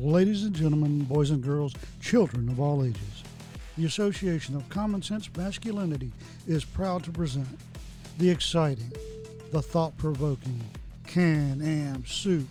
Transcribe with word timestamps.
Ladies 0.00 0.44
and 0.44 0.54
gentlemen, 0.54 1.00
boys 1.00 1.30
and 1.30 1.42
girls, 1.42 1.74
children 2.00 2.48
of 2.48 2.60
all 2.60 2.84
ages, 2.84 3.24
the 3.76 3.84
Association 3.84 4.54
of 4.54 4.68
Common 4.68 5.02
Sense 5.02 5.28
Masculinity 5.36 6.12
is 6.46 6.64
proud 6.64 7.02
to 7.02 7.10
present 7.10 7.48
the 8.16 8.30
exciting, 8.30 8.92
the 9.50 9.60
thought 9.60 9.96
provoking 9.96 10.60
Can 11.08 11.60
Am 11.60 12.06
Soup, 12.06 12.46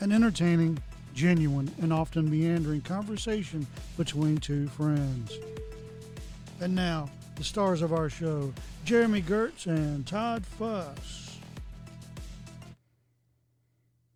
an 0.00 0.12
entertaining, 0.12 0.78
genuine, 1.14 1.70
and 1.82 1.92
often 1.92 2.30
meandering 2.30 2.80
conversation 2.80 3.66
between 3.98 4.38
two 4.38 4.66
friends. 4.68 5.38
And 6.58 6.74
now, 6.74 7.10
the 7.36 7.44
stars 7.44 7.82
of 7.82 7.92
our 7.92 8.08
show, 8.08 8.50
Jeremy 8.86 9.20
Gertz 9.20 9.66
and 9.66 10.06
Todd 10.06 10.46
Fuss. 10.46 11.38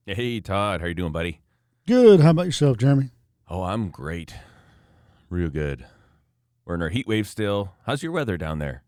Hey 0.07 0.41
Todd, 0.41 0.81
how 0.81 0.87
you 0.87 0.95
doing, 0.95 1.13
buddy? 1.13 1.44
Good. 1.87 2.21
How 2.21 2.31
about 2.31 2.47
yourself, 2.47 2.79
Jeremy? 2.79 3.11
Oh, 3.49 3.63
I'm 3.63 3.91
great. 3.91 4.35
Real 5.29 5.51
good. 5.51 5.85
We're 6.65 6.77
in 6.77 6.83
our 6.83 6.89
heat 6.89 7.07
wave 7.07 7.29
still. 7.29 7.75
How's 7.85 8.03
your 8.03 8.13
weather 8.13 8.39
down 8.39 8.59
there? 8.59 8.83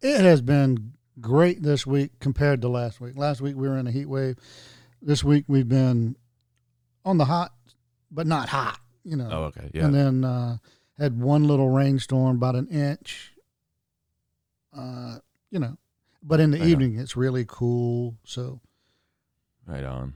It 0.00 0.20
has 0.20 0.40
been 0.40 0.92
great 1.20 1.62
this 1.62 1.84
week 1.84 2.12
compared 2.20 2.62
to 2.62 2.68
last 2.68 3.00
week. 3.00 3.16
Last 3.16 3.40
week 3.40 3.56
we 3.56 3.68
were 3.68 3.76
in 3.76 3.88
a 3.88 3.90
heat 3.90 4.06
wave. 4.06 4.36
This 5.02 5.24
week 5.24 5.46
we've 5.48 5.68
been 5.68 6.14
on 7.04 7.18
the 7.18 7.24
hot, 7.24 7.52
but 8.10 8.26
not 8.28 8.48
hot, 8.48 8.78
you 9.02 9.16
know. 9.16 9.28
Oh, 9.30 9.42
okay. 9.44 9.70
Yeah. 9.74 9.86
And 9.86 9.94
then 9.94 10.24
uh, 10.24 10.58
had 10.96 11.20
one 11.20 11.44
little 11.44 11.70
rainstorm, 11.70 12.36
about 12.36 12.54
an 12.54 12.68
inch. 12.68 13.32
Uh, 14.76 15.18
you 15.50 15.58
know, 15.58 15.76
but 16.22 16.38
in 16.38 16.52
the 16.52 16.60
on. 16.60 16.68
evening 16.68 16.98
it's 17.00 17.16
really 17.16 17.44
cool. 17.48 18.16
So 18.24 18.60
Right 19.66 19.84
on. 19.84 20.14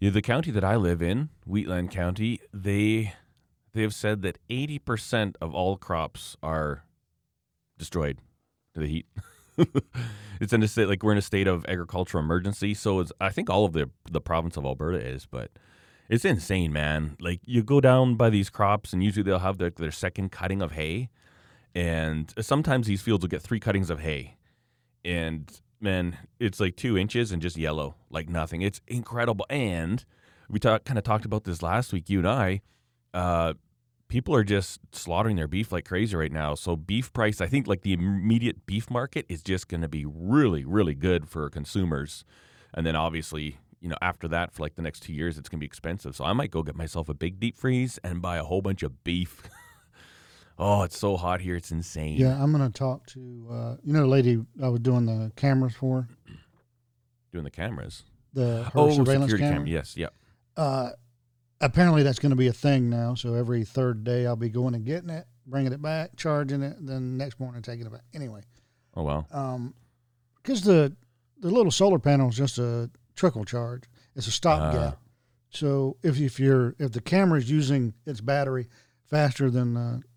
The 0.00 0.22
county 0.22 0.50
that 0.50 0.64
I 0.64 0.76
live 0.76 1.02
in, 1.02 1.28
Wheatland 1.46 1.90
County, 1.90 2.40
they 2.52 3.14
they 3.72 3.82
have 3.82 3.94
said 3.94 4.22
that 4.22 4.38
80% 4.48 5.36
of 5.40 5.54
all 5.54 5.76
crops 5.76 6.36
are 6.42 6.84
destroyed 7.78 8.18
to 8.74 8.80
the 8.80 8.86
heat. 8.86 9.06
it's 10.40 10.52
in 10.52 10.62
a 10.62 10.68
state 10.68 10.88
like 10.88 11.02
we're 11.02 11.12
in 11.12 11.18
a 11.18 11.22
state 11.22 11.46
of 11.46 11.64
agricultural 11.68 12.24
emergency, 12.24 12.74
so 12.74 13.00
it's 13.00 13.12
I 13.20 13.28
think 13.30 13.50
all 13.50 13.64
of 13.64 13.72
the 13.72 13.90
the 14.10 14.20
province 14.20 14.56
of 14.56 14.64
Alberta 14.64 14.98
is, 14.98 15.26
but 15.26 15.50
it's 16.08 16.24
insane, 16.24 16.72
man. 16.72 17.16
Like 17.20 17.40
you 17.44 17.62
go 17.62 17.80
down 17.80 18.16
by 18.16 18.30
these 18.30 18.50
crops 18.50 18.92
and 18.92 19.04
usually 19.04 19.22
they'll 19.22 19.38
have 19.38 19.58
their, 19.58 19.70
their 19.70 19.92
second 19.92 20.32
cutting 20.32 20.62
of 20.62 20.72
hay 20.72 21.10
and 21.74 22.32
sometimes 22.40 22.86
these 22.86 23.02
fields 23.02 23.22
will 23.22 23.28
get 23.28 23.42
three 23.42 23.60
cuttings 23.60 23.90
of 23.90 24.00
hay. 24.00 24.36
And 25.04 25.60
man, 25.80 26.18
it's 26.38 26.60
like 26.60 26.76
two 26.76 26.96
inches 26.96 27.32
and 27.32 27.40
just 27.40 27.56
yellow, 27.56 27.96
like 28.10 28.28
nothing. 28.28 28.62
It's 28.62 28.80
incredible. 28.86 29.46
And 29.48 30.04
we 30.48 30.58
talk, 30.58 30.84
kind 30.84 30.98
of 30.98 31.04
talked 31.04 31.24
about 31.24 31.44
this 31.44 31.62
last 31.62 31.92
week, 31.92 32.10
you 32.10 32.18
and 32.18 32.28
I. 32.28 32.60
Uh, 33.14 33.54
people 34.08 34.34
are 34.34 34.44
just 34.44 34.80
slaughtering 34.92 35.36
their 35.36 35.48
beef 35.48 35.72
like 35.72 35.86
crazy 35.86 36.14
right 36.16 36.32
now. 36.32 36.54
So 36.54 36.76
beef 36.76 37.12
price, 37.12 37.40
I 37.40 37.46
think, 37.46 37.66
like 37.66 37.82
the 37.82 37.92
immediate 37.92 38.66
beef 38.66 38.90
market 38.90 39.24
is 39.28 39.42
just 39.42 39.68
going 39.68 39.80
to 39.80 39.88
be 39.88 40.04
really, 40.04 40.64
really 40.64 40.94
good 40.94 41.28
for 41.28 41.48
consumers. 41.48 42.24
And 42.74 42.86
then 42.86 42.96
obviously, 42.96 43.58
you 43.80 43.88
know, 43.88 43.96
after 44.02 44.28
that, 44.28 44.52
for 44.52 44.62
like 44.62 44.74
the 44.74 44.82
next 44.82 45.00
two 45.00 45.12
years, 45.12 45.38
it's 45.38 45.48
going 45.48 45.58
to 45.58 45.62
be 45.62 45.66
expensive. 45.66 46.14
So 46.14 46.24
I 46.24 46.32
might 46.34 46.50
go 46.50 46.62
get 46.62 46.76
myself 46.76 47.08
a 47.08 47.14
big 47.14 47.40
deep 47.40 47.56
freeze 47.56 47.98
and 48.04 48.20
buy 48.20 48.36
a 48.36 48.44
whole 48.44 48.60
bunch 48.60 48.82
of 48.82 49.02
beef. 49.04 49.42
oh, 50.60 50.82
it's 50.82 50.98
so 50.98 51.16
hot 51.16 51.40
here; 51.40 51.56
it's 51.56 51.70
insane. 51.72 52.16
yeah, 52.16 52.40
I'm 52.40 52.52
gonna 52.52 52.70
talk 52.70 53.06
to 53.08 53.46
uh, 53.50 53.76
you 53.82 53.92
know 53.92 54.00
the 54.00 54.06
lady 54.06 54.38
I 54.62 54.68
was 54.68 54.80
doing 54.80 55.06
the 55.06 55.32
cameras 55.34 55.74
for 55.74 56.06
doing 57.32 57.44
the 57.44 57.50
cameras. 57.50 58.04
the 58.32 58.64
her 58.64 58.70
oh, 58.74 58.90
surveillance 58.90 59.30
security 59.30 59.38
camera. 59.38 59.54
camera. 59.54 59.68
Yes, 59.68 59.96
yeah. 59.96 60.08
uh, 60.56 60.90
apparently 61.60 62.02
that's 62.02 62.18
going 62.18 62.30
to 62.30 62.36
be 62.36 62.46
a 62.48 62.52
thing 62.52 62.90
now. 62.90 63.14
So 63.14 63.34
every 63.34 63.64
third 63.64 64.04
day, 64.04 64.26
I'll 64.26 64.36
be 64.36 64.48
going 64.48 64.74
and 64.74 64.84
getting 64.84 65.10
it, 65.10 65.26
bringing 65.46 65.72
it 65.72 65.82
back, 65.82 66.16
charging 66.16 66.62
it, 66.62 66.76
then 66.80 67.16
next 67.16 67.40
morning 67.40 67.62
taking 67.62 67.86
it 67.86 67.92
back. 67.92 68.04
Anyway, 68.14 68.42
Oh 68.94 69.02
wow. 69.02 69.26
um, 69.32 69.74
because 70.42 70.62
the 70.62 70.94
the 71.40 71.50
little 71.50 71.72
solar 71.72 71.98
panel 71.98 72.28
is 72.28 72.36
just 72.36 72.58
a 72.58 72.90
trickle 73.16 73.44
charge. 73.44 73.84
It's 74.16 74.26
a 74.26 74.32
stopgap. 74.32 74.98
Ah. 74.98 75.00
So 75.50 75.96
if 76.02 76.20
if 76.20 76.38
you're 76.38 76.74
if 76.78 76.92
the 76.92 77.00
camera 77.00 77.38
is 77.38 77.50
using 77.50 77.94
its 78.06 78.20
battery 78.20 78.68
faster 79.08 79.50
than 79.50 79.76
uh, 79.76 79.94
you 79.94 79.98
know, 79.98 80.09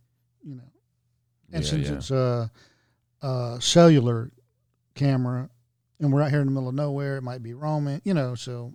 and 1.54 1.64
Yeah, 1.64 1.70
since 1.70 1.88
yeah. 1.90 1.96
it's 1.96 2.12
a, 2.12 2.52
a 3.22 3.58
cellular 3.62 4.32
camera, 4.96 5.50
and 6.00 6.12
we're 6.12 6.22
out 6.22 6.32
here 6.32 6.42
in 6.42 6.48
the 6.48 6.52
middle 6.52 6.68
of 6.70 6.76
nowhere, 6.76 7.18
it 7.18 7.22
might 7.24 7.42
be 7.42 7.54
roaming, 7.54 8.02
you 8.04 8.14
know, 8.14 8.36
so 8.36 8.74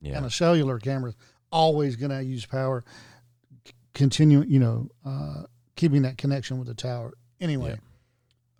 yeah. 0.00 0.16
and 0.16 0.24
a 0.26 0.30
cellular 0.30 0.78
camera 0.78 1.10
is 1.10 1.16
always 1.50 1.96
going 1.96 2.10
to 2.12 2.22
use 2.22 2.46
power. 2.46 2.84
c- 3.66 3.72
Continue, 3.94 4.44
you 4.46 4.60
know, 4.60 4.88
uh, 5.04 5.42
keeping 5.74 6.02
that 6.02 6.16
connection 6.18 6.58
with 6.58 6.68
the 6.68 6.74
tower. 6.74 7.14
Anyway, 7.40 7.78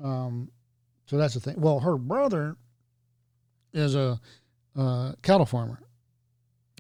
um, 0.03 0.51
so 1.07 1.17
that's 1.17 1.35
the 1.35 1.41
thing. 1.41 1.61
Well, 1.61 1.81
her 1.81 1.97
brother 1.97 2.57
is 3.73 3.95
a 3.95 4.21
uh, 4.77 5.13
cattle 5.23 5.47
farmer. 5.47 5.81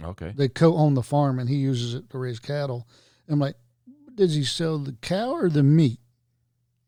Okay. 0.03 0.33
They 0.37 0.49
co-own 0.49 0.95
the 0.95 1.03
farm, 1.03 1.39
and 1.39 1.49
he 1.49 1.57
uses 1.57 1.95
it 1.95 2.09
to 2.11 2.19
raise 2.19 2.39
cattle. 2.39 2.87
I'm 3.29 3.39
like, 3.41 3.57
does 4.15 4.35
he 4.35 4.45
sell 4.45 4.79
the 4.79 4.93
cow 5.01 5.31
or 5.33 5.49
the 5.51 5.63
meat? 5.63 5.99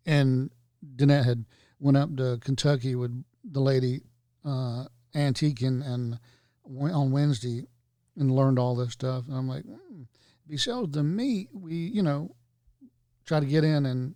And 0.06 0.50
Danette 0.96 1.24
had 1.24 1.44
went 1.78 1.96
up 1.96 2.14
to 2.16 2.38
Kentucky 2.42 2.94
with 2.94 3.24
the 3.44 3.60
lady 3.60 4.02
uh, 4.44 4.84
Antique 5.14 5.62
and, 5.62 6.18
on 6.64 7.10
Wednesday 7.12 7.66
and 8.16 8.30
learned 8.34 8.58
all 8.58 8.74
this 8.74 8.92
stuff. 8.92 9.26
And 9.28 9.36
I'm 9.36 9.48
like, 9.48 9.64
hmm, 9.64 10.02
if 10.44 10.50
he 10.50 10.56
sells 10.56 10.90
the 10.90 11.02
meat, 11.02 11.48
we 11.52 11.74
you 11.74 12.02
know 12.02 12.34
try 13.24 13.40
to 13.40 13.46
get 13.46 13.64
in 13.64 13.86
and 13.86 14.14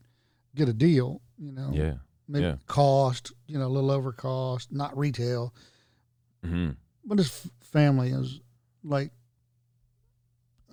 get 0.55 0.69
a 0.69 0.73
deal. 0.73 1.21
You 1.39 1.53
know, 1.53 1.71
Yeah. 1.73 1.95
maybe 2.29 2.45
yeah. 2.47 2.57
cost, 2.67 3.33
you 3.47 3.59
know, 3.59 3.67
a 3.67 3.69
little 3.69 3.91
over 3.91 4.13
cost, 4.13 4.73
not 4.73 4.97
retail 4.97 5.55
hmm 6.45 6.71
but 7.07 7.19
his 7.19 7.49
family 7.63 8.11
is 8.11 8.41
like 8.83 9.11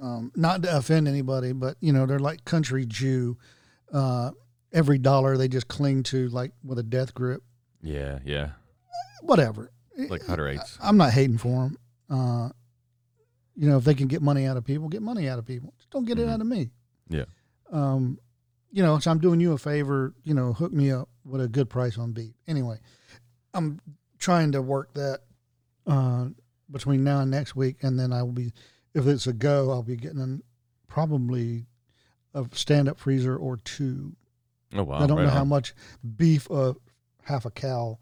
um, 0.02 0.32
not 0.36 0.64
to 0.64 0.78
offend 0.78 1.08
anybody, 1.08 1.52
but 1.52 1.78
you 1.80 1.94
know 1.94 2.06
they're 2.06 2.20
like 2.20 2.44
country 2.46 2.86
Jew. 2.86 3.38
Uh, 3.94 4.32
every 4.74 4.98
dollar 4.98 5.38
they 5.38 5.48
just 5.48 5.68
cling 5.68 6.04
to 6.04 6.28
like 6.30 6.52
with 6.64 6.80
a 6.80 6.84
death 6.84 7.14
grip. 7.14 7.44
Yeah. 7.82 8.20
Yeah. 8.26 8.52
Whatever. 9.22 9.72
Like 9.98 10.22
Hutterites. 10.24 10.78
I'm 10.82 10.98
not 10.98 11.12
hating 11.12 11.38
for 11.38 11.64
them. 11.64 11.78
Uh, 12.10 12.50
you 13.56 13.70
know, 13.70 13.78
if 13.78 13.84
they 13.84 13.94
can 13.94 14.08
get 14.08 14.22
money 14.22 14.46
out 14.46 14.58
of 14.58 14.64
people, 14.66 14.88
get 14.90 15.02
money 15.02 15.28
out 15.30 15.38
of 15.40 15.46
people. 15.46 15.74
Just 15.78 15.90
don't 15.92 16.06
get 16.06 16.18
it 16.18 16.28
Mhm. 16.28 16.32
out 16.32 16.42
of 16.42 16.48
me. 16.48 16.72
Yeah. 17.10 17.26
Um, 17.72 18.18
you 18.72 18.82
know, 18.82 18.98
so 19.00 19.12
I'm 19.12 19.20
doing 19.20 19.40
you 19.42 19.52
a 19.52 19.58
favor. 19.58 20.14
You 20.24 20.34
know, 20.34 20.54
hook 20.54 20.72
me 20.72 20.90
up 20.92 21.10
with 21.26 21.42
a 21.42 21.48
good 21.48 21.70
price 21.70 21.98
on 21.98 22.14
beef. 22.14 22.34
Anyway, 22.48 22.80
I'm 23.54 23.80
trying 24.18 24.54
to 24.54 24.62
work 24.62 24.94
that 24.94 25.22
uh, 25.86 26.30
between 26.70 27.04
now 27.04 27.20
and 27.22 27.30
next 27.32 27.56
week, 27.56 27.84
and 27.84 28.00
then 28.00 28.14
I 28.14 28.24
will 28.24 28.32
be, 28.32 28.54
if 28.94 29.06
it's 29.08 29.28
a 29.28 29.34
go, 29.34 29.72
I'll 29.72 29.84
be 29.84 29.96
getting 29.98 30.20
an, 30.22 30.42
probably 30.88 31.66
a 32.34 32.46
stand-up 32.54 33.00
freezer 33.00 33.36
or 33.36 33.58
two. 33.58 34.16
Oh 34.74 34.84
wow. 34.84 35.00
I 35.00 35.08
don't 35.08 35.18
right 35.18 35.26
know 35.26 35.30
how 35.30 35.44
much 35.44 35.74
beef 36.18 36.50
uh, 36.50 36.74
half 37.24 37.46
a 37.46 37.52
cow, 37.52 38.00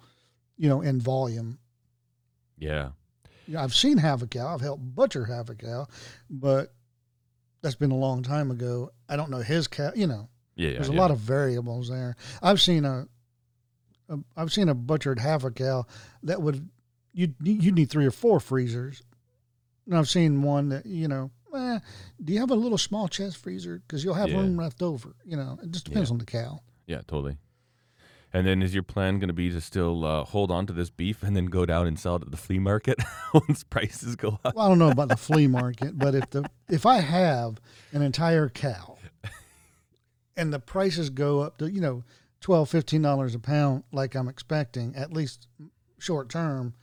you 0.57 0.69
know, 0.69 0.81
in 0.81 0.99
volume. 0.99 1.59
Yeah. 2.57 2.89
Yeah, 3.47 3.63
I've 3.63 3.73
seen 3.73 3.97
half 3.97 4.21
a 4.21 4.27
cow. 4.27 4.53
I've 4.53 4.61
helped 4.61 4.83
butcher 4.95 5.25
half 5.25 5.49
a 5.49 5.55
cow, 5.55 5.87
but 6.29 6.73
that's 7.61 7.75
been 7.75 7.91
a 7.91 7.97
long 7.97 8.21
time 8.21 8.51
ago. 8.51 8.91
I 9.07 9.15
don't 9.15 9.31
know 9.31 9.39
his 9.39 9.67
cow. 9.67 9.91
You 9.95 10.07
know, 10.07 10.29
Yeah. 10.55 10.69
yeah 10.69 10.73
there's 10.75 10.89
a 10.89 10.93
yeah. 10.93 10.99
lot 10.99 11.11
of 11.11 11.17
variables 11.17 11.89
there. 11.89 12.15
I've 12.41 12.61
seen 12.61 12.85
a, 12.85 13.07
a 14.09 14.19
I've 14.37 14.53
seen 14.53 14.69
a 14.69 14.75
butchered 14.75 15.19
half 15.19 15.43
a 15.43 15.51
cow 15.51 15.85
that 16.23 16.41
would 16.41 16.69
you 17.13 17.33
you 17.41 17.71
need 17.71 17.89
three 17.89 18.05
or 18.05 18.11
four 18.11 18.39
freezers. 18.39 19.01
And 19.87 19.97
I've 19.97 20.09
seen 20.09 20.43
one 20.43 20.69
that 20.69 20.85
you 20.85 21.07
know. 21.07 21.31
Eh, 21.59 21.79
do 22.23 22.33
you 22.33 22.39
have 22.39 22.51
a 22.51 22.55
little 22.55 22.77
small 22.77 23.07
chest 23.07 23.37
freezer? 23.37 23.81
Because 23.85 24.03
you'll 24.03 24.13
have 24.15 24.29
Yeah. 24.29 24.37
room 24.37 24.55
left 24.57 24.81
over. 24.81 25.15
You 25.25 25.37
know, 25.37 25.59
it 25.61 25.71
just 25.71 25.85
depends 25.85 26.09
Yeah. 26.09 26.13
on 26.13 26.17
the 26.19 26.25
cow. 26.25 26.61
Yeah. 26.87 27.01
Totally. 27.07 27.37
And 28.31 28.45
then 28.45 28.61
is 28.61 28.75
your 28.75 28.83
plan 28.83 29.17
going 29.17 29.29
to 29.29 29.33
be 29.33 29.49
to 29.49 29.59
still 29.59 30.05
uh, 30.05 30.23
hold 30.23 30.51
on 30.51 30.67
to 30.67 30.73
this 30.73 30.91
beef 30.91 31.23
and 31.23 31.35
then 31.35 31.45
go 31.47 31.65
down 31.65 31.87
and 31.87 31.99
sell 31.99 32.15
it 32.15 32.21
at 32.21 32.29
the 32.31 32.37
flea 32.37 32.59
market 32.59 32.99
once 33.33 33.63
prices 33.63 34.15
go 34.15 34.39
up? 34.45 34.53
Well, 34.55 34.65
I 34.65 34.69
don't 34.69 34.77
know 34.77 34.89
about 34.91 35.09
the 35.09 35.17
flea 35.17 35.47
market, 35.47 35.97
but 35.97 36.13
if 36.13 36.29
the 36.29 36.47
if 36.69 36.85
I 36.85 36.97
have 36.99 37.59
an 37.91 38.03
entire 38.03 38.47
cow 38.47 38.97
and 40.37 40.53
the 40.53 40.59
prices 40.59 41.09
go 41.09 41.39
up 41.39 41.57
to, 41.57 41.71
you 41.71 41.81
know, 41.81 42.03
12 42.41 42.69
15 42.69 43.01
dollars 43.01 43.33
a 43.33 43.39
pound 43.39 43.83
like 43.91 44.13
I'm 44.15 44.27
expecting 44.27 44.95
at 44.95 45.11
least 45.11 45.47
short 45.97 46.29
term, 46.29 46.75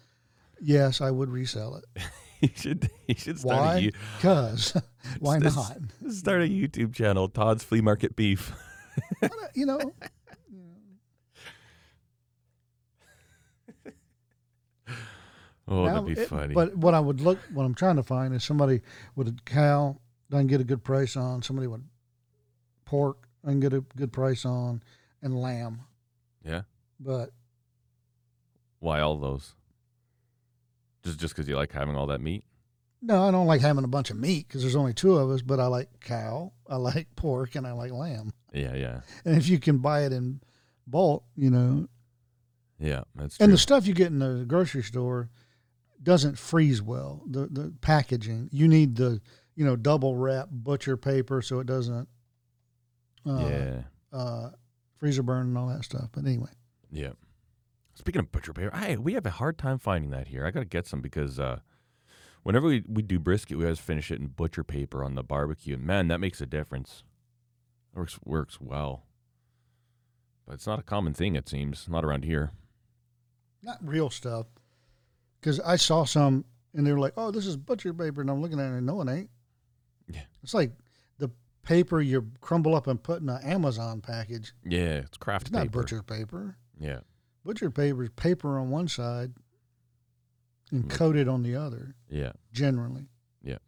yes, 0.60 1.00
I 1.00 1.12
would 1.12 1.30
resell 1.30 1.76
it. 1.76 1.84
you 2.40 2.48
should. 2.54 2.90
You 3.06 3.14
should 3.16 3.38
start 3.38 3.58
a 3.58 3.62
Why? 3.62 3.76
you 3.78 3.92
Cuz 4.20 4.74
why 5.20 5.38
not? 5.38 5.76
start 6.10 6.42
a 6.42 6.46
YouTube 6.48 6.94
channel. 6.94 7.28
Todd's 7.28 7.64
Flea 7.64 7.80
Market 7.80 8.16
Beef. 8.16 8.52
You 9.54 9.66
know, 9.66 9.92
Oh, 15.68 15.84
Now, 15.84 15.94
that'd 16.00 16.14
be 16.16 16.20
it- 16.22 16.28
funny. 16.28 16.54
But 16.54 16.76
what 16.76 16.94
I 16.94 17.00
would 17.00 17.20
look, 17.20 17.38
what 17.52 17.64
I'm 17.64 17.74
trying 17.74 17.96
to 17.96 18.02
find 18.02 18.32
is 18.34 18.44
somebody 18.44 18.82
with 19.16 19.28
a 19.28 19.36
cow 19.44 19.98
that 20.30 20.36
I 20.36 20.40
can 20.40 20.46
get 20.46 20.60
a 20.60 20.64
good 20.64 20.84
price 20.84 21.16
on. 21.16 21.42
Somebody 21.42 21.66
with 21.66 21.82
pork 22.84 23.28
I 23.44 23.48
can 23.48 23.60
get 23.60 23.72
a 23.72 23.80
good 23.80 24.12
price 24.12 24.44
on, 24.44 24.82
and 25.22 25.40
lamb. 25.40 25.80
yeah. 26.44 26.62
But 26.98 27.30
Why 28.80 29.00
all 29.00 29.16
those? 29.18 29.54
Just 31.06 31.18
just 31.18 31.34
because 31.34 31.48
you 31.48 31.56
like 31.56 31.72
having 31.72 31.96
all 31.96 32.06
that 32.08 32.20
meat? 32.20 32.44
no, 33.02 33.28
I 33.28 33.30
don't 33.30 33.46
like 33.46 33.60
having 33.60 33.84
a 33.84 33.88
bunch 33.88 34.10
of 34.10 34.16
meat 34.16 34.48
because 34.48 34.62
there's 34.62 34.76
only 34.76 34.92
two 34.92 35.16
of 35.16 35.30
us. 35.30 35.42
But 35.42 35.60
I 35.60 35.66
like 35.66 35.88
cow, 36.00 36.52
I 36.68 36.76
like 36.76 37.06
pork, 37.16 37.54
and 37.54 37.66
I 37.66 37.72
like 37.72 37.92
lamb. 37.92 38.32
Yeah, 38.52 38.74
yeah, 38.74 39.00
And 39.24 39.36
if 39.36 39.48
you 39.48 39.58
can 39.58 39.78
buy 39.78 40.04
it 40.04 40.12
in 40.12 40.40
bulk, 40.86 41.24
you 41.36 41.50
know, 41.50 41.88
yeah. 42.78 43.02
That's 43.14 43.38
and 43.38 43.52
the 43.52 43.58
stuff 43.58 43.86
you 43.86 43.94
get 43.94 44.08
in 44.08 44.18
the 44.18 44.44
grocery 44.46 44.82
store 44.82 45.30
doesn't 46.02 46.38
freeze 46.38 46.82
well. 46.82 47.22
The 47.26 47.46
the 47.46 47.72
packaging 47.80 48.48
you 48.52 48.66
need 48.66 48.96
the 48.96 49.20
you 49.54 49.64
know 49.64 49.76
double 49.76 50.16
wrap 50.16 50.48
butcher 50.50 50.96
paper 50.96 51.42
so 51.42 51.60
it 51.60 51.66
doesn't 51.66 52.08
uh, 53.26 53.48
yeah, 53.48 53.82
uh, 54.12 54.50
freezer 54.98 55.22
burn 55.22 55.48
and 55.48 55.58
all 55.58 55.68
that 55.68 55.84
stuff. 55.84 56.08
But 56.12 56.24
anyway, 56.24 56.50
yeah. 56.90 57.12
Speaking 57.96 58.20
of 58.20 58.30
butcher 58.30 58.52
paper, 58.52 58.70
I 58.74 58.96
we 58.96 59.14
have 59.14 59.24
a 59.24 59.30
hard 59.30 59.56
time 59.56 59.78
finding 59.78 60.10
that 60.10 60.28
here. 60.28 60.44
I 60.46 60.50
got 60.50 60.60
to 60.60 60.66
get 60.66 60.86
some 60.86 61.00
because 61.00 61.40
uh, 61.40 61.60
whenever 62.42 62.66
we, 62.66 62.84
we 62.86 63.02
do 63.02 63.18
brisket, 63.18 63.56
we 63.56 63.64
always 63.64 63.78
finish 63.78 64.10
it 64.10 64.20
in 64.20 64.26
butcher 64.26 64.62
paper 64.62 65.02
on 65.02 65.14
the 65.14 65.22
barbecue. 65.22 65.74
And 65.74 65.84
man, 65.84 66.08
that 66.08 66.20
makes 66.20 66.42
a 66.42 66.46
difference. 66.46 67.04
Works 67.94 68.18
works 68.22 68.60
well. 68.60 69.04
But 70.46 70.56
it's 70.56 70.66
not 70.66 70.78
a 70.78 70.82
common 70.82 71.14
thing, 71.14 71.36
it 71.36 71.48
seems. 71.48 71.88
Not 71.88 72.04
around 72.04 72.24
here. 72.24 72.52
not 73.62 73.78
real 73.82 74.10
stuff 74.10 74.46
because 75.40 75.58
I 75.60 75.76
saw 75.76 76.04
some 76.04 76.44
and 76.74 76.86
they 76.86 76.92
were 76.92 77.00
like, 77.00 77.14
"Oh, 77.16 77.30
this 77.30 77.46
is 77.46 77.56
butcher 77.56 77.94
paper," 77.94 78.20
and 78.20 78.28
I'm 78.30 78.42
looking 78.42 78.60
at 78.60 78.66
it 78.66 78.76
and 78.76 78.86
no, 78.86 79.00
it 79.00 79.08
ain't. 79.08 79.30
Yeah. 80.12 80.20
It's 80.42 80.52
like 80.52 80.72
the 81.18 81.30
paper 81.62 82.02
you 82.02 82.30
crumble 82.42 82.74
up 82.74 82.86
and 82.88 83.02
put 83.02 83.22
in 83.22 83.30
an 83.30 83.42
Amazon 83.42 84.02
package. 84.02 84.52
Yeah, 84.62 84.98
it's 84.98 85.16
kraft 85.16 85.46
It's 85.46 85.52
not 85.52 85.72
butcher 85.72 86.02
paper. 86.02 86.58
Yeah, 86.78 87.00
Butcher 87.46 87.70
paper 87.70 88.02
is 88.02 88.10
paper 88.10 88.58
on 88.58 88.70
one 88.70 88.88
side 88.88 89.32
and 90.72 90.84
Mm. 90.84 90.90
coated 90.90 91.28
on 91.28 91.42
the 91.44 91.54
other. 91.54 91.94
yeah, 92.10 92.32
Generally, 92.52 93.06
yeah. 93.40 93.58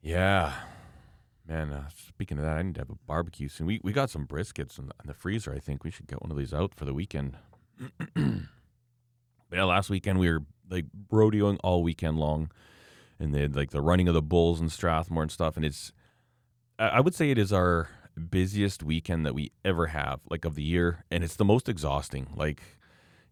Yeah. 0.00 0.54
Man, 1.46 1.70
uh, 1.70 1.88
speaking 1.94 2.38
of 2.38 2.44
that, 2.44 2.56
I 2.56 2.62
need 2.62 2.74
to 2.76 2.80
have 2.80 2.90
a 2.90 2.96
barbecue 3.06 3.48
soon. 3.48 3.66
We 3.66 3.80
we 3.84 3.92
got 3.92 4.10
some 4.10 4.26
briskets 4.26 4.78
in 4.78 4.86
the, 4.86 4.94
in 5.02 5.06
the 5.08 5.14
freezer. 5.14 5.52
I 5.52 5.58
think 5.60 5.84
we 5.84 5.90
should 5.90 6.06
get 6.08 6.20
one 6.22 6.30
of 6.30 6.36
these 6.38 6.52
out 6.54 6.74
for 6.74 6.84
the 6.84 6.94
weekend. 6.94 7.36
yeah, 8.16 9.64
last 9.64 9.90
weekend 9.90 10.18
we 10.18 10.28
were 10.30 10.42
like 10.68 10.86
rodeoing 11.12 11.58
all 11.62 11.82
weekend 11.82 12.18
long, 12.18 12.50
and 13.20 13.32
they 13.34 13.42
had 13.42 13.54
like 13.54 13.70
the 13.70 13.80
running 13.82 14.08
of 14.08 14.14
the 14.14 14.22
bulls 14.22 14.60
in 14.60 14.68
Strathmore 14.70 15.22
and 15.22 15.30
stuff. 15.30 15.56
And 15.56 15.64
it's, 15.64 15.92
I 16.78 16.88
I 16.88 17.00
would 17.00 17.14
say 17.14 17.30
it 17.30 17.38
is 17.38 17.52
our 17.52 17.90
busiest 18.18 18.82
weekend 18.82 19.26
that 19.26 19.34
we 19.34 19.52
ever 19.64 19.88
have, 19.88 20.20
like 20.30 20.44
of 20.44 20.54
the 20.54 20.62
year, 20.62 21.04
and 21.10 21.22
it's 21.24 21.36
the 21.36 21.44
most 21.44 21.68
exhausting. 21.68 22.28
Like 22.34 22.62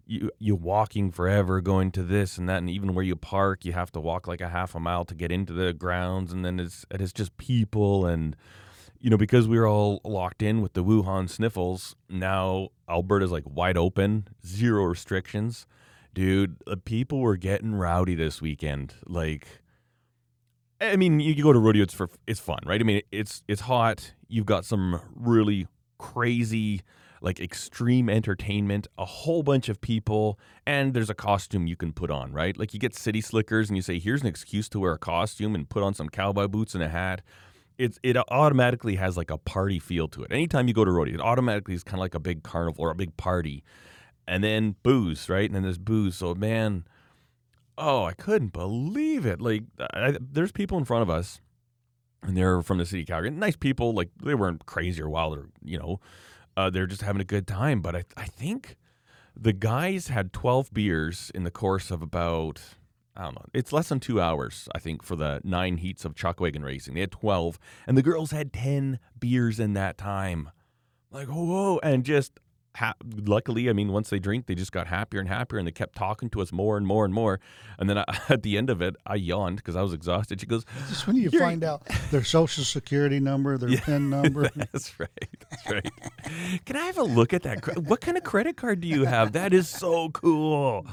you 0.07 0.31
you 0.39 0.55
walking 0.55 1.11
forever, 1.11 1.61
going 1.61 1.91
to 1.93 2.03
this 2.03 2.39
and 2.39 2.49
that, 2.49 2.59
and 2.59 2.71
even 2.71 2.95
where 2.95 3.05
you 3.05 3.17
park, 3.17 3.65
you 3.65 3.73
have 3.73 3.93
to 3.93 4.01
walk 4.01 4.27
like 4.27 4.41
a 4.41 4.49
half 4.49 4.75
a 4.75 4.81
mile 4.81 5.05
to 5.07 5.15
get 5.15 5.33
into 5.33 5.53
the 5.53 5.73
grounds, 5.73 6.33
and 6.33 6.45
then 6.45 6.61
it's 6.61 6.85
it's 6.91 7.13
just 7.13 7.37
people 7.37 8.07
and. 8.07 8.37
You 9.01 9.11
know, 9.11 9.19
because 9.19 9.47
we 9.47 9.59
were 9.59 9.69
all 9.69 10.01
locked 10.03 10.41
in 10.41 10.63
with 10.63 10.73
the 10.73 10.83
Wuhan 10.83 11.29
sniffles, 11.29 11.95
now 12.09 12.71
Alberta's 12.89 13.31
like 13.31 13.45
wide 13.45 13.77
open, 13.77 14.29
zero 14.47 14.85
restrictions 14.85 15.67
dude 16.15 16.57
the 16.67 16.77
people 16.77 17.19
were 17.19 17.37
getting 17.37 17.75
rowdy 17.75 18.15
this 18.15 18.41
weekend 18.41 18.95
like 19.07 19.47
i 20.81 20.97
mean 20.97 21.21
you, 21.21 21.35
you 21.35 21.43
go 21.43 21.53
to 21.53 21.59
rodeo 21.59 21.83
it's 21.83 21.93
for 21.93 22.09
it's 22.27 22.41
fun 22.41 22.61
right 22.65 22.81
i 22.81 22.85
mean 22.85 23.03
it's 23.11 23.43
it's 23.49 23.63
hot 23.63 24.13
you've 24.35 24.47
got 24.47 24.65
some 24.65 25.01
really 25.15 25.67
crazy 25.99 26.81
like 27.21 27.41
extreme 27.41 28.11
entertainment 28.11 28.87
a 28.99 29.05
whole 29.05 29.43
bunch 29.43 29.69
of 29.69 29.81
people 29.81 30.39
and 30.67 30.93
there's 30.93 31.09
a 31.09 31.15
costume 31.15 31.67
you 31.67 31.77
can 31.77 31.93
put 31.93 32.11
on 32.11 32.33
right 32.33 32.59
like 32.59 32.75
you 32.75 32.81
get 32.81 32.95
city 32.95 33.21
slickers 33.21 33.71
and 33.71 33.77
you 33.77 33.83
say 33.83 33.99
here's 33.99 34.21
an 34.21 34.27
excuse 34.27 34.69
to 34.69 34.81
wear 34.81 34.93
a 34.93 34.99
costume 34.99 35.55
and 35.55 35.71
put 35.71 35.83
on 35.83 35.95
some 35.95 36.09
cowboy 36.09 36.47
boots 36.47 36.75
and 36.75 36.83
a 36.83 36.89
hat 36.89 37.23
it's 37.79 37.99
it 38.03 38.17
automatically 38.31 38.97
has 38.97 39.17
like 39.17 39.31
a 39.31 39.39
party 39.39 39.79
feel 39.79 40.09
to 40.09 40.23
it 40.23 40.31
anytime 40.31 40.69
you 40.69 40.75
go 40.75 40.85
to 40.85 40.91
rodeo 40.91 41.15
it 41.15 41.21
automatically 41.21 41.75
is 41.75 41.83
kind 41.83 41.95
of 41.95 42.01
like 42.01 42.15
a 42.15 42.21
big 42.21 42.43
carnival 42.43 42.85
or 42.85 42.91
a 42.91 42.95
big 42.95 43.17
party 43.17 43.65
and 44.27 44.43
then 44.43 44.77
booze, 44.83 45.29
right? 45.29 45.47
And 45.47 45.55
then 45.55 45.63
there's 45.63 45.79
booze. 45.79 46.17
So 46.17 46.35
man, 46.35 46.85
oh, 47.77 48.05
I 48.05 48.13
couldn't 48.13 48.53
believe 48.53 49.27
it. 49.27 49.41
Like, 49.41 49.65
I, 49.79 50.17
there's 50.21 50.53
people 50.53 50.79
in 50.79 50.85
front 50.85 51.03
of 51.03 51.11
us, 51.11 51.41
and 52.25 52.37
they're 52.37 52.63
from 52.63 52.79
the 52.79 52.87
city 52.87 53.03
of 53.03 53.09
Calgary. 53.09 53.31
Nice 53.31 53.57
people, 53.57 53.93
like 53.93 54.11
they 54.23 54.35
weren't 54.35 54.67
crazy 54.67 55.01
or 55.03 55.09
wild 55.09 55.37
or 55.37 55.49
you 55.63 55.79
know, 55.79 56.01
uh, 56.57 56.71
they're 56.71 56.87
just 56.87 57.03
having 57.03 57.21
a 57.21 57.25
good 57.25 57.47
time. 57.47 57.81
But 57.81 57.97
I, 57.97 58.05
I 58.17 58.25
think 58.25 58.77
the 59.37 59.53
guys 59.53 60.09
had 60.09 60.33
12 60.33 60.73
beers 60.73 61.31
in 61.35 61.45
the 61.45 61.51
course 61.51 61.91
of 61.91 62.03
about. 62.03 62.61
I 63.17 63.23
don't 63.23 63.37
know. 63.37 63.45
It's 63.55 63.73
less 63.73 63.91
than 63.91 64.01
two 64.01 64.21
hours, 64.21 64.69
I 64.75 64.81
think, 64.81 65.05
for 65.05 65.15
the 65.15 65.41
nine 65.45 65.77
heats 65.77 66.05
of 66.05 66.17
chuck 66.17 66.41
wagon 66.41 66.65
racing. 66.65 66.95
They 66.95 67.01
had 67.01 67.13
12, 67.13 67.61
and 67.87 67.97
the 67.97 68.03
girls 68.03 68.33
had 68.33 68.53
10 68.53 68.99
beers 69.21 69.61
in 69.61 69.75
that 69.75 69.97
time. 69.97 70.51
Like, 71.13 71.29
whoa. 71.29 71.79
And 71.85 72.03
just 72.03 72.41
ha- 72.75 72.95
luckily, 73.25 73.69
I 73.71 73.73
mean, 73.73 73.93
once 73.93 74.11
they 74.11 74.19
drink, 74.19 74.47
they 74.47 74.55
just 74.55 74.73
got 74.73 74.87
happier 74.87 75.21
and 75.21 75.29
happier, 75.29 75.59
and 75.59 75.67
they 75.67 75.73
kept 75.73 75.97
talking 75.97 76.29
to 76.31 76.41
us 76.43 76.53
more 76.53 76.77
and 76.77 76.87
more 76.87 77.05
and 77.05 77.13
more. 77.15 77.41
And 77.79 77.89
then 77.89 77.99
I, 77.99 78.05
at 78.29 78.43
the 78.43 78.57
end 78.59 78.71
of 78.71 78.81
it, 78.83 78.97
I 79.07 79.15
yawned 79.17 79.57
because 79.57 79.77
I 79.77 79.83
was 79.83 79.93
exhausted. 79.93 80.41
She 80.41 80.47
goes, 80.47 80.65
just 80.89 81.07
when 81.07 81.17
you 81.17 81.31
find 81.31 81.63
out 81.65 81.87
their 82.11 82.25
social 82.25 82.65
security 82.65 83.21
number, 83.21 83.57
their 83.59 83.69
Yeah. 83.71 83.81
PIN 83.81 84.11
number. 84.11 84.49
"That's 84.55 84.99
right, 84.99 85.11
that's 85.51 85.71
right." 85.71 85.91
Can 86.65 86.77
I 86.77 86.87
have 86.87 86.99
a 86.99 87.03
look 87.05 87.33
at 87.33 87.43
that? 87.43 87.79
What 87.85 88.01
kind 88.01 88.17
of 88.17 88.25
credit 88.25 88.57
card 88.57 88.81
do 88.81 88.89
you 88.89 89.05
have? 89.05 89.33
That 89.33 89.53
is 89.53 89.69
so 89.69 90.11
cool. 90.11 90.87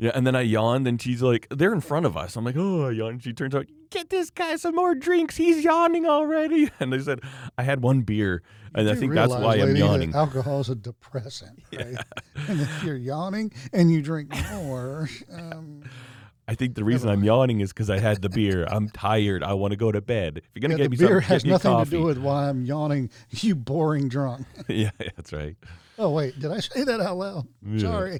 Yeah, 0.00 0.12
and 0.14 0.24
then 0.26 0.36
I 0.36 0.42
yawned, 0.42 0.86
and 0.86 1.02
she's 1.02 1.22
like, 1.22 1.48
"They're 1.50 1.72
in 1.72 1.80
front 1.80 2.06
of 2.06 2.16
us." 2.16 2.36
I'm 2.36 2.44
like, 2.44 2.56
"Oh," 2.56 2.86
I 2.86 2.92
yawned. 2.92 3.22
She 3.24 3.32
turns 3.32 3.52
out, 3.54 3.66
"Get 3.90 4.10
this 4.10 4.30
guy 4.30 4.54
some 4.56 4.76
more 4.76 4.94
drinks. 4.94 5.36
He's 5.36 5.64
yawning 5.64 6.06
already." 6.06 6.70
And 6.80 6.92
they 6.92 7.00
said, 7.00 7.20
"I 7.58 7.64
had 7.64 7.82
one 7.82 8.02
beer, 8.02 8.42
and 8.74 8.86
You 8.86 8.92
I 8.92 8.96
think 8.96 9.12
that's 9.12 9.32
realize, 9.32 9.58
why 9.58 9.62
I'm 9.64 9.74
yawning." 9.74 10.14
Alcohol 10.14 10.60
is 10.60 10.68
a 10.68 10.76
depressant, 10.76 11.62
right? 11.76 11.96
and 12.48 12.60
if 12.60 12.84
you're 12.84 12.96
yawning 12.96 13.52
and 13.72 13.90
you 13.90 14.00
drink 14.00 14.32
more, 14.52 15.08
um, 15.36 15.82
I 16.46 16.54
think 16.54 16.76
the 16.76 16.84
reason 16.84 17.10
I'm 17.10 17.24
yawning 17.24 17.58
is 17.60 17.72
because 17.72 17.90
I 17.90 17.98
had 17.98 18.22
the 18.22 18.28
beer. 18.28 18.66
I'm 18.70 18.88
tired. 18.90 19.42
I 19.42 19.54
want 19.54 19.72
to 19.72 19.76
go 19.76 19.90
to 19.90 20.00
bed. 20.00 20.38
If 20.38 20.44
you're 20.54 20.60
gonna 20.60 20.74
yeah, 20.80 20.84
get 20.88 20.96
the 20.96 21.02
me 21.02 21.08
beer 21.08 21.20
has 21.20 21.44
nothing 21.44 21.72
coffee. 21.72 21.90
to 21.90 21.96
do 21.96 22.02
with 22.04 22.18
why 22.18 22.48
I'm 22.48 22.64
yawning. 22.64 23.10
You 23.30 23.56
boring 23.56 24.08
drunk. 24.08 24.46
yeah, 24.68 24.90
that's 25.16 25.32
right. 25.32 25.56
Oh 25.98 26.10
wait, 26.10 26.38
did 26.38 26.52
I 26.52 26.60
say 26.60 26.84
that 26.84 27.00
out 27.00 27.16
loud? 27.16 27.48
Yeah. 27.66 27.78
Sorry, 27.80 28.18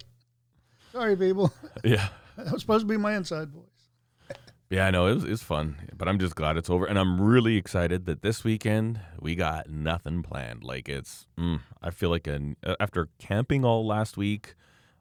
sorry, 0.98 1.16
people. 1.16 1.52
Yeah, 1.84 2.08
That 2.36 2.52
was 2.52 2.60
supposed 2.62 2.82
to 2.82 2.88
be 2.88 2.96
my 2.96 3.14
inside 3.16 3.50
voice. 3.50 4.36
yeah. 4.70 4.86
I 4.86 4.90
know 4.90 5.06
it 5.06 5.14
was, 5.14 5.24
it 5.24 5.30
was 5.30 5.42
fun, 5.42 5.76
but 5.96 6.08
I'm 6.08 6.18
just 6.18 6.34
glad 6.34 6.56
it's 6.56 6.68
over, 6.68 6.86
and 6.86 6.98
I'm 6.98 7.20
really 7.20 7.56
excited 7.56 8.04
that 8.06 8.22
this 8.22 8.42
weekend 8.44 9.00
we 9.20 9.34
got 9.36 9.70
nothing 9.70 10.22
planned. 10.22 10.64
Like 10.64 10.88
it's, 10.88 11.26
mm, 11.38 11.60
I 11.82 11.90
feel 11.90 12.10
like 12.10 12.26
an 12.26 12.56
after 12.80 13.08
camping 13.18 13.64
all 13.64 13.86
last 13.86 14.16
week, 14.16 14.54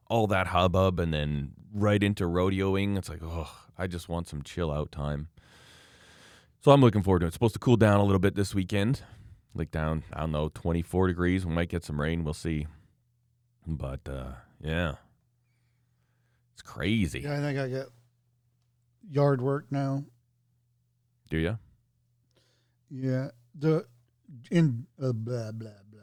all 0.08 0.26
that 0.28 0.48
hubbub, 0.48 1.00
and 1.00 1.12
then 1.12 1.52
right 1.74 2.02
into 2.02 2.24
rodeoing. 2.24 2.96
It's 2.96 3.08
like, 3.08 3.22
oh, 3.22 3.50
I 3.76 3.86
just 3.88 4.08
want 4.08 4.28
some 4.28 4.42
chill 4.42 4.70
out 4.70 4.92
time. 4.92 5.28
So 6.60 6.70
I'm 6.72 6.80
looking 6.80 7.02
forward 7.02 7.20
to 7.20 7.26
it. 7.26 7.28
It's 7.28 7.34
supposed 7.34 7.54
to 7.54 7.60
cool 7.60 7.76
down 7.76 7.98
a 8.00 8.04
little 8.04 8.18
bit 8.20 8.34
this 8.36 8.54
weekend. 8.54 9.02
Like 9.54 9.70
down, 9.72 10.04
I 10.12 10.20
don't 10.20 10.32
know, 10.32 10.48
24 10.54 11.08
degrees. 11.08 11.44
We 11.44 11.52
might 11.52 11.68
get 11.68 11.82
some 11.84 12.00
rain. 12.00 12.22
We'll 12.24 12.34
see. 12.34 12.66
But 13.66 14.08
uh, 14.08 14.32
yeah, 14.60 14.94
it's 16.58 16.62
crazy. 16.68 17.20
Yeah, 17.20 17.34
I 17.34 17.40
think 17.40 17.58
I 17.58 17.68
got 17.68 17.86
yard 19.08 19.40
work 19.40 19.66
now. 19.70 20.04
Do 21.30 21.36
you? 21.38 21.56
Yeah, 22.90 23.28
the 23.56 23.86
in 24.50 24.86
uh, 25.00 25.12
blah 25.12 25.52
blah 25.52 25.70
blah. 25.90 26.00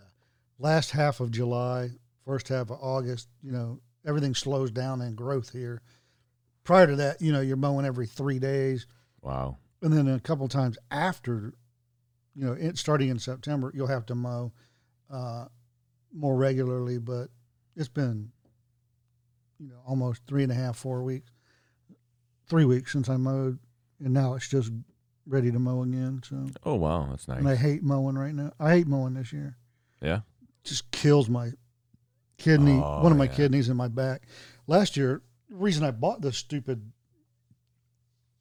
Last 0.60 0.92
half 0.92 1.20
of 1.20 1.32
July, 1.32 1.90
first 2.26 2.48
half 2.48 2.70
of 2.70 2.78
August, 2.82 3.28
you 3.44 3.52
know, 3.52 3.82
everything 4.06 4.34
slows 4.34 4.72
down 4.72 5.02
in 5.02 5.14
growth 5.16 5.52
here. 5.52 5.82
Prior 6.64 6.88
to 6.88 6.96
that, 6.96 7.22
you 7.22 7.34
know, 7.34 7.42
you're 7.42 7.58
mowing 7.58 7.86
every 7.86 8.08
three 8.08 8.40
days, 8.40 8.88
Wow. 9.22 9.58
and 9.82 9.92
then 9.92 10.08
a 10.08 10.20
couple 10.22 10.48
times 10.48 10.78
after, 10.90 11.54
you 12.34 12.46
know, 12.46 12.54
it, 12.54 12.78
starting 12.78 13.10
in 13.10 13.20
September, 13.20 13.72
you'll 13.76 13.88
have 13.88 14.06
to 14.06 14.16
mow 14.16 14.54
uh, 15.12 15.46
more 16.14 16.36
regularly. 16.38 16.98
But 16.98 17.28
it's 17.76 17.90
been, 17.90 18.32
you 19.60 19.70
know, 19.70 19.80
almost 19.88 20.22
three 20.28 20.44
and 20.44 20.52
a 20.52 20.56
half, 20.56 20.76
four 20.78 21.04
weeks, 21.04 21.32
three 22.48 22.66
weeks 22.66 22.92
since 22.92 23.10
I 23.10 23.18
mowed, 23.18 23.60
and 24.04 24.14
now 24.14 24.34
it's 24.36 24.48
just 24.48 24.72
ready 25.28 25.52
to 25.52 25.60
mow 25.60 25.82
again. 25.84 26.22
So. 26.28 26.46
Oh 26.64 26.76
wow, 26.76 27.08
that's 27.10 27.28
nice. 27.28 27.40
And 27.40 27.48
I 27.50 27.56
hate 27.56 27.84
mowing 27.84 28.18
right 28.18 28.34
now. 28.34 28.52
I 28.60 28.72
hate 28.72 28.88
mowing 28.88 29.14
this 29.16 29.34
year. 29.34 29.58
Yeah. 30.02 30.22
Just 30.64 30.92
kills 30.92 31.30
my 31.30 31.52
kidney, 32.38 32.82
Oh, 32.84 33.02
one 33.02 33.12
of 33.12 33.18
my 33.18 33.26
yeah. 33.26 33.34
kidneys 33.36 33.70
in 33.70 33.78
my 33.78 33.88
back. 33.88 34.24
Last 34.68 34.98
year, 34.98 35.22
the 35.50 35.56
reason 35.56 35.84
I 35.84 35.92
bought 35.92 36.22
this 36.22 36.38
stupid, 36.38 36.92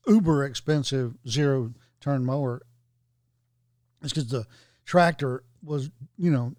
uber 0.06 0.44
expensive 0.44 1.14
zero 1.28 1.72
turn 2.00 2.24
mower 2.24 2.62
is 4.02 4.12
because 4.12 4.28
the 4.28 4.46
tractor 4.84 5.44
was, 5.62 5.90
you 6.18 6.30
know, 6.30 6.54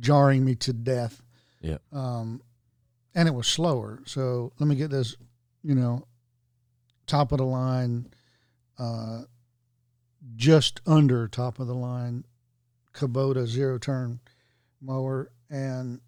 jarring 0.00 0.44
me 0.44 0.54
to 0.56 0.72
death. 0.72 1.22
Yeah. 1.60 1.78
Um, 1.92 2.42
and 3.18 3.26
it 3.26 3.34
was 3.34 3.48
slower. 3.48 3.98
So 4.06 4.52
let 4.60 4.68
me 4.68 4.76
get 4.76 4.90
this, 4.90 5.16
you 5.64 5.74
know, 5.74 6.06
top 7.08 7.32
of 7.32 7.38
the 7.38 7.44
line, 7.44 8.06
uh, 8.78 9.22
just 10.36 10.80
under 10.86 11.26
top 11.26 11.58
of 11.58 11.66
the 11.66 11.74
line 11.74 12.24
Kubota 12.94 13.44
zero 13.44 13.76
turn 13.76 14.20
mower, 14.80 15.32
and 15.50 16.00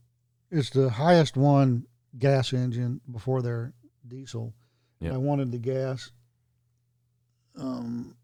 it's 0.53 0.71
the 0.71 0.89
highest 0.89 1.37
one 1.37 1.85
gas 2.17 2.53
engine 2.53 3.01
before 3.11 3.43
their 3.43 3.73
diesel. 4.07 4.55
Yep. 5.01 5.13
I 5.13 5.17
wanted 5.17 5.51
the 5.51 5.59
gas 5.59 6.13
um 7.57 8.15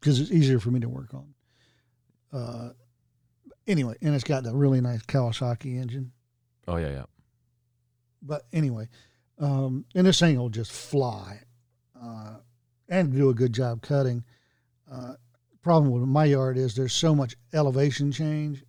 because 0.00 0.20
it's 0.20 0.30
easier 0.30 0.60
for 0.60 0.70
me 0.70 0.80
to 0.80 0.88
work 0.88 1.14
on. 1.14 1.34
Uh, 2.30 2.70
anyway, 3.66 3.96
and 4.02 4.14
it's 4.14 4.24
got 4.24 4.42
the 4.42 4.54
really 4.54 4.82
nice 4.82 5.00
Kawasaki 5.04 5.80
engine. 5.80 6.12
Oh 6.68 6.76
yeah, 6.76 6.90
yeah. 6.90 7.04
But 8.22 8.46
anyway, 8.52 8.88
um, 9.38 9.84
and 9.94 10.06
this 10.06 10.20
thing 10.20 10.38
will 10.38 10.48
just 10.48 10.72
fly 10.72 11.40
uh, 12.00 12.36
and 12.88 13.12
do 13.12 13.30
a 13.30 13.34
good 13.34 13.52
job 13.52 13.82
cutting. 13.82 14.24
Uh, 14.90 15.14
problem 15.62 15.92
with 15.92 16.08
my 16.08 16.24
yard 16.24 16.56
is 16.56 16.74
there's 16.74 16.92
so 16.92 17.14
much 17.14 17.36
elevation 17.52 18.12
change, 18.12 18.64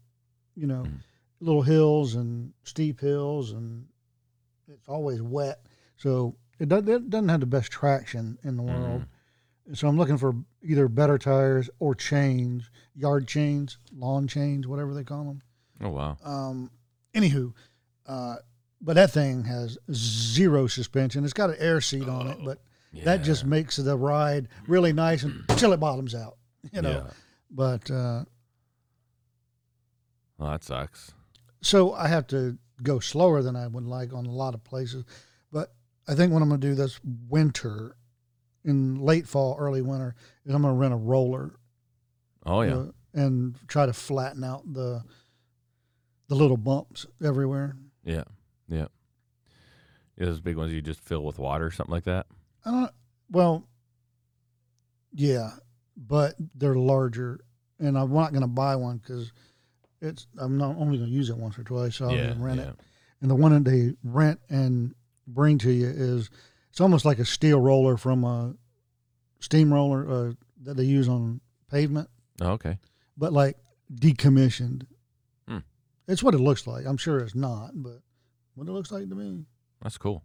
you 0.55 0.67
know, 0.67 0.83
Mhm. 0.83 0.99
little 1.39 1.61
hills 1.63 2.15
and 2.15 2.53
steep 2.63 2.99
hills, 2.99 3.51
and 3.51 3.87
it's 4.67 4.87
always 4.87 5.21
wet. 5.21 5.65
So 5.97 6.35
it 6.59 6.69
doesn't, 6.69 6.87
it 6.89 7.09
doesn't 7.09 7.29
have 7.29 7.39
the 7.41 7.45
best 7.45 7.71
traction 7.71 8.37
in 8.43 8.57
the 8.57 8.63
world. 8.63 9.05
So 9.73 9.87
I'm 9.87 9.97
looking 9.97 10.17
for 10.17 10.35
either 10.61 10.87
better 10.87 11.17
tires 11.17 11.69
or 11.79 11.95
chains, 11.95 12.69
yard 12.95 13.27
chains, 13.27 13.77
lawn 13.93 14.27
chains, 14.27 14.67
whatever 14.67 14.93
they 14.93 15.03
call 15.03 15.23
them. 15.25 15.41
Oh 15.81 15.89
wow. 15.89 16.17
Um, 16.23 16.69
anywho, 17.13 17.53
uh, 18.05 18.35
but 18.83 18.93
that 18.95 19.11
thing 19.11 19.45
has 19.45 19.77
zero 19.91 20.67
suspension. 20.67 21.23
It's 21.23 21.33
got 21.33 21.49
an 21.49 21.55
air 21.57 21.81
seat 21.81 22.07
on 22.07 22.27
it, 22.27 22.37
but 22.45 22.59
that 23.05 23.23
just 23.23 23.45
makes 23.45 23.77
the 23.77 23.97
ride 23.97 24.47
really 24.67 24.93
nice 24.93 25.23
until 25.23 25.73
it 25.73 25.79
bottoms 25.79 26.13
out. 26.13 26.37
You 26.71 26.81
know, 26.83 26.89
Yeah. 26.91 27.09
but 27.49 27.89
uh, 27.89 28.25
Well, 30.37 30.51
that 30.51 30.63
sucks. 30.63 31.13
so 31.61 31.93
I 31.93 32.07
have 32.07 32.27
to 32.27 32.57
go 32.81 32.99
slower 32.99 33.41
than 33.41 33.55
I 33.55 33.67
would 33.67 33.85
like 33.85 34.13
on 34.13 34.25
a 34.25 34.31
lot 34.31 34.53
of 34.53 34.63
places. 34.63 35.05
But 35.51 35.73
I 36.07 36.15
think 36.15 36.33
what 36.33 36.41
I'm 36.41 36.49
going 36.49 36.59
to 36.61 36.67
do 36.67 36.75
this 36.75 36.99
winter, 37.29 37.95
in 38.65 38.99
late 38.99 39.27
fall, 39.27 39.55
early 39.59 39.81
winter, 39.81 40.15
is 40.45 40.53
I'm 40.53 40.61
going 40.63 40.73
to 40.73 40.77
rent 40.79 40.93
a 40.93 40.97
roller 40.97 41.55
Oh 42.45 42.61
yeah. 42.61 42.75
uh, 42.75 42.85
and 43.13 43.55
try 43.67 43.85
to 43.85 43.93
flatten 43.93 44.43
out 44.43 44.71
the 44.73 45.03
the 46.27 46.35
little 46.35 46.57
bumps 46.57 47.05
everywhere. 47.23 47.75
Yeah. 48.03 48.23
Yeah. 48.67 48.87
Yeah, 50.17 50.25
those 50.25 50.41
big 50.41 50.57
ones 50.57 50.71
you 50.71 50.81
just 50.81 50.99
fill 50.99 51.23
with 51.23 51.39
water, 51.39 51.65
or 51.65 51.71
something 51.71 51.93
like 51.93 52.03
that. 52.03 52.27
Don't. 52.63 52.91
Well, 53.31 53.67
yeah, 55.13 55.51
but 55.97 56.35
they're 56.55 56.75
larger, 56.75 57.39
and 57.79 57.97
I'm 57.97 58.13
not 58.13 58.31
going 58.31 58.41
to 58.41 58.47
buy 58.47 58.75
one 58.75 58.97
because 58.97 59.31
it's. 60.01 60.27
I'm 60.37 60.57
not 60.57 60.75
only 60.77 60.97
going 60.97 61.09
to 61.09 61.15
use 61.15 61.29
it 61.29 61.37
once 61.37 61.57
or 61.57 61.63
twice, 61.63 61.95
so 61.95 62.09
I'm 62.09 62.15
yeah. 62.15 62.33
rent 62.37 62.59
yeah. 62.59 62.69
it. 62.69 62.79
And 63.21 63.31
the 63.31 63.35
one 63.35 63.53
that 63.53 63.69
they 63.69 63.93
rent 64.03 64.39
and 64.49 64.93
bring 65.25 65.57
to 65.59 65.71
you 65.71 65.87
is 65.87 66.29
it's 66.69 66.81
almost 66.81 67.05
like 67.05 67.19
a 67.19 67.25
steel 67.25 67.59
roller 67.59 67.97
from 67.97 68.23
a 68.23 68.53
steamroller 69.39 70.09
uh, 70.09 70.31
that 70.63 70.77
they 70.77 70.83
use 70.83 71.07
on 71.07 71.39
pavement, 71.71 72.09
Oh, 72.41 72.51
okay. 72.51 72.77
but 73.17 73.33
like 73.33 73.57
decommissioned. 73.93 74.85
Hmm. 75.47 75.59
It's 76.07 76.21
what 76.21 76.35
it 76.35 76.39
looks 76.39 76.67
like. 76.67 76.85
I'm 76.85 76.97
sure 76.97 77.19
it's 77.19 77.35
not, 77.35 77.71
but 77.73 78.01
what 78.55 78.67
it 78.67 78.71
looks 78.71 78.91
like 78.91 79.09
to 79.09 79.15
me. 79.15 79.45
That's 79.81 79.97
cool. 79.97 80.23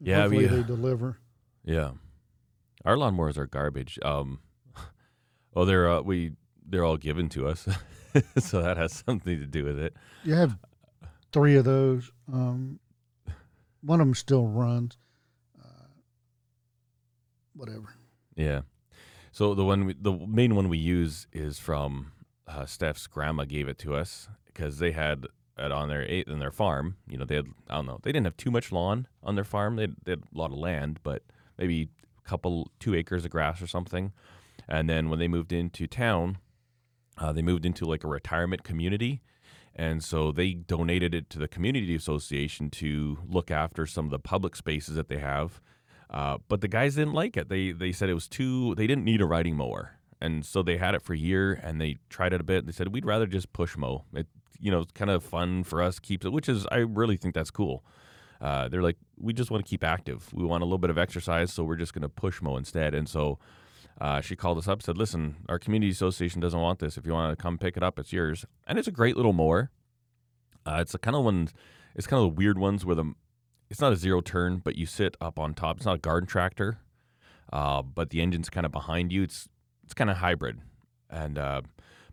Yeah, 0.00 0.22
Hopefully 0.22 0.46
we- 0.46 0.56
they 0.56 0.62
deliver. 0.62 1.18
Yeah. 1.64 1.92
Our 2.84 2.96
lawnmowers 2.96 3.36
are 3.36 3.46
garbage. 3.46 3.98
Um 4.02 4.40
well 5.54 5.64
they're 5.64 5.90
uh, 5.90 6.00
we 6.02 6.32
they're 6.66 6.84
all 6.84 6.96
given 6.96 7.28
to 7.30 7.48
us. 7.48 7.68
so 8.38 8.62
that 8.62 8.76
has 8.76 9.02
something 9.06 9.38
to 9.38 9.46
do 9.46 9.64
with 9.64 9.78
it. 9.78 9.94
You 10.24 10.34
have 10.34 10.56
three 11.32 11.56
of 11.56 11.64
those. 11.64 12.10
Um, 12.32 12.78
one 13.82 14.00
of 14.00 14.06
them 14.06 14.14
still 14.14 14.46
runs. 14.46 14.96
Uh, 15.58 15.88
whatever. 17.54 17.94
Yeah. 18.36 18.62
So 19.32 19.54
the 19.54 19.64
one 19.64 19.86
we, 19.86 19.94
the 19.98 20.12
main 20.12 20.54
one 20.54 20.68
we 20.68 20.78
use 20.78 21.26
is 21.32 21.58
from 21.58 22.12
uh, 22.46 22.66
Steph's 22.66 23.06
grandma 23.06 23.44
gave 23.44 23.68
it 23.68 23.78
to 23.78 23.94
us 23.94 24.28
because 24.46 24.78
they 24.78 24.92
had 24.92 25.26
it 25.58 25.72
on 25.72 25.88
their 25.88 26.02
in 26.02 26.38
their 26.38 26.50
farm. 26.50 26.96
You 27.08 27.18
know, 27.18 27.24
they 27.24 27.36
had 27.36 27.46
I 27.68 27.76
don't 27.76 27.86
know, 27.86 28.00
they 28.02 28.12
didn't 28.12 28.26
have 28.26 28.36
too 28.36 28.50
much 28.50 28.72
lawn 28.72 29.06
on 29.22 29.34
their 29.34 29.44
farm. 29.44 29.76
They 29.76 29.82
had, 29.82 29.96
they 30.04 30.12
had 30.12 30.22
a 30.34 30.38
lot 30.38 30.52
of 30.52 30.58
land, 30.58 31.00
but 31.02 31.22
maybe 31.58 31.88
a 32.24 32.28
couple 32.28 32.70
two 32.78 32.94
acres 32.94 33.24
of 33.24 33.30
grass 33.30 33.60
or 33.60 33.66
something. 33.66 34.12
And 34.68 34.88
then 34.88 35.08
when 35.08 35.18
they 35.18 35.28
moved 35.28 35.52
into 35.52 35.86
town, 35.86 36.38
uh, 37.16 37.32
they 37.32 37.42
moved 37.42 37.64
into 37.64 37.84
like 37.84 38.04
a 38.04 38.08
retirement 38.08 38.64
community. 38.64 39.22
And 39.74 40.02
so 40.02 40.32
they 40.32 40.54
donated 40.54 41.14
it 41.14 41.30
to 41.30 41.38
the 41.38 41.48
community 41.48 41.94
association 41.94 42.68
to 42.70 43.18
look 43.28 43.50
after 43.50 43.86
some 43.86 44.06
of 44.06 44.10
the 44.10 44.18
public 44.18 44.56
spaces 44.56 44.96
that 44.96 45.08
they 45.08 45.18
have. 45.18 45.60
Uh, 46.10 46.38
but 46.48 46.60
the 46.60 46.68
guys 46.68 46.96
didn't 46.96 47.14
like 47.14 47.36
it. 47.36 47.48
They 47.48 47.72
they 47.72 47.92
said 47.92 48.08
it 48.08 48.14
was 48.14 48.28
too. 48.28 48.74
They 48.74 48.86
didn't 48.86 49.04
need 49.04 49.20
a 49.20 49.26
riding 49.26 49.56
mower, 49.56 49.98
and 50.20 50.44
so 50.44 50.62
they 50.62 50.78
had 50.78 50.94
it 50.94 51.02
for 51.02 51.12
a 51.12 51.18
year, 51.18 51.52
and 51.52 51.80
they 51.80 51.98
tried 52.08 52.32
it 52.32 52.40
a 52.40 52.44
bit. 52.44 52.64
They 52.64 52.72
said 52.72 52.88
we'd 52.88 53.04
rather 53.04 53.26
just 53.26 53.52
push 53.52 53.76
mow. 53.76 54.04
It 54.14 54.26
you 54.60 54.70
know 54.70 54.84
kind 54.94 55.10
of 55.10 55.24
fun 55.24 55.64
for 55.64 55.82
us, 55.82 55.98
keeps 55.98 56.26
it, 56.26 56.32
which 56.32 56.48
is 56.48 56.66
I 56.70 56.78
really 56.78 57.16
think 57.16 57.34
that's 57.34 57.50
cool. 57.50 57.84
Uh, 58.40 58.68
they're 58.68 58.82
like 58.82 58.96
we 59.18 59.32
just 59.32 59.50
want 59.50 59.64
to 59.64 59.68
keep 59.68 59.82
active. 59.82 60.28
We 60.32 60.44
want 60.44 60.62
a 60.62 60.66
little 60.66 60.78
bit 60.78 60.90
of 60.90 60.98
exercise, 60.98 61.52
so 61.52 61.64
we're 61.64 61.76
just 61.76 61.92
going 61.92 62.02
to 62.02 62.08
push 62.08 62.40
mow 62.40 62.56
instead. 62.56 62.94
And 62.94 63.08
so 63.08 63.38
uh, 64.00 64.20
she 64.20 64.36
called 64.36 64.58
us 64.58 64.68
up, 64.68 64.82
said, 64.82 64.96
"Listen, 64.96 65.36
our 65.48 65.58
community 65.58 65.90
association 65.90 66.40
doesn't 66.40 66.60
want 66.60 66.78
this. 66.78 66.96
If 66.96 67.04
you 67.04 67.12
want 67.12 67.36
to 67.36 67.42
come 67.42 67.58
pick 67.58 67.76
it 67.76 67.82
up, 67.82 67.98
it's 67.98 68.12
yours." 68.12 68.44
And 68.66 68.78
it's 68.78 68.88
a 68.88 68.92
great 68.92 69.16
little 69.16 69.32
mower. 69.32 69.70
Uh, 70.64 70.78
it's 70.80 70.94
a 70.94 70.98
kind 70.98 71.16
of 71.16 71.24
one. 71.24 71.48
It's 71.94 72.06
kind 72.06 72.22
of 72.22 72.30
the 72.30 72.36
weird 72.36 72.58
ones 72.58 72.84
where 72.84 72.94
the 72.94 73.14
it's 73.70 73.80
not 73.80 73.92
a 73.92 73.96
zero 73.96 74.20
turn, 74.20 74.58
but 74.58 74.76
you 74.76 74.86
sit 74.86 75.16
up 75.20 75.38
on 75.38 75.54
top. 75.54 75.78
It's 75.78 75.86
not 75.86 75.96
a 75.96 76.00
garden 76.00 76.26
tractor, 76.26 76.78
uh, 77.52 77.82
but 77.82 78.10
the 78.10 78.20
engine's 78.20 78.48
kind 78.50 78.64
of 78.64 78.72
behind 78.72 79.12
you. 79.12 79.22
It's 79.22 79.48
it's 79.84 79.94
kind 79.94 80.10
of 80.10 80.18
hybrid, 80.18 80.60
and 81.10 81.38
uh, 81.38 81.62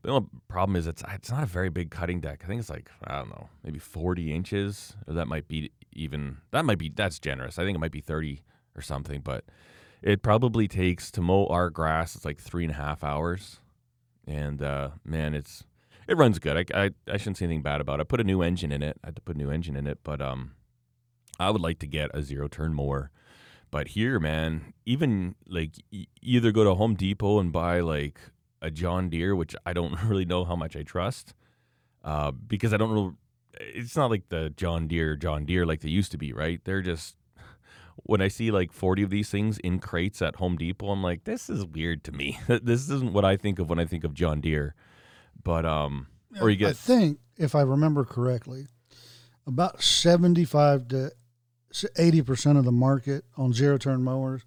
the 0.05 0.11
only 0.11 0.27
problem 0.47 0.75
is 0.75 0.87
it's 0.87 1.03
it's 1.13 1.31
not 1.31 1.43
a 1.43 1.47
very 1.47 1.69
big 1.69 1.91
cutting 1.91 2.21
deck. 2.21 2.41
I 2.43 2.47
think 2.47 2.59
it's 2.59 2.69
like 2.69 2.89
I 3.03 3.17
don't 3.17 3.29
know, 3.29 3.49
maybe 3.63 3.79
forty 3.79 4.33
inches, 4.33 4.95
or 5.07 5.13
that 5.13 5.27
might 5.27 5.47
be 5.47 5.71
even 5.93 6.37
that 6.51 6.65
might 6.65 6.77
be 6.77 6.89
that's 6.89 7.19
generous. 7.19 7.59
I 7.59 7.63
think 7.63 7.75
it 7.75 7.79
might 7.79 7.91
be 7.91 8.01
thirty 8.01 8.43
or 8.75 8.81
something, 8.81 9.21
but 9.21 9.45
it 10.01 10.21
probably 10.21 10.67
takes 10.67 11.11
to 11.11 11.21
mow 11.21 11.47
our 11.47 11.69
grass. 11.69 12.15
It's 12.15 12.25
like 12.25 12.39
three 12.39 12.63
and 12.63 12.71
a 12.71 12.75
half 12.75 13.03
hours, 13.03 13.59
and 14.27 14.61
uh, 14.61 14.89
man, 15.03 15.33
it's 15.33 15.63
it 16.07 16.17
runs 16.17 16.39
good. 16.39 16.71
I, 16.71 16.85
I 16.85 16.91
I 17.11 17.17
shouldn't 17.17 17.37
say 17.37 17.45
anything 17.45 17.63
bad 17.63 17.81
about 17.81 17.99
it. 17.99 18.01
I 18.01 18.03
put 18.05 18.21
a 18.21 18.23
new 18.23 18.41
engine 18.41 18.71
in 18.71 18.81
it. 18.81 18.97
I 19.03 19.07
had 19.07 19.15
to 19.15 19.21
put 19.21 19.35
a 19.35 19.39
new 19.39 19.49
engine 19.51 19.75
in 19.75 19.87
it, 19.87 19.99
but 20.03 20.21
um. 20.21 20.51
I 21.37 21.49
would 21.49 21.59
like 21.59 21.79
to 21.79 21.85
get 21.85 22.11
a 22.13 22.23
zero 22.23 22.47
turn 22.47 22.73
mower. 22.73 23.11
But 23.69 23.89
here, 23.89 24.21
man, 24.21 24.73
even 24.85 25.35
like 25.45 25.71
either 26.21 26.53
go 26.53 26.63
to 26.63 26.75
Home 26.75 26.95
Depot 26.95 27.39
and 27.39 27.51
buy 27.51 27.81
like 27.81 28.21
a 28.65 28.71
John 28.71 29.09
Deere, 29.09 29.35
which 29.35 29.55
I 29.65 29.73
don't 29.73 30.01
really 30.05 30.25
know 30.25 30.43
how 30.43 30.55
much 30.55 30.75
I 30.75 30.83
trust, 30.83 31.33
uh, 32.03 32.31
because 32.31 32.73
I 32.73 32.77
don't 32.77 32.93
know. 32.93 33.15
It's 33.59 33.95
not 33.95 34.09
like 34.09 34.29
the 34.29 34.49
John 34.49 34.87
Deere, 34.87 35.15
John 35.15 35.45
Deere 35.45 35.65
like 35.65 35.81
they 35.81 35.89
used 35.89 36.11
to 36.11 36.17
be, 36.17 36.33
right? 36.33 36.59
They're 36.65 36.81
just 36.81 37.15
when 37.95 38.21
I 38.21 38.27
see 38.27 38.51
like 38.51 38.71
forty 38.71 39.03
of 39.03 39.09
these 39.09 39.29
things 39.29 39.59
in 39.59 39.79
crates 39.79 40.21
at 40.21 40.37
Home 40.37 40.57
Depot, 40.57 40.89
I'm 40.89 41.03
like, 41.03 41.23
this 41.23 41.49
is 41.49 41.65
weird 41.65 42.03
to 42.05 42.11
me. 42.11 42.39
this 42.47 42.89
isn't 42.89 43.13
what 43.13 43.23
I 43.23 43.37
think 43.37 43.59
of 43.59 43.69
when 43.69 43.79
I 43.79 43.85
think 43.85 44.03
of 44.03 44.13
John 44.13 44.41
Deere. 44.41 44.75
But 45.41 45.65
um, 45.65 46.07
or 46.41 46.49
you 46.49 46.57
get. 46.57 46.69
I 46.69 46.73
think, 46.73 47.19
if 47.37 47.55
I 47.55 47.61
remember 47.61 48.03
correctly, 48.03 48.67
about 49.47 49.81
75 49.81 50.87
to 50.89 51.11
80% 51.73 52.57
of 52.57 52.65
the 52.65 52.71
market 52.71 53.25
on 53.37 53.53
zero 53.53 53.77
turn 53.77 54.01
mowers, 54.01 54.43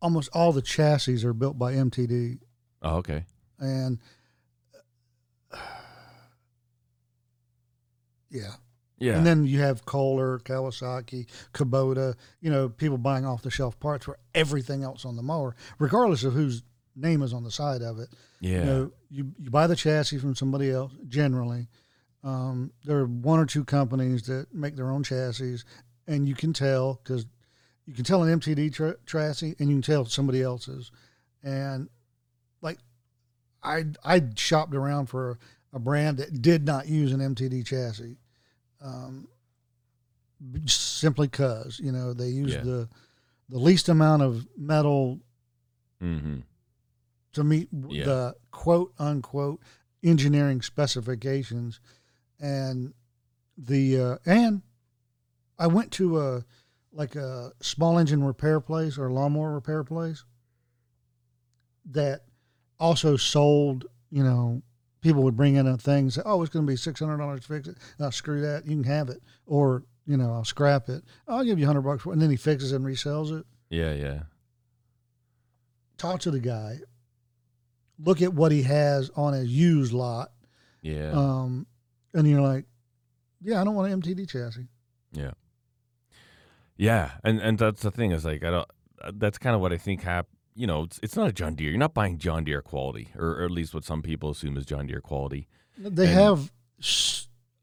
almost 0.00 0.28
all 0.32 0.52
the 0.52 0.62
chassis 0.62 1.24
are 1.26 1.32
built 1.32 1.58
by 1.58 1.72
MTD. 1.72 2.38
Oh 2.84 2.96
okay, 2.98 3.24
And 3.58 3.98
yeah. 8.30 8.54
yeah, 8.98 9.16
And 9.16 9.26
then 9.26 9.46
you 9.46 9.60
have 9.60 9.84
Kohler, 9.84 10.38
Kawasaki, 10.40 11.26
Kubota, 11.52 12.14
you 12.40 12.50
know, 12.50 12.68
people 12.68 12.98
buying 12.98 13.24
off 13.24 13.42
the 13.42 13.50
shelf 13.50 13.78
parts 13.80 14.04
for 14.04 14.18
everything 14.34 14.82
else 14.82 15.04
on 15.04 15.16
the 15.16 15.22
mower, 15.22 15.54
regardless 15.78 16.24
of 16.24 16.32
whose 16.32 16.62
name 16.96 17.22
is 17.22 17.32
on 17.32 17.42
the 17.44 17.50
side 17.50 17.82
of 17.82 17.98
it. 17.98 18.08
yeah, 18.40 18.58
You 18.58 18.64
know, 18.64 18.92
you, 19.10 19.32
you 19.38 19.50
buy 19.50 19.66
the 19.66 19.76
chassis 19.76 20.18
from 20.18 20.34
somebody 20.34 20.70
else 20.70 20.92
generally. 21.08 21.68
Um, 22.22 22.72
there 22.84 22.98
are 22.98 23.06
one 23.06 23.38
or 23.38 23.46
two 23.46 23.64
companies 23.64 24.22
that 24.24 24.52
make 24.54 24.76
their 24.76 24.90
own 24.90 25.02
chassis, 25.02 25.58
and 26.06 26.28
you 26.28 26.34
can 26.34 26.52
tell 26.52 27.00
because 27.02 27.26
you 27.86 27.92
can 27.92 28.04
tell 28.04 28.22
an 28.22 28.40
MTD 28.40 28.72
tra- 28.72 28.96
chassis 29.06 29.54
and 29.58 29.68
you 29.68 29.76
can 29.76 29.82
tell 29.82 30.04
somebody 30.06 30.40
else's. 30.40 30.90
And 31.42 31.90
I 33.64 33.84
I 34.04 34.22
shopped 34.36 34.74
around 34.74 35.06
for 35.06 35.38
a 35.72 35.78
brand 35.78 36.18
that 36.18 36.40
did 36.42 36.64
not 36.64 36.86
use 36.86 37.12
an 37.12 37.20
MTD 37.20 37.64
chassis, 37.66 38.16
um, 38.80 39.26
simply 40.66 41.26
because 41.26 41.80
you 41.80 41.90
know 41.92 42.12
they 42.12 42.28
use 42.28 42.52
Yeah. 42.54 42.60
the 42.62 42.88
the 43.48 43.58
least 43.58 43.88
amount 43.88 44.22
of 44.22 44.46
metal 44.56 45.20
Mm-hmm. 46.02 46.40
to 47.32 47.44
meet 47.44 47.68
Yeah. 47.88 48.04
the 48.04 48.34
quote 48.50 48.92
unquote 48.98 49.60
engineering 50.02 50.60
specifications 50.60 51.80
and 52.38 52.92
the 53.56 54.00
uh, 54.00 54.18
and 54.26 54.62
I 55.58 55.66
went 55.68 55.92
to 55.92 56.20
a 56.20 56.44
like 56.92 57.16
a 57.16 57.52
small 57.62 57.98
engine 57.98 58.22
repair 58.22 58.60
place 58.60 58.98
or 58.98 59.10
lawnmower 59.10 59.54
repair 59.54 59.82
place 59.82 60.24
that 61.86 62.24
also 62.84 63.16
sold 63.16 63.86
you 64.10 64.22
know 64.22 64.62
people 65.00 65.22
would 65.22 65.36
bring 65.36 65.56
in 65.56 65.66
a 65.66 65.76
thing 65.78 66.04
and 66.04 66.12
say 66.12 66.22
oh 66.24 66.42
it's 66.42 66.52
going 66.52 66.64
to 66.66 66.70
be 66.70 66.76
six 66.76 67.00
hundred 67.00 67.18
dollars 67.18 67.40
to 67.40 67.46
fix 67.48 67.68
it 67.68 67.76
screw 68.14 68.40
that 68.40 68.64
you 68.66 68.74
can 68.80 68.84
have 68.84 69.08
it 69.08 69.20
or 69.46 69.82
you 70.06 70.16
know 70.16 70.32
I'll 70.32 70.44
scrap 70.44 70.88
it 70.88 71.02
I'll 71.28 71.44
give 71.44 71.58
you 71.58 71.66
hundred 71.66 71.82
bucks 71.82 72.02
for 72.02 72.10
it 72.10 72.14
and 72.14 72.22
then 72.22 72.30
he 72.30 72.36
fixes 72.36 72.72
it 72.72 72.76
and 72.76 72.84
resells 72.84 73.36
it 73.38 73.44
Yeah, 73.70 73.92
yeah. 73.94 74.20
talk 75.98 76.20
to 76.20 76.30
the 76.30 76.40
guy, 76.40 76.78
look 77.98 78.20
at 78.22 78.34
what 78.34 78.52
he 78.52 78.62
has 78.62 79.10
on 79.16 79.32
his 79.32 79.48
used 79.48 79.92
lot, 79.92 80.32
Yeah. 80.82 81.12
um, 81.12 81.66
and 82.12 82.28
you're 82.28 82.40
like, 82.42 82.64
yeah, 83.40 83.60
I 83.60 83.64
don't 83.64 83.74
want 83.74 83.92
an 83.92 84.00
MTD 84.02 84.28
chassis. 84.28 84.68
Yeah. 85.12 85.32
Yeah, 86.76 87.12
and 87.22 87.40
and 87.40 87.58
that's 87.58 87.82
the 87.82 87.90
thing 87.92 88.10
is 88.10 88.24
like 88.24 88.42
I 88.44 88.50
don't. 88.50 88.68
That's 89.14 89.38
kind 89.38 89.54
of 89.54 89.60
what 89.60 89.72
I 89.72 89.78
think 89.78 90.02
hap. 90.02 90.26
You 90.54 90.66
know, 90.66 90.82
it's 90.84 91.00
it's 91.02 91.16
not 91.16 91.28
a 91.28 91.32
John 91.32 91.54
Deere. 91.56 91.70
You're 91.70 91.78
not 91.78 91.94
buying 91.94 92.18
John 92.18 92.44
Deere 92.44 92.62
quality, 92.62 93.08
or, 93.16 93.40
or 93.40 93.44
at 93.44 93.50
least 93.50 93.74
what 93.74 93.84
some 93.84 94.02
people 94.02 94.30
assume 94.30 94.56
is 94.56 94.64
John 94.64 94.86
Deere 94.86 95.00
quality. 95.00 95.48
They 95.76 96.06
And- 96.06 96.14
have 96.14 96.52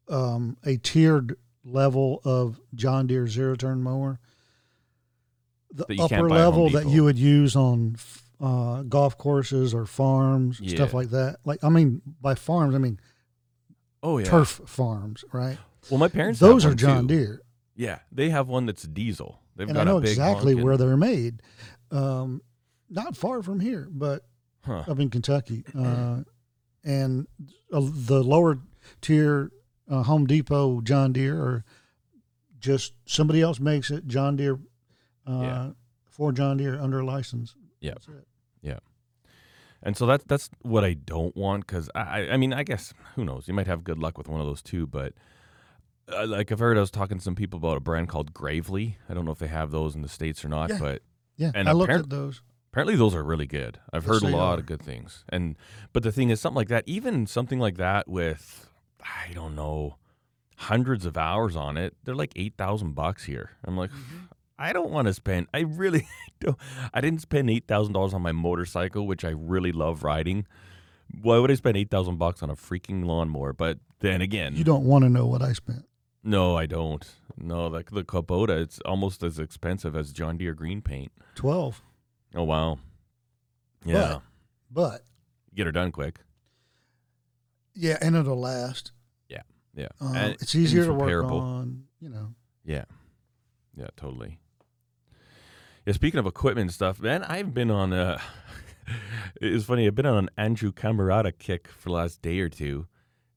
um, 0.08 0.56
a 0.64 0.76
tiered 0.76 1.36
level 1.64 2.20
of 2.24 2.60
John 2.74 3.06
Deere 3.06 3.26
zero 3.28 3.54
turn 3.56 3.82
mower. 3.82 4.20
The 5.72 5.86
That 5.86 5.94
you 5.94 6.08
can't 6.08 6.12
upper 6.12 6.28
buy 6.28 6.36
at 6.40 6.44
Home 6.44 6.64
level 6.64 6.70
that 6.80 6.88
you 6.88 7.04
would 7.04 7.18
use 7.18 7.56
on 7.56 7.96
uh, 8.40 8.82
golf 8.82 9.16
courses 9.16 9.72
or 9.72 9.86
farms, 9.86 10.60
stuff 10.70 10.92
like 10.92 11.10
that. 11.10 11.36
Like, 11.46 11.64
I 11.64 11.70
mean, 11.70 12.02
by 12.20 12.34
farms, 12.34 12.74
I 12.74 12.78
mean 12.78 13.00
Oh 14.02 14.18
yeah. 14.18 14.24
turf 14.26 14.60
farms, 14.66 15.24
right? 15.32 15.56
Well, 15.88 15.98
my 15.98 16.08
parents. 16.08 16.40
have 16.40 16.48
Those 16.50 16.66
are 16.66 16.74
John 16.74 17.08
too. 17.08 17.14
Deere. 17.16 17.40
Yeah, 17.74 18.00
they 18.10 18.28
have 18.30 18.48
one 18.48 18.66
that's 18.66 18.82
diesel. 18.82 19.40
They've 19.56 19.66
and 19.68 19.76
got 19.76 19.82
I 19.82 19.90
know 19.90 19.98
exactly 19.98 20.54
where 20.54 20.76
they're 20.76 20.96
made. 20.96 21.40
Um, 21.90 22.42
not 22.92 23.16
far 23.16 23.42
from 23.42 23.60
here, 23.60 23.88
but 23.90 24.24
Huh. 24.64 24.84
up 24.86 25.00
in 25.00 25.10
Kentucky. 25.10 25.64
Uh, 25.76 26.20
and 26.84 27.26
uh, 27.72 27.80
the 27.82 28.22
lower 28.22 28.58
tier 29.00 29.50
uh, 29.90 30.04
Home 30.04 30.24
Depot 30.26 30.80
John 30.82 31.12
Deere 31.12 31.36
or 31.40 31.64
just 32.60 32.92
somebody 33.06 33.42
else 33.42 33.58
makes 33.58 33.90
it 33.90 34.06
John 34.06 34.36
Deere 34.36 34.60
uh, 35.26 35.40
Yeah. 35.42 35.70
for 36.04 36.30
John 36.30 36.58
Deere 36.58 36.80
under 36.80 37.02
license. 37.02 37.56
Yeah. 37.80 37.94
It. 38.62 38.78
And 39.84 39.96
so 39.96 40.06
that's 40.06 40.22
that's 40.28 40.48
what 40.60 40.84
I 40.84 40.92
don't 40.94 41.34
want 41.36 41.66
because 41.66 41.90
I 41.92 42.00
I- 42.20 42.32
I 42.34 42.36
mean 42.36 42.52
I 42.52 42.62
guess 42.62 42.94
who 43.16 43.24
knows 43.24 43.48
you 43.48 43.54
might 43.54 43.66
have 43.66 43.82
good 43.82 43.98
luck 43.98 44.16
with 44.16 44.28
one 44.28 44.40
of 44.40 44.46
those 44.46 44.62
two 44.62 44.86
but 44.86 45.12
uh, 46.08 46.24
like 46.28 46.52
I've 46.52 46.60
heard 46.60 46.76
I 46.76 46.80
was 46.80 46.92
talking 46.92 47.18
to 47.18 47.24
some 47.24 47.34
people 47.34 47.56
about 47.58 47.76
a 47.76 47.80
brand 47.80 48.08
called 48.08 48.32
Gravely 48.32 48.96
I 49.08 49.14
don't 49.14 49.24
know 49.24 49.32
if 49.32 49.40
they 49.40 49.48
have 49.48 49.72
those 49.72 49.96
in 49.96 50.02
the 50.02 50.08
states 50.08 50.44
or 50.44 50.48
not 50.48 50.70
Yeah. 50.70 50.78
but 50.78 51.02
Yeah, 51.36 51.50
And 51.56 51.68
I 51.68 51.72
looked 51.72 51.90
at 51.92 52.08
those. 52.10 52.42
Apparently 52.72 52.96
those 52.96 53.14
are 53.14 53.22
really 53.22 53.46
good 53.46 53.78
I've 53.92 54.04
Yes, 54.06 54.22
heard 54.22 54.22
a 54.32 54.36
lot 54.36 54.56
are. 54.56 54.60
of 54.60 54.66
good 54.66 54.82
things 54.82 55.24
and 55.28 55.56
but 55.92 56.02
the 56.02 56.10
thing 56.12 56.30
is 56.30 56.40
something 56.40 56.56
like 56.56 56.68
that 56.68 56.84
even 56.86 57.26
something 57.26 57.58
like 57.58 57.76
that 57.76 58.08
with 58.08 58.68
I 59.02 59.32
don't 59.32 59.54
know 59.54 59.96
hundreds 60.56 61.04
of 61.06 61.16
hours 61.16 61.54
on 61.56 61.76
it 61.76 61.94
they're 62.04 62.14
like 62.14 62.32
eight 62.36 62.54
thousand 62.56 62.94
bucks 62.94 63.24
here 63.24 63.50
I'm 63.64 63.76
like 63.76 63.90
Mm-hmm. 63.90 64.16
I 64.58 64.72
don't 64.72 64.90
want 64.92 65.08
to 65.08 65.14
spend. 65.14 65.48
I 65.52 65.60
really 65.60 66.06
don't. 66.40 66.56
I 66.94 67.00
didn't 67.00 67.20
spend 67.20 67.50
eight 67.50 67.66
thousand 67.66 67.94
dollars 67.94 68.14
on 68.14 68.22
my 68.22 68.30
motorcycle, 68.30 69.08
which 69.08 69.24
I 69.24 69.30
really 69.30 69.72
love 69.72 70.04
riding. 70.04 70.46
Why 71.20 71.38
would 71.38 71.50
I 71.50 71.54
spend 71.54 71.76
eight 71.76 71.90
thousand 71.90 72.18
bucks 72.18 72.44
on 72.44 72.50
a 72.50 72.54
freaking 72.54 73.04
lawnmower? 73.04 73.54
But 73.54 73.78
then 73.98 74.20
again, 74.20 74.54
You 74.54 74.62
don't 74.62 74.84
want 74.84 75.02
to 75.04 75.08
know 75.08 75.26
what 75.26 75.42
I 75.42 75.52
spent. 75.52 75.86
no, 76.22 76.56
I 76.56 76.66
don't. 76.66 77.04
No, 77.36 77.66
like 77.66 77.90
the 77.90 78.04
Kubota, 78.04 78.50
it's 78.60 78.78
almost 78.84 79.24
as 79.24 79.40
expensive 79.40 79.96
as 79.96 80.12
John 80.12 80.36
Deere 80.36 80.54
green 80.54 80.80
paint. 80.80 81.10
Twelve, 81.34 81.82
Oh 82.34 82.44
wow, 82.44 82.78
yeah, 83.84 84.18
but 84.70 85.02
get 85.54 85.66
her 85.66 85.72
done 85.72 85.92
quick. 85.92 86.20
yeah, 87.74 87.98
and 88.00 88.16
it'll 88.16 88.38
last. 88.40 88.92
Yeah, 89.74 89.88
Um, 90.00 90.14
And- 90.14 90.32
it's 90.34 90.54
easier 90.54 90.84
to 90.84 90.92
work 90.92 91.24
on. 91.24 91.84
You 91.98 92.10
know. 92.10 92.34
Yeah, 92.62 92.84
yeah, 93.74 93.86
totally. 93.96 94.38
Yeah, 95.86 95.94
speaking 95.94 96.20
of 96.20 96.26
equipment 96.26 96.66
and 96.66 96.74
stuff, 96.74 97.00
man, 97.00 97.24
I've 97.24 97.54
been 97.54 97.70
on 97.70 97.92
a. 97.94 98.20
it's 99.40 99.64
funny. 99.64 99.86
I've 99.86 99.94
been 99.94 100.04
on 100.04 100.18
an 100.24 100.30
Andrew 100.36 100.72
Camarata 100.72 101.32
kick 101.38 101.68
for 101.68 101.88
the 101.88 101.94
last 101.94 102.20
day 102.20 102.40
or 102.40 102.50
two, 102.50 102.86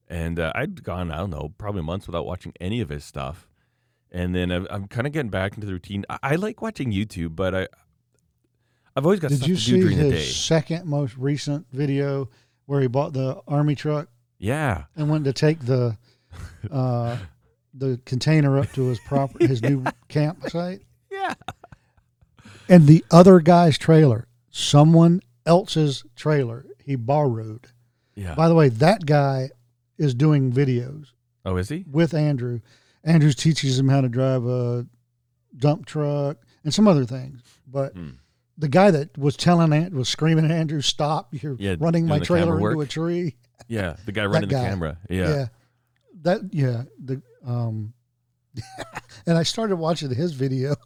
and 0.08 0.38
uh, 0.38 0.52
I'd 0.54 0.82
gone 0.84 1.10
I 1.10 1.16
don't 1.16 1.30
know 1.30 1.54
probably 1.56 1.80
months 1.82 2.06
without 2.06 2.26
watching 2.26 2.52
any 2.60 2.82
of 2.82 2.90
his 2.90 3.02
stuff, 3.04 3.48
and 4.10 4.34
then 4.34 4.50
I'm 4.50 4.88
kind 4.88 5.06
of 5.06 5.14
getting 5.14 5.30
back 5.30 5.54
into 5.54 5.66
the 5.66 5.72
routine. 5.72 6.04
I, 6.10 6.18
I 6.22 6.34
like 6.36 6.60
watching 6.60 6.92
YouTube, 6.92 7.34
but 7.34 7.54
I. 7.54 7.68
I've 8.96 9.04
always 9.04 9.20
got 9.20 9.28
Did 9.28 9.38
stuff 9.38 9.48
you 9.48 9.54
to 9.56 9.60
do 9.60 9.66
see 9.72 9.80
during 9.80 9.96
his 9.98 10.04
the 10.10 10.16
day. 10.16 10.24
second 10.24 10.86
most 10.86 11.16
recent 11.18 11.66
video 11.70 12.28
where 12.64 12.80
he 12.80 12.86
bought 12.86 13.12
the 13.12 13.40
army 13.46 13.74
truck 13.74 14.08
Yeah, 14.38 14.84
and 14.96 15.10
went 15.10 15.24
to 15.26 15.32
take 15.32 15.60
the 15.60 15.96
uh, 16.70 17.18
the 17.74 18.00
container 18.06 18.58
up 18.58 18.72
to 18.72 18.86
his 18.88 18.98
proper 19.00 19.38
his 19.46 19.62
new 19.62 19.84
campsite? 20.08 20.80
yeah, 21.10 21.34
And 22.68 22.86
the 22.86 23.04
other 23.10 23.40
guy's 23.40 23.76
trailer, 23.78 24.26
someone 24.50 25.20
else's 25.44 26.04
trailer, 26.16 26.64
he 26.84 26.96
borrowed. 26.96 27.68
yeah. 28.14 28.34
By 28.34 28.48
the 28.48 28.54
way, 28.54 28.68
that 28.70 29.04
guy 29.06 29.50
is 29.98 30.14
doing 30.14 30.52
videos 30.52 31.12
oh, 31.44 31.56
is 31.56 31.68
he? 31.68 31.84
with 31.90 32.14
Andrew. 32.14 32.60
Andrew 33.04 33.32
teaches 33.32 33.78
him 33.78 33.88
how 33.88 34.00
to 34.00 34.08
drive 34.08 34.44
a 34.46 34.86
dump 35.56 35.86
truck 35.86 36.38
and 36.64 36.74
some 36.74 36.88
other 36.88 37.04
things. 37.04 37.40
But 37.66 37.92
Hmm. 37.92 38.10
The 38.58 38.68
guy 38.68 38.90
that 38.90 39.16
was 39.18 39.36
telling 39.36 39.72
Ant 39.72 39.92
was 39.94 40.08
screaming 40.08 40.44
at 40.44 40.50
Andrew, 40.50 40.80
"Stop! 40.80 41.28
You're 41.32 41.56
Yeah, 41.58 41.76
running 41.78 42.06
my 42.06 42.18
trailer 42.18 42.58
into 42.58 42.80
a 42.80 42.86
tree." 42.86 43.36
Yeah, 43.68 43.96
the 44.04 44.12
guy 44.12 44.26
running 44.26 44.48
the 44.48 44.54
camera. 44.54 44.98
Yeah. 45.10 45.46
that 46.22 46.40
yeah. 46.52 46.84
The 47.02 47.22
um, 47.44 47.92
and 49.26 49.36
I 49.36 49.42
started 49.42 49.76
watching 49.76 50.14
his 50.14 50.32
video. 50.32 50.76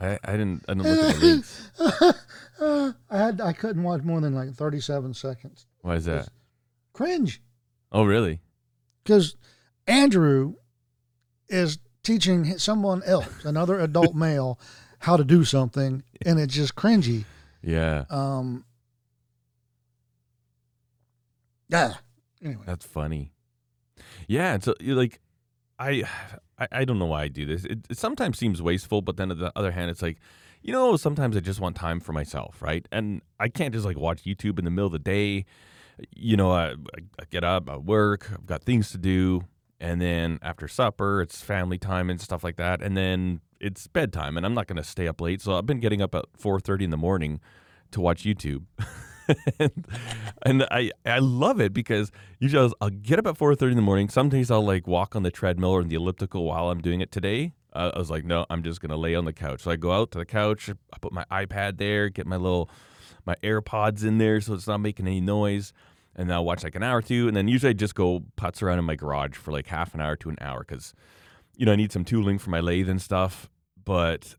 I, 0.00 0.18
I 0.24 0.32
didn't. 0.32 0.64
I 0.68 0.74
didn't 0.74 0.90
look 0.90 1.14
at 1.14 1.20
the 1.20 1.26
links. 1.26 1.70
I 3.10 3.16
had 3.16 3.40
I 3.40 3.52
couldn't 3.52 3.82
watch 3.82 4.02
more 4.02 4.20
than 4.20 4.34
like 4.34 4.52
thirty 4.54 4.80
seven 4.80 5.14
seconds. 5.14 5.66
Why 5.80 5.96
is 5.96 6.04
that? 6.06 6.28
Cringe 6.92 7.40
Oh, 7.90 8.04
really? 8.04 8.40
because 9.02 9.36
Andrew 9.86 10.54
is 11.48 11.78
teaching 12.02 12.58
someone 12.58 13.02
else, 13.04 13.44
another 13.44 13.80
adult 13.80 14.14
male, 14.14 14.58
how 15.02 15.16
to 15.16 15.24
do 15.24 15.44
something, 15.44 16.02
and 16.24 16.38
it's 16.38 16.54
just 16.54 16.76
cringy. 16.76 17.24
Yeah. 17.60 18.04
Um, 18.08 18.64
yeah. 21.68 21.94
Anyway, 22.42 22.62
That's 22.66 22.86
funny. 22.86 23.32
Yeah, 24.28 24.54
and 24.54 24.62
so 24.62 24.74
like, 24.80 25.20
I, 25.78 26.04
I, 26.58 26.68
I 26.70 26.84
don't 26.84 27.00
know 27.00 27.06
why 27.06 27.24
I 27.24 27.28
do 27.28 27.44
this. 27.44 27.64
It, 27.64 27.80
it 27.90 27.98
sometimes 27.98 28.38
seems 28.38 28.62
wasteful, 28.62 29.02
but 29.02 29.16
then 29.16 29.32
on 29.32 29.38
the 29.38 29.52
other 29.56 29.72
hand, 29.72 29.90
it's 29.90 30.02
like, 30.02 30.18
you 30.62 30.72
know, 30.72 30.96
sometimes 30.96 31.36
I 31.36 31.40
just 31.40 31.58
want 31.58 31.74
time 31.74 31.98
for 31.98 32.12
myself, 32.12 32.62
right? 32.62 32.86
And 32.92 33.22
I 33.40 33.48
can't 33.48 33.74
just 33.74 33.84
like 33.84 33.98
watch 33.98 34.22
YouTube 34.22 34.60
in 34.60 34.64
the 34.64 34.70
middle 34.70 34.86
of 34.86 34.92
the 34.92 35.00
day. 35.00 35.46
You 36.14 36.36
know, 36.36 36.52
I, 36.52 36.74
I 37.18 37.24
get 37.30 37.42
up, 37.42 37.68
I 37.68 37.76
work, 37.76 38.30
I've 38.32 38.46
got 38.46 38.62
things 38.62 38.92
to 38.92 38.98
do, 38.98 39.42
and 39.82 40.00
then 40.00 40.38
after 40.42 40.68
supper, 40.68 41.20
it's 41.20 41.42
family 41.42 41.76
time 41.76 42.08
and 42.08 42.20
stuff 42.20 42.44
like 42.44 42.56
that, 42.56 42.80
and 42.80 42.96
then 42.96 43.40
it's 43.60 43.88
bedtime, 43.88 44.36
and 44.36 44.46
I'm 44.46 44.54
not 44.54 44.68
going 44.68 44.76
to 44.76 44.84
stay 44.84 45.08
up 45.08 45.20
late. 45.20 45.42
So 45.42 45.58
I've 45.58 45.66
been 45.66 45.80
getting 45.80 46.00
up 46.00 46.14
at 46.14 46.24
4:30 46.40 46.84
in 46.84 46.90
the 46.90 46.96
morning 46.96 47.40
to 47.90 48.00
watch 48.00 48.22
YouTube. 48.22 48.64
and, 49.58 49.86
and 50.42 50.62
I 50.70 50.92
I 51.04 51.18
love 51.18 51.60
it 51.60 51.72
because 51.72 52.12
usually 52.38 52.72
I'll, 52.80 52.90
get 52.90 53.18
up 53.18 53.26
at 53.26 53.36
4:30 53.36 53.70
in 53.70 53.76
the 53.76 53.82
morning. 53.82 54.08
Some 54.08 54.28
days 54.28 54.52
I'll 54.52 54.64
like 54.64 54.86
walk 54.86 55.16
on 55.16 55.24
the 55.24 55.32
treadmill 55.32 55.70
or 55.70 55.82
the 55.82 55.96
elliptical 55.96 56.44
while 56.44 56.70
I'm 56.70 56.80
doing 56.80 57.00
it. 57.00 57.10
Today 57.10 57.52
uh, 57.72 57.90
I 57.94 57.98
was 57.98 58.10
like, 58.10 58.24
no, 58.24 58.46
I'm 58.50 58.62
just 58.62 58.80
gonna 58.80 58.96
lay 58.96 59.16
on 59.16 59.24
the 59.24 59.32
couch. 59.32 59.62
So 59.62 59.72
I 59.72 59.76
go 59.76 59.90
out 59.90 60.12
to 60.12 60.18
the 60.18 60.26
couch, 60.26 60.70
I 60.70 60.98
put 61.00 61.12
my 61.12 61.24
iPad 61.30 61.78
there, 61.78 62.08
get 62.08 62.26
my 62.26 62.36
little 62.36 62.70
my 63.26 63.34
AirPods 63.42 64.04
in 64.04 64.18
there 64.18 64.40
so 64.40 64.54
it's 64.54 64.66
not 64.66 64.78
making 64.78 65.06
any 65.06 65.20
noise, 65.20 65.72
and 66.14 66.28
then 66.28 66.34
I'll 66.34 66.44
watch 66.44 66.62
like 66.64 66.74
an 66.74 66.82
hour 66.82 66.98
or 66.98 67.02
two, 67.02 67.28
and 67.28 67.36
then 67.36 67.48
usually 67.48 67.70
I 67.70 67.72
just 67.72 67.94
go 67.94 68.24
putz 68.36 68.62
around 68.62 68.78
in 68.78 68.84
my 68.84 68.94
garage 68.96 69.36
for 69.36 69.52
like 69.52 69.66
half 69.68 69.94
an 69.94 70.00
hour 70.00 70.16
to 70.16 70.28
an 70.28 70.36
hour 70.40 70.60
because, 70.60 70.94
you 71.56 71.66
know, 71.66 71.72
I 71.72 71.76
need 71.76 71.92
some 71.92 72.04
tooling 72.04 72.38
for 72.38 72.50
my 72.50 72.60
lathe 72.60 72.88
and 72.88 73.00
stuff. 73.00 73.48
But 73.84 74.36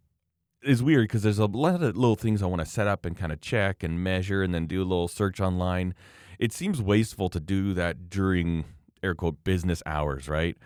it's 0.62 0.82
weird 0.82 1.06
because 1.06 1.24
there's 1.24 1.40
a 1.40 1.46
lot 1.46 1.76
of 1.76 1.98
little 1.98 2.16
things 2.16 2.42
I 2.42 2.46
want 2.46 2.62
to 2.62 2.66
set 2.66 2.88
up 2.88 3.06
and 3.06 3.18
kind 3.18 3.32
of 3.32 3.42
check 3.42 3.84
and 3.84 4.04
measure, 4.04 4.44
and 4.44 4.54
then 4.54 4.68
do 4.68 4.82
a 4.82 4.86
little 4.86 5.08
search 5.08 5.40
online. 5.40 5.96
It 6.40 6.54
seems 6.54 6.82
wasteful 6.82 7.30
to 7.30 7.40
do 7.40 7.74
that 7.74 8.10
during 8.10 8.66
air 9.02 9.16
quote 9.16 9.44
business 9.44 9.84
hours, 9.86 10.30
right? 10.30 10.58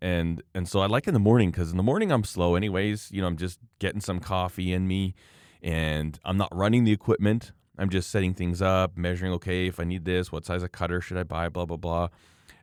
And 0.00 0.42
and 0.54 0.68
so 0.68 0.80
I 0.80 0.86
like 0.86 1.06
in 1.06 1.14
the 1.14 1.20
morning 1.20 1.50
because 1.50 1.70
in 1.70 1.76
the 1.76 1.82
morning 1.82 2.10
I'm 2.10 2.24
slow 2.24 2.56
anyways. 2.56 3.10
You 3.12 3.20
know, 3.20 3.28
I'm 3.28 3.36
just 3.36 3.58
getting 3.78 4.00
some 4.00 4.18
coffee 4.18 4.72
in 4.72 4.88
me, 4.88 5.14
and 5.62 6.18
I'm 6.24 6.36
not 6.36 6.54
running 6.54 6.84
the 6.84 6.92
equipment. 6.92 7.52
I'm 7.78 7.88
just 7.90 8.10
setting 8.10 8.34
things 8.34 8.60
up, 8.60 8.96
measuring, 8.96 9.32
okay, 9.34 9.66
if 9.66 9.80
I 9.80 9.84
need 9.84 10.04
this, 10.04 10.30
what 10.30 10.44
size 10.44 10.62
of 10.62 10.72
cutter 10.72 11.00
should 11.00 11.16
I 11.16 11.22
buy, 11.22 11.48
blah, 11.48 11.64
blah, 11.64 11.76
blah. 11.78 12.08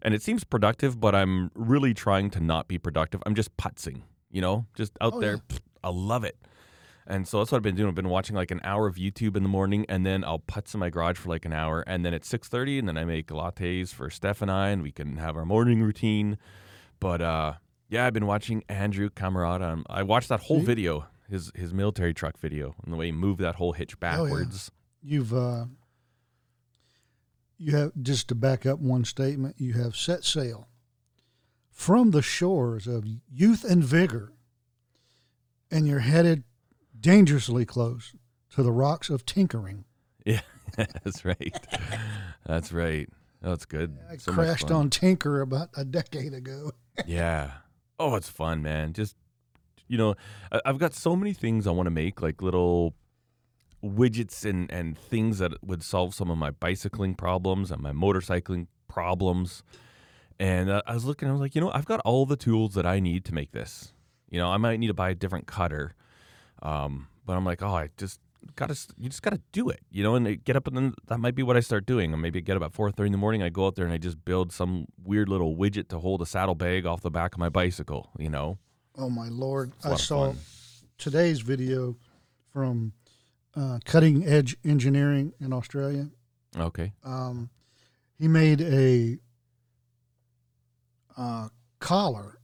And 0.02 0.14
it 0.14 0.22
seems 0.22 0.44
productive, 0.44 1.00
but 1.00 1.14
I'm 1.16 1.52
really 1.56 1.94
trying 1.94 2.30
to 2.32 2.40
not 2.40 2.68
be 2.68 2.78
productive. 2.78 3.22
I'm 3.26 3.36
just 3.36 3.56
putzing, 3.58 4.04
you 4.32 4.40
know, 4.42 4.66
just 4.76 4.94
out 5.02 5.14
Oh, 5.16 5.20
there. 5.20 5.40
yeah. 5.50 5.58
I 5.84 5.90
love 5.90 6.24
it. 6.24 6.38
And 7.08 7.28
so 7.28 7.40
that's 7.40 7.52
what 7.52 7.58
I've 7.58 7.64
been 7.64 7.76
doing. 7.76 7.90
I've 7.90 7.96
been 7.96 8.08
watching 8.10 8.36
like 8.36 8.52
an 8.52 8.62
hour 8.64 8.86
of 8.86 8.96
YouTube 8.98 9.36
in 9.36 9.42
the 9.42 9.50
morning, 9.50 9.84
and 9.90 10.06
then 10.06 10.24
I'll 10.24 10.38
putz 10.40 10.76
in 10.76 10.80
my 10.80 10.92
garage 10.92 11.18
for 11.18 11.30
like 11.30 11.44
an 11.44 11.54
hour, 11.54 11.82
and 11.88 12.06
then 12.06 12.14
it's 12.14 12.28
six 12.28 12.48
thirty, 12.48 12.78
and 12.78 12.88
then 12.88 12.98
I 13.00 13.04
make 13.04 13.28
lattes 13.30 13.92
for 13.92 14.12
Steph 14.12 14.44
and 14.44 14.52
I, 14.52 14.70
and 14.70 14.84
we 14.84 14.92
can 14.92 15.18
have 15.18 15.36
our 15.36 15.46
morning 15.46 15.82
routine. 15.82 16.38
But 17.00 17.22
uh, 17.24 17.54
yeah, 17.90 18.06
I've 18.06 18.14
been 18.14 18.28
watching 18.28 18.64
Andrew 18.70 19.10
Camarata. 19.10 19.82
I 19.90 20.04
watched 20.04 20.30
that 20.30 20.42
whole 20.42 20.60
See? 20.60 20.66
video, 20.68 21.08
his 21.28 21.52
his 21.56 21.74
military 21.74 22.14
truck 22.14 22.38
video, 22.38 22.76
and 22.84 22.94
the 22.94 22.98
way 22.98 23.08
he 23.08 23.12
moved 23.12 23.40
that 23.42 23.56
whole 23.56 23.72
hitch 23.74 24.00
backwards. 24.00 24.70
You've 25.02 25.34
uh, 25.34 25.66
you 27.58 27.76
have 27.76 27.92
just 28.02 28.28
to 28.30 28.36
back 28.36 28.66
up 28.66 28.80
one 28.80 29.06
statement. 29.06 29.56
You 29.58 29.74
have 29.74 29.96
set 29.96 30.24
sail 30.24 30.68
from 31.72 32.12
the 32.12 32.22
shores 32.22 32.88
of 32.88 33.06
youth 33.32 33.64
and 33.64 33.84
vigor, 33.84 34.34
and 35.72 35.88
you're 35.88 36.00
headed 36.00 36.44
dangerously 37.00 37.66
close 37.66 38.14
to 38.52 38.64
the 38.64 38.72
rocks 38.72 39.10
of 39.10 39.26
tinkering. 39.26 39.86
Yeah, 40.26 40.86
that's 41.04 41.26
right. 41.26 41.56
That's 42.46 42.72
right. 42.72 43.10
That's 43.42 43.66
good. 43.66 43.98
I 44.12 44.18
So 44.18 44.32
crashed 44.34 44.70
on 44.70 44.92
Tinker 44.92 45.42
about 45.42 45.70
a 45.76 45.84
decade 45.84 46.34
ago. 46.34 46.72
Yeah. 47.08 47.52
Oh, 47.98 48.16
it's 48.16 48.30
fun, 48.30 48.62
man. 48.62 48.94
Just 48.94 49.16
you 49.88 49.98
know, 49.98 50.16
I've 50.66 50.78
got 50.78 50.94
so 50.94 51.16
many 51.16 51.34
things 51.34 51.66
I 51.66 51.72
want 51.72 51.88
to 51.88 51.92
make, 51.92 52.22
like 52.22 52.42
little 52.42 52.94
widgets 53.84 54.44
and 54.44 54.72
and 54.72 54.98
things 54.98 55.40
that 55.40 55.64
would 55.64 55.84
solve 55.84 56.14
some 56.14 56.30
of 56.30 56.38
my 56.38 56.52
bicycling 56.52 57.16
problems 57.16 57.72
and 57.72 57.82
my 57.82 57.92
motorcycling 57.92 58.68
problems. 58.88 59.64
And 60.40 60.70
uh, 60.70 60.82
I 60.88 60.94
was 60.94 61.04
looking, 61.04 61.28
I 61.28 61.32
was 61.34 61.42
like, 61.42 61.54
you 61.54 61.62
know, 61.62 61.72
I've 61.72 61.86
got 61.86 62.00
all 62.06 62.26
the 62.26 62.38
tools 62.38 62.74
that 62.76 62.86
I 62.86 63.00
need 63.00 63.26
to 63.26 63.34
make 63.34 63.52
this. 63.52 63.94
You 64.30 64.40
know, 64.40 64.50
I 64.50 64.58
might 64.58 64.80
need 64.80 64.88
to 64.88 64.94
buy 64.94 65.10
a 65.10 65.16
different 65.16 65.48
cutter, 65.48 65.96
um, 66.62 67.08
but 67.26 67.36
I'm 67.36 67.44
like, 67.44 67.62
oh, 67.62 67.76
I 67.76 67.90
just 67.98 68.22
gotta, 68.56 68.78
you 68.98 69.10
just 69.10 69.22
gotta 69.22 69.42
do 69.52 69.70
it, 69.70 69.82
you 69.92 70.02
know, 70.02 70.16
and 70.16 70.44
get 70.44 70.56
up 70.56 70.68
and 70.68 70.78
then 70.78 70.94
that 71.08 71.20
might 71.20 71.36
be 71.36 71.44
what 71.44 71.58
I 71.58 71.60
start 71.60 71.86
doing. 71.86 72.14
Or 72.14 72.18
maybe 72.18 72.40
I 72.40 72.42
get 72.42 72.56
up 72.56 72.64
at 72.64 72.74
four 72.74 72.90
thirty 72.92 73.08
in 73.08 73.12
the 73.12 73.18
morning, 73.18 73.44
I 73.44 73.50
go 73.50 73.68
out 73.68 73.76
there 73.76 73.86
and 73.86 73.94
I 73.94 73.98
just 73.98 74.24
build 74.24 74.54
some 74.54 74.86
weird 75.04 75.28
little 75.28 75.58
widget 75.58 75.90
to 75.90 76.00
hold 76.00 76.22
a 76.22 76.26
saddlebag 76.26 76.86
off 76.86 77.02
the 77.02 77.12
back 77.12 77.34
of 77.34 77.40
my 77.40 77.50
bicycle, 77.50 78.10
you 78.18 78.30
know. 78.30 78.60
Oh 78.98 79.10
my 79.10 79.28
lord! 79.30 79.74
I 79.84 79.96
saw 79.96 80.28
fun. 80.28 80.38
today's 80.98 81.42
video 81.42 81.98
from 82.54 82.94
uh, 83.56 83.80
Cutting 83.86 84.26
Edge 84.26 84.56
Engineering 84.64 85.34
in 85.40 85.54
Australia. 85.54 86.10
Okay. 86.58 86.94
um, 87.04 87.50
he 88.18 88.28
made 88.28 88.60
a 88.60 89.18
uh, 91.18 91.50
collar 91.80 92.40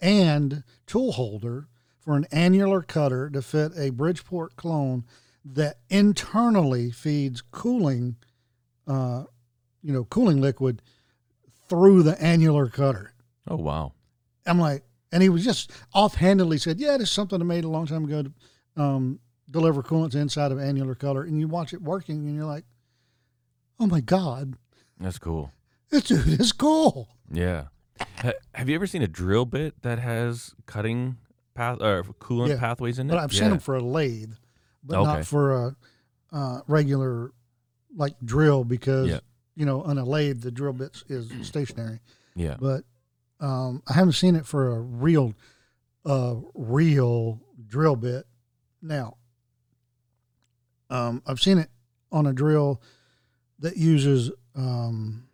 and 0.00 0.62
tool 0.86 1.12
holder 1.12 1.68
for 1.98 2.16
an 2.16 2.26
annular 2.32 2.80
cutter 2.82 3.28
to 3.30 3.42
fit 3.42 3.72
a 3.76 3.90
Bridgeport 3.90 4.56
clone 4.56 5.04
that 5.44 5.78
internally 5.88 6.90
feeds 6.90 7.42
cooling, 7.50 8.16
uh, 8.86 9.24
you 9.82 9.92
know, 9.92 10.04
cooling 10.04 10.40
liquid 10.40 10.80
through 11.68 12.02
the 12.02 12.20
annular 12.22 12.68
cutter. 12.68 13.12
Oh 13.48 13.56
wow. 13.56 13.92
I'm 14.46 14.58
like, 14.58 14.84
and 15.12 15.22
he 15.22 15.28
was 15.28 15.44
just 15.44 15.70
offhandedly 15.94 16.58
said, 16.58 16.80
"Yeah, 16.80 16.96
this 16.96 17.08
is 17.08 17.14
something 17.14 17.40
I 17.40 17.44
made 17.44 17.64
a 17.64 17.68
long 17.68 17.86
time 17.86 18.04
ago 18.04 18.22
to 18.22 18.32
um, 18.82 19.20
deliver 19.50 19.82
coolant 19.82 20.14
inside 20.14 20.52
of 20.52 20.58
annular 20.58 20.94
color, 20.94 21.22
And 21.24 21.38
you 21.40 21.48
watch 21.48 21.72
it 21.72 21.82
working, 21.82 22.26
and 22.26 22.34
you're 22.36 22.44
like, 22.46 22.64
"Oh 23.78 23.86
my 23.86 24.00
god, 24.00 24.54
That's 24.98 25.18
cool. 25.18 25.52
this 25.90 26.04
dude 26.04 26.26
is 26.40 26.52
cool." 26.52 27.08
Yeah. 27.32 27.66
Ha- 28.18 28.32
have 28.54 28.68
you 28.68 28.74
ever 28.74 28.86
seen 28.86 29.02
a 29.02 29.08
drill 29.08 29.44
bit 29.44 29.82
that 29.82 29.98
has 29.98 30.54
cutting 30.66 31.16
path 31.54 31.78
or 31.80 32.02
coolant 32.04 32.48
Yeah. 32.50 32.58
pathways 32.58 32.98
in 32.98 33.08
it? 33.08 33.12
But 33.12 33.18
I've 33.18 33.32
seen 33.32 33.50
them 33.50 33.58
for 33.58 33.76
a 33.76 33.80
lathe, 33.82 34.32
but 34.82 34.98
Okay. 34.98 35.12
not 35.12 35.26
for 35.26 35.66
a 35.66 35.76
uh, 36.32 36.60
regular 36.68 37.32
like 37.96 38.14
drill 38.24 38.62
because 38.64 39.08
Yeah. 39.08 39.20
you 39.56 39.66
know 39.66 39.82
on 39.82 39.98
a 39.98 40.04
lathe 40.04 40.42
the 40.42 40.50
drill 40.50 40.72
bits 40.72 41.02
is 41.08 41.30
stationary. 41.46 42.00
Yeah. 42.36 42.56
But 42.60 42.84
um, 43.40 43.82
I 43.88 43.94
haven't 43.94 44.12
seen 44.12 44.36
it 44.36 44.46
for 44.46 44.68
a 44.76 44.80
real, 44.80 45.34
uh, 46.04 46.36
real 46.54 47.40
drill 47.66 47.96
bit. 47.96 48.26
Now, 48.82 49.16
um, 50.90 51.22
I've 51.26 51.40
seen 51.40 51.58
it 51.58 51.70
on 52.12 52.26
a 52.26 52.32
drill 52.32 52.82
that 53.60 53.76
uses 53.76 54.30
um, 54.54 55.28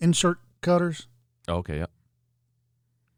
insert 0.00 0.38
cutters, 0.60 1.06
Okay. 1.48 1.78
Yeah. 1.78 1.86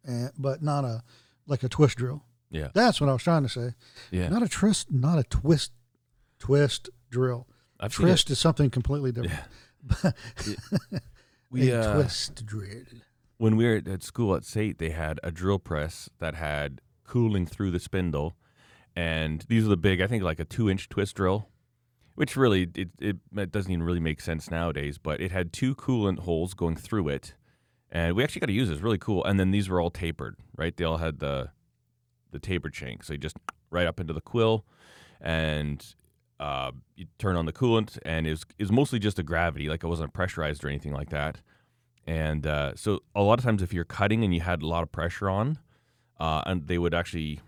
and, 0.05 0.31
but 0.39 0.63
not 0.63 0.85
a 0.85 1.03
like 1.47 1.63
a 1.63 1.69
twist 1.69 1.97
drill. 1.97 2.23
Yeah. 2.51 2.69
That's 2.75 3.01
what 3.01 3.11
I 3.11 3.13
was 3.13 3.23
trying 3.23 3.43
to 3.43 3.49
say. 3.49 3.75
Yeah. 4.11 4.29
Not 4.29 4.43
a 4.43 4.49
twist, 4.49 4.91
not 4.93 5.19
a 5.19 5.25
twist, 5.25 5.73
twist 6.39 6.89
drill. 7.11 7.47
I've. 7.81 7.93
Twist 7.93 8.31
is 8.31 8.39
something 8.39 8.71
completely 8.71 9.13
different. 9.13 9.43
We 11.51 11.71
a 11.71 11.81
uh, 11.83 11.95
twist 11.95 12.45
drill. 12.45 12.83
when 13.37 13.57
we 13.57 13.65
were 13.65 13.81
at 13.87 14.03
school 14.03 14.35
at 14.35 14.45
SAIT, 14.45 14.79
they 14.79 14.91
had 14.91 15.21
a 15.23 15.31
drill 15.31 15.61
press 15.61 16.11
that 16.19 16.35
had 16.35 16.81
cooling 17.05 17.47
through 17.47 17.71
the 17.71 17.79
spindle, 17.79 18.35
and 18.97 19.45
these 19.49 19.65
are 19.65 19.69
the 19.69 19.77
big, 19.77 20.01
I 20.01 20.07
think, 20.07 20.23
like 20.23 20.41
a 20.41 20.45
two-inch 20.45 20.89
twist 20.89 21.17
drill, 21.17 21.49
which 22.15 22.37
really 22.37 22.71
it, 22.75 22.91
it 23.01 23.17
it 23.37 23.51
doesn't 23.51 23.71
even 23.71 23.83
really 23.83 24.01
make 24.01 24.21
sense 24.21 24.51
nowadays. 24.51 24.99
But 24.99 25.21
it 25.21 25.33
had 25.33 25.53
two 25.53 25.75
coolant 25.75 26.21
holes 26.21 26.55
going 26.55 26.77
through 26.77 27.09
it, 27.09 27.35
and 27.91 28.15
we 28.17 28.23
actually 28.23 28.41
got 28.41 28.47
to 28.47 28.53
use 28.53 28.69
this. 28.69 28.81
Really 28.81 28.99
cool. 28.99 29.25
And 29.25 29.39
then 29.39 29.51
these 29.51 29.69
were 29.69 29.81
all 29.81 29.91
tapered, 29.91 30.37
right? 30.57 30.77
They 30.77 30.85
all 30.85 30.99
had 30.99 31.19
the 31.19 31.51
the 32.31 32.39
tapered 32.39 32.75
shank, 32.75 33.05
so 33.05 33.13
you 33.13 33.19
just 33.19 33.37
right 33.71 33.87
up 33.87 34.01
into 34.01 34.13
the 34.13 34.21
quill, 34.21 34.65
and 35.21 35.95
uh, 36.41 36.73
you 36.97 37.07
turn 37.19 37.37
on 37.37 37.47
the 37.47 37.53
coolant, 37.53 37.99
and 38.05 38.27
it 38.27 38.31
was, 38.31 38.45
it 38.59 38.63
was 38.65 38.73
mostly 38.73 38.99
just 38.99 39.19
a 39.19 39.23
gravity, 39.23 39.69
like 39.69 39.85
it 39.85 39.89
wasn't 39.89 40.13
pressurized 40.13 40.65
or 40.65 40.69
anything 40.69 40.93
like 40.93 41.11
that. 41.11 41.41
And 42.07 42.47
uh, 42.47 42.75
so 42.75 43.01
a 43.15 43.23
lot 43.23 43.39
of 43.39 43.45
times, 43.45 43.63
if 43.63 43.73
you're 43.73 43.85
cutting 43.85 44.25
and 44.25 44.35
you 44.35 44.41
had 44.41 44.63
a 44.63 44.67
lot 44.67 44.83
of 44.83 44.93
pressure 44.93 45.31
on, 45.31 45.59
uh, 46.21 46.43
and 46.47 46.67
they 46.67 46.77
would 46.77 46.93
actually 46.93 47.41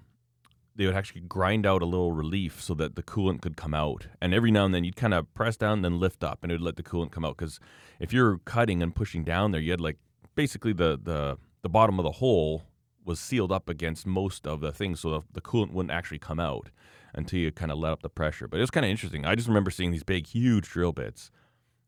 they 0.76 0.86
would 0.86 0.94
actually 0.94 1.22
grind 1.22 1.66
out 1.66 1.82
a 1.82 1.86
little 1.86 2.12
relief 2.12 2.60
so 2.62 2.74
that 2.74 2.96
the 2.96 3.02
coolant 3.02 3.40
could 3.40 3.56
come 3.56 3.74
out. 3.74 4.06
And 4.20 4.34
every 4.34 4.50
now 4.50 4.64
and 4.64 4.74
then, 4.74 4.84
you'd 4.84 4.96
kind 4.96 5.14
of 5.14 5.32
press 5.34 5.56
down, 5.56 5.78
and 5.78 5.84
then 5.84 5.98
lift 5.98 6.22
up, 6.22 6.40
and 6.42 6.52
it 6.52 6.56
would 6.56 6.62
let 6.62 6.76
the 6.76 6.82
coolant 6.82 7.10
come 7.10 7.24
out. 7.24 7.36
Because 7.36 7.58
if 7.98 8.12
you're 8.12 8.38
cutting 8.38 8.82
and 8.82 8.94
pushing 8.94 9.24
down 9.24 9.52
there, 9.52 9.60
you 9.60 9.70
had 9.70 9.80
like 9.80 9.98
basically 10.34 10.72
the 10.72 10.98
the 11.02 11.38
the 11.62 11.68
bottom 11.68 11.98
of 11.98 12.04
the 12.04 12.12
hole 12.12 12.64
was 13.04 13.18
sealed 13.20 13.52
up 13.52 13.68
against 13.68 14.06
most 14.06 14.46
of 14.46 14.60
the 14.60 14.72
things, 14.72 15.00
so 15.00 15.10
the, 15.10 15.22
the 15.32 15.40
coolant 15.40 15.72
wouldn't 15.72 15.92
actually 15.92 16.18
come 16.18 16.40
out 16.40 16.70
until 17.14 17.38
you 17.38 17.50
kind 17.52 17.72
of 17.72 17.78
let 17.78 17.92
up 17.92 18.02
the 18.02 18.10
pressure. 18.10 18.48
But 18.48 18.58
it 18.58 18.60
was 18.60 18.70
kind 18.70 18.84
of 18.84 18.90
interesting. 18.90 19.24
I 19.24 19.34
just 19.34 19.48
remember 19.48 19.70
seeing 19.70 19.92
these 19.92 20.04
big, 20.04 20.26
huge 20.26 20.68
drill 20.68 20.92
bits, 20.92 21.30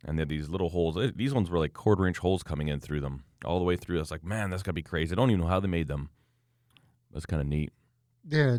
and 0.05 0.18
had 0.18 0.29
these 0.29 0.48
little 0.48 0.70
holes. 0.70 0.96
These 1.16 1.35
ones 1.35 1.51
were 1.51 1.59
like 1.59 1.74
quarter 1.74 2.07
inch 2.07 2.18
holes 2.18 2.42
coming 2.42 2.68
in 2.68 2.81
through 2.81 3.01
them, 3.01 3.24
all 3.44 3.59
the 3.59 3.64
way 3.64 3.77
through. 3.77 3.96
I 3.96 4.01
was 4.01 4.11
like, 4.11 4.24
man, 4.24 4.51
that's 4.51 4.62
gotta 4.62 4.74
be 4.74 4.83
crazy. 4.83 5.12
I 5.12 5.16
don't 5.16 5.31
even 5.31 5.42
know 5.42 5.48
how 5.48 5.61
they 5.61 5.68
made 5.68 5.88
them. 5.88 6.11
That's 7.12 7.27
kind 7.27 7.42
of 7.42 7.48
neat. 7.48 7.72
Yeah, 8.26 8.59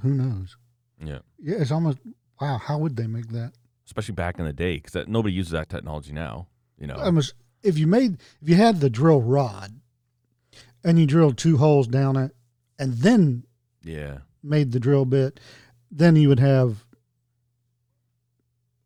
who 0.00 0.14
knows? 0.14 0.56
Yeah, 1.02 1.20
Yeah, 1.38 1.56
it's 1.58 1.70
almost 1.70 1.98
wow. 2.40 2.58
How 2.58 2.78
would 2.78 2.96
they 2.96 3.06
make 3.06 3.28
that? 3.28 3.52
especially 3.86 4.14
back 4.14 4.38
in 4.38 4.44
the 4.44 4.52
day, 4.52 4.76
because 4.76 5.08
nobody 5.08 5.34
uses 5.34 5.50
that 5.50 5.68
technology 5.68 6.12
now. 6.12 6.46
You 6.78 6.86
know, 6.86 6.94
Almost 6.94 7.34
if 7.62 7.76
you 7.78 7.86
made 7.88 8.20
if 8.40 8.48
you 8.48 8.54
had 8.54 8.80
the 8.80 8.90
drill 8.90 9.20
rod, 9.20 9.80
and 10.84 10.98
you 10.98 11.06
drilled 11.06 11.36
two 11.38 11.56
holes 11.56 11.88
down 11.88 12.16
it, 12.16 12.34
and 12.78 12.94
then 12.94 13.44
yeah, 13.82 14.18
made 14.42 14.72
the 14.72 14.80
drill 14.80 15.04
bit, 15.06 15.40
then 15.90 16.16
you 16.16 16.28
would 16.28 16.38
have 16.40 16.84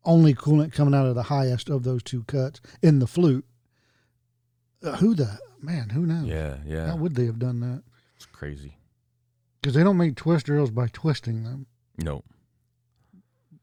only 0.03 0.33
coolant 0.33 0.71
coming 0.73 0.93
out 0.93 1.05
of 1.07 1.15
the 1.15 1.23
highest 1.23 1.69
of 1.69 1.83
those 1.83 2.03
two 2.03 2.23
cuts 2.23 2.61
in 2.81 2.99
the 2.99 3.07
flute. 3.07 3.45
Uh, 4.83 4.95
who 4.97 5.15
the 5.15 5.39
man? 5.61 5.89
Who 5.89 6.05
knows? 6.05 6.27
yeah, 6.27 6.57
yeah. 6.65 6.87
How 6.87 6.95
would 6.95 7.15
they 7.15 7.25
have 7.25 7.39
done 7.39 7.59
that? 7.61 7.83
It's 8.15 8.25
crazy. 8.25 8.77
Because 9.65 9.73
they 9.73 9.83
don't 9.83 9.97
make 9.97 10.15
twist 10.15 10.45
drills 10.45 10.69
by 10.69 10.85
twisting 10.93 11.41
them. 11.41 11.65
No, 11.97 12.23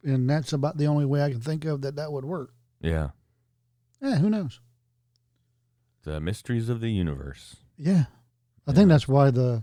and 0.02 0.28
that's 0.28 0.52
about 0.52 0.76
the 0.76 0.86
only 0.86 1.04
way 1.04 1.22
I 1.22 1.30
can 1.30 1.40
think 1.40 1.64
of 1.64 1.82
that 1.82 1.94
that 1.94 2.10
would 2.10 2.24
work. 2.24 2.50
Yeah. 2.80 3.10
Yeah, 4.00 4.16
who 4.16 4.28
knows? 4.28 4.60
The 6.02 6.20
mysteries 6.20 6.68
of 6.68 6.80
the 6.80 6.90
universe. 6.90 7.58
Yeah, 7.76 8.06
I 8.66 8.72
Yeah. 8.72 8.74
think 8.74 8.88
that's 8.88 9.06
why 9.06 9.30
the 9.30 9.62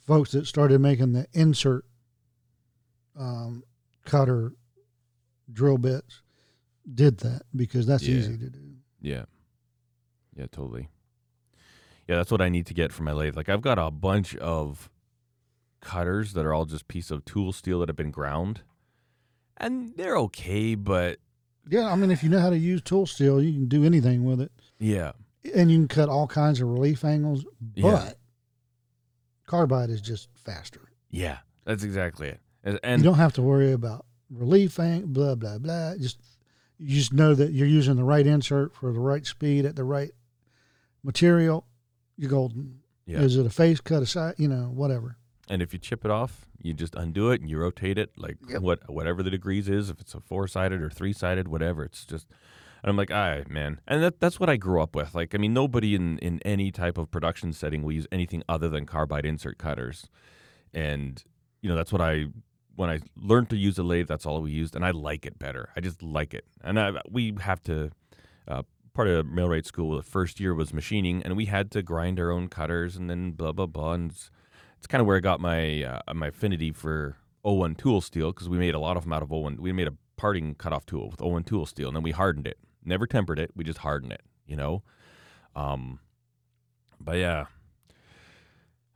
folks 0.00 0.32
that 0.32 0.48
started 0.48 0.80
making 0.80 1.12
the 1.12 1.28
insert 1.32 1.84
um, 3.14 3.62
cutter 4.04 4.52
drill 5.52 5.78
bits 5.78 6.22
did 6.92 7.18
that 7.18 7.42
because 7.54 7.86
that's 7.86 8.02
Yeah. 8.02 8.16
easy 8.16 8.36
to 8.36 8.50
do. 8.50 8.78
Yeah. 9.00 9.26
Yeah, 10.34 10.48
totally. 10.50 10.88
Yeah, 12.08 12.16
that's 12.16 12.32
what 12.32 12.40
I 12.42 12.48
need 12.48 12.66
to 12.66 12.74
get 12.74 12.92
for 12.92 13.04
my 13.04 13.12
lathe. 13.12 13.36
Like 13.36 13.48
I've 13.48 13.62
got 13.62 13.78
a 13.78 13.92
bunch 13.92 14.34
of 14.38 14.90
cutters 15.86 16.32
that 16.34 16.44
are 16.44 16.52
all 16.52 16.64
just 16.64 16.88
piece 16.88 17.10
of 17.10 17.24
tool 17.24 17.52
steel 17.52 17.80
that 17.80 17.88
have 17.88 17.96
been 17.96 18.10
ground. 18.10 18.60
And 19.56 19.92
they're 19.96 20.16
okay, 20.18 20.74
but 20.74 21.18
Yeah, 21.68 21.90
I 21.90 21.96
mean, 21.96 22.10
if 22.10 22.22
you 22.22 22.28
know 22.28 22.40
how 22.40 22.50
to 22.50 22.58
use 22.58 22.82
tool 22.82 23.06
steel, 23.06 23.42
you 23.42 23.52
can 23.52 23.68
do 23.68 23.84
anything 23.84 24.24
with 24.24 24.40
it, 24.40 24.52
yeah. 24.78 25.12
and 25.54 25.70
you 25.70 25.78
can 25.78 25.88
cut 25.88 26.08
all 26.08 26.26
kinds 26.26 26.60
of 26.60 26.68
relief 26.68 27.04
angles. 27.04 27.44
But 27.60 27.80
Yeah. 27.80 28.12
carbide 29.46 29.90
is 29.90 30.00
just 30.00 30.28
faster. 30.34 30.80
Yeah. 31.10 31.38
That's 31.64 31.82
exactly 31.82 32.28
it. 32.28 32.40
And, 32.82 33.00
you 33.00 33.04
don't 33.08 33.14
have 33.18 33.32
to 33.34 33.42
worry 33.42 33.72
about 33.72 34.04
relief 34.30 34.78
angle, 34.80 35.08
blah 35.08 35.34
blah 35.36 35.58
blah. 35.58 35.94
Just 35.96 36.18
you 36.78 36.94
just 36.96 37.12
know 37.12 37.34
that 37.34 37.52
you're 37.52 37.66
using 37.66 37.96
the 37.96 38.04
right 38.04 38.26
insert 38.26 38.74
for 38.74 38.92
the 38.92 38.98
right 39.00 39.24
speed 39.24 39.64
at 39.64 39.76
the 39.76 39.84
right 39.84 40.10
material. 41.02 41.64
You're 42.16 42.30
golden. 42.30 42.80
yeah. 43.06 43.20
Is 43.20 43.36
it 43.36 43.46
a 43.46 43.50
face 43.50 43.80
cut 43.80 44.02
aside? 44.02 44.34
You 44.38 44.48
know, 44.48 44.64
whatever. 44.74 45.16
And 45.48 45.62
if 45.62 45.72
you 45.72 45.78
chip 45.78 46.04
it 46.04 46.10
off, 46.10 46.46
you 46.60 46.72
just 46.74 46.94
undo 46.94 47.30
it 47.30 47.40
and 47.40 47.48
you 47.48 47.58
rotate 47.58 47.98
it 47.98 48.10
like 48.16 48.36
Yep. 48.48 48.62
what 48.62 48.90
whatever 48.90 49.22
the 49.22 49.30
degrees 49.30 49.68
is, 49.68 49.90
if 49.90 50.00
it's 50.00 50.14
a 50.14 50.20
four 50.20 50.48
sided 50.48 50.82
or 50.82 50.90
three 50.90 51.12
sided, 51.12 51.48
whatever. 51.48 51.84
It's 51.84 52.04
just 52.04 52.26
and 52.82 52.90
I'm 52.90 52.96
like, 52.96 53.10
all 53.10 53.16
right, 53.16 53.50
man. 53.50 53.80
And 53.88 54.02
that 54.02 54.20
that's 54.20 54.38
what 54.38 54.48
I 54.50 54.56
grew 54.56 54.80
up 54.82 54.94
with. 54.94 55.14
Like, 55.14 55.34
I 55.34 55.38
mean, 55.38 55.52
nobody 55.54 55.94
in, 55.94 56.18
in 56.18 56.40
any 56.44 56.70
type 56.70 56.98
of 56.98 57.10
production 57.10 57.52
setting 57.52 57.82
will 57.82 57.92
use 57.92 58.06
anything 58.12 58.42
other 58.48 58.68
than 58.68 58.86
carbide 58.86 59.24
insert 59.24 59.58
cutters. 59.58 60.08
And, 60.74 61.22
you 61.62 61.68
know, 61.68 61.76
that's 61.76 61.92
what 61.92 62.00
I 62.00 62.26
when 62.74 62.90
I 62.90 63.00
learned 63.16 63.48
to 63.50 63.56
use 63.56 63.78
a 63.78 63.82
lathe, 63.82 64.06
that's 64.06 64.26
all 64.26 64.42
we 64.42 64.52
used, 64.52 64.76
and 64.76 64.84
I 64.84 64.90
like 64.90 65.24
it 65.24 65.38
better. 65.38 65.70
I 65.74 65.80
just 65.80 66.02
like 66.02 66.34
it. 66.34 66.44
And 66.62 66.78
I, 66.78 66.92
we 67.10 67.34
have 67.40 67.62
to 67.64 67.90
uh, 68.46 68.62
part 68.92 69.08
of 69.08 69.26
millwright 69.26 69.64
school. 69.66 69.96
The 69.96 70.02
first 70.02 70.38
year 70.38 70.54
was 70.54 70.74
machining, 70.74 71.22
and 71.22 71.36
we 71.36 71.46
had 71.46 71.70
to 71.72 71.82
grind 71.82 72.20
our 72.20 72.30
own 72.30 72.48
cutters, 72.48 72.94
and 72.96 73.08
then 73.08 73.32
blah 73.32 73.52
blah 73.52 73.66
blah. 73.66 73.94
And 73.94 74.12
it's, 74.78 74.86
kind 74.86 75.00
of 75.00 75.06
where 75.06 75.16
I 75.16 75.20
got 75.20 75.40
my 75.40 75.82
uh, 75.82 76.14
my 76.14 76.28
affinity 76.28 76.72
for 76.72 77.16
O1 77.44 77.76
tool 77.76 78.00
steel 78.00 78.32
because 78.32 78.48
we 78.48 78.58
made 78.58 78.74
a 78.74 78.78
lot 78.78 78.96
of 78.96 79.04
them 79.04 79.12
out 79.12 79.22
of 79.22 79.30
O1. 79.30 79.58
We 79.58 79.72
made 79.72 79.88
a 79.88 79.94
parting 80.16 80.54
cutoff 80.54 80.86
tool 80.86 81.10
with 81.10 81.20
O1 81.20 81.46
tool 81.46 81.66
steel, 81.66 81.88
and 81.88 81.96
then 81.96 82.02
we 82.02 82.12
hardened 82.12 82.46
it. 82.46 82.58
Never 82.84 83.06
tempered 83.06 83.38
it. 83.38 83.50
We 83.54 83.64
just 83.64 83.78
hardened 83.78 84.12
it. 84.12 84.22
You 84.46 84.56
know. 84.56 84.82
Um. 85.54 86.00
But 87.00 87.18
yeah. 87.18 87.46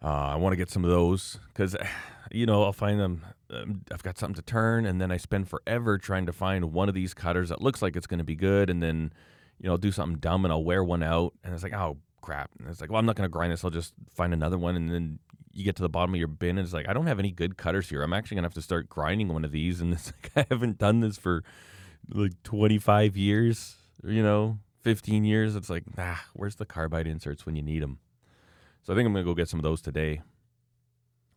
Uh, 0.03 0.09
I 0.09 0.37
want 0.37 0.53
to 0.53 0.57
get 0.57 0.71
some 0.71 0.83
of 0.85 0.91
those 0.91 1.39
because, 1.49 1.77
you 2.31 2.47
know, 2.47 2.65
I'll 2.65 2.73
find 2.73 2.99
them. 2.99 3.25
Um, 3.51 3.83
I've 3.93 4.03
got 4.03 4.19
something 4.19 4.37
to 4.37 4.43
turn, 4.43 4.87
and 4.87 5.01
then 5.01 5.11
I 5.11 5.17
spend 5.17 5.49
forever 5.49 5.99
trying 5.99 6.27
to 6.27 6.33
find 6.33 6.73
one 6.73 6.89
of 6.89 6.95
these 6.95 7.15
cutters 7.15 7.49
that 7.51 7.61
looks 7.61 7.83
like 7.83 7.97
it's 7.97 8.07
going 8.07 8.19
to 8.19 8.25
be 8.25 8.37
good, 8.37 8.71
and 8.71 8.83
then, 8.83 9.13
you 9.59 9.67
know, 9.67 9.73
I'll 9.73 9.79
do 9.79 9.93
something 9.93 10.19
dumb 10.19 10.45
and 10.45 10.53
I'll 10.53 10.65
wear 10.65 10.83
one 10.83 11.03
out, 11.03 11.35
and 11.45 11.53
it's 11.53 11.63
like, 11.63 11.75
oh 11.75 11.99
crap! 12.23 12.51
And 12.59 12.69
it's 12.69 12.81
like, 12.81 12.91
well, 12.91 12.99
I'm 12.99 13.07
not 13.07 13.17
going 13.17 13.29
to 13.29 13.33
grind 13.33 13.53
this. 13.53 13.65
I'll 13.65 13.71
just 13.71 13.93
find 14.15 14.33
another 14.33 14.57
one, 14.57 14.77
and 14.77 14.91
then 14.91 15.19
you 15.53 15.65
get 15.65 15.77
to 15.77 15.83
the 15.83 15.89
bottom 15.89 16.15
of 16.15 16.19
your 16.19 16.29
bin, 16.29 16.59
and 16.59 16.61
it's 16.61 16.73
like, 16.73 16.89
I 16.89 16.93
don't 16.93 17.07
have 17.07 17.19
any 17.19 17.31
good 17.31 17.57
cutters 17.57 17.89
here. 17.89 18.03
I'm 18.03 18.13
actually 18.13 18.37
going 18.37 18.45
to 18.45 18.47
have 18.47 18.55
to 18.55 18.63
start 18.63 18.89
grinding 18.89 19.29
one 19.29 19.45
of 19.45 19.51
these, 19.53 19.81
and 19.81 19.93
it's 19.93 20.13
like 20.37 20.47
I 20.49 20.55
haven't 20.55 20.79
done 20.79 21.01
this 21.01 21.19
for 21.19 21.43
like 22.09 22.41
25 22.45 23.17
years, 23.17 23.77
you 24.05 24.23
know, 24.23 24.59
15 24.83 25.25
years. 25.25 25.57
It's 25.57 25.71
like, 25.71 25.97
nah, 25.97 26.17
where's 26.35 26.57
the 26.57 26.67
carbide 26.67 27.07
inserts 27.07 27.45
when 27.47 27.57
you 27.57 27.63
need 27.63 27.83
them? 27.83 27.99
So 28.83 28.93
I 28.93 28.97
think 28.97 29.07
I'm 29.07 29.13
gonna 29.13 29.25
go 29.25 29.35
get 29.35 29.49
some 29.49 29.61
of 29.61 29.65
those 29.65 29.83
today. 29.83 30.23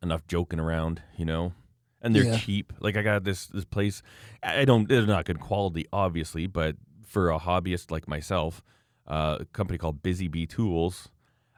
Enough 0.01 0.27
joking 0.27 0.59
around, 0.59 1.01
you 1.17 1.23
know, 1.25 1.53
and 2.01 2.13
they're 2.13 2.25
Yeah. 2.25 2.37
cheap. 2.37 2.73
Like 2.81 2.97
I 2.97 3.01
got 3.03 3.23
this 3.23 3.47
this 3.47 3.63
place. 3.65 4.01
I 4.43 4.61
I 4.61 4.65
don't. 4.65 4.87
They're 4.89 5.05
not 5.05 5.23
good 5.25 5.39
quality, 5.39 5.85
obviously, 5.93 6.45
but 6.45 6.75
for 7.05 7.29
a 7.31 7.39
hobbyist 7.39 7.89
like 7.89 8.05
myself, 8.07 8.61
uh, 9.07 9.37
a 9.41 9.45
company 9.45 9.77
called 9.77 10.03
Busy 10.03 10.27
Bee 10.27 10.45
Tools, 10.45 11.07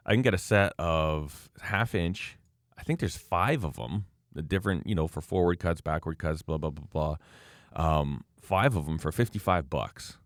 I 0.04 0.12
can 0.12 0.22
get 0.22 0.32
a 0.34 0.38
set 0.38 0.74
of 0.78 1.50
half 1.60 1.92
inch. 1.94 2.36
I 2.78 2.82
think 2.82 3.00
there's 3.00 3.16
five 3.16 3.64
of 3.64 3.76
them. 3.76 4.06
The 4.32 4.42
different, 4.42 4.86
you 4.86 4.94
know, 4.94 5.06
for 5.06 5.20
forward 5.20 5.58
cuts, 5.58 5.80
backward 5.80 6.18
cuts, 6.18 6.42
blah 6.42 6.58
blah 6.58 6.70
blah 6.70 6.86
blah. 6.92 7.98
Um, 7.98 8.24
five 8.40 8.76
of 8.76 8.86
them 8.86 8.98
for 8.98 9.12
fifty 9.12 9.38
five 9.38 9.70
bucks 9.70 10.18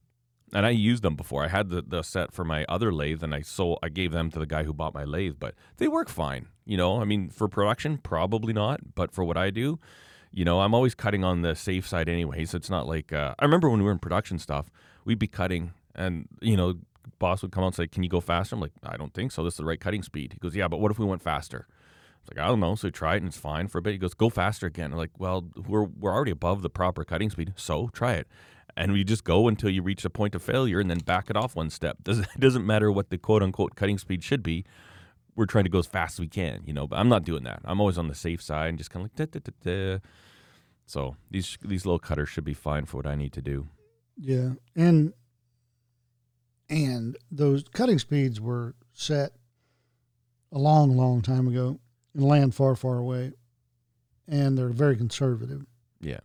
and 0.53 0.67
I 0.67 0.71
used 0.71 1.03
them 1.03 1.15
before. 1.15 1.45
I 1.45 1.49
had 1.49 1.69
the, 1.69 1.83
the 1.83 2.03
set 2.03 2.33
for 2.33 2.45
my 2.45 2.65
other 2.69 2.93
lathe, 2.93 3.23
and 3.23 3.35
I 3.35 3.43
sold. 3.43 3.79
I 3.83 3.89
gave 3.89 4.13
them 4.13 4.31
to 4.33 4.39
the 4.39 4.47
guy 4.47 4.65
who 4.65 4.73
bought 4.73 4.95
my 4.95 5.05
lathe, 5.05 5.37
but 5.39 5.55
they 5.77 5.89
work 5.89 6.09
fine. 6.09 6.49
You 6.65 6.77
know, 6.77 7.01
I 7.01 7.05
mean, 7.05 7.31
for 7.31 7.49
production, 7.49 7.99
probably 7.99 8.53
not, 8.53 8.95
but 8.95 9.13
for 9.13 9.25
what 9.25 9.37
I 9.37 9.51
do, 9.51 9.79
you 10.33 10.45
know, 10.45 10.61
I'm 10.61 10.75
always 10.75 10.95
cutting 10.95 11.25
on 11.25 11.43
the 11.43 11.55
safe 11.55 11.87
side 11.87 12.09
anyway. 12.09 12.45
So 12.45 12.57
it's 12.57 12.71
not 12.71 12.87
like 12.87 13.13
uh, 13.13 13.35
I 13.39 13.45
remember 13.45 13.69
when 13.69 13.81
we 13.81 13.85
were 13.85 13.93
in 13.93 13.99
production 13.99 14.39
stuff, 14.39 14.71
we'd 15.05 15.19
be 15.19 15.29
cutting, 15.29 15.73
and 15.95 16.29
you 16.41 16.57
know, 16.57 16.75
boss 17.19 17.43
would 17.43 17.53
come 17.53 17.63
out 17.63 17.69
and 17.69 17.77
say, 17.77 17.87
"Can 17.87 18.03
you 18.03 18.09
go 18.09 18.21
faster?" 18.21 18.55
I'm 18.55 18.61
like, 18.61 18.73
"I 18.83 18.97
don't 18.97 19.15
think 19.15 19.33
so. 19.33 19.45
This 19.45 19.55
is 19.55 19.59
the 19.59 19.65
right 19.65 19.81
cutting 19.81 20.03
speed." 20.03 20.33
He 20.33 20.39
goes, 20.39 20.57
"Yeah, 20.57 20.69
but 20.69 20.81
what 20.81 20.91
if 20.91 20.99
we 20.99 21.07
went 21.07 21.23
faster?" 21.23 21.67
It's 22.20 22.30
like 22.30 22.44
I 22.44 22.48
don't 22.48 22.61
know. 22.61 22.74
So 22.74 22.90
try 22.90 23.14
it 23.14 23.18
and 23.18 23.28
it's 23.28 23.37
fine 23.37 23.68
for 23.68 23.78
a 23.78 23.83
bit. 23.83 23.92
He 23.92 23.98
goes, 23.98 24.14
"Go 24.14 24.28
faster 24.30 24.66
again." 24.66 24.92
Like, 24.92 25.11
well, 25.18 25.46
we're 25.66 25.85
we're 25.85 26.12
already 26.12 26.30
above 26.30 26.62
the 26.62 26.70
proper 26.70 27.04
cutting 27.04 27.30
speed, 27.30 27.54
so 27.56 27.88
try 27.92 28.14
it. 28.14 28.28
And 28.76 28.92
we 28.92 29.04
just 29.04 29.24
go 29.24 29.48
until 29.48 29.70
you 29.70 29.83
reach 29.83 30.02
the 30.02 30.11
point 30.11 30.35
of 30.35 30.42
failure, 30.42 30.80
and 30.80 30.90
then 30.90 30.98
back 30.98 31.28
it 31.28 31.37
off 31.37 31.56
one 31.56 31.70
step. 31.70 31.98
Doesn't 32.02 32.24
it 32.35 32.40
doesn't 32.40 32.66
matter 32.66 32.90
what 32.92 33.11
the 33.11 33.18
quote 33.18 33.42
unquote 33.42 33.74
cutting 33.74 33.98
speed 33.98 34.22
should 34.22 34.42
be. 34.42 34.64
We're 35.37 35.46
trying 35.46 35.64
to 35.64 35.70
go 35.70 35.78
as 35.78 35.87
fast 35.87 36.16
as 36.16 36.20
we 36.20 36.28
can, 36.28 36.62
you 36.66 36.72
know. 36.72 36.87
But 36.87 36.98
I'm 36.98 37.09
not 37.09 37.24
doing 37.24 37.44
that. 37.44 37.61
I'm 37.64 37.80
always 37.80 37.96
on 37.96 38.09
the 38.09 38.14
safe 38.14 38.42
side 38.42 38.68
and 38.68 38.78
just 38.78 38.90
kind 38.90 39.04
of 39.04 39.11
like 39.11 39.30
da, 39.30 39.38
da, 39.38 39.50
da, 39.62 39.94
da. 39.94 39.98
So 40.87 41.16
these 41.30 41.56
these 41.62 41.87
little 41.87 41.98
cutters 41.98 42.28
should 42.28 42.44
be 42.44 42.54
fine 42.54 42.85
for 42.85 42.98
what 42.98 43.06
I 43.06 43.14
need 43.14 43.33
to 43.35 43.42
do. 43.42 43.68
Yeah, 44.18 44.50
and 44.76 45.14
and 46.68 47.16
those 47.30 47.64
cutting 47.72 47.98
speeds 47.98 48.40
were 48.40 48.74
set 48.92 49.33
a 50.52 50.59
long, 50.59 50.96
long 50.96 51.22
time 51.22 51.48
ago 51.48 51.80
in 52.14 52.23
land 52.23 52.55
far, 52.55 52.75
far 52.77 52.99
away, 52.99 53.33
and 54.27 54.57
they're 54.59 54.68
very 54.68 54.96
conservative. 54.96 55.66
Yeah, 56.01 56.20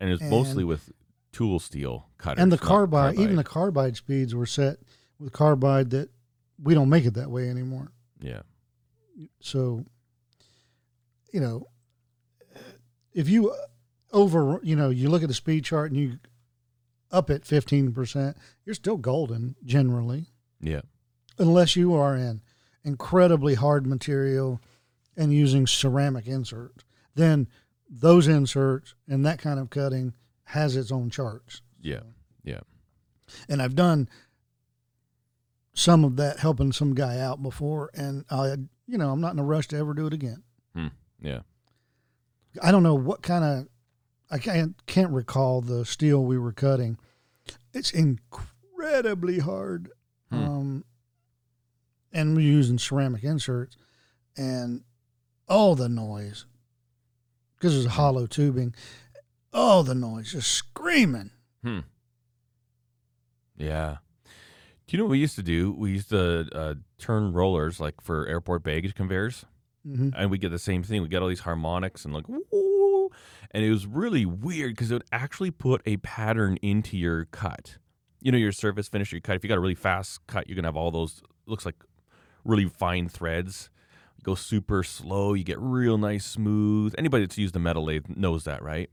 and 0.00 0.10
it's 0.10 0.22
And- 0.22 0.30
mostly 0.30 0.64
with 0.64 0.92
tool 1.32 1.58
steel 1.58 2.08
cutters. 2.18 2.42
and 2.42 2.52
the 2.52 2.56
not 2.56 2.64
carbide, 2.64 3.18
even 3.18 3.36
the 3.36 3.44
carbide 3.44 3.96
speeds 3.96 4.34
were 4.34 4.46
set 4.46 4.78
with 5.18 5.32
carbide 5.32 5.90
that 5.90 6.10
we 6.62 6.74
don't 6.74 6.88
make 6.90 7.04
it 7.06 7.14
that 7.14 7.30
way 7.30 7.48
anymore. 7.48 7.90
yeah, 8.20 8.42
So, 9.40 9.84
you 11.32 11.40
know, 11.40 11.66
if 13.12 13.28
you 13.28 13.54
over, 14.12 14.60
you 14.62 14.76
know, 14.76 14.90
you 14.90 15.08
look 15.08 15.22
at 15.22 15.28
the 15.28 15.34
speed 15.34 15.64
chart 15.64 15.90
and 15.90 15.98
you 15.98 16.18
up 17.10 17.30
at 17.30 17.42
15%, 17.44 18.36
you're 18.64 18.74
still 18.74 18.96
golden 18.96 19.56
generally, 19.64 20.30
yeah, 20.60 20.82
unless 21.38 21.76
you 21.76 21.94
are 21.94 22.14
in 22.16 22.42
incredibly 22.84 23.54
hard 23.54 23.86
material 23.86 24.60
and 25.16 25.32
using 25.32 25.66
ceramic 25.66 26.26
inserts. 26.26 26.84
Then 27.14 27.48
those 27.88 28.26
inserts 28.28 28.94
and 29.08 29.24
that 29.26 29.38
kind 29.38 29.60
of 29.60 29.70
cutting 29.70 30.14
has 30.44 30.76
its 30.76 30.90
own 30.92 31.10
charts. 31.10 31.62
yeah, 31.80 32.00
yeah. 32.42 32.60
And 33.48 33.62
I've 33.62 33.74
done 33.74 34.08
some 35.74 36.04
of 36.04 36.16
that 36.16 36.38
helping 36.38 36.72
some 36.72 36.94
guy 36.94 37.18
out 37.18 37.42
before 37.42 37.90
and 37.94 38.24
I 38.30 38.56
you 38.86 38.98
know, 38.98 39.10
I'm 39.10 39.20
not 39.20 39.32
in 39.32 39.38
a 39.38 39.44
rush 39.44 39.68
to 39.68 39.76
ever 39.78 39.94
do 39.94 40.06
it 40.06 40.12
again. 40.12 40.42
yeah. 41.20 41.40
I 42.62 42.70
don't 42.70 42.82
know 42.82 42.94
what 42.94 43.22
kind 43.22 43.44
of 43.44 43.68
I 44.30 44.38
can't 44.38 44.74
can't 44.86 45.10
recall 45.10 45.60
the 45.62 45.84
steel 45.84 46.24
we 46.24 46.38
were 46.38 46.52
cutting. 46.52 46.98
It's 47.72 47.90
incredibly 47.90 49.38
hard. 49.38 49.90
Hmm. 50.30 50.44
Um 50.44 50.84
and 52.12 52.36
we're 52.36 52.42
using 52.42 52.78
ceramic 52.78 53.24
inserts 53.24 53.76
and 54.36 54.82
all 55.48 55.74
the 55.74 55.88
noise 55.88 56.46
because 57.56 57.76
it's 57.76 57.94
hollow 57.94 58.26
tubing. 58.26 58.74
All 59.52 59.82
the 59.82 59.94
noise 59.94 60.32
just 60.32 60.50
screaming. 60.50 61.30
Hmm. 61.62 61.80
Yeah. 63.56 63.96
Do 64.86 64.96
you 64.96 64.98
know 64.98 65.04
what 65.04 65.12
we 65.12 65.18
used 65.18 65.36
to 65.36 65.42
do? 65.42 65.72
We 65.72 65.92
used 65.92 66.10
to 66.10 66.48
uh, 66.52 66.74
turn 66.98 67.32
rollers 67.32 67.80
like 67.80 68.00
for 68.00 68.26
airport 68.26 68.62
baggage 68.62 68.94
conveyors, 68.94 69.44
hmm 69.86 70.10
and 70.16 70.30
we 70.30 70.38
get 70.38 70.50
the 70.50 70.58
same 70.58 70.82
thing. 70.82 71.02
We 71.02 71.08
get 71.08 71.22
all 71.22 71.28
these 71.28 71.40
harmonics 71.40 72.04
and 72.04 72.12
like, 72.12 72.28
woo, 72.28 73.10
and 73.52 73.64
it 73.64 73.70
was 73.70 73.86
really 73.86 74.26
weird 74.26 74.72
because 74.72 74.90
it 74.90 74.94
would 74.94 75.04
actually 75.12 75.50
put 75.50 75.82
a 75.86 75.96
pattern 75.98 76.58
into 76.62 76.96
your 76.96 77.26
cut. 77.26 77.78
You 78.20 78.32
know, 78.32 78.38
your 78.38 78.52
surface 78.52 78.88
finish, 78.88 79.12
your 79.12 79.20
cut. 79.20 79.36
If 79.36 79.44
you 79.44 79.48
got 79.48 79.58
a 79.58 79.60
really 79.60 79.74
fast 79.74 80.26
cut, 80.26 80.48
you're 80.48 80.56
gonna 80.56 80.68
have 80.68 80.76
all 80.76 80.90
those. 80.90 81.22
Looks 81.46 81.64
like 81.64 81.76
really 82.44 82.68
fine 82.68 83.08
threads. 83.08 83.70
You 84.22 84.26
go 84.26 84.34
super 84.36 84.84
slow, 84.84 85.34
you 85.34 85.42
get 85.42 85.58
real 85.58 85.98
nice 85.98 86.24
smooth. 86.24 86.94
Anybody 86.96 87.24
that's 87.24 87.38
used 87.38 87.56
a 87.56 87.58
metal 87.58 87.84
lathe 87.86 88.04
knows 88.08 88.44
that, 88.44 88.62
right? 88.62 88.88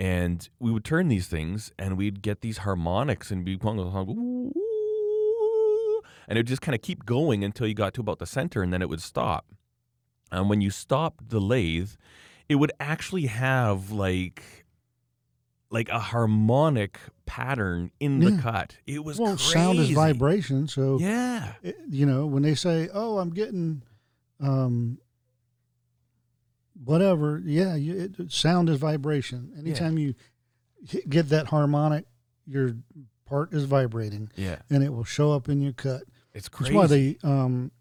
and 0.00 0.48
we 0.60 0.70
would 0.70 0.84
turn 0.84 1.08
these 1.08 1.26
things, 1.26 1.72
and 1.76 1.96
we'd 1.98 2.22
get 2.22 2.40
these 2.40 2.58
harmonics, 2.58 3.32
and 3.32 3.44
be 3.44 3.56
playing 3.56 3.80
a 3.80 3.90
song, 3.90 4.52
and 6.28 6.36
it 6.36 6.40
would 6.40 6.46
just 6.46 6.62
kind 6.62 6.76
of 6.76 6.82
keep 6.82 7.04
going 7.04 7.42
until 7.42 7.66
you 7.66 7.74
got 7.74 7.94
to 7.94 8.00
about 8.00 8.20
the 8.20 8.26
center, 8.26 8.62
and 8.62 8.72
then 8.72 8.80
it 8.80 8.88
would 8.88 9.02
stop. 9.02 9.46
And 10.30 10.48
when 10.48 10.60
you 10.60 10.70
stopped 10.70 11.30
the 11.30 11.40
lathe, 11.40 11.90
it 12.48 12.56
would 12.56 12.70
actually 12.78 13.26
have 13.26 13.90
like 13.90 14.64
like 15.70 15.88
a 15.88 15.98
harmonic 15.98 16.98
pattern 17.26 17.90
in 17.98 18.20
the 18.20 18.30
Yeah. 18.30 18.40
cut. 18.40 18.76
It 18.86 19.04
was 19.04 19.18
well, 19.18 19.32
crazy. 19.36 19.52
sound 19.52 19.78
is 19.80 19.90
vibration. 19.90 20.68
So 20.68 20.98
Yeah. 21.00 21.54
it- 21.62 21.76
you 21.90 22.06
know 22.06 22.24
when 22.24 22.42
they 22.44 22.54
say, 22.54 22.88
"Oh, 22.94 23.18
I'm 23.18 23.30
getting," 23.30 23.82
um, 24.40 24.98
whatever. 26.84 27.40
Yeah, 27.44 27.74
you, 27.74 28.10
it, 28.18 28.32
sound 28.32 28.68
is 28.68 28.78
vibration. 28.78 29.52
Anytime 29.58 29.98
you 29.98 30.14
hit, 30.86 31.08
get 31.08 31.28
that 31.30 31.46
harmonic, 31.48 32.04
your 32.46 32.76
part 33.26 33.52
is 33.52 33.64
vibrating, 33.64 34.30
Yeah. 34.36 34.56
and 34.70 34.82
it 34.82 34.92
will 34.92 35.04
show 35.04 35.32
up 35.32 35.48
in 35.48 35.60
your 35.60 35.72
cut. 35.72 36.02
It's 36.32 36.48
That's 36.48 36.70
why 36.70 36.86
they 36.86 37.18
um, 37.22 37.72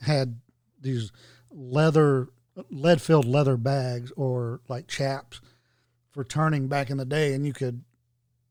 had 0.00 0.40
these 0.80 1.10
leather, 1.50 2.28
lead-filled 2.70 3.24
leather 3.26 3.56
bags 3.56 4.12
or 4.16 4.60
like 4.68 4.86
chaps 4.86 5.40
for 6.10 6.24
turning 6.24 6.68
back 6.68 6.90
in 6.90 6.96
the 6.96 7.04
day, 7.04 7.34
and 7.34 7.46
you 7.46 7.52
could. 7.52 7.82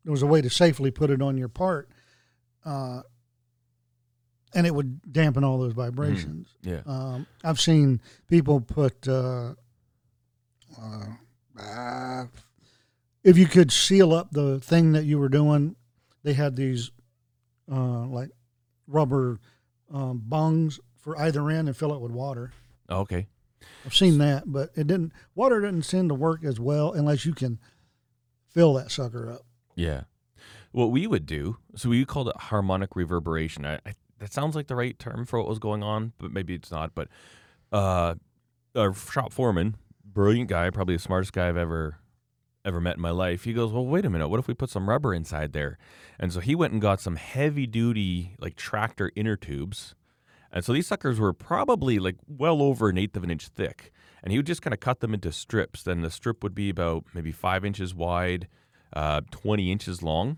There 0.03 0.11
was 0.11 0.23
a 0.23 0.27
way 0.27 0.41
to 0.41 0.49
safely 0.49 0.89
put 0.89 1.11
it 1.11 1.21
on 1.21 1.37
your 1.37 1.47
part, 1.47 1.89
uh, 2.65 3.01
and 4.53 4.67
it 4.67 4.73
would 4.75 5.11
dampen 5.11 5.43
all 5.43 5.59
those 5.59 5.73
vibrations. 5.73 6.49
yeah. 6.61 6.81
Um, 6.85 7.27
I've 7.43 7.59
seen 7.59 8.01
people 8.27 8.61
put. 8.61 9.07
Uh, 9.07 9.53
uh, 11.59 12.25
if 13.23 13.37
you 13.37 13.45
could 13.45 13.71
seal 13.71 14.13
up 14.13 14.31
the 14.31 14.59
thing 14.59 14.93
that 14.93 15.05
you 15.05 15.19
were 15.19 15.29
doing, 15.29 15.75
they 16.23 16.33
had 16.33 16.55
these 16.55 16.91
uh, 17.71 18.05
like 18.05 18.29
rubber 18.87 19.39
um, 19.93 20.23
bungs 20.25 20.79
for 20.97 21.17
either 21.19 21.49
end 21.49 21.67
and 21.67 21.77
fill 21.77 21.93
it 21.93 22.01
with 22.01 22.11
water. 22.11 22.51
Okay. 22.89 23.27
I've 23.85 23.95
seen 23.95 24.17
that, 24.19 24.43
but 24.45 24.69
it 24.75 24.87
didn't. 24.87 25.13
Water 25.35 25.61
didn't 25.61 25.83
seem 25.83 26.07
to 26.09 26.15
work 26.15 26.43
as 26.43 26.59
well 26.59 26.93
unless 26.93 27.25
you 27.25 27.33
can 27.33 27.59
fill 28.49 28.73
that 28.75 28.91
sucker 28.91 29.31
up. 29.31 29.41
Yeah. 29.75 30.03
What 30.71 30.91
we 30.91 31.05
would 31.05 31.25
do, 31.25 31.57
so 31.75 31.89
we 31.89 32.05
called 32.05 32.29
it 32.29 32.37
harmonic 32.37 32.95
reverberation. 32.95 33.65
I, 33.65 33.75
I, 33.85 33.93
that 34.21 34.31
sounds 34.31 34.55
like 34.55 34.67
the 34.67 34.75
right 34.75 34.97
term 34.97 35.25
for 35.25 35.39
what 35.39 35.49
was 35.49 35.59
going 35.59 35.81
on, 35.81 36.13
but 36.19 36.31
maybe 36.31 36.53
it's 36.53 36.71
not. 36.71 36.93
But 36.93 37.07
uh, 37.71 38.15
our 38.75 38.93
shop 38.93 39.33
foreman, 39.33 39.75
brilliant 40.05 40.47
guy, 40.47 40.69
probably 40.69 40.95
the 40.95 41.01
smartest 41.01 41.33
guy 41.33 41.49
I've 41.49 41.57
ever 41.57 41.97
ever 42.63 42.79
met 42.79 42.95
in 42.95 43.01
my 43.01 43.09
life. 43.09 43.43
He 43.43 43.53
goes, 43.53 43.73
"Well, 43.73 43.85
wait 43.85 44.05
a 44.05 44.09
minute. 44.09 44.27
What 44.29 44.39
if 44.39 44.47
we 44.47 44.53
put 44.53 44.69
some 44.69 44.87
rubber 44.87 45.13
inside 45.13 45.53
there?" 45.53 45.79
And 46.19 46.31
so 46.31 46.39
he 46.39 46.53
went 46.53 46.71
and 46.71 46.81
got 46.81 47.01
some 47.01 47.15
heavy 47.15 47.65
duty 47.65 48.35
like 48.39 48.55
tractor 48.55 49.11
inner 49.15 49.35
tubes. 49.35 49.95
And 50.51 50.63
so 50.63 50.73
these 50.73 50.87
suckers 50.87 51.19
were 51.19 51.33
probably 51.33 51.97
like 51.97 52.17
well 52.27 52.61
over 52.61 52.89
an 52.89 52.99
eighth 52.99 53.17
of 53.17 53.23
an 53.23 53.31
inch 53.31 53.47
thick. 53.47 53.91
And 54.21 54.31
he 54.31 54.37
would 54.37 54.45
just 54.45 54.61
kind 54.61 54.73
of 54.73 54.79
cut 54.79 54.99
them 54.99 55.15
into 55.15 55.31
strips. 55.31 55.81
Then 55.81 56.01
the 56.01 56.11
strip 56.11 56.43
would 56.43 56.53
be 56.53 56.69
about 56.69 57.05
maybe 57.15 57.31
five 57.31 57.65
inches 57.65 57.95
wide, 57.95 58.47
uh, 58.93 59.21
20 59.31 59.71
inches 59.71 60.03
long. 60.03 60.37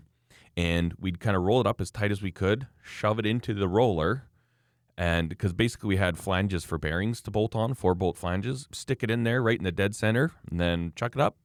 And 0.56 0.94
we'd 0.98 1.20
kind 1.20 1.36
of 1.36 1.42
roll 1.42 1.60
it 1.60 1.66
up 1.66 1.80
as 1.80 1.90
tight 1.90 2.12
as 2.12 2.22
we 2.22 2.30
could, 2.30 2.66
shove 2.82 3.18
it 3.18 3.26
into 3.26 3.54
the 3.54 3.68
roller. 3.68 4.24
And 4.96 5.28
because 5.28 5.52
basically 5.52 5.88
we 5.88 5.96
had 5.96 6.16
flanges 6.16 6.64
for 6.64 6.78
bearings 6.78 7.20
to 7.22 7.30
bolt 7.30 7.56
on, 7.56 7.74
four 7.74 7.94
bolt 7.94 8.16
flanges, 8.16 8.68
stick 8.70 9.02
it 9.02 9.10
in 9.10 9.24
there 9.24 9.42
right 9.42 9.58
in 9.58 9.64
the 9.64 9.72
dead 9.72 9.94
center, 9.96 10.30
and 10.48 10.60
then 10.60 10.92
chuck 10.94 11.16
it 11.16 11.20
up. 11.20 11.36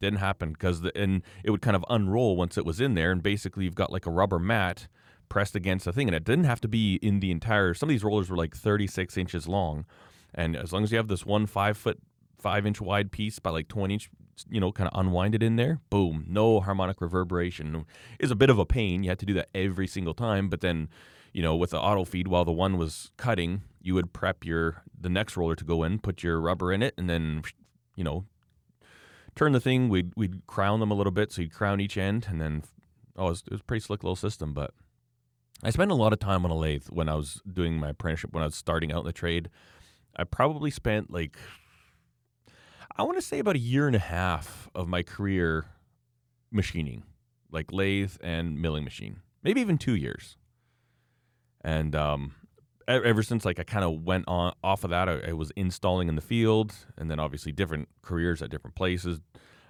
Didn't 0.00 0.18
happen 0.18 0.52
because 0.52 0.82
and 0.94 1.22
it 1.44 1.50
would 1.50 1.62
kind 1.62 1.76
of 1.76 1.84
unroll 1.88 2.36
once 2.36 2.56
it 2.58 2.64
was 2.64 2.80
in 2.80 2.94
there, 2.94 3.12
and 3.12 3.22
basically 3.22 3.64
you've 3.64 3.74
got 3.74 3.92
like 3.92 4.06
a 4.06 4.10
rubber 4.10 4.38
mat 4.38 4.88
pressed 5.28 5.54
against 5.54 5.86
the 5.86 5.92
thing, 5.92 6.08
and 6.08 6.14
it 6.14 6.24
didn't 6.24 6.44
have 6.44 6.60
to 6.62 6.68
be 6.68 6.96
in 6.96 7.20
the 7.20 7.30
entire. 7.30 7.72
Some 7.72 7.88
of 7.88 7.90
these 7.90 8.04
rollers 8.04 8.28
were 8.28 8.36
like 8.36 8.54
36 8.54 9.16
inches 9.16 9.46
long, 9.48 9.86
and 10.34 10.56
as 10.56 10.72
long 10.72 10.84
as 10.84 10.90
you 10.90 10.98
have 10.98 11.08
this 11.08 11.24
one 11.24 11.46
five 11.46 11.78
foot, 11.78 11.98
five 12.38 12.66
inch 12.66 12.80
wide 12.80 13.12
piece 13.12 13.38
by 13.38 13.50
like 13.50 13.68
20 13.68 13.94
inch, 13.94 14.10
you 14.48 14.60
know, 14.60 14.72
kind 14.72 14.88
of 14.92 14.98
unwind 14.98 15.34
it 15.34 15.42
in 15.42 15.56
there, 15.56 15.80
boom, 15.90 16.24
no 16.28 16.60
harmonic 16.60 17.00
reverberation. 17.00 17.84
Is 18.18 18.30
a 18.30 18.36
bit 18.36 18.50
of 18.50 18.58
a 18.58 18.66
pain. 18.66 19.02
You 19.02 19.10
had 19.10 19.18
to 19.20 19.26
do 19.26 19.34
that 19.34 19.48
every 19.54 19.86
single 19.86 20.14
time, 20.14 20.48
but 20.48 20.60
then, 20.60 20.88
you 21.32 21.42
know, 21.42 21.56
with 21.56 21.70
the 21.70 21.80
auto 21.80 22.04
feed 22.04 22.28
while 22.28 22.44
the 22.44 22.52
one 22.52 22.78
was 22.78 23.10
cutting, 23.16 23.62
you 23.82 23.94
would 23.94 24.12
prep 24.12 24.44
your 24.44 24.82
the 24.98 25.08
next 25.08 25.36
roller 25.36 25.56
to 25.56 25.64
go 25.64 25.82
in, 25.82 25.98
put 25.98 26.22
your 26.22 26.40
rubber 26.40 26.72
in 26.72 26.82
it, 26.82 26.94
and 26.96 27.08
then, 27.08 27.42
you 27.96 28.04
know, 28.04 28.24
turn 29.34 29.52
the 29.52 29.60
thing. 29.60 29.88
We'd 29.88 30.12
we'd 30.16 30.46
crown 30.46 30.80
them 30.80 30.90
a 30.90 30.94
little 30.94 31.12
bit, 31.12 31.32
so 31.32 31.42
you'd 31.42 31.54
crown 31.54 31.80
each 31.80 31.96
end, 31.96 32.26
and 32.28 32.40
then 32.40 32.62
oh, 33.16 33.26
it 33.26 33.30
was, 33.30 33.42
it 33.46 33.52
was 33.52 33.60
a 33.60 33.64
pretty 33.64 33.84
slick 33.84 34.02
little 34.02 34.16
system. 34.16 34.52
But 34.52 34.72
I 35.62 35.70
spent 35.70 35.90
a 35.90 35.94
lot 35.94 36.12
of 36.12 36.18
time 36.18 36.44
on 36.44 36.50
a 36.50 36.56
lathe 36.56 36.86
when 36.88 37.08
I 37.08 37.14
was 37.14 37.42
doing 37.50 37.76
my 37.76 37.90
apprenticeship 37.90 38.32
when 38.32 38.42
I 38.42 38.46
was 38.46 38.54
starting 38.54 38.92
out 38.92 39.00
in 39.00 39.06
the 39.06 39.12
trade. 39.12 39.50
I 40.16 40.24
probably 40.24 40.70
spent 40.70 41.10
like 41.10 41.36
I 43.00 43.02
want 43.02 43.16
to 43.16 43.22
say 43.22 43.38
about 43.38 43.56
a 43.56 43.58
year 43.58 43.86
and 43.86 43.96
a 43.96 44.00
half 44.00 44.68
of 44.74 44.86
my 44.86 45.02
career 45.02 45.64
machining, 46.50 47.04
like 47.50 47.72
lathe 47.72 48.12
and 48.22 48.60
milling 48.60 48.84
machine, 48.84 49.22
maybe 49.42 49.62
even 49.62 49.78
two 49.78 49.96
years. 49.96 50.36
And 51.62 51.96
um, 51.96 52.34
ever 52.86 53.22
since 53.22 53.46
like 53.46 53.58
I 53.58 53.62
kind 53.62 53.86
of 53.86 54.02
went 54.04 54.26
on 54.28 54.52
off 54.62 54.84
of 54.84 54.90
that, 54.90 55.08
I, 55.08 55.30
I 55.30 55.32
was 55.32 55.50
installing 55.52 56.10
in 56.10 56.14
the 56.14 56.20
field, 56.20 56.74
and 56.98 57.10
then 57.10 57.18
obviously 57.18 57.52
different 57.52 57.88
careers 58.02 58.42
at 58.42 58.50
different 58.50 58.76
places. 58.76 59.18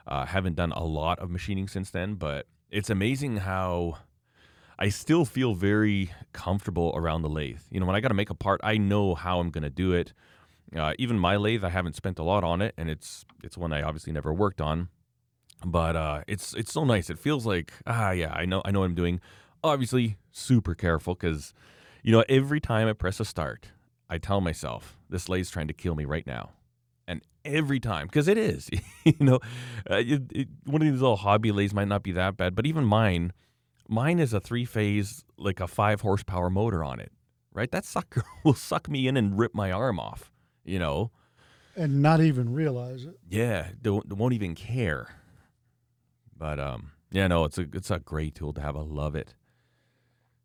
Uh, 0.09 0.27
haven't 0.27 0.57
done 0.57 0.73
a 0.73 0.83
lot 0.83 1.21
of 1.21 1.31
machining 1.31 1.69
since 1.69 1.89
then, 1.89 2.15
but 2.15 2.49
it's 2.69 2.91
amazing 2.91 3.37
how 3.37 3.99
I 4.77 4.89
still 4.89 5.25
feel 5.25 5.55
very 5.55 6.11
comfortable 6.33 6.93
around 6.97 7.23
the 7.23 7.29
lathe. 7.29 7.61
You 7.71 7.79
know, 7.79 7.87
when 7.87 7.95
I 7.95 8.01
got 8.01 8.09
to 8.09 8.15
make 8.15 8.31
a 8.31 8.35
part, 8.35 8.61
I 8.65 8.77
know 8.77 9.15
how 9.15 9.39
I'm 9.39 9.51
going 9.51 9.63
to 9.63 9.71
do 9.71 9.93
it. 9.93 10.15
Uh, 10.77 10.95
even 10.99 11.19
my 11.19 11.37
lathe, 11.37 11.65
I 11.65 11.71
haven't 11.71 11.97
spent 11.97 12.19
a 12.19 12.23
lot 12.23 12.45
on 12.45 12.63
it, 12.63 12.75
and 12.77 12.89
it's 12.89 13.25
it's 13.43 13.59
one 13.59 13.73
I 13.73 13.83
obviously 13.83 14.13
never 14.13 14.33
worked 14.33 14.61
on. 14.61 14.89
But 15.65 15.97
uh, 15.97 16.23
it's 16.27 16.55
it's 16.55 16.73
so 16.73 16.85
nice. 16.85 17.11
It 17.11 17.19
feels 17.19 17.45
like 17.45 17.73
ah 17.87 18.13
yeah, 18.13 18.33
I 18.33 18.45
know 18.45 18.63
I 18.65 18.71
know 18.71 18.81
what 18.81 18.87
I'm 18.87 18.95
doing. 18.95 19.21
Obviously, 19.63 20.17
super 20.31 20.75
careful 20.75 21.15
because 21.15 21.53
you 22.03 22.13
know 22.13 22.25
every 22.29 22.61
time 22.61 22.89
I 22.89 22.93
press 22.93 23.21
a 23.21 23.25
start, 23.25 23.73
I 24.09 24.19
tell 24.19 24.41
myself 24.41 24.97
this 25.09 25.29
lathe's 25.29 25.51
trying 25.51 25.69
to 25.69 25.75
kill 25.75 25.95
me 25.95 26.05
right 26.05 26.27
now, 26.27 26.51
and 27.07 27.21
every 27.45 27.81
time 27.81 28.07
because 28.07 28.29
it 28.29 28.39
is. 28.39 28.71
you 29.05 29.15
know, 29.19 29.41
uh, 29.91 29.97
it, 29.97 30.23
it, 30.31 30.49
one 30.65 30.83
of 30.83 30.91
these 30.91 31.01
little 31.01 31.17
hobby 31.17 31.53
lathes 31.53 31.75
might 31.75 31.89
not 31.89 32.03
be 32.03 32.13
that 32.13 32.37
bad, 32.37 32.55
but 32.55 32.67
even 32.67 32.85
mine, 32.85 33.33
mine 33.89 34.19
is 34.19 34.33
a 34.33 34.41
three 34.41 34.65
phase 34.65 35.25
like 35.37 35.61
a 35.61 35.67
five 35.67 36.01
horsepower 36.03 36.49
motor 36.49 36.85
on 36.85 37.01
it. 37.01 37.13
Right, 37.53 37.71
that 37.73 37.85
sucker 37.85 38.23
will 38.45 38.55
suck 38.55 38.89
me 38.89 39.09
in 39.09 39.17
and 39.17 39.37
rip 39.37 39.55
my 39.55 39.73
arm 39.73 39.99
off. 39.99 40.30
You 40.65 40.79
know, 40.79 41.11
and 41.77 42.03
not 42.03 42.21
even 42.21 42.53
realize 42.53 43.05
it. 43.05 43.19
yeah, 43.29 43.69
don't 43.81 44.09
they 44.09 44.15
won't 44.15 44.35
even 44.35 44.55
care. 44.55 45.09
But 46.37 46.59
um, 46.61 46.93
yeah, 47.11 47.27
no, 47.27 47.45
it's 47.45 47.59
a 47.59 47.67
it's 47.73 47.91
a 47.91 47.99
great 47.99 48.35
tool 48.35 48.53
to 48.55 48.61
have. 48.61 48.77
I 48.77 48.81
love 48.81 49.15
it. 49.15 49.35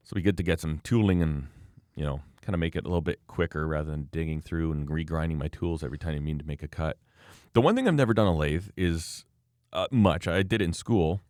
So 0.04 0.14
we 0.16 0.22
get 0.22 0.38
to 0.38 0.44
get 0.44 0.60
some 0.60 0.80
tooling 0.80 1.22
and 1.22 1.48
you 1.96 2.06
know 2.06 2.22
kind 2.42 2.54
of 2.54 2.60
make 2.60 2.76
it 2.76 2.86
a 2.86 2.88
little 2.88 3.02
bit 3.02 3.20
quicker 3.28 3.68
rather 3.68 3.90
than 3.90 4.08
digging 4.12 4.40
through 4.40 4.72
and 4.72 4.88
regrinding 4.88 5.38
my 5.38 5.48
tools 5.48 5.84
every 5.84 5.98
time 5.98 6.16
I 6.16 6.20
mean 6.20 6.38
to 6.38 6.46
make 6.46 6.62
a 6.62 6.68
cut. 6.68 6.98
The 7.54 7.62
one 7.62 7.76
thing 7.76 7.88
I've 7.88 7.96
never 7.96 8.14
done 8.14 8.28
a 8.28 8.36
lathe 8.36 8.68
is 8.78 9.26
uh, 9.74 9.88
much. 9.92 10.28
I 10.28 10.44
did 10.44 10.62
it 10.62 10.66
in 10.66 10.74
school, 10.74 11.22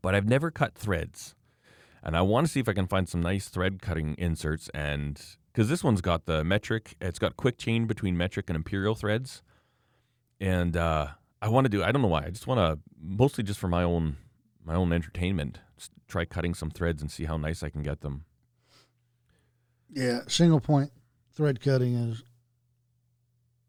but 0.00 0.14
I've 0.14 0.26
never 0.26 0.50
cut 0.50 0.74
threads. 0.74 1.34
And 2.02 2.16
I 2.16 2.22
want 2.22 2.46
to 2.46 2.52
see 2.52 2.60
if 2.60 2.68
I 2.68 2.72
can 2.72 2.86
find 2.86 3.08
some 3.08 3.20
nice 3.20 3.48
thread 3.48 3.82
cutting 3.82 4.14
inserts 4.16 4.70
and 4.72 5.20
because 5.58 5.68
this 5.68 5.82
one's 5.82 6.00
got 6.00 6.26
the 6.26 6.44
metric, 6.44 6.94
it's 7.00 7.18
got 7.18 7.36
quick 7.36 7.58
chain 7.58 7.88
between 7.88 8.16
metric 8.16 8.48
and 8.48 8.54
imperial 8.54 8.94
threads 8.94 9.42
and 10.38 10.76
uh, 10.76 11.08
I 11.42 11.48
want 11.48 11.64
to 11.64 11.68
do. 11.68 11.82
I 11.82 11.90
don't 11.90 12.00
know 12.00 12.06
why. 12.06 12.26
I 12.26 12.30
just 12.30 12.46
want 12.46 12.58
to 12.60 12.78
mostly 12.96 13.42
just 13.42 13.58
for 13.58 13.66
my 13.66 13.82
own 13.82 14.18
my 14.64 14.76
own 14.76 14.92
entertainment. 14.92 15.58
Just 15.76 15.90
try 16.06 16.24
cutting 16.24 16.54
some 16.54 16.70
threads 16.70 17.02
and 17.02 17.10
see 17.10 17.24
how 17.24 17.36
nice 17.36 17.64
I 17.64 17.70
can 17.70 17.82
get 17.82 18.02
them. 18.02 18.24
Yeah, 19.90 20.20
single 20.28 20.60
point 20.60 20.92
thread 21.34 21.60
cutting 21.60 21.96
is. 21.96 22.22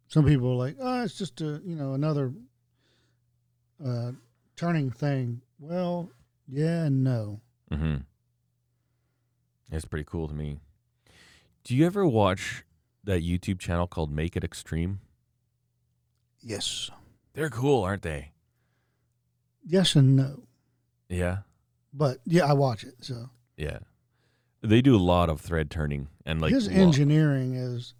Some 0.10 0.26
people 0.26 0.52
are 0.52 0.58
like, 0.58 0.76
oh, 0.80 1.02
it's 1.02 1.18
just 1.18 1.42
a 1.42 1.60
you 1.66 1.76
know 1.76 1.94
another 1.94 2.32
uh, 3.84 4.12
turning 4.56 4.92
thing. 4.92 5.42
Well, 5.60 6.12
yeah 6.48 6.84
and 6.84 7.04
no. 7.04 7.42
Mm-hmm. 7.72 7.96
It's 9.72 9.86
pretty 9.86 10.06
cool 10.08 10.28
to 10.28 10.36
me. 10.36 10.60
Do 11.70 11.76
you 11.76 11.86
ever 11.86 12.04
watch 12.04 12.64
that 13.04 13.22
YouTube 13.22 13.60
channel 13.60 13.86
called 13.86 14.12
Make 14.12 14.36
It 14.36 14.44
Extreme? 14.44 15.02
Yes, 16.42 16.90
They're 17.34 17.52
cool, 17.52 17.84
aren't 17.84 18.02
they? 18.02 18.32
yes 19.64 19.94
and 19.94 20.16
no. 20.16 20.48
Yeah, 21.10 21.42
But 21.94 22.22
yeah, 22.26 22.46
I 22.46 22.54
watch 22.54 22.84
it. 22.84 22.96
So 23.02 23.30
yeah. 23.56 23.78
They 24.64 24.82
do 24.82 24.96
a 24.96 24.98
lot 24.98 25.30
of 25.30 25.42
thread 25.42 25.70
turning 25.70 26.08
and 26.26 26.42
like 26.42 26.52
his 26.52 26.68
engineering 26.68 27.54
is, 27.54 27.94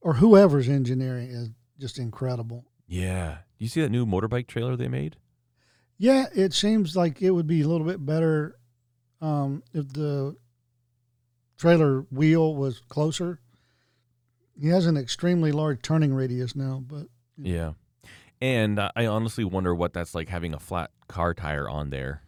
or 0.00 0.14
whoever's 0.14 0.68
engineering 0.68 1.28
is 1.30 1.50
just 1.78 1.96
incredible. 1.96 2.64
Yeah. 2.88 3.34
Do 3.56 3.64
you 3.64 3.68
see 3.68 3.82
that 3.82 3.90
new 3.90 4.04
motorbike 4.04 4.48
trailer 4.48 4.74
they 4.74 4.88
made? 4.88 5.14
Yeah, 5.96 6.26
it 6.34 6.52
seems 6.52 6.96
like 6.96 7.22
it 7.22 7.30
would 7.30 7.46
be 7.46 7.60
a 7.60 7.68
little 7.68 7.86
bit 7.86 8.04
better 8.04 8.58
um, 9.20 9.62
if 9.72 9.92
the 9.92 10.34
trailer 11.60 12.06
wheel 12.10 12.54
was 12.54 12.80
closer. 12.88 13.38
He 14.58 14.68
has 14.68 14.86
an 14.86 14.96
extremely 14.96 15.52
large 15.52 15.82
turning 15.82 16.14
radius 16.14 16.56
now, 16.56 16.82
but 16.86 17.06
Yeah. 17.36 17.72
And 18.40 18.80
I 18.80 19.04
honestly 19.04 19.44
wonder 19.44 19.74
what 19.74 19.92
that's 19.92 20.14
like 20.14 20.30
having 20.30 20.54
a 20.54 20.58
flat 20.58 20.90
car 21.08 21.34
tire 21.34 21.68
on 21.68 21.90
there. 21.90 22.22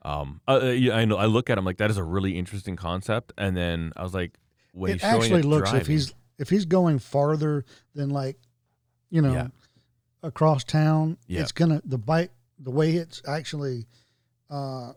Um, 0.00 0.40
uh, 0.48 0.60
uh, 0.62 0.66
yeah, 0.70 0.96
I 0.96 1.04
know. 1.04 1.16
I 1.18 1.26
look 1.26 1.50
at 1.50 1.58
him 1.58 1.66
like 1.66 1.76
that 1.76 1.90
is 1.90 1.98
a 1.98 2.02
really 2.04 2.38
interesting 2.38 2.76
concept, 2.76 3.32
and 3.36 3.54
then 3.54 3.92
I 3.96 4.02
was 4.02 4.14
like, 4.14 4.38
when 4.72 4.92
it 4.94 5.04
actually 5.04 5.40
it 5.40 5.44
looks 5.44 5.72
if 5.74 5.86
he's 5.86 6.14
if 6.38 6.48
he's 6.48 6.64
going 6.64 6.98
farther 6.98 7.64
than 7.94 8.08
like, 8.10 8.38
you 9.10 9.20
know, 9.22 9.32
Yeah. 9.32 9.48
across 10.22 10.64
town, 10.64 11.18
Yeah. 11.26 11.42
it's 11.42 11.52
gonna 11.52 11.82
the 11.84 11.98
bike 11.98 12.32
the 12.58 12.70
way 12.70 12.94
it's 12.96 13.20
actually 13.26 13.86
uh, 14.50 14.92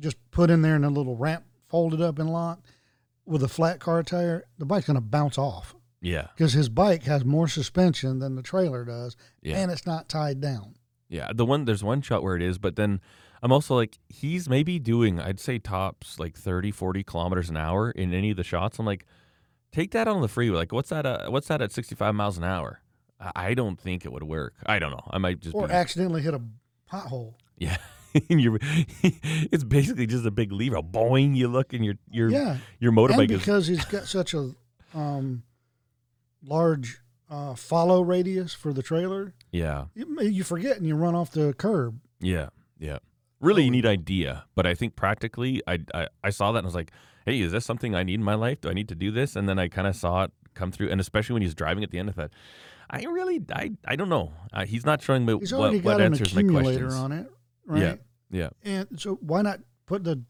just 0.00 0.16
put 0.32 0.50
in 0.50 0.62
there 0.62 0.74
in 0.76 0.84
a 0.84 0.90
little 0.90 1.16
ramp 1.16 1.44
folded 1.68 2.00
up 2.00 2.18
and 2.18 2.30
locked 2.32 2.66
with 3.26 3.42
a 3.42 3.48
flat 3.48 3.78
car 3.80 4.02
tire, 4.02 4.44
the 4.58 4.64
bike's 4.64 4.86
gonna 4.86 5.00
bounce 5.00 5.36
off 5.38 5.74
yeah, 6.00 6.28
because 6.34 6.52
his 6.52 6.68
bike 6.68 7.02
has 7.04 7.24
more 7.24 7.48
suspension 7.48 8.18
than 8.20 8.34
the 8.36 8.42
trailer 8.42 8.84
does, 8.84 9.16
yeah, 9.42 9.58
and 9.58 9.70
it's 9.70 9.86
not 9.86 10.08
tied 10.08 10.40
down. 10.40 10.76
yeah. 11.08 11.30
The 11.34 11.44
one 11.44 11.64
there's 11.64 11.84
one 11.84 12.02
shot 12.02 12.22
where 12.22 12.36
it 12.36 12.42
is, 12.42 12.58
but 12.58 12.76
then 12.76 13.00
I'm 13.42 13.52
also 13.52 13.74
like, 13.76 13.98
he's 14.08 14.48
maybe 14.48 14.78
doing, 14.78 15.20
I'd 15.20 15.38
say 15.40 15.58
tops 15.58 16.18
like 16.18 16.36
30, 16.36 16.70
40 16.72 17.02
kilometers 17.04 17.48
an 17.50 17.56
hour 17.56 17.90
in 17.90 18.12
any 18.12 18.30
of 18.30 18.36
the 18.36 18.42
shots. 18.44 18.78
I'm 18.78 18.86
like, 18.86 19.06
take 19.72 19.92
that 19.92 20.08
on 20.08 20.22
the 20.22 20.28
freeway. 20.28 20.56
Like, 20.58 20.72
what's 20.72 20.88
that? 20.90 21.06
Uh, 21.06 21.28
what's 21.30 21.46
that 21.48 21.60
at 21.62 21.70
65 21.72 22.14
miles 22.14 22.36
an 22.38 22.44
hour? 22.44 22.80
I 23.20 23.30
I 23.34 23.54
don't 23.54 23.78
think 23.78 24.04
it 24.04 24.12
would 24.12 24.22
work. 24.24 24.54
I 24.66 24.78
don't 24.78 24.90
know. 24.90 25.04
I 25.10 25.18
might 25.18 25.40
just 25.40 25.54
Or 25.54 25.66
be 25.68 25.72
accidentally 25.74 26.22
hit 26.22 26.34
a 26.34 26.40
pothole. 26.90 27.34
Yeah. 27.58 27.76
And 28.30 28.40
you're, 28.40 28.58
it's 29.02 29.64
basically 29.64 30.06
just 30.06 30.24
a 30.26 30.30
big 30.30 30.52
lever. 30.52 30.82
Boing, 30.82 31.36
you 31.36 31.48
look 31.48 31.72
and 31.72 31.84
your 31.84 31.94
your 32.10 32.30
yeah, 32.30 32.56
your 32.80 32.90
and 32.90 32.98
motorbike 32.98 33.30
is 33.30 33.40
because 33.40 33.66
he's 33.66 33.84
got 33.84 34.04
such 34.06 34.34
a 34.34 34.54
um, 34.94 35.42
large 36.44 37.00
uh, 37.30 37.54
follow 37.54 38.00
radius 38.02 38.54
for 38.54 38.72
the 38.72 38.82
trailer, 38.82 39.34
yeah 39.52 39.86
you, 39.94 40.20
you 40.22 40.42
forget 40.44 40.76
and 40.78 40.86
you 40.86 40.94
run 40.96 41.14
off 41.14 41.30
the 41.30 41.52
curb. 41.54 42.00
yeah 42.20 42.48
yeah. 42.78 42.98
Really 43.40 43.66
Oh. 43.66 43.70
neat 43.70 43.86
idea, 43.86 44.44
but 44.56 44.66
I 44.66 44.74
think 44.74 44.96
practically, 44.96 45.62
I, 45.66 45.78
I 45.94 46.08
I 46.24 46.30
saw 46.30 46.50
that 46.52 46.58
and 46.58 46.66
I 46.66 46.68
was 46.68 46.74
like, 46.74 46.90
hey, 47.24 47.38
is 47.40 47.52
this 47.52 47.64
something 47.64 47.94
I 47.94 48.02
need 48.02 48.14
in 48.14 48.24
my 48.24 48.34
life? 48.34 48.60
Do 48.60 48.68
I 48.68 48.72
need 48.72 48.88
to 48.88 48.96
do 48.96 49.12
this? 49.12 49.36
And 49.36 49.48
then 49.48 49.58
I 49.60 49.68
kind 49.68 49.86
of 49.86 49.94
saw 49.94 50.24
it 50.24 50.32
come 50.54 50.72
through, 50.72 50.90
and 50.90 51.00
especially 51.00 51.34
when 51.34 51.42
he's 51.42 51.54
driving 51.54 51.84
at 51.84 51.90
the 51.92 51.98
end 52.00 52.08
of 52.08 52.16
that, 52.16 52.30
I 52.90 53.04
really 53.04 53.40
I 53.54 53.72
I 53.86 53.94
don't 53.94 54.08
know. 54.08 54.32
Uh, 54.52 54.64
he's 54.64 54.84
not 54.84 55.02
showing 55.02 55.24
me 55.24 55.38
He's 55.38 55.52
what, 55.54 55.72
what 55.84 56.00
an 56.00 56.06
answers 56.06 56.34
my 56.34 56.42
questions. 56.42 56.94
on 56.94 57.12
it, 57.12 57.30
right? 57.66 57.80
Yeah. 57.82 57.94
Yeah, 58.30 58.50
And 58.62 59.00
so 59.00 59.14
why 59.22 59.42
not 59.42 59.60
put 59.86 60.04
the 60.04 60.22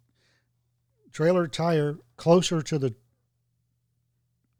trailer 1.12 1.48
tire 1.48 1.98
closer 2.16 2.62
to 2.62 2.78
the 2.78 2.94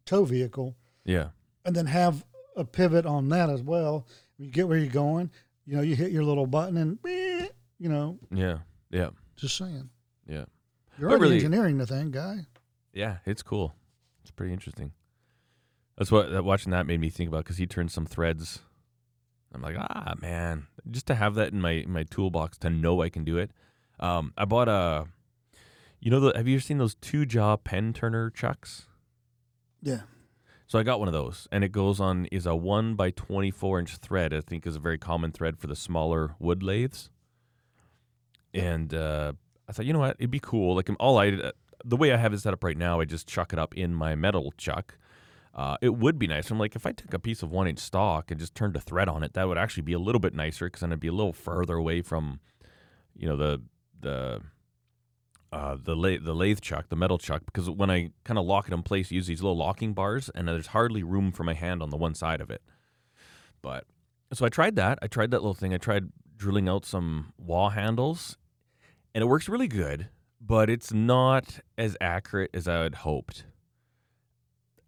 tow 0.05 0.25
vehicle 0.25 0.77
yeah, 1.05 1.29
and 1.65 1.77
then 1.77 1.87
have 1.87 2.25
a 2.57 2.65
pivot 2.65 3.07
on 3.07 3.29
that 3.29 3.49
as 3.51 3.63
well? 3.63 4.07
You 4.39 4.51
get 4.51 4.69
where 4.69 4.79
you're 4.79 4.89
going. 4.89 5.31
You 5.67 5.77
know, 5.77 5.83
you 5.83 5.95
hit 5.97 6.13
your 6.13 6.25
little 6.25 6.47
button 6.47 6.77
and, 6.79 6.99
you 7.79 7.89
know, 7.89 8.19
yeah, 8.33 8.59
yeah, 8.91 9.11
just 9.37 9.57
saying. 9.57 9.91
yeah. 10.27 10.45
You're 10.99 11.11
already 11.11 11.23
really- 11.23 11.37
engineering 11.37 11.79
the 11.79 11.87
thing, 11.87 12.11
guy. 12.11 12.47
Yeah, 12.93 13.19
it's 13.25 13.43
cool. 13.43 13.75
It's 14.23 14.31
pretty 14.33 14.53
interesting. 14.53 14.93
That's 15.97 16.11
what 16.11 16.31
that, 16.31 16.45
watching 16.45 16.73
that 16.73 16.87
made 16.87 17.01
me 17.01 17.11
think 17.11 17.29
about 17.29 17.45
because 17.45 17.59
he 17.59 17.67
turned 17.67 17.93
some 17.93 18.07
threads. 18.07 18.61
I'm 19.55 19.63
like, 19.63 19.77
ah, 19.79 20.15
man, 20.21 20.67
just 20.91 21.07
to 21.07 21.15
have 21.15 21.35
that 21.35 21.53
in 21.53 21.61
my 21.61 21.85
my 21.87 22.03
toolbox 22.05 22.59
to 22.59 22.71
know 22.71 23.03
I 23.03 23.09
can 23.09 23.25
do 23.25 23.39
it. 23.39 23.51
Um, 24.01 24.33
I 24.37 24.45
bought 24.45 24.69
a, 24.69 25.07
you 26.01 26.11
know, 26.11 26.21
the, 26.21 26.37
have 26.37 26.47
you 26.47 26.57
ever 26.57 26.63
seen 26.63 26.79
those 26.79 26.95
two 26.95 27.27
jaw 27.27 27.57
pen 27.57 27.93
turner 27.93 28.31
chucks? 28.31 28.87
Yeah. 29.83 30.03
So 30.67 30.79
I 30.79 30.83
got 30.83 30.99
one 30.99 31.09
of 31.09 31.15
those, 31.15 31.49
and 31.51 31.65
it 31.65 31.73
goes 31.73 31.99
on 31.99 32.27
is 32.27 32.47
a 32.47 32.55
one 32.55 32.95
by 32.95 33.11
twenty 33.11 33.51
four 33.51 33.81
inch 33.81 33.97
thread. 33.97 34.35
I 34.35 34.41
think 34.41 34.67
is 34.67 34.77
a 34.77 34.81
very 34.81 34.99
common 34.99 35.33
thread 35.33 35.59
for 35.59 35.67
the 35.67 35.77
smaller 35.77 36.35
wood 36.39 36.63
lathes. 36.63 37.11
And 38.55 38.95
uh, 38.95 39.33
I 39.69 39.73
thought, 39.73 39.87
you 39.87 39.93
know 39.93 39.99
what, 39.99 40.17
it'd 40.19 40.31
be 40.31 40.41
cool. 40.41 40.75
Like 40.75 40.91
all 40.99 41.19
I, 41.19 41.29
uh, 41.29 41.53
the 41.85 41.97
way 41.97 42.13
I 42.13 42.17
have 42.17 42.33
it 42.33 42.41
set 42.41 42.53
up 42.55 42.65
right 42.65 42.79
now, 42.79 43.01
I 43.01 43.05
just 43.05 43.29
chuck 43.29 43.53
it 43.53 43.59
up 43.59 43.75
in 43.77 43.95
my 43.95 44.15
metal 44.15 44.53
chuck. 44.57 44.99
Uh, 45.59 45.77
it 45.81 45.97
would 45.97 46.21
be 46.21 46.29
nice. 46.29 46.53
I'm 46.53 46.59
like, 46.61 46.77
if 46.77 46.87
I 46.87 46.93
took 46.93 47.13
a 47.13 47.19
piece 47.19 47.43
of 47.43 47.51
one 47.51 47.67
inch 47.67 47.81
stock 47.81 48.31
and 48.31 48.39
just 48.39 48.55
turned 48.55 48.77
a 48.77 48.81
thread 48.81 49.09
on 49.09 49.25
it, 49.25 49.33
that 49.33 49.49
would 49.49 49.59
actually 49.59 49.83
be 49.83 49.93
a 49.93 49.99
little 49.99 50.21
bit 50.21 50.33
nicer 50.33 50.67
because 50.67 50.83
then 50.83 50.91
it'd 50.91 51.01
be 51.01 51.09
a 51.09 51.13
little 51.13 51.33
further 51.33 51.75
away 51.75 52.01
from, 52.01 52.39
you 53.17 53.29
know, 53.29 53.37
the 53.37 53.61
the 54.01 54.41
uh, 55.51 55.77
the 55.83 55.97
lathe, 55.97 56.23
the 56.23 56.35
lathe 56.35 56.61
chuck, 56.61 56.91
the 56.91 56.95
metal 56.97 57.19
chuck, 57.19 57.43
because 57.45 57.69
when 57.69 57.91
I 57.91 58.11
kind 58.23 58.39
of 58.39 58.45
lock 58.45 58.69
it 58.69 58.73
in 58.73 58.85
place, 58.85 59.11
use 59.11 59.27
these 59.27 59.43
little 59.43 59.57
locking 59.57 59.95
bars, 59.95 60.31
and 60.33 60.47
there's 60.47 60.69
hardly 60.69 61.03
room 61.03 61.33
for 61.33 61.43
my 61.43 61.55
hand 61.55 61.83
on 61.83 61.91
the 61.91 61.97
one 61.97 62.15
side 62.15 62.41
of 62.41 62.51
it. 62.51 62.63
But 63.61 63.85
so 64.33 64.47
I 64.47 64.51
tried 64.51 64.77
that. 64.77 65.01
I 65.03 65.09
tried 65.09 65.33
that 65.33 65.39
little 65.39 65.55
thing. 65.55 65.75
I 65.75 65.79
tried 65.79 66.13
drilling 66.37 66.69
out 66.69 66.85
some 66.85 67.33
wall 67.37 67.71
handles, 67.71 68.37
and 69.13 69.23
it 69.23 69.27
works 69.27 69.49
really 69.49 69.67
good, 69.67 70.09
but 70.41 70.71
it's 70.71 70.93
not 70.93 71.59
as 71.77 71.97
accurate 72.01 72.51
as 72.55 72.69
I 72.69 72.83
had 72.85 72.95
hoped. 72.97 73.43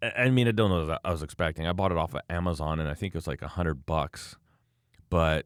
I 0.01 0.29
mean, 0.29 0.47
I 0.47 0.51
don't 0.51 0.69
know 0.69 0.87
what 0.87 1.01
I 1.03 1.11
was 1.11 1.21
expecting. 1.21 1.67
I 1.67 1.73
bought 1.73 1.91
it 1.91 1.97
off 1.97 2.15
of 2.15 2.21
Amazon, 2.29 2.79
and 2.79 2.89
I 2.89 2.93
think 2.93 3.13
it 3.13 3.17
was 3.17 3.27
like 3.27 3.41
a 3.41 3.47
hundred 3.47 3.85
bucks. 3.85 4.35
But 5.09 5.45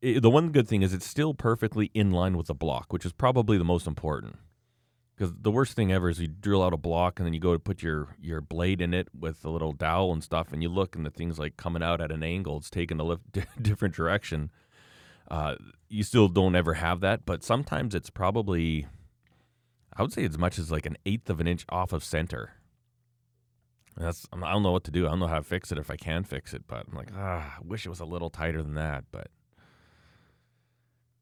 it, 0.00 0.22
the 0.22 0.30
one 0.30 0.50
good 0.50 0.68
thing 0.68 0.82
is 0.82 0.92
it's 0.92 1.06
still 1.06 1.34
perfectly 1.34 1.90
in 1.94 2.10
line 2.12 2.36
with 2.36 2.46
the 2.46 2.54
block, 2.54 2.92
which 2.92 3.04
is 3.04 3.12
probably 3.12 3.58
the 3.58 3.64
most 3.64 3.86
important. 3.86 4.36
Because 5.16 5.32
the 5.40 5.50
worst 5.50 5.74
thing 5.74 5.92
ever 5.92 6.08
is 6.08 6.20
you 6.20 6.26
drill 6.26 6.62
out 6.62 6.72
a 6.72 6.76
block 6.76 7.18
and 7.18 7.26
then 7.26 7.34
you 7.34 7.40
go 7.40 7.52
to 7.52 7.58
put 7.58 7.82
your 7.82 8.16
your 8.20 8.40
blade 8.40 8.80
in 8.80 8.92
it 8.92 9.08
with 9.18 9.44
a 9.44 9.50
little 9.50 9.72
dowel 9.72 10.12
and 10.12 10.22
stuff, 10.22 10.52
and 10.52 10.62
you 10.62 10.68
look 10.68 10.94
and 10.94 11.04
the 11.04 11.10
thing's 11.10 11.38
like 11.38 11.56
coming 11.56 11.82
out 11.82 12.00
at 12.00 12.12
an 12.12 12.22
angle. 12.22 12.58
It's 12.58 12.70
taking 12.70 13.00
a 13.00 13.04
lif- 13.04 13.20
different 13.62 13.94
direction. 13.94 14.50
Uh, 15.28 15.56
you 15.88 16.02
still 16.02 16.28
don't 16.28 16.54
ever 16.54 16.74
have 16.74 17.00
that, 17.00 17.24
but 17.24 17.42
sometimes 17.42 17.94
it's 17.94 18.10
probably, 18.10 18.86
I 19.96 20.02
would 20.02 20.12
say, 20.12 20.24
as 20.24 20.36
much 20.36 20.58
as 20.58 20.70
like 20.70 20.84
an 20.84 20.98
eighth 21.06 21.30
of 21.30 21.40
an 21.40 21.46
inch 21.46 21.64
off 21.70 21.92
of 21.92 22.04
center. 22.04 22.52
That's 23.96 24.26
I 24.32 24.52
don't 24.52 24.62
know 24.62 24.72
what 24.72 24.84
to 24.84 24.90
do. 24.90 25.06
I 25.06 25.10
don't 25.10 25.20
know 25.20 25.26
how 25.26 25.38
to 25.38 25.44
fix 25.44 25.70
it 25.70 25.78
if 25.78 25.90
I 25.90 25.96
can 25.96 26.24
fix 26.24 26.52
it, 26.52 26.66
but 26.66 26.86
I'm 26.90 26.96
like, 26.96 27.10
ah, 27.16 27.56
I 27.58 27.62
wish 27.62 27.86
it 27.86 27.90
was 27.90 28.00
a 28.00 28.04
little 28.04 28.30
tighter 28.30 28.62
than 28.62 28.74
that. 28.74 29.04
But 29.12 29.28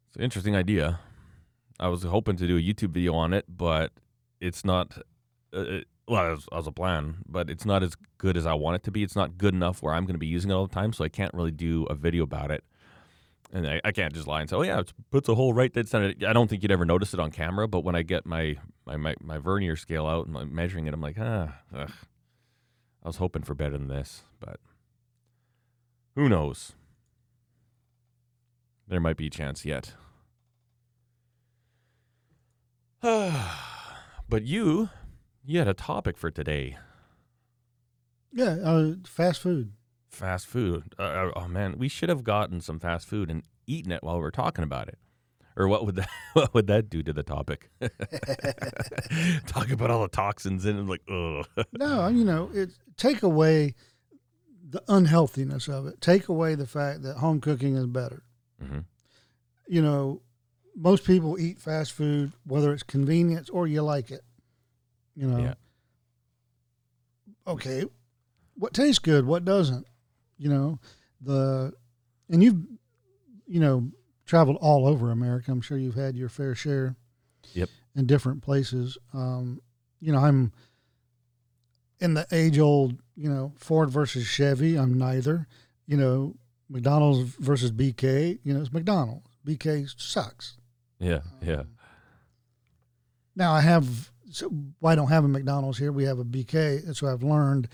it's 0.09 0.17
an 0.17 0.23
interesting 0.23 0.57
idea. 0.57 1.01
I 1.79 1.89
was 1.89 2.03
hoping 2.03 2.37
to 2.37 2.47
do 2.47 2.57
a 2.57 2.61
YouTube 2.61 2.91
video 2.91 3.15
on 3.15 3.35
it, 3.35 3.45
but 3.49 3.93
it's 4.41 4.65
not. 4.65 4.99
Uh, 5.55 5.61
it, 5.61 5.89
well, 6.09 6.33
as, 6.33 6.47
as 6.53 6.67
a 6.67 6.73
plan, 6.73 7.19
but 7.29 7.49
it's 7.49 7.65
not 7.65 7.83
as 7.83 7.95
good 8.19 8.37
as 8.37 8.45
I 8.45 8.55
want 8.55 8.77
it 8.77 8.83
to 8.85 8.91
be. 8.91 9.03
It's 9.03 9.15
not 9.15 9.39
good 9.39 9.55
enough 9.55 9.83
where 9.83 9.95
I'm 9.95 10.05
going 10.05 10.15
to 10.15 10.19
be 10.19 10.27
using 10.27 10.51
it 10.51 10.55
all 10.55 10.67
the 10.67 10.75
time, 10.75 10.93
so 10.93 11.05
I 11.05 11.09
can't 11.09 11.33
really 11.33 11.53
do 11.53 11.85
a 11.85 11.95
video 11.95 12.25
about 12.25 12.51
it. 12.51 12.65
And 13.53 13.69
I, 13.69 13.81
I 13.85 13.93
can't 13.93 14.13
just 14.15 14.27
lie 14.27 14.41
and 14.41 14.49
say, 14.49 14.57
"Oh 14.57 14.63
yeah, 14.63 14.81
it 14.81 14.93
puts 15.11 15.29
a 15.29 15.35
hole 15.35 15.53
right 15.53 15.73
dead 15.73 15.89
center." 15.89 16.15
I 16.27 16.33
don't 16.33 16.49
think 16.49 16.63
you'd 16.63 16.73
ever 16.73 16.87
notice 16.87 17.13
it 17.13 17.21
on 17.21 17.31
camera, 17.31 17.69
but 17.69 17.85
when 17.85 17.95
I 17.95 18.03
get 18.03 18.25
my 18.25 18.57
my 18.87 18.97
my, 18.97 19.15
my 19.21 19.39
vernier 19.39 19.77
scale 19.77 20.07
out 20.07 20.27
and 20.27 20.37
I'm 20.37 20.55
measuring 20.55 20.87
it, 20.87 20.95
I'm 20.95 21.03
like, 21.03 21.19
ah, 21.21 21.55
ugh. 21.75 21.91
I 23.05 23.09
was 23.09 23.17
hoping 23.17 23.43
for 23.43 23.55
better 23.55 23.77
than 23.77 23.89
this, 23.89 24.23
but 24.39 24.61
who 26.15 26.29
knows? 26.29 26.73
There 28.87 29.01
might 29.01 29.17
be 29.17 29.27
a 29.27 29.31
chance 29.31 29.65
yet. 29.65 29.95
but 33.03 34.43
you, 34.45 34.89
you 35.45 35.59
had 35.59 35.69
a 35.69 35.75
topic 35.75 36.17
for 36.17 36.31
today: 36.31 36.77
Yeah. 38.33 38.59
Uh, 38.63 38.93
fast 39.05 39.41
food. 39.41 39.73
fast 40.09 40.47
food. 40.47 40.95
Uh, 40.99 41.31
oh 41.35 41.49
man, 41.49 41.79
we 41.79 41.89
should 41.89 42.09
have 42.09 42.23
gotten 42.23 42.61
some 42.61 42.79
fast 42.79 43.09
food 43.09 43.31
and 43.31 43.43
eaten 43.67 43.91
it 43.91 44.03
while 44.05 44.17
we 44.17 44.23
were 44.23 44.31
talking 44.31 44.63
about 44.63 44.89
it. 44.89 44.99
Or 45.57 45.69
what 45.69 45.85
would 45.85 45.97
that 45.97 46.09
what 46.33 46.55
would 46.55 46.67
that 46.69 46.89
do 46.89 47.03
to 47.03 47.13
the 47.13 47.23
topic? 47.23 47.71
Talk 49.47 49.71
about 49.71 49.91
all 49.91 50.03
the 50.03 50.09
toxins 50.11 50.65
in 50.65 50.79
it, 50.79 50.87
like, 50.87 51.03
ugh. 51.11 51.47
No, 51.73 52.09
you 52.09 52.25
know, 52.25 52.51
it 52.55 52.71
take 52.97 53.23
away 53.23 53.75
the 54.69 54.83
unhealthiness 54.89 55.69
of 55.69 55.87
it. 55.87 56.01
Take 56.01 56.29
away 56.29 56.55
the 56.55 56.67
fact 56.67 57.03
that 57.03 57.19
home 57.19 57.41
cooking 57.41 57.77
is 57.77 57.87
better. 57.87 58.23
hmm 58.61 58.81
You 59.69 59.83
know, 59.83 60.23
most 60.75 61.05
people 61.05 61.39
eat 61.39 61.61
fast 61.61 61.93
food 61.93 62.33
whether 62.45 62.73
it's 62.73 62.83
convenience 62.83 63.51
or 63.51 63.67
you 63.67 63.83
like 63.83 64.11
it. 64.11 64.23
You 65.15 65.27
know. 65.27 65.39
Yeah. 65.39 65.55
Okay, 67.47 67.85
what 68.55 68.73
tastes 68.73 69.01
good, 69.01 69.27
what 69.27 69.45
doesn't? 69.45 69.87
You 70.39 70.49
know, 70.49 70.79
the 71.21 71.73
and 72.31 72.43
you've 72.43 72.65
you 73.47 73.61
know 73.61 73.91
traveled 74.25 74.59
all 74.61 74.87
over 74.87 75.11
America. 75.11 75.51
I'm 75.51 75.61
sure 75.61 75.79
you've 75.79 75.95
had 75.95 76.17
your 76.17 76.29
fair 76.29 76.55
share. 76.55 76.97
Yep. 77.55 77.69
In 77.95 78.07
different 78.07 78.43
places. 78.43 78.97
Um, 79.13 79.61
you 80.01 80.13
know, 80.13 80.21
I'm 80.21 80.53
in 82.01 82.15
the 82.15 82.27
age 82.33 82.59
old, 82.59 82.99
you 83.17 83.29
know, 83.29 83.53
Ford 83.57 83.91
versus 83.91 84.27
Chevy. 84.27 84.77
I'm 84.77 84.99
neither. 84.99 85.47
You 85.87 85.97
know, 85.97 86.35
McDonald's 86.69 87.35
versus 87.37 87.71
BK. 87.71 88.39
You 88.43 88.55
know, 88.55 88.61
it's 88.61 88.73
McDonald's. 88.73 89.27
BK 89.47 89.89
sucks. 89.97 90.57
Yeah, 90.99 91.21
yeah. 91.43 91.63
Now 93.37 93.53
I 93.53 93.61
have. 93.61 94.11
So 94.31 94.51
I 94.83 94.95
don't 94.95 95.09
have 95.09 95.25
a 95.25 95.29
McDonald's 95.29 95.79
here. 95.79 95.93
We 95.93 96.05
have 96.05 96.19
a 96.19 96.25
BK. 96.25 96.85
And 96.87 96.97
so 96.97 97.07
I've 97.07 97.23
learned 97.23 97.69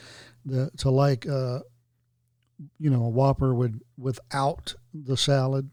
the, 0.44 0.70
to 0.78 0.90
like, 0.90 1.24
uh, 1.28 1.60
you 2.80 2.90
know, 2.90 3.04
a 3.04 3.08
Whopper 3.08 3.54
with 3.54 3.80
without 3.96 4.74
the 4.92 5.16
salad. 5.16 5.70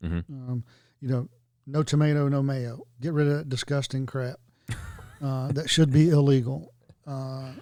Hmm 0.00 0.20
Um, 0.30 0.64
you 1.00 1.08
know, 1.08 1.28
no 1.66 1.82
tomato, 1.82 2.28
no 2.28 2.42
mayo. 2.42 2.86
Get 3.00 3.12
rid 3.12 3.26
of 3.28 3.38
that 3.38 3.48
disgusting 3.48 4.06
crap. 4.06 4.36
Uh, 5.22 5.50
that 5.52 5.70
should 5.70 5.90
be 5.90 6.10
illegal. 6.10 6.74
Uh, 7.06 7.52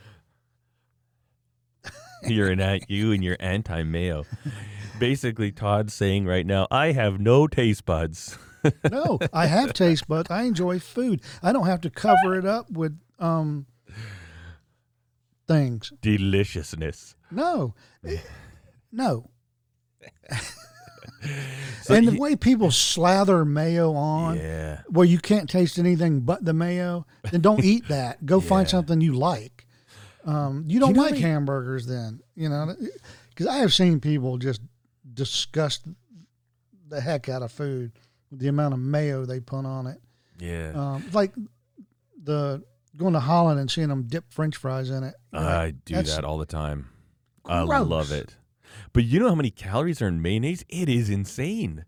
You're 2.24 2.50
an 2.50 2.58
ant, 2.60 2.82
you 2.88 3.12
and 3.12 3.22
your 3.22 3.36
anti 3.38 3.84
mayo. 3.84 4.24
Basically, 4.98 5.52
Todd's 5.52 5.94
saying 5.94 6.26
right 6.26 6.44
now, 6.44 6.66
I 6.68 6.90
have 6.90 7.20
no 7.20 7.46
taste 7.46 7.84
buds. 7.84 8.36
no, 8.90 9.20
I 9.32 9.46
have 9.46 9.72
taste 9.72 10.08
buds. 10.08 10.32
I 10.32 10.42
enjoy 10.42 10.80
food. 10.80 11.22
I 11.44 11.52
don't 11.52 11.66
have 11.66 11.80
to 11.82 11.90
cover 11.90 12.36
it 12.36 12.44
up 12.44 12.70
with 12.72 12.98
um 13.20 13.66
things. 15.46 15.92
Deliciousness. 16.00 17.14
No, 17.30 17.74
no. 18.90 19.30
So 21.82 21.94
and 21.94 22.08
the 22.08 22.12
you- 22.12 22.20
way 22.20 22.36
people 22.36 22.70
slather 22.70 23.44
mayo 23.44 23.92
on, 23.94 24.38
yeah, 24.38 24.80
where 24.88 25.06
you 25.06 25.18
can't 25.18 25.48
taste 25.50 25.78
anything 25.78 26.20
but 26.20 26.44
the 26.44 26.54
mayo, 26.54 27.06
then 27.30 27.40
don't 27.42 27.62
eat 27.72 27.88
that. 27.88 28.24
Go 28.24 28.40
find 28.40 28.68
something 28.68 29.00
you 29.00 29.12
like. 29.12 29.66
Um, 30.24 30.64
you 30.66 30.80
don't 30.80 30.94
know 30.94 31.02
like 31.02 31.16
hamburgers 31.16 31.86
then, 31.86 32.20
you 32.34 32.48
know, 32.48 32.74
because 33.28 33.46
I 33.46 33.58
have 33.58 33.74
seen 33.74 34.00
people 34.00 34.38
just 34.38 34.62
disgust 35.12 35.82
the 36.88 37.00
heck 37.00 37.28
out 37.28 37.42
of 37.42 37.52
food 37.52 37.92
with 38.30 38.40
the 38.40 38.48
amount 38.48 38.72
of 38.72 38.80
mayo 38.80 39.26
they 39.26 39.40
put 39.40 39.66
on 39.66 39.86
it. 39.86 40.00
yeah. 40.38 40.72
Um, 40.74 41.04
like 41.12 41.34
the 42.22 42.62
going 42.96 43.12
to 43.12 43.20
Holland 43.20 43.60
and 43.60 43.70
seeing 43.70 43.88
them 43.88 44.04
dip 44.04 44.32
French 44.32 44.56
fries 44.56 44.88
in 44.88 45.02
it. 45.04 45.14
You're 45.32 45.42
I 45.42 45.70
do 45.72 46.00
that 46.02 46.24
all 46.24 46.38
the 46.38 46.46
time. 46.46 46.88
I 47.44 47.60
love 47.60 48.12
it. 48.12 48.34
But 48.92 49.04
you 49.04 49.20
know 49.20 49.28
how 49.28 49.34
many 49.34 49.50
calories 49.50 50.00
are 50.02 50.08
in 50.08 50.22
mayonnaise? 50.22 50.64
It 50.68 50.88
is 50.88 51.10
insane. 51.10 51.84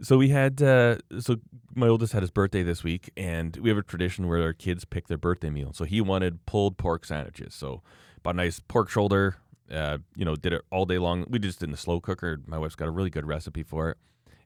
So 0.00 0.18
we 0.18 0.30
had 0.30 0.60
uh, 0.60 0.98
so 1.20 1.36
my 1.74 1.86
oldest 1.86 2.12
had 2.12 2.22
his 2.22 2.30
birthday 2.30 2.62
this 2.62 2.82
week, 2.82 3.10
and 3.16 3.56
we 3.56 3.68
have 3.68 3.78
a 3.78 3.82
tradition 3.82 4.26
where 4.26 4.42
our 4.42 4.52
kids 4.52 4.84
pick 4.84 5.06
their 5.08 5.18
birthday 5.18 5.50
meal. 5.50 5.72
So 5.72 5.84
he 5.84 6.00
wanted 6.00 6.44
pulled 6.46 6.78
pork 6.78 7.04
sandwiches. 7.04 7.54
So 7.54 7.82
bought 8.22 8.34
a 8.34 8.38
nice 8.38 8.60
pork 8.60 8.90
shoulder. 8.90 9.36
Uh, 9.70 9.98
you 10.14 10.24
know, 10.24 10.36
did 10.36 10.52
it 10.52 10.62
all 10.70 10.84
day 10.84 10.98
long. 10.98 11.26
We 11.28 11.38
just 11.38 11.60
did 11.60 11.66
in 11.66 11.70
the 11.70 11.76
slow 11.76 12.00
cooker. 12.00 12.40
My 12.46 12.58
wife's 12.58 12.74
got 12.74 12.88
a 12.88 12.90
really 12.90 13.10
good 13.10 13.26
recipe 13.26 13.62
for 13.62 13.90
it. 13.90 13.96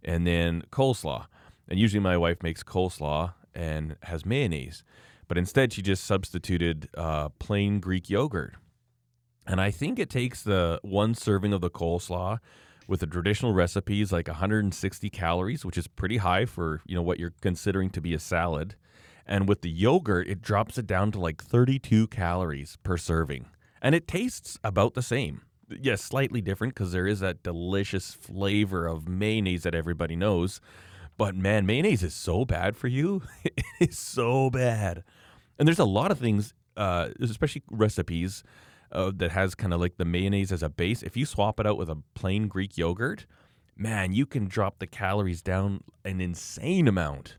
And 0.05 0.26
then 0.26 0.62
coleslaw. 0.70 1.26
And 1.68 1.78
usually 1.78 2.01
my 2.01 2.16
wife 2.16 2.43
makes 2.43 2.62
coleslaw 2.62 3.34
and 3.55 3.97
has 4.05 4.24
mayonnaise, 4.24 4.84
but 5.26 5.36
instead 5.36 5.72
she 5.72 5.82
just 5.82 6.05
substituted 6.05 6.89
uh, 6.97 7.28
plain 7.41 7.80
Greek 7.80 8.09
yogurt. 8.09 8.55
And 9.49 9.63
I 9.63 9.71
think 9.71 9.99
it 9.99 10.11
takes 10.11 10.43
the 10.43 10.79
one 10.83 11.15
serving 11.15 11.55
of 11.55 11.63
the 11.63 11.71
coleslaw 11.71 12.39
with 12.87 13.01
the 13.01 13.07
traditional 13.07 13.55
recipes 13.55 14.13
like 14.13 14.29
160 14.29 15.09
calories, 15.09 15.65
which 15.65 15.79
is 15.79 15.87
pretty 15.87 16.19
high 16.19 16.45
for, 16.45 16.83
you 16.87 16.95
know, 16.95 17.03
what 17.03 17.19
you're 17.19 17.33
considering 17.41 17.89
to 17.91 18.03
be 18.03 18.13
a 18.13 18.19
salad. 18.19 18.77
And 19.27 19.49
with 19.49 19.63
the 19.63 19.71
yogurt, 19.71 20.29
it 20.29 20.43
drops 20.43 20.77
it 20.77 20.87
down 20.87 21.13
to 21.13 21.19
like 21.19 21.43
32 21.43 22.09
calories 22.09 22.77
per 22.83 22.99
serving. 22.99 23.47
And 23.81 23.95
it 23.95 24.07
tastes 24.07 24.59
about 24.63 24.93
the 24.93 25.03
same. 25.03 25.41
Yes, 25.71 26.03
slightly 26.03 26.43
different 26.43 26.75
because 26.75 26.93
there 26.93 27.07
is 27.07 27.21
that 27.21 27.43
delicious 27.43 28.13
flavor 28.13 28.87
of 28.87 29.09
mayonnaise 29.09 29.63
that 29.63 29.75
everybody 29.75 30.15
knows. 30.15 30.61
But 31.17 31.35
man, 31.35 31.65
mayonnaise 31.65 32.03
is 32.03 32.15
so 32.15 32.45
bad 32.45 32.77
for 32.77 32.89
you. 32.89 33.23
it 33.45 33.65
is 33.81 33.99
so 33.99 34.51
bad. 34.51 35.05
And 35.59 35.67
there's 35.67 35.79
a 35.79 35.85
lot 35.85 36.11
of 36.11 36.19
things, 36.19 36.53
uh, 36.77 37.09
especially 37.19 37.63
recipes 37.71 38.45
uh, 38.93 39.12
that 39.16 39.32
has 39.32 39.55
kind 39.55 39.72
of 39.74 39.80
like 39.80 39.97
the 39.97 40.05
mayonnaise 40.05 40.53
as 40.53 40.62
a 40.62 40.68
base. 40.68 41.03
If 41.03 41.16
you 41.16 41.26
swap 41.26 41.59
it 41.61 41.66
out 41.66 41.76
with 41.78 41.89
a 41.91 41.99
plain 42.14 42.49
Greek 42.49 42.76
yogurt, 42.78 43.26
man, 43.76 44.12
you 44.12 44.26
can 44.26 44.47
drop 44.49 44.78
the 44.78 44.86
calories 44.86 45.43
down 45.43 45.82
an 46.05 46.20
insane 46.20 46.89
amount. 46.89 47.39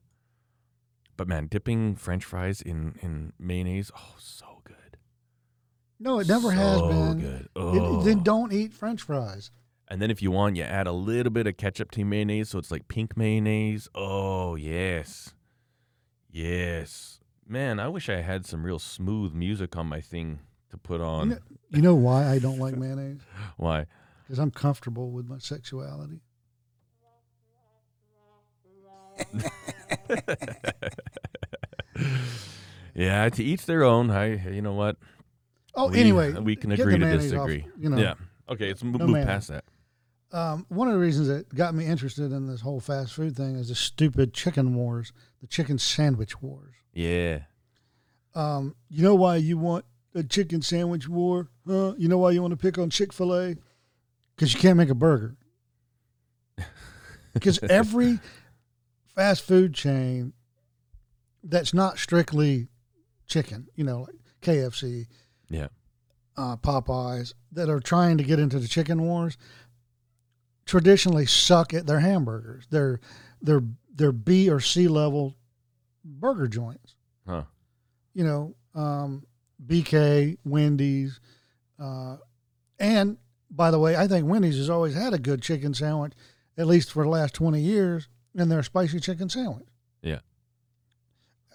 But 1.17 1.27
man, 1.27 1.47
dipping 1.47 1.95
French 1.95 2.23
fries 2.23 2.61
in 2.61 2.95
in 3.01 3.33
mayonnaise, 3.37 3.91
oh, 3.95 4.15
so 4.17 4.61
good. 4.63 4.97
No, 5.99 6.19
it 6.19 6.27
never 6.27 6.51
has 6.51 6.77
So 6.79 6.87
been. 6.89 7.19
good. 7.19 7.41
It- 7.41 7.49
Oh. 7.55 8.01
then 8.03 8.23
don't 8.23 8.53
eat 8.53 8.73
French 8.73 9.01
fries. 9.01 9.51
And 9.91 10.01
then 10.01 10.11
if 10.11 10.21
you 10.21 10.29
want, 10.31 10.55
you 10.55 10.63
add 10.63 10.85
a 10.87 10.91
little 10.91 11.31
bit 11.31 11.47
of 11.47 11.57
ketchup 11.57 11.89
to 11.91 12.05
mayonnaise, 12.05 12.49
so 12.49 12.59
it's 12.59 12.69
like 12.71 12.87
pink 12.87 13.17
mayonnaise. 13.17 13.89
Oh 13.95 14.55
yes, 14.55 15.33
yes, 16.31 17.19
man. 17.47 17.79
I 17.79 17.87
wish 17.87 18.07
I 18.09 18.21
had 18.21 18.45
some 18.45 18.63
real 18.65 18.79
smooth 18.79 19.33
music 19.33 19.75
on 19.75 19.87
my 19.87 20.01
thing 20.01 20.39
to 20.71 20.77
put 20.77 20.99
You 21.01 21.05
on. 21.07 21.29
know, 21.29 21.37
you 21.71 21.81
know 21.81 21.95
why 21.95 22.27
I 22.27 22.39
don't 22.39 22.59
like 22.59 22.75
mayonnaise? 22.75 23.21
Why? 23.57 23.85
Because 24.23 24.39
I'm 24.39 24.51
comfortable 24.51 25.11
with 25.11 25.27
my 25.27 25.39
sexuality. 25.39 26.21
Yeah, 32.95 33.29
to 33.29 33.43
each 33.43 33.65
their 33.65 33.83
own. 33.83 34.09
I, 34.11 34.49
you 34.49 34.61
know 34.61 34.73
what? 34.73 34.97
Oh, 35.75 35.89
We- 35.89 35.99
anyway, 35.99 36.33
we 36.33 36.55
can 36.55 36.71
agree 36.71 36.93
to 36.93 36.99
mayonnaise 36.99 37.33
off, 37.33 37.47
disagree. 37.47 37.65
you 37.77 37.89
know, 37.89 37.97
Yeah. 37.97 38.15
Okay, 38.49 38.67
let's 38.67 38.83
No 38.83 38.91
move 38.97 39.09
mayonnaise. 39.09 39.25
past 39.25 39.47
that. 39.49 39.63
um, 40.31 40.65
one 40.69 40.87
of 40.87 40.95
the 40.95 40.99
reasons 40.99 41.27
that 41.27 41.53
got 41.53 41.75
me 41.75 41.85
interested 41.85 42.31
in 42.31 42.47
this 42.47 42.61
whole 42.61 42.79
fast 42.79 43.13
food 43.13 43.35
thing 43.37 43.55
is 43.55 43.69
the 43.69 43.75
stupid 43.75 44.33
chicken 44.33 44.73
wars, 44.75 45.13
the 45.39 45.47
chicken 45.47 45.77
sandwich 45.77 46.41
wars. 46.41 46.73
Yeah. 46.93 47.41
Um, 48.35 48.75
you 48.89 49.03
know 49.03 49.15
why 49.15 49.37
you 49.37 49.57
want 49.57 49.85
a 50.15 50.23
chicken 50.23 50.61
sandwich 50.61 51.07
war? 51.07 51.49
Huh? 51.67 51.93
You 51.97 52.07
know 52.07 52.17
why 52.17 52.31
you 52.31 52.41
want 52.41 52.51
to 52.51 52.57
pick 52.57 52.77
on 52.77 52.89
Chick 52.89 53.13
Fil 53.13 53.33
A? 53.35 53.55
Because 54.35 54.53
you 54.53 54.59
can't 54.59 54.77
make 54.77 54.89
a 54.89 54.95
burger. 54.95 55.35
Because 57.33 57.59
every 57.69 58.19
fast 59.15 59.43
food 59.43 59.73
chain 59.75 60.33
that's 61.43 61.73
not 61.75 61.99
strictly 61.99 62.67
chicken, 63.27 63.67
you 63.75 63.83
know, 63.83 64.01
like 64.01 64.15
KFC, 64.41 65.05
Yeah. 65.47 65.67
uh, 66.35 66.57
Popeyes, 66.57 67.33
that 67.51 67.69
are 67.69 67.79
trying 67.79 68.17
to 68.17 68.23
get 68.23 68.39
into 68.39 68.57
the 68.59 68.67
chicken 68.67 69.03
wars, 69.03 69.37
traditionally 70.65 71.27
suck 71.27 71.73
at 71.73 71.85
their 71.85 71.99
hamburgers. 71.99 72.65
They're 72.71 72.99
they're 73.41 73.63
they're 73.93 74.11
B 74.11 74.49
or 74.49 74.59
C 74.59 74.87
level 74.87 75.35
burger 76.03 76.47
joints 76.47 76.95
Huh. 77.27 77.43
you 78.15 78.23
know, 78.23 78.55
um, 78.73 79.23
BK, 79.65 80.37
Wendy's, 80.45 81.19
uh, 81.79 82.17
and 82.79 83.17
by 83.51 83.71
the 83.71 83.79
way, 83.79 83.95
I 83.95 84.07
think 84.07 84.27
Wendy's 84.27 84.57
has 84.57 84.69
always 84.69 84.93
had 84.93 85.13
a 85.13 85.19
good 85.19 85.41
chicken 85.41 85.73
sandwich, 85.73 86.13
at 86.57 86.67
least 86.67 86.91
for 86.91 87.03
the 87.03 87.09
last 87.09 87.33
twenty 87.33 87.61
years, 87.61 88.07
and 88.35 88.51
their 88.51 88.63
spicy 88.63 88.99
chicken 88.99 89.29
sandwich. 89.29 89.67
Yeah. 90.01 90.19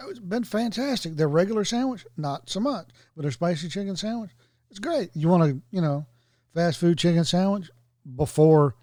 It's 0.08 0.18
been 0.18 0.44
fantastic. 0.44 1.16
Their 1.16 1.28
regular 1.28 1.64
sandwich, 1.64 2.04
not 2.16 2.50
so 2.50 2.60
much, 2.60 2.88
but 3.14 3.22
their 3.22 3.30
spicy 3.30 3.68
chicken 3.68 3.96
sandwich, 3.96 4.30
it's 4.70 4.80
great. 4.80 5.10
You 5.14 5.28
want 5.28 5.42
a, 5.44 5.60
you 5.70 5.80
know, 5.80 6.04
fast 6.52 6.78
food 6.78 6.98
chicken 6.98 7.24
sandwich 7.24 7.70
before, 8.16 8.74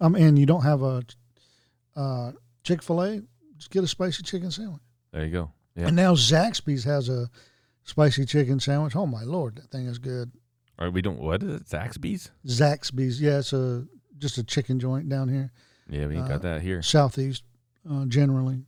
um, 0.00 0.14
and 0.14 0.38
you 0.38 0.46
don't 0.46 0.62
have 0.62 0.82
a 0.82 1.02
uh, 1.96 2.32
Chick 2.62 2.82
Fil 2.82 3.02
A, 3.02 3.22
just 3.56 3.70
get 3.70 3.82
a 3.82 3.86
spicy 3.86 4.22
chicken 4.22 4.50
sandwich. 4.50 4.82
There 5.12 5.24
you 5.24 5.32
go. 5.32 5.52
Yeah. 5.74 5.86
And 5.88 5.96
now 5.96 6.14
Zaxby's 6.14 6.84
has 6.84 7.08
a 7.08 7.30
spicy 7.86 8.26
chicken 8.26 8.60
sandwich. 8.60 8.94
Oh 8.94 9.06
my 9.06 9.22
lord, 9.22 9.56
that 9.56 9.70
thing 9.70 9.86
is 9.86 9.98
good. 9.98 10.32
Right, 10.78 10.92
we 10.92 11.00
don't. 11.00 11.18
What 11.18 11.42
is 11.42 11.54
it? 11.54 11.64
Zaxby's? 11.64 12.30
Zaxby's, 12.46 13.18
yeah, 13.20 13.38
it's 13.38 13.54
a 13.54 13.86
just 14.18 14.36
a 14.36 14.44
chicken 14.44 14.78
joint 14.78 15.08
down 15.08 15.28
here, 15.28 15.52
Yeah, 15.88 16.06
we 16.06 16.16
ain't 16.16 16.24
Uh, 16.24 16.28
got 16.28 16.42
that 16.42 16.60
here. 16.62 16.82
southeast, 16.82 17.44
uh, 17.88 18.04
generally. 18.06 18.64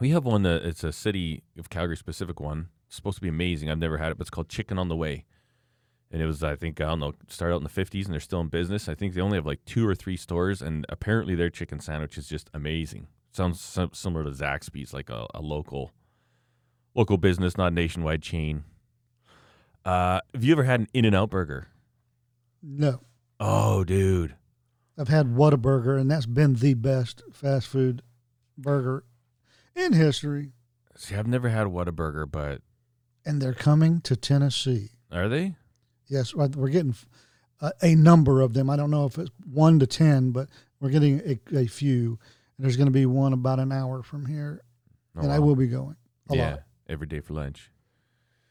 We 0.00 0.10
have 0.10 0.24
one 0.24 0.42
that 0.42 0.62
it's 0.64 0.82
a 0.84 0.92
city 0.92 1.42
of 1.58 1.68
Calgary 1.70 1.96
specific 1.96 2.40
one. 2.40 2.68
It's 2.86 2.96
supposed 2.96 3.16
to 3.18 3.22
be 3.22 3.28
amazing. 3.28 3.70
I've 3.70 3.78
never 3.78 3.98
had 3.98 4.10
it, 4.12 4.18
but 4.18 4.22
it's 4.22 4.30
called 4.30 4.48
Chicken 4.48 4.78
on 4.78 4.88
the 4.88 4.96
Way. 4.96 5.26
And 6.12 6.20
it 6.22 6.26
was, 6.26 6.42
I 6.42 6.56
think, 6.56 6.80
I 6.80 6.86
don't 6.86 6.98
know, 7.00 7.12
started 7.28 7.54
out 7.54 7.58
in 7.58 7.64
the 7.64 7.68
50s 7.68 8.04
and 8.06 8.12
they're 8.12 8.20
still 8.20 8.40
in 8.40 8.48
business. 8.48 8.88
I 8.88 8.94
think 8.94 9.14
they 9.14 9.20
only 9.20 9.36
have 9.36 9.46
like 9.46 9.64
two 9.64 9.86
or 9.86 9.94
three 9.94 10.16
stores, 10.16 10.60
and 10.62 10.84
apparently 10.88 11.34
their 11.36 11.50
chicken 11.50 11.78
sandwich 11.80 12.16
is 12.18 12.26
just 12.28 12.50
amazing. 12.54 13.06
Sounds 13.32 13.60
similar 13.92 14.24
to 14.24 14.30
Zaxby's, 14.30 14.92
like 14.94 15.10
a, 15.10 15.26
a 15.34 15.40
local 15.42 15.92
local 16.94 17.16
business, 17.16 17.56
not 17.56 17.68
a 17.68 17.74
nationwide 17.74 18.22
chain. 18.22 18.64
Uh, 19.84 20.20
have 20.34 20.44
you 20.44 20.52
ever 20.52 20.64
had 20.64 20.80
an 20.80 20.88
In 20.92 21.04
N 21.04 21.14
Out 21.14 21.30
burger? 21.30 21.68
No, 22.62 23.00
Oh, 23.38 23.84
dude. 23.84 24.34
I've 24.98 25.08
had 25.08 25.28
Whataburger, 25.28 25.98
and 25.98 26.10
that's 26.10 26.26
been 26.26 26.56
the 26.56 26.74
best 26.74 27.22
fast 27.32 27.66
food 27.68 28.02
burger 28.58 29.04
in 29.74 29.94
history. 29.94 30.52
See, 30.94 31.14
I've 31.14 31.26
never 31.26 31.48
had 31.48 31.68
Whataburger, 31.68 32.30
but 32.30 32.60
And 33.24 33.40
they're 33.40 33.54
coming 33.54 34.02
to 34.02 34.14
Tennessee. 34.16 34.90
are 35.10 35.26
they? 35.28 35.54
Yes, 36.06 36.34
we're 36.34 36.68
getting 36.68 36.94
a, 37.62 37.72
a 37.80 37.94
number 37.94 38.42
of 38.42 38.52
them. 38.52 38.68
I 38.68 38.76
don't 38.76 38.90
know 38.90 39.06
if 39.06 39.16
it's 39.16 39.30
one 39.50 39.78
to 39.78 39.86
ten, 39.86 40.32
but 40.32 40.50
we're 40.80 40.90
getting 40.90 41.20
a, 41.20 41.56
a 41.56 41.66
few. 41.66 42.18
And 42.58 42.64
there's 42.66 42.76
going 42.76 42.88
to 42.88 42.92
be 42.92 43.06
one 43.06 43.32
about 43.32 43.58
an 43.60 43.72
hour 43.72 44.02
from 44.02 44.26
here, 44.26 44.60
Oh, 45.16 45.20
and 45.22 45.32
I 45.32 45.38
will 45.38 45.56
be 45.56 45.68
going 45.68 45.96
a 46.28 46.36
yeah, 46.36 46.50
lot. 46.50 46.62
Every 46.90 47.06
day 47.06 47.20
for 47.20 47.34
lunch. 47.34 47.70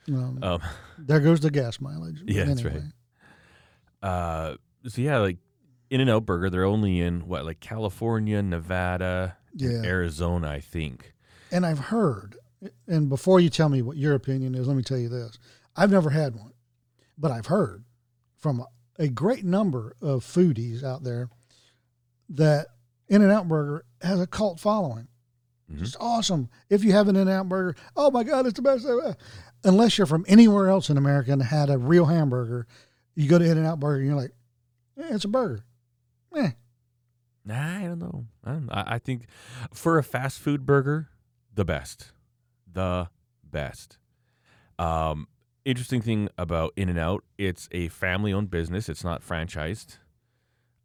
Um, 0.08 0.40
Um, 0.42 0.62
there 0.98 1.20
goes 1.20 1.40
the 1.42 1.52
gas 1.52 1.80
mileage. 1.80 2.22
Yeah, 2.26 2.46
that's 2.46 2.64
right. 2.64 2.82
uh, 4.02 4.56
so 4.88 5.02
yeah, 5.02 5.18
like 5.20 5.38
In 5.90 6.02
and 6.02 6.10
Out 6.10 6.26
Burger, 6.26 6.50
they're 6.50 6.64
only 6.66 7.00
in 7.02 7.28
what, 7.28 7.46
like 7.46 7.60
California, 7.60 8.42
Nevada, 8.42 9.38
Yeah, 9.54 9.82
Arizona, 9.84 10.50
I 10.50 10.60
think. 10.62 11.14
and 11.52 11.66
I've 11.66 11.80
heard. 11.80 12.38
And 12.88 13.08
before 13.08 13.40
you 13.40 13.50
tell 13.50 13.70
me 13.70 13.82
what 13.82 13.96
your 13.98 14.14
opinion 14.16 14.54
is, 14.56 14.68
let 14.68 14.76
me 14.76 14.84
tell 14.84 14.98
you 14.98 15.10
this: 15.10 15.38
I've 15.76 15.92
never 15.92 16.10
had 16.10 16.36
one, 16.36 16.52
but 17.18 17.32
I've 17.32 17.46
heard 17.48 17.84
from 18.38 18.66
a 18.98 19.08
great 19.08 19.46
number 19.46 19.96
of 20.02 20.26
foodies 20.26 20.84
out 20.84 21.04
there 21.04 21.30
that 22.30 22.68
In 23.08 23.22
and 23.22 23.32
Out 23.32 23.48
Burger 23.48 23.86
has 24.02 24.20
a 24.20 24.28
cult 24.28 24.60
following. 24.60 25.08
Mhm. 25.72 25.82
It's 25.82 25.96
awesome. 26.00 26.50
If 26.70 26.84
you 26.84 26.92
have 26.94 27.08
an 27.08 27.16
In 27.16 27.24
and 27.24 27.30
Out 27.32 27.50
Burger, 27.50 27.76
oh 27.96 28.12
my 28.12 28.24
God, 28.24 28.46
it's 28.46 28.56
the 28.56 28.62
best. 28.62 28.86
ever. 28.86 29.16
Unless 29.64 29.98
you're 29.98 30.08
from 30.08 30.26
anywhere 30.28 30.70
else 30.70 30.90
in 30.90 30.98
America 30.98 31.32
and 31.32 31.44
had 31.44 31.70
a 31.70 31.78
real 31.78 32.06
hamburger, 32.06 32.66
you 33.16 33.28
go 33.30 33.38
to 33.38 33.46
In 33.46 33.58
and 33.58 33.68
Out 33.68 33.80
Burger 33.80 34.00
and 34.00 34.08
you're 34.08 34.16
like, 34.20 34.34
eh, 34.98 35.14
it's 35.16 35.26
a 35.26 35.28
burger. 35.28 35.64
Eh. 36.36 36.52
Nah, 37.46 37.78
I 37.78 37.82
don't 37.82 38.00
know. 38.00 38.26
I, 38.44 38.52
don't, 38.52 38.70
I, 38.72 38.84
I 38.96 39.00
think 39.00 39.26
for 39.74 39.98
a 39.98 40.04
fast 40.04 40.40
food 40.40 40.66
burger, 40.66 41.10
the 41.54 41.66
best, 41.66 42.12
the 42.72 43.10
best. 43.44 43.98
Um, 44.78 45.28
interesting 45.66 46.02
thing 46.02 46.30
about 46.38 46.74
In 46.76 46.90
and 46.90 47.00
Out, 47.00 47.24
it's 47.38 47.68
a 47.72 47.90
family-owned 47.90 48.50
business. 48.50 48.88
It's 48.88 49.04
not 49.04 49.22
franchised. 49.28 49.98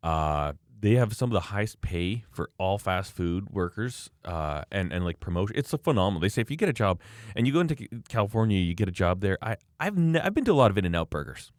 Uh, 0.03 0.55
they 0.85 0.97
have 0.97 1.15
some 1.15 1.31
of 1.31 1.33
the 1.33 1.49
highest 1.49 1.81
pay 1.81 2.25
for 2.31 2.51
all 2.59 2.77
fast 2.77 3.11
food 3.13 3.49
workers, 3.49 4.11
uh, 4.23 4.65
and 4.71 4.93
and 4.93 5.03
like 5.03 5.19
promotion. 5.19 5.57
It's 5.57 5.73
a 5.73 5.79
phenomenal. 5.79 6.21
They 6.21 6.29
say 6.29 6.43
if 6.43 6.51
you 6.51 6.59
get 6.59 6.69
a 6.69 6.75
job 6.75 7.01
and 7.35 7.47
you 7.47 7.55
go 7.55 7.61
into 7.61 7.89
California, 8.11 8.61
you 8.61 8.75
get 8.75 8.87
a 8.87 8.93
job 8.93 9.23
there. 9.23 9.39
I 9.41 9.57
I've 9.81 9.97
ne- 9.97 10.21
I've 10.21 10.35
been 10.35 10.45
to 10.45 10.53
a 10.53 10.61
lot 10.63 10.71
of 10.71 10.77
In 10.77 10.85
and 10.85 10.95
Out 10.95 11.09
burgers. 11.09 11.53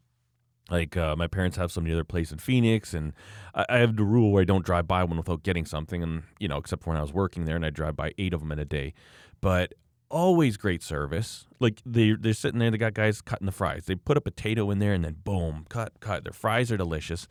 Like 0.69 0.95
uh, 0.95 1.15
my 1.15 1.25
parents 1.25 1.57
have 1.57 1.71
some 1.71 1.85
other 1.91 2.03
place 2.03 2.31
in 2.31 2.37
Phoenix, 2.37 2.93
and 2.93 3.13
I, 3.55 3.65
I 3.67 3.77
have 3.79 3.95
the 3.95 4.03
rule 4.03 4.31
where 4.31 4.41
I 4.41 4.45
don't 4.45 4.63
drive 4.63 4.87
by 4.87 5.03
one 5.03 5.17
without 5.17 5.41
getting 5.41 5.65
something, 5.65 6.03
and 6.03 6.21
you 6.37 6.47
know, 6.47 6.57
except 6.57 6.83
for 6.83 6.91
when 6.91 6.97
I 6.97 7.01
was 7.01 7.11
working 7.11 7.45
there, 7.45 7.55
and 7.55 7.65
I 7.65 7.71
drive 7.71 7.95
by 7.95 8.11
eight 8.19 8.31
of 8.31 8.41
them 8.41 8.51
in 8.51 8.59
a 8.59 8.65
day. 8.65 8.93
But 9.41 9.73
always 10.11 10.55
great 10.55 10.83
service. 10.83 11.47
Like 11.59 11.81
they 11.83 12.13
they're 12.13 12.33
sitting 12.33 12.59
there, 12.59 12.69
they 12.69 12.77
got 12.77 12.93
guys 12.93 13.21
cutting 13.21 13.47
the 13.47 13.51
fries. 13.51 13.85
They 13.85 13.95
put 13.95 14.17
a 14.17 14.21
potato 14.21 14.69
in 14.69 14.77
there, 14.77 14.93
and 14.93 15.03
then 15.03 15.15
boom, 15.23 15.65
cut 15.67 15.93
cut. 15.99 16.25
Their 16.25 16.33
fries 16.33 16.71
are 16.71 16.77
delicious. 16.77 17.27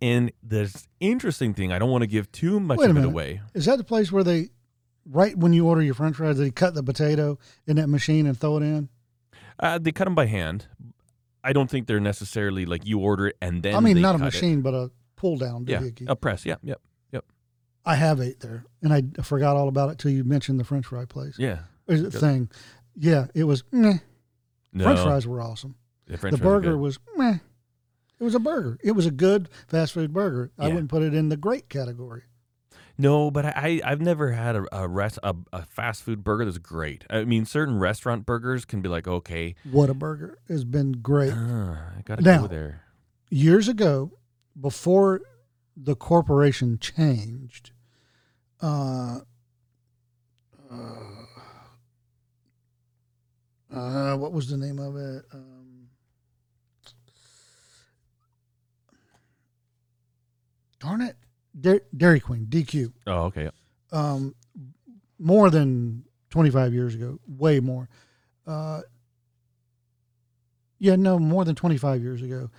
And 0.00 0.30
this 0.42 0.86
interesting 1.00 1.54
thing, 1.54 1.72
I 1.72 1.78
don't 1.78 1.90
want 1.90 2.02
to 2.02 2.06
give 2.06 2.30
too 2.30 2.60
much 2.60 2.78
Wait 2.78 2.86
a 2.86 2.90
of 2.90 2.96
it 2.96 3.00
minute. 3.00 3.10
away. 3.10 3.40
Is 3.54 3.64
that 3.64 3.78
the 3.78 3.84
place 3.84 4.12
where 4.12 4.22
they, 4.22 4.50
right 5.04 5.36
when 5.36 5.52
you 5.52 5.66
order 5.66 5.82
your 5.82 5.94
French 5.94 6.16
fries, 6.16 6.38
they 6.38 6.50
cut 6.50 6.74
the 6.74 6.82
potato 6.84 7.38
in 7.66 7.76
that 7.76 7.88
machine 7.88 8.26
and 8.26 8.38
throw 8.38 8.58
it 8.58 8.62
in? 8.62 8.88
Uh, 9.58 9.78
they 9.78 9.90
cut 9.90 10.04
them 10.04 10.14
by 10.14 10.26
hand. 10.26 10.66
I 11.42 11.52
don't 11.52 11.68
think 11.68 11.86
they're 11.88 11.98
necessarily 12.00 12.64
like 12.64 12.86
you 12.86 13.00
order 13.00 13.28
it 13.28 13.36
and 13.42 13.62
then. 13.62 13.74
I 13.74 13.80
mean, 13.80 14.00
not 14.00 14.14
a 14.14 14.18
cut 14.18 14.28
it. 14.28 14.34
machine, 14.34 14.60
but 14.62 14.74
a 14.74 14.90
pull 15.16 15.36
down 15.36 15.64
Yeah, 15.66 15.80
doohickey. 15.80 16.08
a 16.08 16.14
press. 16.14 16.46
Yeah, 16.46 16.56
yep, 16.62 16.80
yep. 17.10 17.24
I 17.84 17.96
have 17.96 18.20
ate 18.20 18.38
there, 18.40 18.64
and 18.82 18.92
I 18.92 19.02
forgot 19.22 19.56
all 19.56 19.66
about 19.68 19.90
it 19.90 19.98
till 19.98 20.10
you 20.12 20.22
mentioned 20.22 20.60
the 20.60 20.64
French 20.64 20.86
fry 20.86 21.06
place 21.06 21.36
yeah. 21.38 21.60
Is 21.88 22.02
it 22.02 22.10
thing. 22.12 22.50
Yeah, 22.96 23.26
it 23.34 23.44
was. 23.44 23.64
Meh. 23.72 23.98
No, 24.72 24.84
French 24.84 25.00
fries 25.00 25.26
were 25.26 25.40
awesome. 25.40 25.74
The, 26.06 26.16
the 26.18 26.36
burger 26.36 26.76
was 26.76 26.98
meh. 27.16 27.38
It 28.20 28.24
was 28.24 28.34
a 28.34 28.40
burger. 28.40 28.78
It 28.82 28.92
was 28.92 29.06
a 29.06 29.10
good 29.10 29.48
fast 29.68 29.92
food 29.94 30.12
burger. 30.12 30.50
I 30.58 30.68
wouldn't 30.68 30.88
put 30.90 31.02
it 31.02 31.14
in 31.14 31.28
the 31.28 31.36
great 31.36 31.68
category. 31.68 32.22
No, 33.00 33.30
but 33.30 33.44
I, 33.44 33.80
I've 33.84 34.00
never 34.00 34.32
had 34.32 34.56
a 34.56 34.64
a, 34.72 34.88
rest, 34.88 35.20
a 35.22 35.36
a 35.52 35.62
fast 35.66 36.02
food 36.02 36.24
burger 36.24 36.44
that's 36.44 36.58
great. 36.58 37.04
I 37.08 37.22
mean, 37.24 37.44
certain 37.44 37.78
restaurant 37.78 38.26
burgers 38.26 38.64
can 38.64 38.80
be 38.80 38.88
like 38.88 39.06
okay, 39.06 39.54
Whataburger 39.68 40.34
has 40.48 40.64
been 40.64 40.92
great. 40.92 41.32
uh, 41.32 41.76
I 41.96 42.02
gotta 42.04 42.22
Now- 42.22 42.40
go 42.42 42.46
there. 42.48 42.82
Years 43.30 43.68
ago, 43.68 44.18
before 44.60 45.20
the 45.76 45.94
corporation 45.94 46.78
changed, 46.80 47.70
uh, 48.60 49.20
uh, 50.68 50.74
uh, 53.72 54.16
what 54.16 54.32
was 54.32 54.48
the 54.48 54.56
name 54.56 54.78
of 54.78 54.96
it? 54.96 55.24
Um, 55.32 55.57
darn 60.80 61.00
it, 61.00 61.16
Dairy, 61.58 61.80
Dairy 61.96 62.20
Queen, 62.20 62.46
DQ. 62.46 62.92
Oh, 63.06 63.24
okay. 63.24 63.44
yeah. 63.44 63.50
um, 63.92 64.34
more 65.18 65.50
than 65.50 66.04
25 66.30 66.72
years 66.72 66.94
ago, 66.94 67.18
way 67.26 67.58
more. 67.60 67.88
Uh, 68.46 68.80
yeah, 70.78 70.96
no, 70.96 71.18
more 71.18 71.44
than 71.44 71.54
25 71.54 72.00
years 72.02 72.22
ago, 72.22 72.50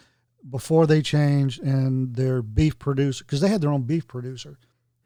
before 0.50 0.86
they 0.88 1.02
changed 1.02 1.62
and 1.62 2.16
their 2.16 2.42
beef 2.42 2.78
producer, 2.80 3.24
because 3.24 3.42
they 3.42 3.48
had 3.50 3.62
their 3.62 3.72
own 3.72 3.84
beef 3.84 4.08
producer 4.08 4.58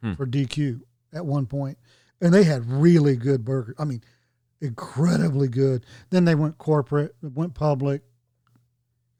Hmm. 0.02 0.14
for 0.14 0.26
DQ 0.26 0.80
at 1.12 1.24
one 1.24 1.46
point, 1.46 1.78
and 2.20 2.34
they 2.34 2.44
had 2.44 2.66
really 2.70 3.16
good 3.16 3.44
burgers. 3.44 3.74
I 3.78 3.84
mean, 3.84 4.02
incredibly 4.60 5.48
good. 5.48 5.86
Then 6.10 6.24
they 6.24 6.34
went 6.34 6.58
corporate, 6.58 7.14
went 7.22 7.54
public, 7.54 8.02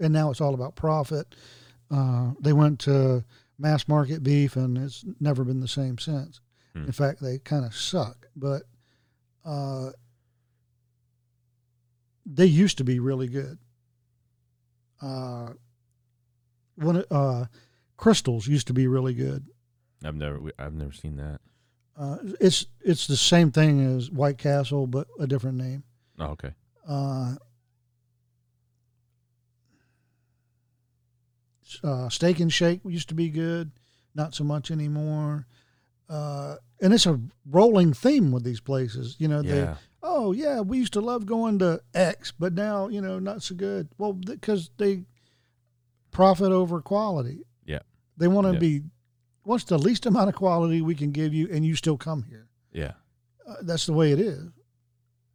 and 0.00 0.12
now 0.12 0.30
it's 0.30 0.40
all 0.40 0.52
about 0.54 0.74
profit. 0.76 1.34
Uh, 1.90 2.32
they 2.40 2.52
went 2.52 2.80
to 2.80 3.24
mass 3.58 3.86
market 3.88 4.22
beef, 4.22 4.56
and 4.56 4.76
it's 4.78 5.04
never 5.20 5.44
been 5.44 5.60
the 5.60 5.68
same 5.68 5.98
since. 5.98 6.40
Hmm. 6.74 6.84
In 6.86 6.92
fact, 6.92 7.20
they 7.20 7.38
kind 7.38 7.64
of 7.64 7.74
suck, 7.74 8.26
but 8.36 8.62
uh, 9.44 9.90
they 12.26 12.46
used 12.46 12.78
to 12.78 12.84
be 12.84 12.98
really 12.98 13.28
good. 13.28 13.58
Uh, 15.00 15.50
one 16.76 17.04
uh, 17.10 17.46
Krystal's 17.98 18.46
used 18.46 18.66
to 18.68 18.72
be 18.72 18.86
really 18.86 19.14
good. 19.14 19.46
I've 20.04 20.14
never 20.16 20.40
we- 20.40 20.52
I've 20.58 20.74
never 20.74 20.92
seen 20.92 21.16
that. 21.16 21.40
Uh, 21.96 22.16
it's 22.40 22.66
it's 22.80 23.06
the 23.06 23.16
same 23.16 23.52
thing 23.52 23.80
as 23.96 24.10
White 24.10 24.38
Castle, 24.38 24.86
but 24.86 25.06
a 25.20 25.26
different 25.26 25.58
name. 25.58 25.84
Oh, 26.18 26.26
okay. 26.28 26.54
Uh, 26.88 27.34
uh, 31.82 32.08
Steak 32.08 32.40
and 32.40 32.52
Shake 32.52 32.80
used 32.84 33.08
to 33.08 33.14
be 33.14 33.28
good, 33.30 33.70
not 34.14 34.34
so 34.34 34.44
much 34.44 34.70
anymore. 34.70 35.46
Uh, 36.08 36.56
and 36.80 36.92
it's 36.92 37.06
a 37.06 37.18
rolling 37.50 37.92
theme 37.94 38.30
with 38.30 38.44
these 38.44 38.60
places. 38.60 39.16
You 39.18 39.28
know, 39.28 39.42
they 39.42 39.60
Yeah. 39.60 39.76
oh 40.02 40.32
yeah, 40.32 40.60
we 40.60 40.78
used 40.78 40.92
to 40.92 41.00
love 41.00 41.24
going 41.26 41.58
to 41.60 41.80
X, 41.94 42.32
but 42.38 42.52
now 42.52 42.88
you 42.88 43.00
know 43.00 43.18
not 43.18 43.42
so 43.42 43.54
good. 43.54 43.88
Well, 43.98 44.12
because 44.12 44.70
they 44.76 45.04
profit 46.10 46.52
over 46.52 46.80
quality. 46.80 47.44
Yeah. 47.64 47.80
they 48.16 48.28
want 48.28 48.46
to 48.46 48.52
Yeah. 48.52 48.58
be. 48.58 48.82
What's 49.42 49.64
the 49.64 49.78
least 49.78 50.06
amount 50.06 50.28
of 50.28 50.34
quality 50.36 50.80
we 50.82 50.94
can 50.94 51.10
give 51.10 51.34
you, 51.34 51.48
and 51.50 51.64
you 51.66 51.74
still 51.74 51.96
come 51.98 52.22
here? 52.22 52.48
Yeah. 52.72 52.92
Uh, 53.46 53.56
that's 53.62 53.86
the 53.86 53.92
way 53.92 54.12
it 54.12 54.20
is. 54.20 54.50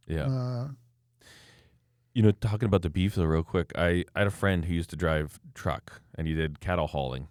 Yeah. 0.06 0.68
You 2.20 2.26
know, 2.26 2.32
talking 2.32 2.66
about 2.66 2.82
the 2.82 2.90
beef 2.90 3.14
though, 3.14 3.24
real 3.24 3.42
quick. 3.42 3.72
I, 3.74 4.04
I 4.14 4.18
had 4.18 4.26
a 4.26 4.30
friend 4.30 4.66
who 4.66 4.74
used 4.74 4.90
to 4.90 4.96
drive 4.96 5.40
truck 5.54 6.02
and 6.14 6.26
he 6.26 6.34
did 6.34 6.60
cattle 6.60 6.86
hauling, 6.86 7.28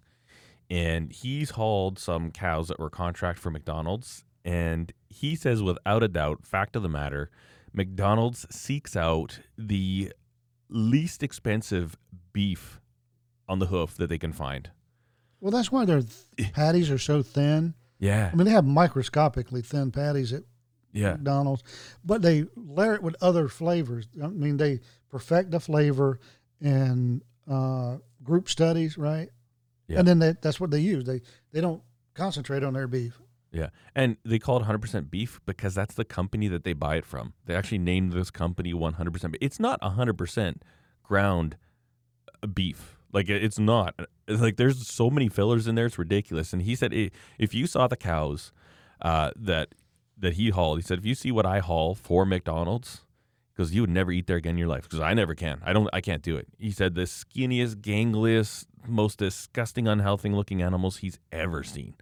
and 0.67 1.11
he's 1.11 1.51
hauled 1.51 1.99
some 1.99 2.31
cows 2.31 2.69
that 2.69 2.79
were 2.79 2.89
contract 2.89 3.37
for 3.37 3.51
McDonald's. 3.51 4.23
And 4.43 4.91
he 5.07 5.35
says, 5.35 5.61
without 5.61 6.01
a 6.01 6.07
doubt, 6.07 6.43
fact 6.43 6.75
of 6.75 6.81
the 6.81 6.89
matter, 6.89 7.29
McDonald's 7.71 8.47
seeks 8.49 8.95
out 8.95 9.41
the 9.59 10.11
least 10.69 11.21
expensive 11.21 11.95
beef 12.33 12.81
on 13.47 13.59
the 13.59 13.67
hoof 13.67 13.93
that 13.97 14.07
they 14.07 14.17
can 14.17 14.33
find. 14.33 14.71
well, 15.39 15.51
that's 15.51 15.71
why 15.71 15.85
their 15.85 16.01
th- 16.01 16.51
patties 16.53 16.89
are 16.89 16.97
so 16.97 17.21
thin. 17.21 17.75
Yeah. 17.99 18.31
I 18.33 18.35
mean, 18.35 18.45
they 18.45 18.53
have 18.53 18.65
microscopically 18.65 19.61
thin 19.61 19.91
patties 19.91 20.33
at 20.33 20.45
Yeah. 20.91 21.11
McDonald's, 21.11 21.63
but 22.03 22.21
they 22.21 22.45
layer 22.55 22.95
it 22.95 23.03
with 23.03 23.15
other 23.21 23.47
flavors. 23.47 24.07
I 24.21 24.27
mean, 24.27 24.57
they 24.57 24.79
perfect 25.09 25.51
the 25.51 25.59
flavor 25.59 26.19
in 26.61 27.21
uh, 27.49 27.97
group 28.23 28.49
studies, 28.49 28.97
right? 28.97 29.29
Yeah. 29.87 29.99
And 29.99 30.07
then 30.07 30.19
they, 30.19 30.35
that's 30.41 30.59
what 30.59 30.71
they 30.71 30.79
use. 30.79 31.03
They 31.03 31.21
they 31.51 31.61
don't 31.61 31.81
concentrate 32.13 32.63
on 32.63 32.73
their 32.73 32.87
beef. 32.87 33.19
Yeah. 33.51 33.69
And 33.95 34.17
they 34.23 34.37
call 34.37 34.57
it 34.57 34.65
100% 34.65 35.09
beef 35.09 35.39
because 35.45 35.73
that's 35.73 35.95
the 35.95 36.05
company 36.05 36.47
that 36.49 36.63
they 36.63 36.73
buy 36.73 36.97
it 36.97 37.05
from. 37.05 37.33
They 37.45 37.55
actually 37.55 37.79
named 37.79 38.13
this 38.13 38.29
company 38.29 38.73
100%. 38.73 39.35
It's 39.41 39.59
not 39.59 39.81
100% 39.81 40.55
ground 41.01 41.57
uh, 42.43 42.47
beef. 42.47 42.95
Like 43.11 43.27
it's 43.27 43.57
not. 43.57 43.95
It's 44.27 44.41
like 44.41 44.57
there's 44.57 44.87
so 44.87 45.09
many 45.09 45.29
fillers 45.29 45.67
in 45.67 45.73
there, 45.73 45.87
it's 45.87 45.97
ridiculous. 45.97 46.53
And 46.53 46.61
he 46.61 46.75
said 46.75 46.93
if 46.93 47.55
you 47.55 47.65
saw 47.65 47.87
the 47.87 47.97
cows 47.97 48.51
uh, 49.01 49.31
that 49.35 49.69
that 50.19 50.33
he 50.33 50.49
hauled, 50.49 50.77
he 50.77 50.83
said 50.83 50.99
if 50.99 51.05
you 51.05 51.15
see 51.15 51.31
what 51.31 51.45
I 51.45 51.59
haul 51.59 51.95
for 51.95 52.25
McDonald's, 52.25 53.01
because 53.59 53.75
you 53.75 53.81
would 53.81 53.89
never 53.89 54.09
eat 54.09 54.25
there 54.25 54.37
again 54.37 54.51
in 54.51 54.57
your 54.57 54.69
life. 54.69 54.83
Because 54.83 55.01
I 55.01 55.13
never 55.13 55.35
can. 55.35 55.61
I 55.65 55.73
don't. 55.73 55.89
I 55.91 55.99
can't 55.99 56.23
do 56.23 56.37
it. 56.37 56.47
He 56.57 56.71
said 56.71 56.95
the 56.95 57.01
skinniest, 57.01 57.81
gangliest, 57.81 58.67
most 58.87 59.19
disgusting, 59.19 59.85
unhealthy 59.85 60.29
looking 60.29 60.61
animals 60.61 60.97
he's 60.97 61.19
ever 61.31 61.63
seen. 61.63 61.95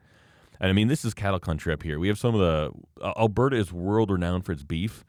And 0.59 0.70
I 0.70 0.74
mean, 0.74 0.88
this 0.88 1.03
is 1.03 1.15
cattle 1.15 1.39
country 1.39 1.74
up 1.74 1.82
here. 1.82 1.97
We 1.97 2.09
have 2.09 2.20
some 2.20 2.36
of 2.36 2.41
the 2.41 2.72
uh, 3.03 3.13
Alberta 3.18 3.55
is 3.55 3.74
world 3.74 4.11
renowned 4.11 4.45
for 4.45 4.51
its 4.51 4.63
beef. 4.63 5.03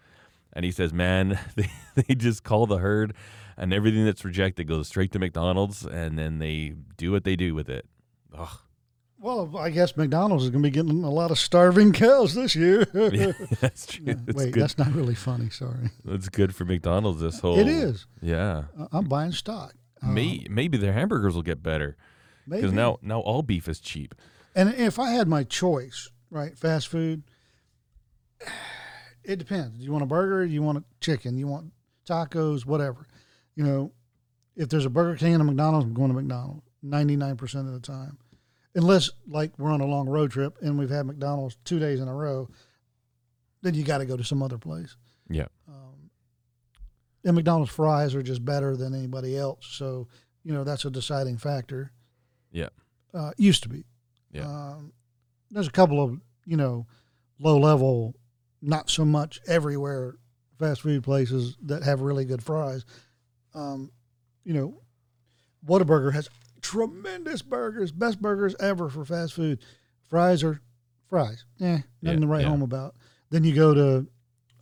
And 0.54 0.64
he 0.64 0.72
says, 0.72 0.92
man, 0.92 1.38
they, 1.56 1.70
they 1.94 2.14
just 2.14 2.44
call 2.44 2.66
the 2.66 2.78
herd, 2.78 3.14
and 3.56 3.72
everything 3.72 4.04
that's 4.06 4.24
rejected 4.24 4.66
goes 4.68 4.88
straight 4.88 5.12
to 5.12 5.18
McDonald's, 5.18 5.84
and 5.84 6.18
then 6.18 6.38
they 6.38 6.74
do 6.96 7.12
what 7.12 7.24
they 7.24 7.36
do 7.36 7.54
with 7.54 7.68
it. 7.68 7.86
Ugh. 8.36 8.58
Well, 9.20 9.56
I 9.58 9.70
guess 9.70 9.96
McDonald's 9.96 10.44
is 10.44 10.50
going 10.50 10.62
to 10.62 10.66
be 10.68 10.72
getting 10.72 11.02
a 11.02 11.10
lot 11.10 11.30
of 11.32 11.38
starving 11.38 11.92
cows 12.04 12.34
this 12.34 12.54
year. 12.54 12.86
Yeah, 12.94 13.32
that's 13.60 13.86
true. 13.86 14.04
Yeah, 14.06 14.14
It's 14.26 14.36
Wait, 14.36 14.52
good. 14.52 14.62
that's 14.62 14.78
not 14.78 14.92
really 14.92 15.14
funny. 15.16 15.50
Sorry. 15.50 15.90
It's 16.06 16.28
good 16.28 16.54
for 16.54 16.64
McDonald's. 16.64 17.20
This 17.20 17.40
whole 17.40 17.58
It 17.58 17.66
is. 17.66 18.06
Yeah, 18.22 18.64
I'm 18.92 19.06
buying 19.06 19.32
stock. 19.32 19.74
May, 20.02 20.44
um, 20.48 20.54
maybe 20.54 20.78
their 20.78 20.92
hamburgers 20.92 21.34
will 21.34 21.42
get 21.42 21.62
better 21.62 21.96
because 22.48 22.72
now 22.72 22.98
now 23.02 23.18
all 23.20 23.42
beef 23.42 23.66
is 23.66 23.80
cheap. 23.80 24.14
And 24.54 24.72
if 24.74 24.98
I 24.98 25.10
had 25.10 25.26
my 25.26 25.42
choice, 25.42 26.08
right, 26.30 26.56
fast 26.56 26.86
food, 26.88 27.24
it 29.24 29.36
depends. 29.36 29.78
Do 29.78 29.84
you 29.84 29.90
want 29.92 30.04
a 30.04 30.06
burger? 30.06 30.44
You 30.44 30.62
want 30.62 30.78
a 30.78 30.84
chicken? 31.00 31.36
You 31.38 31.48
want 31.48 31.72
tacos? 32.08 32.64
Whatever. 32.64 33.06
You 33.56 33.64
know, 33.64 33.92
if 34.56 34.68
there's 34.68 34.86
a 34.86 34.90
Burger 34.90 35.16
King 35.16 35.34
and 35.34 35.42
a 35.42 35.44
McDonald's, 35.44 35.86
I'm 35.86 35.94
going 35.94 36.08
to 36.10 36.14
McDonald's 36.14 36.62
99% 36.84 37.42
of 37.66 37.72
the 37.72 37.80
time. 37.80 38.18
Unless, 38.78 39.10
like, 39.26 39.58
we're 39.58 39.72
on 39.72 39.80
a 39.80 39.86
long 39.86 40.08
road 40.08 40.30
trip 40.30 40.56
and 40.62 40.78
we've 40.78 40.88
had 40.88 41.04
McDonald's 41.04 41.58
two 41.64 41.80
days 41.80 41.98
in 41.98 42.06
a 42.06 42.14
row, 42.14 42.48
then 43.60 43.74
you 43.74 43.82
got 43.82 43.98
to 43.98 44.06
go 44.06 44.16
to 44.16 44.22
some 44.22 44.40
other 44.40 44.56
place. 44.56 44.96
Yeah. 45.28 45.48
Um, 45.68 46.10
and 47.24 47.34
McDonald's 47.34 47.72
fries 47.72 48.14
are 48.14 48.22
just 48.22 48.44
better 48.44 48.76
than 48.76 48.94
anybody 48.94 49.36
else. 49.36 49.66
So, 49.68 50.06
you 50.44 50.52
know, 50.52 50.62
that's 50.62 50.84
a 50.84 50.90
deciding 50.90 51.38
factor. 51.38 51.90
Yeah. 52.52 52.68
Uh, 53.12 53.32
used 53.36 53.64
to 53.64 53.68
be. 53.68 53.84
Yeah. 54.30 54.46
Um, 54.46 54.92
there's 55.50 55.66
a 55.66 55.72
couple 55.72 56.00
of, 56.00 56.20
you 56.46 56.56
know, 56.56 56.86
low 57.40 57.58
level, 57.58 58.14
not 58.62 58.90
so 58.90 59.04
much 59.04 59.40
everywhere 59.48 60.14
fast 60.60 60.82
food 60.82 61.02
places 61.02 61.56
that 61.62 61.82
have 61.82 62.00
really 62.00 62.24
good 62.24 62.44
fries. 62.44 62.84
Um, 63.54 63.90
you 64.44 64.52
know, 64.52 64.82
Whataburger 65.66 66.12
has 66.12 66.28
tremendous 66.62 67.42
burgers, 67.42 67.92
best 67.92 68.20
burgers 68.20 68.54
ever 68.60 68.88
for 68.88 69.04
fast 69.04 69.34
food. 69.34 69.60
Fries 70.08 70.42
are 70.42 70.60
fries. 71.08 71.44
Eh, 71.60 71.78
nothing 72.02 72.18
Yeah, 72.20 72.20
to 72.20 72.26
write 72.26 72.42
yeah. 72.42 72.48
home 72.48 72.62
about. 72.62 72.94
Then 73.30 73.44
you 73.44 73.54
go 73.54 73.74
to 73.74 74.06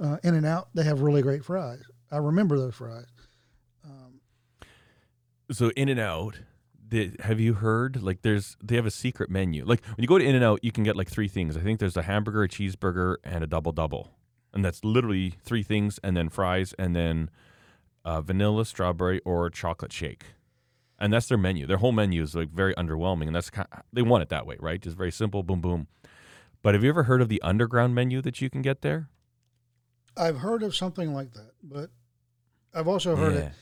uh, 0.00 0.16
In 0.22 0.34
and 0.34 0.44
Out, 0.46 0.68
they 0.74 0.82
have 0.84 1.00
really 1.00 1.22
great 1.22 1.44
fries. 1.44 1.82
I 2.10 2.18
remember 2.18 2.58
those 2.58 2.74
fries. 2.74 3.06
Um, 3.84 4.20
So 5.50 5.70
In 5.76 5.88
and 5.88 6.00
Out, 6.00 6.40
have 7.20 7.40
you 7.40 7.54
heard? 7.54 8.02
Like, 8.02 8.22
there's 8.22 8.56
they 8.62 8.76
have 8.76 8.86
a 8.86 8.90
secret 8.90 9.30
menu. 9.30 9.64
Like 9.64 9.84
when 9.84 10.02
you 10.02 10.06
go 10.06 10.18
to 10.18 10.24
In 10.24 10.34
and 10.34 10.44
Out, 10.44 10.60
you 10.62 10.70
can 10.72 10.84
get 10.84 10.96
like 10.96 11.08
three 11.10 11.28
things. 11.28 11.56
I 11.56 11.60
think 11.60 11.80
there's 11.80 11.96
a 11.96 12.02
hamburger, 12.02 12.42
a 12.42 12.48
cheeseburger, 12.48 13.16
and 13.24 13.42
a 13.42 13.46
double 13.46 13.72
double, 13.72 14.12
and 14.54 14.64
that's 14.64 14.84
literally 14.84 15.34
three 15.42 15.62
things, 15.64 15.98
and 16.04 16.16
then 16.16 16.28
fries, 16.28 16.74
and 16.78 16.94
then 16.94 17.30
uh, 18.04 18.20
vanilla, 18.20 18.64
strawberry, 18.64 19.20
or 19.24 19.50
chocolate 19.50 19.92
shake. 19.92 20.26
And 20.98 21.12
that's 21.12 21.26
their 21.26 21.36
menu. 21.38 21.66
Their 21.66 21.76
whole 21.76 21.92
menu 21.92 22.22
is 22.22 22.34
like 22.34 22.50
very 22.50 22.74
underwhelming, 22.74 23.26
and 23.26 23.36
that's 23.36 23.50
kind 23.50 23.68
they 23.92 24.02
want 24.02 24.22
it 24.22 24.28
that 24.30 24.46
way, 24.46 24.56
right? 24.60 24.80
Just 24.80 24.96
very 24.96 25.12
simple, 25.12 25.42
boom, 25.42 25.60
boom. 25.60 25.88
But 26.62 26.74
have 26.74 26.82
you 26.82 26.88
ever 26.88 27.02
heard 27.04 27.20
of 27.20 27.28
the 27.28 27.40
underground 27.42 27.94
menu 27.94 28.22
that 28.22 28.40
you 28.40 28.48
can 28.48 28.62
get 28.62 28.80
there? 28.80 29.08
I've 30.16 30.38
heard 30.38 30.62
of 30.62 30.74
something 30.74 31.12
like 31.12 31.32
that, 31.34 31.52
but 31.62 31.90
I've 32.74 32.88
also 32.88 33.14
heard 33.14 33.34
Yeah. 33.34 33.40
it 33.40 33.52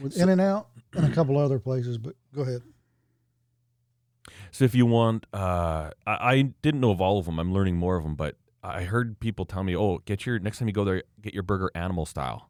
with 0.00 0.12
So- 0.14 0.22
In 0.22 0.28
and 0.28 0.40
Out 0.40 0.68
and 0.92 1.04
a 1.04 1.10
couple 1.14 1.36
other 1.36 1.58
places. 1.58 1.98
But 1.98 2.14
go 2.32 2.42
ahead. 2.42 2.62
So 4.52 4.64
if 4.64 4.74
you 4.74 4.86
want, 4.86 5.26
uh, 5.32 5.90
I, 6.06 6.32
I 6.34 6.42
didn't 6.62 6.80
know 6.80 6.92
of 6.92 7.00
all 7.00 7.18
of 7.18 7.26
them. 7.26 7.38
I'm 7.40 7.52
learning 7.52 7.76
more 7.76 7.96
of 7.96 8.04
them, 8.04 8.14
but 8.14 8.36
I 8.62 8.84
heard 8.84 9.18
people 9.20 9.44
tell 9.44 9.64
me, 9.64 9.74
"Oh, 9.76 9.98
get 9.98 10.24
your 10.26 10.38
next 10.38 10.58
time 10.60 10.68
you 10.68 10.74
go 10.74 10.84
there, 10.84 11.02
get 11.20 11.34
your 11.34 11.42
burger 11.42 11.70
animal 11.74 12.06
style." 12.06 12.48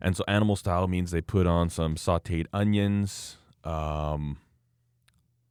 And 0.00 0.16
so 0.16 0.24
animal 0.28 0.56
style 0.56 0.88
means 0.88 1.12
they 1.12 1.22
put 1.22 1.46
on 1.46 1.70
some 1.70 1.94
sautéed 1.94 2.46
onions. 2.52 3.36
Um, 3.66 4.38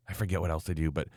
I 0.08 0.14
forget 0.14 0.40
what 0.40 0.52
else 0.52 0.64
they 0.64 0.74
do, 0.74 0.92
but 0.92 1.08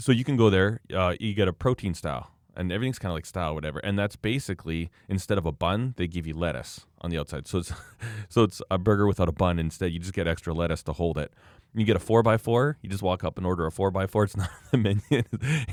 so 0.00 0.12
you 0.12 0.24
can 0.24 0.36
go 0.36 0.50
there. 0.50 0.80
Uh, 0.92 1.14
you 1.18 1.34
get 1.34 1.48
a 1.48 1.52
protein 1.52 1.94
style, 1.94 2.30
and 2.56 2.70
everything's 2.70 2.98
kind 2.98 3.10
of 3.10 3.16
like 3.16 3.26
style, 3.26 3.54
whatever. 3.54 3.80
And 3.80 3.98
that's 3.98 4.16
basically 4.16 4.90
instead 5.08 5.38
of 5.38 5.46
a 5.46 5.52
bun, 5.52 5.94
they 5.96 6.06
give 6.06 6.26
you 6.26 6.34
lettuce 6.34 6.86
on 7.00 7.10
the 7.10 7.18
outside. 7.18 7.46
So 7.46 7.58
it's 7.58 7.72
so 8.28 8.44
it's 8.44 8.62
a 8.70 8.78
burger 8.78 9.06
without 9.06 9.28
a 9.28 9.32
bun. 9.32 9.58
Instead, 9.58 9.92
you 9.92 9.98
just 9.98 10.14
get 10.14 10.26
extra 10.26 10.54
lettuce 10.54 10.82
to 10.84 10.92
hold 10.92 11.18
it. 11.18 11.32
You 11.74 11.84
get 11.84 11.96
a 11.96 12.00
four 12.00 12.22
by 12.22 12.36
four. 12.36 12.78
You 12.82 12.88
just 12.88 13.02
walk 13.02 13.24
up 13.24 13.36
and 13.36 13.46
order 13.46 13.66
a 13.66 13.72
four 13.72 13.90
by 13.90 14.06
four. 14.06 14.24
It's 14.24 14.36
not 14.36 14.50
the 14.70 14.78
menu. 14.78 15.02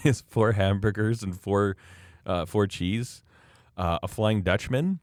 It's 0.04 0.22
four 0.22 0.54
hamburgers 0.54 1.22
and 1.22 1.40
four, 1.40 1.78
uh, 2.26 2.46
four 2.46 2.66
cheese. 2.68 3.24
Uh, 3.78 4.00
a 4.02 4.08
Flying 4.08 4.42
Dutchman. 4.42 5.00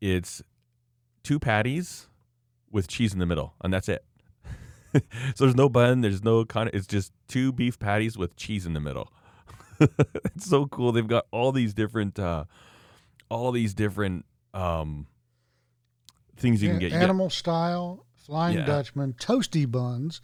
It's 0.00 0.42
two 1.22 1.38
patties 1.38 2.08
with 2.70 2.88
cheese 2.88 3.12
in 3.12 3.18
the 3.18 3.26
middle, 3.26 3.54
and 3.62 3.72
that's 3.72 3.88
it. 3.88 4.04
so 5.34 5.44
there's 5.44 5.54
no 5.56 5.68
bun. 5.68 6.00
There's 6.00 6.22
no 6.24 6.44
kind 6.44 6.68
of. 6.68 6.74
It's 6.74 6.86
just 6.86 7.12
two 7.28 7.52
beef 7.52 7.78
patties 7.78 8.16
with 8.16 8.36
cheese 8.36 8.66
in 8.66 8.72
the 8.74 8.80
middle. 8.80 9.12
it's 9.80 10.46
so 10.46 10.66
cool. 10.66 10.92
They've 10.92 11.06
got 11.06 11.26
all 11.30 11.52
these 11.52 11.74
different, 11.74 12.18
uh, 12.18 12.44
all 13.28 13.52
these 13.52 13.74
different 13.74 14.24
um, 14.54 15.06
things 16.36 16.62
you 16.62 16.68
can 16.70 16.76
Yeah, 16.76 16.80
get. 16.80 16.92
You 16.92 16.98
get 16.98 17.02
animal 17.04 17.30
style, 17.30 18.06
Flying 18.14 18.56
Yeah. 18.58 18.64
Dutchman, 18.66 19.12
toasty 19.14 19.70
buns, 19.70 20.20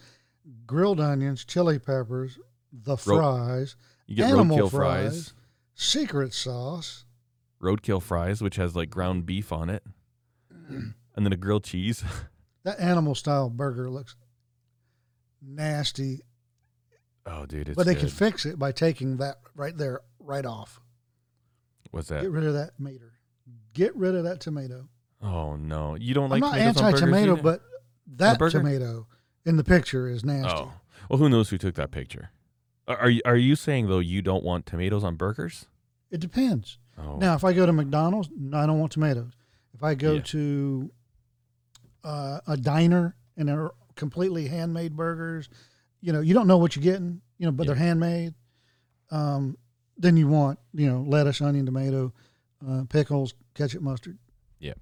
grilled 0.67 1.01
onions, 1.01 1.45
chili 1.45 1.79
peppers, 1.79 2.39
the 2.73 2.93
Ro- 2.93 2.97
fries, 2.97 3.77
you 4.07 4.17
get 4.17 4.31
animal 4.31 4.57
roadkill 4.59 4.71
fries, 4.71 5.13
fries 5.13 5.35
secret 5.75 6.33
sauce. 6.35 7.05
roadkill 7.63 8.03
fries, 8.03 8.41
which 8.43 8.57
has 8.57 8.75
like 8.75 8.89
ground 8.91 9.27
beef 9.27 9.53
on 9.53 9.69
it, 9.71 9.85
and 10.69 10.95
then 11.15 11.33
a 11.33 11.37
grilled 11.37 11.65
cheese. 11.65 12.03
That 12.65 12.79
animal 12.79 13.17
style 13.17 13.51
burger 13.51 13.91
looks 13.91 14.15
nasty, 15.45 16.21
Oh, 17.25 17.47
dude, 17.47 17.69
it's 17.69 17.77
but 17.77 17.87
they 17.87 17.95
good. 17.95 18.01
could 18.03 18.13
fix 18.13 18.47
it 18.47 18.59
by 18.59 18.73
taking 18.73 19.19
that 19.19 19.37
right 19.55 19.77
there, 19.77 20.01
right 20.19 20.45
off. 20.45 20.81
What's 21.93 22.09
that? 22.09 22.23
Get 22.23 22.31
rid 22.33 22.45
of 22.45 22.55
that 22.55 22.73
mater. 22.79 23.13
Get 23.75 23.95
rid 23.97 24.15
of 24.15 24.25
that 24.25 24.41
tomato. 24.41 24.89
Oh 25.23 25.55
no, 25.57 25.95
you 25.95 26.15
don't 26.15 26.31
like 26.31 26.43
I'm 26.43 26.49
not 26.51 26.55
tomatoes 26.57 26.77
on 26.83 26.91
burgers 26.91 27.03
anti-tomato, 27.03 27.43
but 27.43 27.61
that 28.17 28.39
tomato 28.51 29.07
in 29.45 29.57
the 29.57 29.63
picture 29.65 30.09
is 30.09 30.25
nasty. 30.25 30.51
oh, 30.53 30.73
well, 31.09 31.19
who 31.19 31.29
knows 31.29 31.51
who 31.51 31.59
took 31.59 31.75
that 31.77 31.91
picture? 31.93 32.31
Are 32.89 32.97
are 32.99 33.11
you, 33.11 33.23
are 33.25 33.37
you 33.37 33.55
saying 33.55 33.87
though 33.89 34.01
you 34.01 34.21
don't 34.21 34.43
want 34.43 34.67
tomatoes 34.67 35.05
on 35.05 35.15
burgers? 35.17 35.67
It 36.11 36.19
depends. 36.21 36.79
Oh, 36.99 37.17
Now, 37.17 37.35
if 37.35 37.45
I 37.45 37.53
go 37.53 37.65
to 37.67 37.73
McDonald's, 37.73 38.29
no, 38.37 38.59
I 38.59 38.67
don't 38.67 38.79
want 38.81 38.93
tomatoes. 38.93 39.33
If 39.75 39.83
I 39.83 39.95
go 39.95 40.15
Yeah. 40.15 40.23
to 40.23 40.91
uh, 42.05 42.41
a 42.47 42.57
diner 42.57 43.17
and 43.37 43.49
they're 43.49 43.71
completely 43.97 44.47
handmade 44.49 44.97
burgers, 44.97 45.49
you 46.01 46.13
know, 46.13 46.21
you 46.21 46.35
don't 46.35 46.47
know 46.47 46.59
what 46.59 46.75
you're 46.77 46.83
getting, 46.83 47.21
you 47.39 47.47
know, 47.47 47.53
but 47.53 47.65
Yeah. 47.65 47.75
they're 47.75 47.83
handmade. 47.85 48.35
Um, 49.11 49.57
then 49.97 50.17
you 50.17 50.27
want, 50.29 50.59
you 50.73 50.87
know, 50.91 51.03
lettuce, 51.03 51.41
onion, 51.41 51.67
tomato, 51.67 52.13
uh, 52.67 52.85
pickles, 52.89 53.35
ketchup, 53.55 53.83
mustard, 53.83 54.19
yeah, 54.59 54.75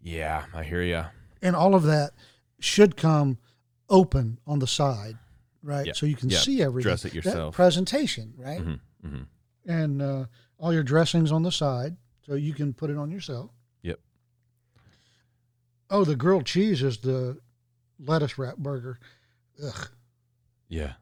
Yeah, 0.00 0.44
I 0.54 0.62
hear 0.62 0.82
you. 0.82 1.04
and 1.42 1.56
all 1.56 1.74
of 1.74 1.82
that 1.84 2.12
should 2.60 2.96
come 2.96 3.38
open 3.88 4.38
on 4.46 4.58
the 4.60 4.66
side, 4.66 5.18
right? 5.62 5.86
Yeah. 5.86 5.92
So 5.94 6.06
you 6.06 6.16
can 6.16 6.30
Yeah. 6.30 6.38
see 6.38 6.62
everything. 6.62 6.88
Dress 6.90 7.04
it 7.04 7.08
That 7.10 7.14
yourself. 7.14 7.54
presentation, 7.54 8.34
right? 8.36 8.60
hmm 8.62 8.74
hmm 9.06 9.22
and 9.68 10.00
uh, 10.00 10.26
all 10.58 10.72
your 10.72 10.84
dressings 10.84 11.32
on 11.32 11.42
the 11.42 11.50
side, 11.50 11.96
so 12.24 12.34
you 12.34 12.54
can 12.54 12.72
put 12.72 12.88
it 12.88 12.96
on 12.96 13.10
yourself. 13.10 13.50
Oh, 15.90 16.04
the 16.04 16.16
grilled 16.16 16.46
cheese 16.46 16.82
is 16.82 16.98
the 16.98 17.38
lettuce 17.98 18.38
wrap 18.38 18.56
burger. 18.56 18.98
Ugh. 19.64 19.88
Yeah. 20.68 20.94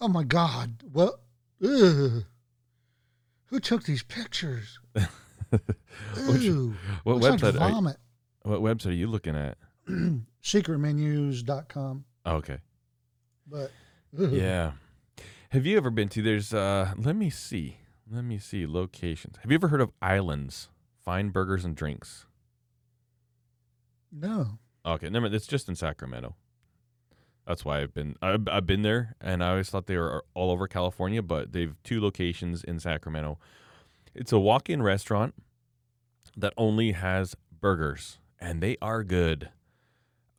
Oh 0.00 0.08
my 0.08 0.22
God. 0.24 0.82
Well, 0.92 1.18
ugh. 1.64 2.24
Who 3.46 3.60
took 3.60 3.82
these 3.84 4.02
pictures? 4.02 4.78
Ooh. 6.18 6.74
what 7.04 7.16
Looks 7.18 7.42
website? 7.42 7.54
like 7.54 7.62
Are, 7.62 7.70
vomit. 7.70 7.96
what 8.42 8.60
website 8.60 8.86
are 8.86 8.92
you 8.92 9.06
looking 9.08 9.36
at? 9.36 9.58
Secretmenus.com. 10.42 12.04
Oh, 12.24 12.36
okay. 12.36 12.58
But 13.46 13.70
ugh. 14.18 14.32
Yeah. 14.32 14.72
Have 15.50 15.66
you 15.66 15.76
ever 15.76 15.90
been 15.90 16.08
to? 16.10 16.22
There's. 16.22 16.54
uh 16.54 16.94
Let 16.96 17.16
me 17.16 17.28
see. 17.28 17.78
Let 18.10 18.24
me 18.24 18.38
see 18.38 18.66
locations. 18.66 19.36
Have 19.42 19.50
you 19.50 19.54
ever 19.56 19.68
heard 19.68 19.80
of 19.80 19.90
Islands 20.00 20.68
Fine 21.04 21.30
Burgers 21.30 21.64
and 21.64 21.74
Drinks? 21.76 22.26
No. 24.12 24.58
Okay, 24.84 25.08
never. 25.08 25.26
It's 25.26 25.46
just 25.46 25.68
in 25.68 25.76
Sacramento. 25.76 26.34
That's 27.46 27.64
why 27.64 27.80
I've 27.80 27.94
been. 27.94 28.14
I've, 28.22 28.46
I've 28.48 28.66
been 28.66 28.82
there, 28.82 29.16
and 29.20 29.42
I 29.42 29.50
always 29.50 29.70
thought 29.70 29.86
they 29.86 29.96
were 29.96 30.24
all 30.34 30.50
over 30.50 30.68
California, 30.68 31.22
but 31.22 31.52
they've 31.52 31.74
two 31.82 32.00
locations 32.00 32.62
in 32.62 32.78
Sacramento. 32.78 33.38
It's 34.14 34.32
a 34.32 34.38
walk-in 34.38 34.82
restaurant. 34.82 35.34
that 36.36 36.52
only 36.56 36.92
has 36.92 37.36
burgers, 37.60 38.18
and 38.40 38.62
they 38.62 38.76
are 38.80 39.02
good. 39.02 39.50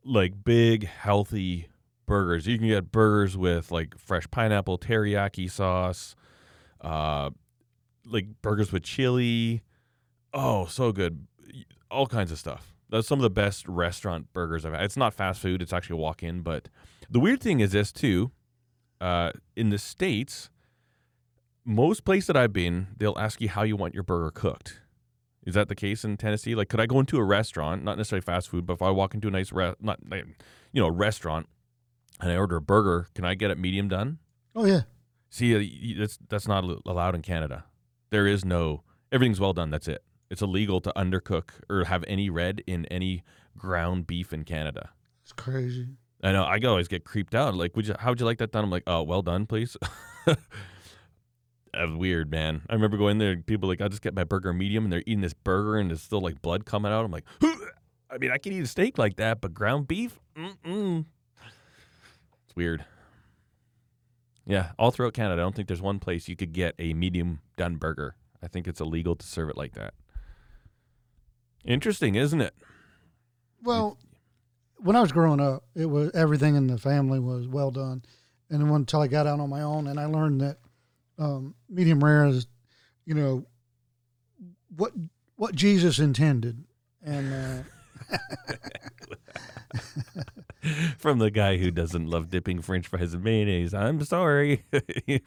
Like 0.05 0.43
big, 0.43 0.85
healthy 0.85 1.67
burgers. 2.05 2.47
You 2.47 2.57
can 2.57 2.67
get 2.67 2.91
burgers 2.91 3.37
with 3.37 3.71
like 3.71 3.97
fresh 3.97 4.29
pineapple 4.29 4.77
teriyaki 4.77 5.49
sauce, 5.49 6.15
uh, 6.81 7.29
like 8.05 8.41
burgers 8.41 8.71
with 8.71 8.83
chili. 8.83 9.61
Oh, 10.33 10.65
so 10.65 10.91
good. 10.91 11.27
All 11.91 12.07
kinds 12.07 12.31
of 12.31 12.39
stuff. 12.39 12.72
That's 12.93 13.07
some 13.07 13.17
of 13.17 13.23
the 13.23 13.31
best 13.31 13.67
restaurant 13.67 14.31
burgers 14.33 14.65
I've 14.65 14.73
had. 14.73 14.83
It's 14.83 14.95
not 14.95 15.15
fast 15.15 15.41
food, 15.41 15.63
it's 15.63 15.73
actually 15.73 15.95
a 15.95 16.01
walk 16.01 16.21
in. 16.21 16.41
But 16.41 16.69
the 17.09 17.19
weird 17.19 17.41
thing 17.41 17.59
is 17.59 17.71
this, 17.71 17.91
too. 17.91 18.31
Uh, 19.01 19.31
in 19.55 19.69
the 19.69 19.79
States, 19.79 20.51
most 21.65 22.05
places 22.05 22.27
that 22.27 22.37
I've 22.37 22.53
been, 22.53 22.89
they'll 22.95 23.17
ask 23.17 23.41
you 23.41 23.49
how 23.49 23.63
you 23.63 23.75
want 23.75 23.95
your 23.95 24.03
burger 24.03 24.29
cooked. 24.29 24.79
Is 25.43 25.55
that 25.55 25.69
the 25.69 25.75
case 25.75 26.05
in 26.05 26.17
Tennessee? 26.17 26.53
Like, 26.53 26.69
could 26.69 26.79
I 26.79 26.85
go 26.85 26.99
into 26.99 27.17
a 27.17 27.23
restaurant, 27.23 27.83
not 27.83 27.97
necessarily 27.97 28.21
fast 28.21 28.47
food, 28.47 28.67
but 28.67 28.73
if 28.73 28.83
I 28.83 28.91
walk 28.91 29.15
into 29.15 29.27
a 29.27 29.31
nice, 29.31 29.51
re- 29.51 29.73
not 29.81 29.99
you 30.11 30.81
know, 30.81 30.87
a 30.87 30.91
restaurant, 30.91 31.49
and 32.21 32.31
I 32.31 32.37
order 32.37 32.57
a 32.57 32.61
burger, 32.61 33.07
can 33.15 33.25
I 33.25 33.33
get 33.33 33.49
it 33.49 33.57
medium 33.57 33.87
done? 33.87 34.19
Oh 34.55 34.65
yeah. 34.65 34.81
See, 35.31 35.55
uh, 35.55 35.99
that's 35.99 36.19
that's 36.29 36.47
not 36.47 36.63
allowed 36.85 37.15
in 37.15 37.23
Canada. 37.23 37.65
There 38.11 38.27
is 38.27 38.45
no 38.45 38.83
everything's 39.11 39.39
well 39.39 39.53
done. 39.53 39.71
That's 39.71 39.87
it. 39.87 40.03
It's 40.33 40.41
illegal 40.41 40.81
to 40.81 40.91
undercook 40.95 41.51
or 41.69 41.83
have 41.83 42.03
any 42.07 42.27
red 42.27 42.63
in 42.65 42.87
any 42.87 43.23
ground 43.55 44.07
beef 44.07 44.33
in 44.33 44.45
Canada. 44.45 44.89
It's 45.21 45.31
crazy. 45.31 45.89
I 46.23 46.31
know. 46.31 46.43
I 46.43 46.57
always 46.65 46.87
get 46.87 47.03
creeped 47.03 47.35
out. 47.35 47.53
Like, 47.53 47.75
would 47.75 47.85
you? 47.85 47.93
How 47.99 48.09
would 48.09 48.19
you 48.19 48.25
like 48.25 48.39
that 48.39 48.51
done? 48.51 48.63
I'm 48.63 48.71
like, 48.71 48.81
oh, 48.87 49.03
well 49.03 49.21
done, 49.21 49.45
please. 49.45 49.77
That's 50.25 51.91
weird, 51.95 52.31
man. 52.31 52.63
I 52.67 52.73
remember 52.73 52.97
going 52.97 53.19
there. 53.19 53.37
People 53.37 53.69
like, 53.69 53.79
I'll 53.79 53.89
just 53.89 54.01
get 54.01 54.15
my 54.15 54.23
burger 54.23 54.53
medium, 54.53 54.85
and 54.85 54.91
they're 54.91 55.03
eating 55.05 55.21
this 55.21 55.35
burger, 55.35 55.77
and 55.77 55.91
there's 55.91 56.01
still 56.01 56.19
like 56.19 56.41
blood 56.41 56.65
coming 56.65 56.91
out. 56.91 57.05
I'm 57.05 57.11
like, 57.11 57.25
I 58.09 58.17
mean, 58.19 58.31
I 58.31 58.39
can 58.39 58.53
eat 58.53 58.63
a 58.63 58.67
steak 58.67 58.97
like 58.97 59.17
that, 59.17 59.39
but 59.39 59.53
ground 59.53 59.87
beef, 59.87 60.19
mm-mm. 60.35 61.05
it's 62.47 62.55
weird. 62.55 62.83
Yeah, 64.47 64.71
all 64.79 64.89
throughout 64.89 65.13
Canada, 65.13 65.43
I 65.43 65.45
don't 65.45 65.55
think 65.55 65.67
there's 65.67 65.79
one 65.79 65.99
place 65.99 66.27
you 66.27 66.35
could 66.35 66.53
get 66.53 66.73
a 66.79 66.95
medium 66.95 67.41
done 67.55 67.75
burger. 67.75 68.15
I 68.41 68.47
think 68.47 68.67
it's 68.67 68.81
illegal 68.81 69.15
to 69.15 69.27
serve 69.27 69.51
it 69.51 69.57
like 69.57 69.73
that. 69.73 69.93
Interesting, 71.65 72.15
isn't 72.15 72.41
it? 72.41 72.53
Well, 73.63 73.97
when 74.77 74.95
I 74.95 75.01
was 75.01 75.11
growing 75.11 75.39
up, 75.39 75.63
it 75.75 75.85
was 75.85 76.11
everything 76.13 76.55
in 76.55 76.67
the 76.67 76.77
family 76.77 77.19
was 77.19 77.47
well 77.47 77.71
done, 77.71 78.03
and 78.49 78.61
then 78.61 78.69
until 78.69 79.01
I 79.01 79.07
got 79.07 79.27
out 79.27 79.39
on 79.39 79.49
my 79.49 79.61
own, 79.61 79.87
and 79.87 79.99
I 79.99 80.05
learned 80.05 80.41
that 80.41 80.57
um, 81.17 81.55
medium 81.69 82.03
rare 82.03 82.25
is, 82.25 82.47
you 83.05 83.13
know, 83.13 83.45
what 84.75 84.91
what 85.35 85.55
Jesus 85.55 85.99
intended, 85.99 86.63
and. 87.01 87.33
Uh, 87.33 87.63
From 90.97 91.19
the 91.19 91.29
guy 91.29 91.57
who 91.57 91.71
doesn't 91.71 92.07
love 92.07 92.29
dipping 92.29 92.61
French 92.61 92.87
fries 92.87 93.13
in 93.13 93.21
mayonnaise. 93.21 93.73
I'm 93.73 94.01
sorry. 94.05 94.63
you 95.07 95.19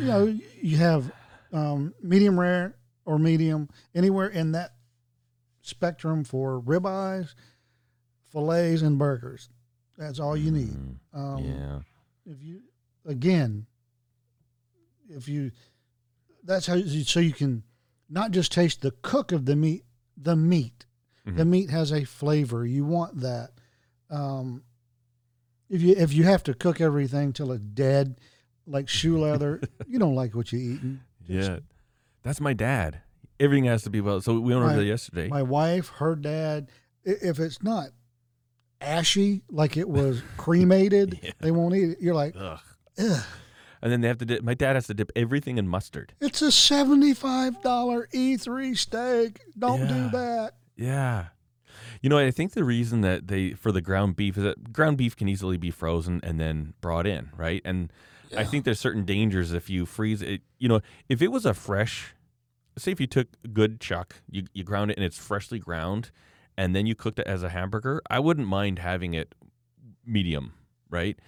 know, 0.00 0.36
you 0.60 0.76
have 0.78 1.12
um, 1.52 1.94
medium 2.02 2.38
rare 2.38 2.74
or 3.04 3.20
medium 3.20 3.68
anywhere 3.94 4.26
in 4.28 4.52
that 4.52 4.72
spectrum 5.68 6.24
for 6.24 6.60
ribeyes, 6.60 7.34
fillets, 8.32 8.82
and 8.82 8.98
burgers. 8.98 9.48
That's 9.96 10.20
all 10.20 10.36
you 10.36 10.50
need. 10.50 10.76
Mm, 10.76 10.96
Um, 11.12 11.44
yeah. 11.44 11.80
If 12.26 12.42
you 12.42 12.60
again, 13.04 13.66
if 15.08 15.28
you, 15.28 15.50
that's 16.44 16.66
how 16.66 16.74
you, 16.74 17.04
so 17.04 17.20
you 17.20 17.32
can 17.32 17.62
not 18.08 18.30
just 18.30 18.52
taste 18.52 18.82
the 18.82 18.90
cook 19.02 19.32
of 19.32 19.44
the 19.46 19.56
meat, 19.56 19.84
the 20.16 20.36
meat. 20.36 20.84
The 21.24 21.42
Mhm. 21.44 21.48
meat 21.48 21.70
has 21.70 21.92
a 21.92 22.04
flavor. 22.04 22.64
You 22.66 22.84
want 22.86 23.20
that. 23.20 23.50
Um, 24.08 24.62
if 25.68 25.82
you 25.82 25.94
if 25.96 26.12
you 26.14 26.24
have 26.24 26.42
to 26.44 26.54
cook 26.54 26.80
everything 26.80 27.32
till 27.34 27.52
it's 27.52 27.62
dead, 27.62 28.18
like 28.66 28.88
shoe 28.88 29.18
leather, 29.18 29.60
you 29.86 29.98
don't 29.98 30.14
like 30.14 30.34
what 30.34 30.52
you're 30.52 30.60
eating. 30.62 31.00
Yeah. 31.26 31.58
That's 32.22 32.40
my 32.40 32.54
dad. 32.54 33.02
Everything 33.40 33.64
has 33.66 33.82
to 33.84 33.90
be 33.90 34.00
well. 34.00 34.20
So 34.20 34.34
we 34.40 34.54
went 34.54 34.64
over 34.66 34.74
there 34.74 34.82
yesterday. 34.84 35.28
My 35.28 35.42
wife, 35.42 35.88
her 35.98 36.14
dad, 36.16 36.68
i- 37.06 37.10
if 37.22 37.38
it's 37.38 37.62
not 37.62 37.88
ashy 38.80 39.42
like 39.50 39.76
it 39.76 39.88
was 39.88 40.22
cremated, 40.36 41.18
Yeah. 41.22 41.32
they 41.40 41.50
won't 41.50 41.74
eat 41.74 41.90
it. 41.90 41.98
You're 42.00 42.14
like, 42.14 42.34
Ugh. 42.38 42.58
Ugh. 42.98 43.24
And 43.80 43.92
then 43.92 44.00
they 44.00 44.08
have 44.08 44.18
to 44.18 44.24
dip. 44.24 44.42
My 44.42 44.54
dad 44.54 44.74
has 44.74 44.88
to 44.88 44.94
dip 44.94 45.12
everything 45.14 45.56
in 45.56 45.68
mustard. 45.68 46.12
it's 46.20 46.42
a 46.42 46.50
seventy-five 46.50 47.62
dollar 47.62 48.08
E3 48.12 48.76
steak. 48.76 49.40
Don't 49.56 49.80
Yeah. 49.82 49.86
do 49.88 50.10
that. 50.10 50.54
Yeah. 50.76 51.26
You 52.02 52.10
know, 52.10 52.18
I 52.18 52.32
think 52.32 52.52
the 52.52 52.64
reason 52.64 53.02
that 53.02 53.28
they 53.28 53.52
for 53.52 53.70
the 53.70 53.80
ground 53.80 54.16
beef 54.16 54.36
is 54.36 54.42
that 54.42 54.72
ground 54.72 54.96
beef 54.98 55.16
can 55.16 55.28
easily 55.28 55.56
be 55.56 55.70
frozen 55.70 56.18
and 56.24 56.40
then 56.40 56.74
brought 56.80 57.06
in, 57.06 57.30
right? 57.36 57.62
And 57.64 57.92
I 58.36 58.42
think 58.44 58.64
there's 58.64 58.78
certain 58.80 59.04
dangers 59.04 59.52
if 59.52 59.70
you 59.70 59.86
freeze 59.86 60.22
it. 60.22 60.42
You 60.58 60.68
know, 60.68 60.80
if 61.08 61.22
it 61.22 61.28
was 61.28 61.46
a 61.46 61.54
fresh, 61.54 62.14
say 62.78 62.92
if 62.92 63.00
you 63.00 63.06
took 63.06 63.28
good 63.52 63.80
chuck, 63.80 64.16
you 64.30 64.44
you 64.52 64.64
ground 64.64 64.90
it 64.90 64.96
and 64.96 65.04
it's 65.04 65.18
freshly 65.18 65.58
ground, 65.58 66.10
and 66.56 66.74
then 66.74 66.86
you 66.86 66.94
cooked 66.94 67.18
it 67.18 67.26
as 67.26 67.42
a 67.42 67.50
hamburger, 67.50 68.02
I 68.10 68.18
wouldn't 68.18 68.48
mind 68.48 68.78
having 68.78 69.14
it 69.14 69.34
medium, 70.04 70.54
right? 70.90 71.18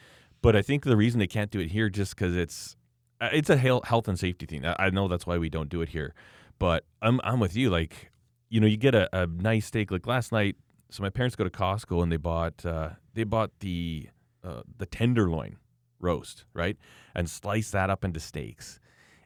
But 0.42 0.57
I 0.57 0.62
think 0.62 0.84
the 0.84 0.96
reason 0.96 1.18
they 1.18 1.26
can't 1.26 1.51
do 1.51 1.61
it 1.61 1.70
here 1.70 1.88
just 1.88 2.16
because 2.16 2.34
it's 2.34 2.76
uh, 3.20 3.28
it's 3.32 3.51
a 3.51 3.57
health 3.57 4.09
and 4.09 4.18
safety 4.18 4.46
thing. 4.46 4.64
I 4.64 4.76
I 4.78 4.90
know 4.90 5.09
that's 5.09 5.26
why 5.26 5.38
we 5.38 5.48
don't 5.48 5.68
do 5.68 5.82
it 5.82 5.90
here. 5.90 6.14
But 6.59 6.84
I'm 7.03 7.20
I'm 7.24 7.40
with 7.40 7.57
you. 7.57 7.70
Like, 7.70 8.11
you 8.48 8.61
know, 8.61 8.66
you 8.66 8.76
get 8.76 8.94
a, 8.94 9.09
a 9.16 9.26
nice 9.26 9.66
steak. 9.66 9.90
Like 9.90 10.07
last 10.07 10.32
night, 10.32 10.57
so 10.90 11.03
my 11.03 11.11
parents 11.11 11.36
go 11.36 11.44
to 11.44 11.51
Costco 11.51 12.03
and 12.03 12.11
they 12.11 12.16
bought 12.16 12.64
uh, 12.64 12.90
they 13.14 13.24
bought 13.24 13.51
the 13.61 14.09
uh, 14.42 14.62
the 14.78 14.86
tenderloin 14.86 15.57
roast, 16.01 16.44
right, 16.55 16.76
and 17.14 17.28
slice 17.28 17.70
that 17.70 17.90
up 17.90 18.05
into 18.05 18.20
steaks, 18.20 18.80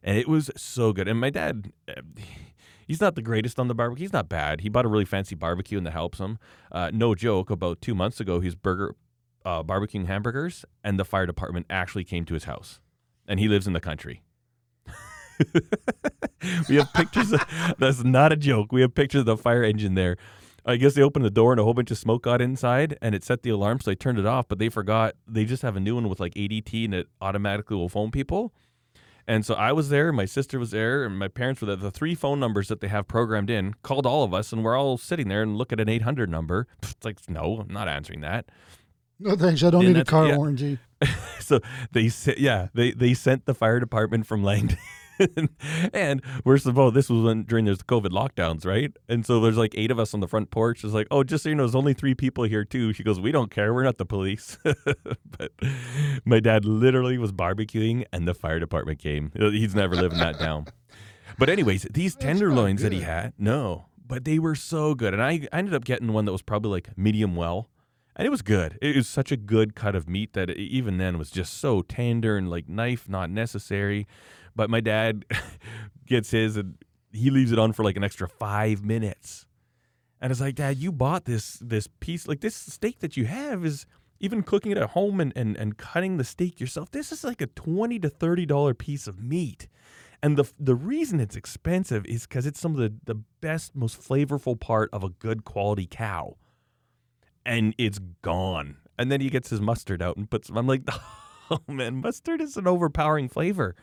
and 0.05 0.17
it 0.19 0.29
was 0.29 0.51
so 0.57 0.93
good. 0.93 1.09
And 1.09 1.19
my 1.19 1.31
dad, 1.31 1.73
uh, 1.89 2.03
he's 2.87 3.01
not 3.01 3.17
the 3.17 3.23
greatest 3.23 3.59
on 3.59 3.67
the 3.69 3.75
barbecue. 3.75 4.05
He's 4.05 4.13
not 4.13 4.29
bad. 4.29 4.61
He 4.61 4.69
bought 4.69 4.85
a 4.85 4.89
really 4.89 5.07
fancy 5.07 5.35
barbecue 5.35 5.79
and 5.79 5.87
that 5.87 5.93
helps 5.93 6.19
him. 6.19 6.39
Uh, 6.71 6.91
no 6.93 7.15
joke. 7.15 7.51
About 7.51 7.81
two 7.81 7.95
months 7.95 8.21
ago, 8.21 8.41
he's 8.41 8.55
burger 8.55 8.95
uh, 9.45 9.63
barbecuing 9.63 10.07
hamburgers, 10.07 10.65
and 10.83 10.99
the 10.99 11.05
fire 11.05 11.27
department 11.27 11.67
actually 11.69 12.05
came 12.05 12.25
to 12.25 12.35
his 12.35 12.45
house, 12.45 12.81
and 13.27 13.39
he 13.39 13.49
lives 13.49 13.67
in 13.67 13.73
the 13.73 13.81
country. 13.81 14.23
we 16.69 16.77
have 16.77 16.93
pictures. 16.95 17.33
Of, 17.33 17.41
that's 17.79 18.03
not 18.05 18.33
a 18.33 18.37
joke. 18.37 18.73
We 18.73 18.81
have 18.81 18.95
pictures 18.95 19.21
of 19.21 19.27
the 19.27 19.37
fire 19.37 19.63
engine 19.63 19.95
there. 19.95 20.17
I 20.67 20.77
guess 20.77 20.95
they 20.95 21.03
opened 21.03 21.27
the 21.27 21.31
door 21.31 21.53
and 21.53 21.61
a 21.61 21.65
whole 21.65 21.75
bunch 21.75 21.91
of 21.91 21.99
smoke 21.99 22.23
got 22.23 22.41
inside, 22.41 22.97
and 23.03 23.15
it 23.15 23.23
set 23.23 23.43
the 23.43 23.51
alarm, 23.51 23.81
so 23.81 23.91
they 23.91 23.95
turned 23.95 24.19
it 24.19 24.25
off. 24.25 24.49
But 24.49 24.59
they 24.59 24.71
forgot 24.71 25.15
they 25.29 25.45
just 25.45 25.63
have 25.63 25.77
a 25.77 25.81
new 25.81 25.95
one 25.95 26.09
with 26.09 26.21
like 26.21 26.35
ADT, 26.35 26.87
and 26.87 26.95
it 26.95 27.09
automatically 27.21 27.77
will 27.77 27.91
phone 27.91 28.11
people. 28.11 28.55
And 29.27 29.47
so 29.47 29.55
I 29.55 29.73
was 29.73 29.89
there, 29.89 30.13
my 30.13 30.27
sister 30.27 30.59
was 30.59 30.71
there, 30.71 31.05
and 31.05 31.19
my 31.19 31.29
parents 31.29 31.61
were 31.61 31.67
there. 31.67 31.77
The 31.77 31.91
three 31.91 32.15
phone 32.15 32.39
numbers 32.39 32.69
that 32.69 32.81
they 32.81 32.89
have 32.89 33.09
programmed 33.09 33.49
in 33.49 33.75
called 33.83 34.07
all 34.07 34.23
of 34.23 34.35
us, 34.35 34.53
and 34.53 34.63
we're 34.63 34.77
all 34.77 34.99
sitting 34.99 35.29
there 35.29 35.43
and 35.43 35.57
look 35.57 35.73
at 35.73 35.81
an 35.81 35.89
800 35.89 36.29
number. 36.29 36.67
It's 36.83 37.05
like, 37.05 37.19
no, 37.29 37.61
I'm 37.61 37.73
not 37.73 37.89
answering 37.89 38.21
that. 38.21 38.47
No 39.19 39.37
thanks. 39.37 39.63
I 39.63 39.71
don't 39.71 39.85
And 39.85 39.95
need 39.95 40.01
a 40.01 40.05
car 40.05 40.29
yeah. 40.29 40.37
warranty. 40.37 40.79
so 41.41 41.61
they 41.93 42.09
said, 42.09 42.39
yeah, 42.39 42.69
they 42.75 42.91
they 42.91 43.15
sent 43.15 43.47
the 43.47 43.55
fire 43.55 43.81
department 43.81 44.27
from 44.27 44.43
Langdon. 44.43 44.79
and 45.93 46.23
we're 46.45 46.59
supposed 46.59 46.95
this 46.95 47.09
was 47.09 47.23
when 47.23 47.43
during 47.45 47.65
those 47.65 47.83
COVID 47.83 48.11
lockdowns, 48.11 48.67
right? 48.67 48.93
And 49.09 49.25
so 49.25 49.41
there's 49.41 49.57
like 49.57 49.75
eight 49.77 49.91
of 49.91 49.99
us 49.99 50.15
on 50.15 50.21
the 50.21 50.29
front 50.29 50.51
porch. 50.51 50.85
It's 50.85 50.93
like, 50.93 51.07
oh, 51.11 51.25
just 51.25 51.45
so 51.45 51.49
you 51.49 51.55
know, 51.55 51.65
there's 51.65 51.75
only 51.75 51.95
three 51.95 52.15
people 52.15 52.45
here 52.45 52.65
too. 52.65 52.93
She 52.93 53.03
goes, 53.03 53.21
we 53.21 53.33
don't 53.33 53.51
care, 53.51 53.73
we're 53.73 53.85
not 53.85 53.99
the 53.99 54.07
police. 54.07 54.59
but 54.65 55.53
my 56.25 56.41
dad 56.41 56.65
literally 56.65 57.19
was 57.19 57.33
barbecuing, 57.33 58.05
and 58.13 58.27
the 58.27 58.35
fire 58.35 58.59
department 58.59 58.99
came. 58.99 59.33
Uh, 59.39 59.51
he's 59.51 59.75
never 59.75 59.95
living 59.95 60.19
that 60.19 60.39
down. 60.39 60.67
But 61.39 61.49
anyways, 61.49 61.87
these 61.91 62.15
That's 62.15 62.25
tenderloins 62.25 62.83
that 62.83 62.93
he 62.93 63.01
had, 63.01 63.33
no, 63.39 63.87
but 64.07 64.25
they 64.25 64.39
were 64.39 64.55
so 64.55 64.95
good, 64.95 65.15
and 65.15 65.23
I, 65.23 65.49
I 65.53 65.59
ended 65.59 65.75
up 65.75 65.85
getting 65.85 66.13
one 66.13 66.25
that 66.27 66.33
was 66.33 66.43
probably 66.43 66.71
like 66.71 66.97
medium 66.97 67.37
well, 67.37 67.69
and 68.17 68.27
it 68.27 68.31
was 68.31 68.43
good. 68.43 68.79
It 68.81 68.97
was 68.97 69.09
such 69.09 69.33
a 69.33 69.37
good 69.37 69.75
cut 69.75 69.97
of 69.97 70.09
meat 70.09 70.35
that 70.35 70.51
it, 70.51 70.59
even 70.59 70.99
then 70.99 71.19
was 71.19 71.31
just 71.31 71.55
so 71.55 71.83
tender 71.83 72.37
and 72.37 72.49
like 72.49 72.69
knife 72.69 73.09
not 73.09 73.31
necessary. 73.31 74.07
But 74.57 74.71
my 74.71 74.81
dad 74.81 75.25
gets 76.07 76.31
his 76.31 76.57
and 76.57 76.77
he 77.13 77.31
leaves 77.31 77.53
it 77.53 77.59
on 77.59 77.73
for 77.73 77.85
like 77.85 77.97
an 77.97 78.05
extra 78.05 78.29
five 78.29 78.85
minutes, 78.85 79.47
and 80.21 80.31
it's 80.31 80.41
like, 80.41 80.55
Dad, 80.55 80.79
you 80.79 80.91
bought 80.91 81.27
this 81.27 81.59
this 81.61 81.87
piece 82.01 82.27
like 82.27 82.41
this 82.41 82.55
steak 82.55 83.01
that 83.01 83.17
you 83.17 83.27
have 83.27 83.65
is 83.65 83.85
even 84.21 84.43
cooking 84.43 84.73
it 84.73 84.79
at 84.79 84.91
home 84.91 85.21
and, 85.21 85.35
and, 85.37 85.55
and 85.55 85.77
cutting 85.77 86.17
the 86.17 86.25
steak 86.25 86.61
yourself. 86.61 86.91
This 86.91 87.13
is 87.13 87.25
like 87.25 87.43
a 87.43 87.47
twenty 87.47 87.99
to 87.99 88.09
thirty 88.09 88.47
dollar 88.47 88.73
piece 88.73 89.07
of 89.07 89.21
meat. 89.23 89.69
And 90.23 90.39
the 90.39 90.51
the 90.59 90.75
reason 90.75 91.21
it's 91.21 91.37
expensive 91.37 92.07
is 92.07 92.27
because 92.27 92.47
it's 92.47 92.59
some 92.59 92.73
of 92.73 92.79
the, 92.79 92.95
the 93.05 93.21
best, 93.43 93.77
most 93.77 94.01
flavorful 94.01 94.59
part 94.59 94.89
of 94.95 95.05
a 95.05 95.11
good 95.11 95.45
quality 95.45 95.87
cow. 95.87 96.37
And 97.45 97.75
it's 97.77 97.99
gone. 98.23 98.79
And 98.97 99.13
then 99.13 99.21
he 99.21 99.29
gets 99.29 99.51
his 99.51 99.61
mustard 99.61 100.01
out 100.01 100.17
and 100.17 100.31
puts 100.31 100.49
I'm 100.49 100.67
like, 100.67 100.89
oh 101.51 101.61
man, 101.69 102.01
mustard 102.01 102.41
is 102.41 102.57
an 102.57 102.67
overpowering 102.67 103.29
flavor. 103.29 103.77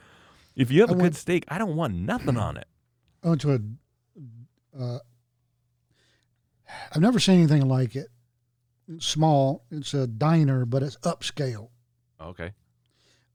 If 0.56 0.72
you 0.72 0.82
have 0.82 0.90
I 0.90 0.94
a 0.94 0.96
went- 0.98 1.14
good 1.14 1.16
steak, 1.20 1.46
I 1.48 1.58
don't 1.58 1.76
want 1.76 1.94
nothing 1.96 2.38
on 2.38 2.58
it. 2.58 2.68
I 3.24 3.30
went 3.30 3.42
to 3.42 3.54
a 3.54 3.60
uh, 4.80 5.00
I've 6.96 7.02
never 7.02 7.20
seen 7.20 7.40
anything 7.40 7.68
like 7.68 7.96
it. 7.96 8.08
It's 8.88 9.06
small. 9.06 9.64
It's 9.72 9.94
a 9.94 10.08
diner, 10.08 10.66
but 10.66 10.84
it's 10.84 10.98
upscale. 10.98 11.70
Okay. 12.20 12.52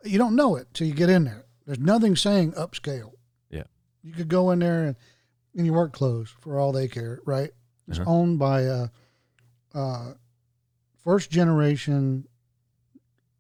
You 0.05 0.19
don't 0.19 0.37
know 0.37 0.57
it 0.57 0.69
till 0.73 0.87
you 0.87 0.95
get 0.95 1.11
in 1.11 1.25
there. 1.25 1.45
There's 1.67 1.79
nothing 1.79 2.17
saying 2.17 2.53
upscale. 2.53 3.13
Yeah. 3.51 3.65
You 4.03 4.13
could 4.13 4.29
go 4.29 4.51
in 4.51 4.61
there 4.61 4.85
and 4.85 4.97
in 5.55 5.65
your 5.67 5.75
work 5.75 5.93
clothes 5.93 6.35
for 6.41 6.59
all 6.59 6.73
they 6.73 6.89
care, 6.89 7.21
right? 7.27 7.51
It's 7.89 7.99
Uh-huh. 7.99 8.11
owned 8.11 8.39
by 8.39 8.63
a, 8.63 8.89
uh 9.75 10.15
first 11.05 11.31
generation 11.31 12.27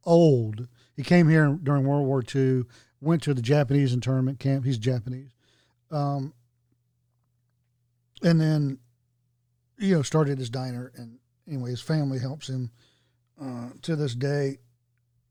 old. 0.04 0.68
He 0.94 1.02
came 1.02 1.28
here 1.28 1.58
during 1.62 1.84
World 1.86 2.06
War 2.06 2.22
II, 2.34 2.64
went 3.00 3.22
to 3.22 3.34
the 3.34 3.42
Japanese 3.42 3.92
internment 3.92 4.38
camp. 4.38 4.64
He's 4.64 4.78
Japanese. 4.78 5.30
Um, 5.90 6.32
and 8.22 8.40
then, 8.40 8.78
you 9.78 9.94
know, 9.94 10.02
started 10.02 10.38
his 10.38 10.50
diner. 10.50 10.92
And 10.96 11.18
anyway, 11.46 11.70
his 11.70 11.82
family 11.82 12.18
helps 12.18 12.48
him 12.48 12.70
uh, 13.40 13.70
to 13.82 13.96
this 13.96 14.14
day. 14.14 14.58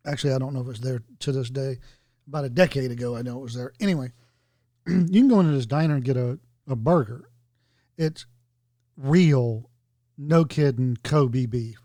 Actually, 0.06 0.34
I 0.34 0.38
don't 0.38 0.54
know 0.54 0.62
if 0.62 0.68
it's 0.68 0.80
there 0.80 1.02
to 1.20 1.32
this 1.32 1.50
day. 1.50 1.80
About 2.28 2.46
a 2.46 2.50
decade 2.50 2.92
ago, 2.92 3.16
I 3.16 3.22
know 3.22 3.40
it 3.40 3.44
was 3.44 3.56
there. 3.56 3.74
Anyway, 3.80 4.12
you 4.88 5.08
can 5.08 5.28
go 5.28 5.40
into 5.40 5.52
this 5.52 5.66
diner 5.66 5.96
and 5.96 6.04
get 6.04 6.18
a, 6.18 6.40
a 6.68 6.76
burger. 6.76 7.30
It's 7.98 8.26
real, 8.98 9.70
no 10.18 10.46
kidding, 10.46 10.98
Kobe 11.04 11.46
beef. 11.46 11.82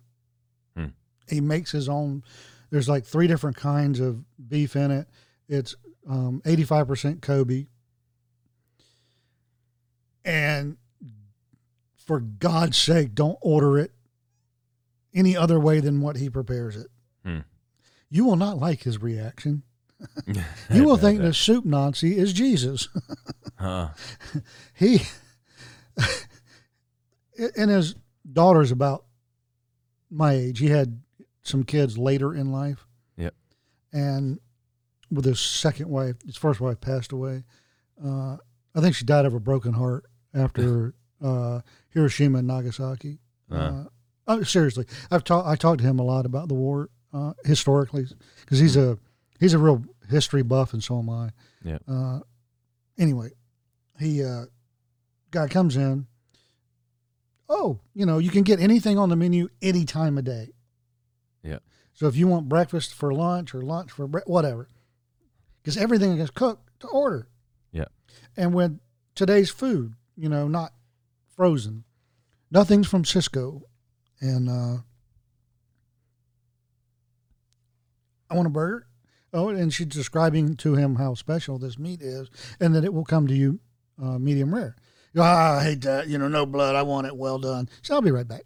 Hmm. 0.76 0.87
He 1.28 1.41
makes 1.41 1.72
his 1.72 1.89
own. 1.89 2.22
There's 2.70 2.89
like 2.89 3.05
three 3.05 3.26
different 3.26 3.57
kinds 3.57 4.01
of 4.01 4.24
beef 4.49 4.76
in 4.76 4.91
it. 4.91 5.09
It's 5.51 5.74
um, 6.09 6.40
85% 6.46 7.20
Kobe. 7.20 7.66
And 10.24 10.76
for 11.96 12.20
God's 12.20 12.76
sake, 12.76 13.14
don't 13.14 13.38
order 13.40 13.78
it 13.78 13.92
any 15.12 15.36
other 15.36 15.59
way 15.59 15.80
than 15.80 16.01
what 16.01 16.16
he 16.16 16.30
prepares 16.30 16.76
it. 16.76 16.86
Hmm. 17.24 17.38
You 18.11 18.24
will 18.24 18.36
not 18.36 18.59
like 18.59 18.82
his 18.84 19.03
reaction. 19.03 19.62
You 20.72 20.84
will 20.84 20.96
think 20.98 21.18
that- 21.18 21.26
the 21.26 21.34
soup 21.34 21.64
Nazi 21.66 22.16
is 22.16 22.32
Jesus. 22.32 22.88
Huh. 23.59 23.88
he 24.74 25.03
and 27.57 27.70
his 27.70 27.94
daughter's 28.30 28.70
about 28.70 29.05
my 30.11 30.32
age. 30.32 30.59
He 30.59 30.68
had 30.68 31.01
some 31.42 31.64
kids 31.64 31.98
later 31.98 32.34
in 32.34 32.53
life. 32.53 32.86
Yep. 33.16 33.34
And 33.92 34.38
with 35.11 35.24
his 35.24 35.40
second 35.40 35.88
wife, 35.88 36.16
his 36.24 36.36
first 36.36 36.61
wife 36.61 36.80
passed 36.80 37.12
away. 37.12 37.44
Uh, 38.04 38.36
I 38.74 38.80
think 38.80 38.94
she 38.94 39.04
died 39.04 39.26
of 39.26 39.34
a 39.34 39.40
broken 39.40 39.72
heart 39.72 40.04
after 40.34 40.94
uh, 41.22 41.61
Hiroshima 41.90 42.38
and 42.38 42.48
Nagasaki. 42.48 43.18
Uh. 43.50 43.54
Uh, 43.54 43.84
oh, 44.28 44.42
seriously, 44.42 44.86
I've 45.11 45.24
talked. 45.24 45.48
I 45.48 45.56
talked 45.56 45.80
to 45.80 45.86
him 45.86 45.98
a 45.98 46.04
lot 46.04 46.26
about 46.26 46.48
the 46.48 46.54
war 46.54 46.88
uh, 47.12 47.32
historically 47.44 48.06
because 48.40 48.58
he's 48.58 48.76
a 48.76 48.98
he's 49.38 49.54
a 49.54 49.58
real 49.58 49.82
history 50.08 50.42
buff, 50.42 50.72
and 50.72 50.82
so 50.82 50.98
am 50.98 51.11
I. 51.11 51.30
Yep. 51.64 51.82
Uh, 51.88 52.20
anyway, 52.98 53.30
he 53.98 54.24
uh, 54.24 54.46
guy 55.30 55.48
comes 55.48 55.76
in. 55.76 56.06
Oh, 57.48 57.80
you 57.94 58.06
know, 58.06 58.18
you 58.18 58.30
can 58.30 58.44
get 58.44 58.61
anything 58.61 58.96
on 58.96 59.08
the 59.08 59.16
menu 59.16 59.48
any 59.61 59.84
time 59.84 60.16
of 60.16 60.24
day. 60.24 60.50
Yeah. 61.42 61.58
So 61.94 62.06
if 62.06 62.16
you 62.16 62.28
want 62.28 62.48
breakfast 62.48 62.94
for 62.94 63.12
lunch 63.12 63.54
or 63.54 63.62
lunch 63.62 63.90
for 63.90 64.06
bre- 64.06 64.20
whatever, 64.26 64.68
because 65.62 65.76
everything 65.76 66.18
is 66.18 66.30
cooked 66.30 66.68
to 66.80 66.88
order. 66.88 67.28
Yeah. 67.72 67.86
And 68.36 68.54
with 68.54 68.78
today's 69.14 69.50
food, 69.50 69.94
you 70.16 70.28
know, 70.28 70.48
not 70.48 70.72
frozen, 71.36 71.84
nothing's 72.50 72.88
from 72.88 73.04
Sysco, 73.04 73.62
and 74.20 74.48
uh, 74.48 74.82
I 78.30 78.34
want 78.34 78.46
a 78.46 78.50
burger. 78.50 78.86
Oh, 79.32 79.48
and 79.48 79.72
she's 79.72 79.86
describing 79.86 80.56
to 80.56 80.74
him 80.74 80.96
how 80.96 81.14
special 81.14 81.58
this 81.58 81.78
meat 81.78 82.02
is, 82.02 82.28
and 82.58 82.74
that 82.74 82.84
it 82.84 82.92
will 82.92 83.04
come 83.04 83.28
to 83.28 83.34
you 83.34 83.61
uh, 84.02 84.18
medium 84.18 84.54
rare. 84.54 84.74
Ah, 85.16 85.58
I 85.58 85.64
hate 85.64 85.82
that. 85.82 86.08
You 86.08 86.18
know, 86.18 86.28
no 86.28 86.46
blood. 86.46 86.74
I 86.74 86.82
want 86.82 87.06
it 87.06 87.16
well 87.16 87.38
done. 87.38 87.68
So 87.82 87.94
I'll 87.94 88.02
be 88.02 88.11
right 88.11 88.26
back. 88.26 88.42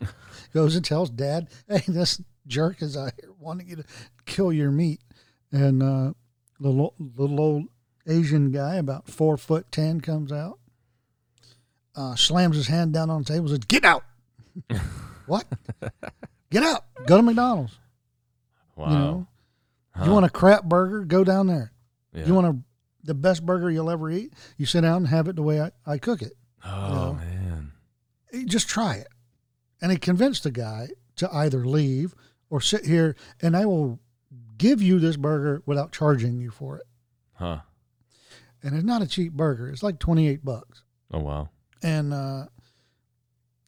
Goes 0.52 0.76
and 0.76 0.84
tells 0.84 1.10
dad, 1.10 1.48
"Hey, 1.68 1.82
this 1.88 2.20
jerk 2.46 2.82
is 2.82 2.96
out 2.96 3.12
here 3.20 3.32
wanting 3.38 3.68
you 3.68 3.76
to 3.76 3.84
kill 4.26 4.52
your 4.52 4.70
meat." 4.70 5.00
And 5.52 5.82
uh, 5.82 6.12
little 6.60 6.94
little 6.98 7.40
old 7.40 7.64
Asian 8.06 8.50
guy, 8.50 8.76
about 8.76 9.08
four 9.08 9.36
foot 9.36 9.70
ten, 9.72 10.00
comes 10.00 10.30
out, 10.32 10.58
uh, 11.96 12.14
slams 12.16 12.56
his 12.56 12.66
hand 12.68 12.92
down 12.92 13.10
on 13.10 13.22
the 13.22 13.32
table, 13.32 13.48
says, 13.48 13.58
"Get 13.60 13.84
out!" 13.84 14.04
what? 15.26 15.46
Get 16.50 16.62
out! 16.62 16.84
Go 17.06 17.16
to 17.16 17.22
McDonald's. 17.22 17.78
Wow. 18.76 18.90
You 18.90 18.98
know, 18.98 19.26
Huh. 19.92 20.04
you 20.04 20.12
want 20.12 20.26
a 20.26 20.30
crap 20.30 20.64
burger? 20.64 21.04
Go 21.04 21.24
down 21.24 21.48
there. 21.48 21.72
Yeah. 22.14 22.26
You 22.26 22.34
want 22.34 22.46
a 22.46 22.56
the 23.04 23.14
best 23.14 23.44
burger 23.44 23.70
you'll 23.70 23.90
ever 23.90 24.10
eat? 24.10 24.32
You 24.56 24.66
sit 24.66 24.82
down 24.82 24.98
and 24.98 25.08
have 25.08 25.28
it 25.28 25.36
the 25.36 25.42
way 25.42 25.60
I, 25.60 25.70
I 25.86 25.98
cook 25.98 26.22
it. 26.22 26.34
Oh 26.64 26.70
know? 26.70 27.12
man. 27.14 27.72
Just 28.46 28.68
try 28.68 28.96
it. 28.96 29.08
And 29.80 29.90
he 29.90 29.98
convinced 29.98 30.42
the 30.44 30.50
guy 30.50 30.88
to 31.16 31.32
either 31.34 31.64
leave 31.64 32.14
or 32.50 32.60
sit 32.60 32.84
here, 32.84 33.16
and 33.40 33.56
I 33.56 33.66
will 33.66 33.98
give 34.58 34.82
you 34.82 34.98
this 34.98 35.16
burger 35.16 35.62
without 35.64 35.92
charging 35.92 36.38
you 36.40 36.50
for 36.50 36.76
it. 36.76 36.86
Huh. 37.34 37.60
And 38.62 38.74
it's 38.74 38.84
not 38.84 39.02
a 39.02 39.06
cheap 39.06 39.32
burger. 39.32 39.70
It's 39.70 39.82
like 39.82 39.98
twenty 39.98 40.28
eight 40.28 40.44
bucks. 40.44 40.82
Oh 41.12 41.20
wow. 41.20 41.48
And 41.82 42.12
uh, 42.12 42.46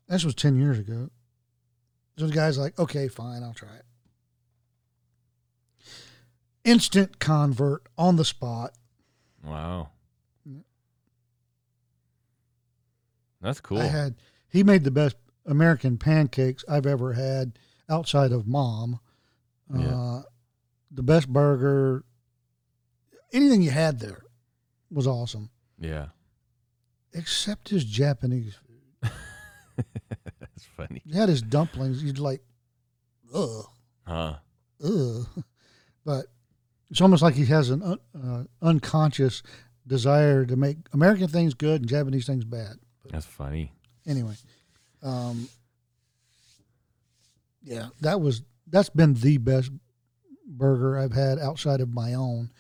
this 0.09 0.25
was 0.25 0.35
ten 0.35 0.57
years 0.57 0.79
ago. 0.79 1.11
So 2.19 2.27
the 2.27 2.35
guy's 2.35 2.59
like, 2.59 2.79
okay, 2.79 3.09
fine, 3.09 3.43
I'll 3.43 3.55
try 3.55 3.75
it. 3.77 3.85
Instant 6.65 7.19
convert 7.19 7.85
on 7.97 8.17
the 8.17 8.25
spot. 8.25 8.73
Wow. 9.43 9.89
That's 13.41 13.61
cool. 13.61 13.79
I 13.79 13.87
had 13.87 14.17
he 14.49 14.63
made 14.63 14.85
the 14.85 14.91
best 14.91 15.17
American 15.47 15.97
pancakes 15.97 16.65
I've 16.69 16.85
ever 16.85 17.15
had 17.15 17.59
outside 17.89 18.33
of 18.33 18.47
mom. 18.47 19.01
Yeah. 19.75 19.87
Uh, 19.87 20.23
the 20.91 21.03
best 21.03 21.29
burger. 21.29 22.05
Anything 23.33 23.63
you 23.63 23.71
had 23.71 24.01
there 24.01 24.23
was 24.91 25.07
awesome, 25.07 25.51
yeah. 25.79 26.07
except 27.13 27.69
his 27.69 27.85
Japanese 27.85 28.55
food. 28.57 29.13
That's 30.41 30.65
funny. 30.77 31.01
He 31.07 31.17
had 31.17 31.29
his 31.29 31.41
dumplings. 31.43 32.03
You'd 32.03 32.19
like, 32.19 32.43
ugh, 33.33 33.67
Huh. 34.05 34.35
ugh. 34.85 35.27
But 36.05 36.27
it's 36.91 37.01
almost 37.01 37.23
like 37.23 37.35
he 37.35 37.45
has 37.47 37.71
an 37.71 37.83
un, 37.83 37.99
uh, 38.21 38.45
unconscious 38.67 39.45
desire 39.87 40.45
to 40.47 40.57
make 40.57 40.79
American 40.93 41.29
things 41.29 41.55
good 41.55 41.83
and 41.83 41.89
Japanese 41.89 42.27
things 42.27 42.45
bad. 42.45 42.77
That's 43.11 43.27
funny. 43.27 43.73
anyway, 44.07 44.35
um, 45.05 45.49
yeah, 47.63 47.89
that 48.01 48.21
was 48.21 48.43
that's 48.67 48.89
been 48.91 49.15
the 49.15 49.39
best 49.39 49.71
burger 50.51 50.99
I've 50.99 51.13
had 51.13 51.39
outside 51.39 51.81
of 51.81 51.93
my 51.95 52.15
own 52.15 52.51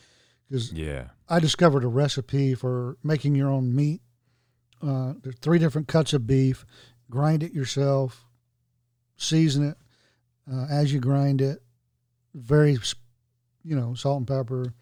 because 0.48 0.72
Yeah. 0.72 1.08
I 1.28 1.38
discovered 1.40 1.84
a 1.84 1.88
recipe 1.88 2.54
for 2.54 2.96
making 3.02 3.34
your 3.34 3.48
own 3.50 3.74
meat. 3.74 4.00
Uh, 4.82 5.14
there's 5.22 5.36
three 5.40 5.58
different 5.58 5.88
cuts 5.88 6.12
of 6.12 6.26
beef. 6.26 6.64
Grind 7.10 7.42
it 7.42 7.52
yourself, 7.52 8.24
season 9.16 9.64
it 9.68 9.76
uh, 10.50 10.66
as 10.70 10.92
you 10.92 11.00
grind 11.00 11.40
it. 11.42 11.62
Very, 12.34 12.78
you 13.64 13.76
know, 13.76 13.94
salt 13.94 14.18
and 14.18 14.26
pepper, 14.28 14.72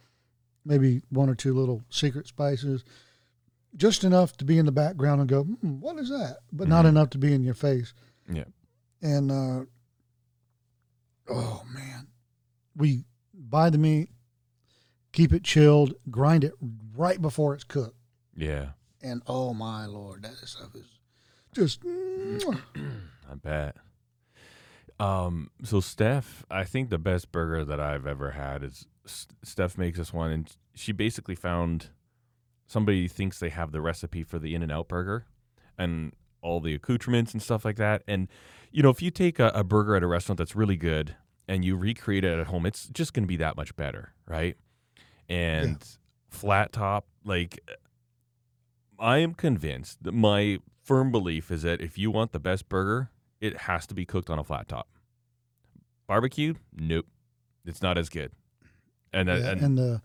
maybe 0.65 1.03
one 1.09 1.29
or 1.31 1.35
two 1.35 1.55
little 1.55 1.83
secret 1.91 2.27
spices, 2.27 2.85
just 3.77 4.05
enough 4.05 4.37
to 4.37 4.45
be 4.45 4.59
in 4.59 4.67
the 4.67 4.73
background 4.73 5.21
and 5.23 5.29
go, 5.31 5.45
hmm, 5.45 5.81
"What 5.81 5.99
is 5.99 6.11
that?" 6.11 6.39
But 6.53 6.69
not 6.69 6.85
Mhm. 6.85 6.89
enough 6.91 7.11
to 7.11 7.19
be 7.19 7.33
in 7.33 7.43
your 7.43 7.55
face. 7.55 7.95
Yeah. 8.31 8.45
And 9.03 9.31
uh, 9.33 9.65
oh 11.29 11.65
man, 11.73 12.09
we 12.79 13.05
buy 13.35 13.69
the 13.71 13.77
meat, 13.79 14.09
keep 15.13 15.33
it 15.33 15.45
chilled, 15.45 15.95
grind 16.11 16.45
it 16.45 16.55
right 16.97 17.21
before 17.21 17.53
it's 17.55 17.65
cooked, 17.65 17.97
Yeah. 18.37 18.71
and 19.03 19.21
oh 19.27 19.53
my 19.53 19.85
lord, 19.87 20.23
that 20.23 20.37
stuff 20.37 20.75
is 20.75 20.87
just. 21.53 21.83
I 23.31 23.35
bet. 23.43 23.77
Um. 25.01 25.51
So 25.63 25.81
Steph, 25.81 26.45
I 26.51 26.65
think 26.65 26.89
the 26.91 26.99
best 26.99 27.31
burger 27.31 27.65
that 27.65 27.79
I've 27.81 28.07
ever 28.07 28.33
had 28.33 28.63
is 28.65 28.87
Steph 29.05 29.77
makes 29.79 29.99
us 29.99 30.13
one, 30.13 30.31
and 30.33 30.57
she 30.75 30.93
basically 30.93 31.35
found 31.35 31.91
somebody 32.67 33.07
thinks 33.09 33.39
they 33.39 33.49
have 33.51 33.71
the 33.73 33.81
recipe 33.81 34.23
for 34.23 34.39
the 34.39 34.55
In 34.55 34.63
and 34.63 34.73
Out 34.73 34.89
burger, 34.89 35.27
and 35.77 36.13
all 36.41 36.61
the 36.61 36.75
accoutrements 36.75 37.33
and 37.33 37.43
stuff 37.43 37.65
like 37.65 37.77
that. 37.77 38.03
And 38.09 38.29
you 38.73 38.83
know, 38.83 38.91
if 38.91 39.01
you 39.03 39.11
take 39.11 39.39
a, 39.39 39.49
a 39.55 39.63
burger 39.65 39.95
at 39.95 40.03
a 40.03 40.07
restaurant 40.07 40.39
that's 40.39 40.57
really 40.57 40.77
good 40.77 41.15
and 41.49 41.65
you 41.65 41.75
recreate 41.77 42.25
it 42.25 42.39
at 42.39 42.47
home, 42.49 42.67
it's 42.67 42.87
just 42.89 43.15
going 43.15 43.25
to 43.25 43.29
be 43.29 43.37
that 43.39 43.57
much 43.57 43.75
better, 43.75 44.13
right? 44.27 44.57
And 45.29 45.83
flat 46.29 46.73
top, 46.73 47.07
like 47.25 47.59
I 48.99 49.19
am 49.19 49.35
convinced 49.35 50.03
that 50.05 50.13
my 50.13 50.59
firm 50.85 51.11
belief 51.11 51.51
is 51.51 51.63
that 51.63 51.81
if 51.81 51.99
you 51.99 52.11
want 52.11 52.33
the 52.33 52.39
best 52.41 52.69
burger, 52.69 53.11
it 53.41 53.57
has 53.63 53.87
to 53.89 53.95
be 53.95 54.05
cooked 54.05 54.31
on 54.31 54.39
a 54.39 54.45
flat 54.45 54.69
top. 54.69 54.89
Barbecue, 56.07 56.55
nope, 56.75 57.07
it's 57.67 57.83
not 57.83 57.99
as 57.99 58.09
good. 58.09 58.33
And, 59.13 59.29
that, 59.29 59.41
Yeah, 59.41 59.51
and, 59.53 59.61
and 59.61 59.79
the 59.79 60.03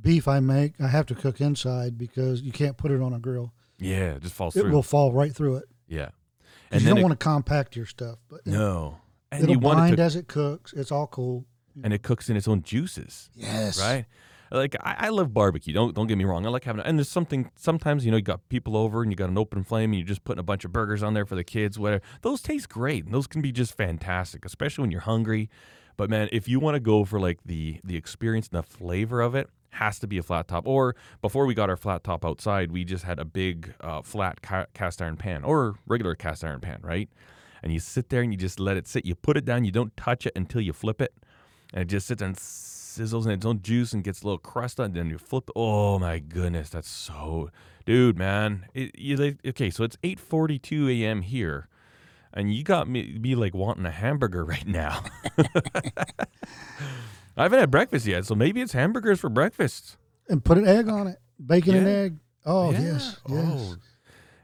beef 0.00 0.28
I 0.28 0.40
make, 0.40 0.74
I 0.80 0.88
have 0.88 1.06
to 1.06 1.14
cook 1.14 1.40
inside 1.40 1.96
because 1.98 2.42
you 2.42 2.52
can't 2.52 2.76
put 2.76 2.90
it 2.90 3.00
on 3.00 3.12
a 3.14 3.18
grill. 3.18 3.52
yeah, 3.78 4.12
it 4.14 4.22
just 4.22 4.34
falls 4.34 4.54
It 4.56 4.60
through. 4.62 4.72
will 4.72 4.82
fall 4.82 5.12
right 5.12 5.34
through 5.34 5.56
it. 5.56 5.64
yeah, 5.86 6.10
and 6.70 6.82
you 6.82 6.88
don't 6.88 6.98
it, 6.98 7.02
want 7.02 7.18
to 7.18 7.22
compact 7.24 7.76
your 7.76 7.86
stuff, 7.86 8.18
but 8.28 8.46
no, 8.46 8.98
and 9.32 9.42
it'll 9.42 9.54
you 9.54 9.58
want 9.58 9.92
it 9.92 9.96
to, 9.96 10.02
as 10.02 10.16
it 10.16 10.28
cooks. 10.28 10.72
It's 10.72 10.90
all 10.92 11.06
cool. 11.06 11.44
and 11.82 11.92
it 11.92 12.02
cooks 12.02 12.28
in 12.28 12.36
its 12.36 12.48
own 12.48 12.62
juices. 12.62 13.30
Yes. 13.34 13.80
right? 13.80 14.06
Like 14.50 14.76
I, 14.80 14.96
I 14.98 15.08
love 15.10 15.34
barbecue. 15.34 15.74
Don't 15.74 15.94
don't 15.94 16.06
get 16.06 16.16
me 16.16 16.24
wrong. 16.24 16.46
I 16.46 16.48
like 16.48 16.64
having 16.64 16.82
and 16.82 16.98
there's 16.98 17.08
something 17.08 17.50
sometimes 17.56 18.04
you 18.04 18.10
know 18.10 18.16
you 18.16 18.22
got 18.22 18.48
people 18.48 18.76
over 18.76 19.02
and 19.02 19.12
you 19.12 19.16
got 19.16 19.28
an 19.28 19.36
open 19.36 19.62
flame 19.62 19.90
and 19.90 19.98
you're 19.98 20.06
just 20.06 20.24
putting 20.24 20.40
a 20.40 20.44
bunch 20.44 20.64
of 20.64 20.72
burgers 20.72 21.02
on 21.02 21.12
there 21.14 21.26
for 21.26 21.34
the 21.34 21.44
kids. 21.44 21.78
Whatever. 21.78 22.02
Those 22.22 22.40
taste 22.40 22.68
great 22.70 23.04
and 23.04 23.12
those 23.12 23.26
can 23.26 23.42
be 23.42 23.52
just 23.52 23.76
fantastic, 23.76 24.44
especially 24.44 24.82
when 24.82 24.90
you're 24.90 25.02
hungry. 25.02 25.50
But 25.98 26.08
man, 26.08 26.28
if 26.32 26.48
you 26.48 26.60
want 26.60 26.76
to 26.76 26.80
go 26.80 27.04
for 27.04 27.20
like 27.20 27.40
the 27.44 27.80
the 27.84 27.96
experience 27.96 28.48
and 28.50 28.58
the 28.58 28.62
flavor 28.66 29.20
of 29.20 29.34
it, 29.34 29.50
has 29.72 29.98
to 29.98 30.06
be 30.06 30.16
a 30.16 30.22
flat 30.22 30.48
top. 30.48 30.66
Or 30.66 30.96
before 31.20 31.44
we 31.44 31.52
got 31.54 31.68
our 31.68 31.76
flat 31.76 32.02
top 32.02 32.24
outside, 32.24 32.72
we 32.72 32.84
just 32.84 33.04
had 33.04 33.18
a 33.18 33.24
big 33.24 33.74
uh, 33.80 34.00
flat 34.00 34.40
ca- 34.40 34.66
cast 34.72 35.02
iron 35.02 35.16
pan 35.16 35.44
or 35.44 35.74
regular 35.86 36.14
cast 36.14 36.42
iron 36.42 36.60
pan, 36.60 36.80
right? 36.82 37.10
And 37.62 37.72
you 37.72 37.80
sit 37.80 38.08
there 38.08 38.22
and 38.22 38.32
you 38.32 38.38
just 38.38 38.60
let 38.60 38.76
it 38.76 38.86
sit. 38.86 39.04
You 39.04 39.14
put 39.14 39.36
it 39.36 39.44
down. 39.44 39.64
You 39.64 39.72
don't 39.72 39.96
touch 39.96 40.26
it 40.26 40.32
until 40.36 40.60
you 40.60 40.72
flip 40.72 41.00
it 41.02 41.12
and 41.72 41.82
it 41.82 41.86
just 41.86 42.06
sits 42.06 42.20
there 42.20 42.28
and 42.28 42.36
sizzles 42.36 43.26
in 43.26 43.32
its 43.32 43.44
own 43.46 43.60
juice 43.62 43.92
and 43.92 44.02
gets 44.02 44.22
a 44.22 44.24
little 44.24 44.38
crust 44.38 44.80
on 44.80 44.86
it. 44.90 44.94
Then 44.94 45.10
you 45.10 45.18
flip. 45.18 45.50
Oh 45.54 45.98
my 45.98 46.18
goodness, 46.18 46.70
that's 46.70 46.88
so, 46.88 47.50
dude, 47.84 48.16
man. 48.16 48.66
It, 48.74 48.98
you 48.98 49.36
okay? 49.46 49.70
So 49.70 49.84
it's 49.84 49.96
eight 50.02 50.18
forty-two 50.18 50.88
a.m. 50.88 51.22
here, 51.22 51.68
and 52.32 52.52
you 52.52 52.64
got 52.64 52.88
me 52.88 53.18
me 53.20 53.34
like 53.34 53.54
wanting 53.54 53.84
a 53.86 53.90
hamburger 53.90 54.44
right 54.46 54.66
now. 54.66 55.02
I 57.36 57.42
haven't 57.44 57.60
had 57.60 57.70
breakfast 57.70 58.06
yet, 58.06 58.24
so 58.26 58.34
maybe 58.34 58.60
it's 58.60 58.72
hamburgers 58.72 59.20
for 59.20 59.28
breakfast. 59.28 59.96
And 60.28 60.44
put 60.44 60.58
an 60.58 60.66
egg 60.66 60.88
on 60.88 61.06
it. 61.06 61.18
Bacon 61.44 61.76
and 61.76 61.86
egg. 61.88 62.16
Oh, 62.44 62.70
Yeah. 62.72 62.80
yes. 62.80 63.16
Oh, 63.28 63.34
yes. 63.34 63.44
Oh, 63.46 63.76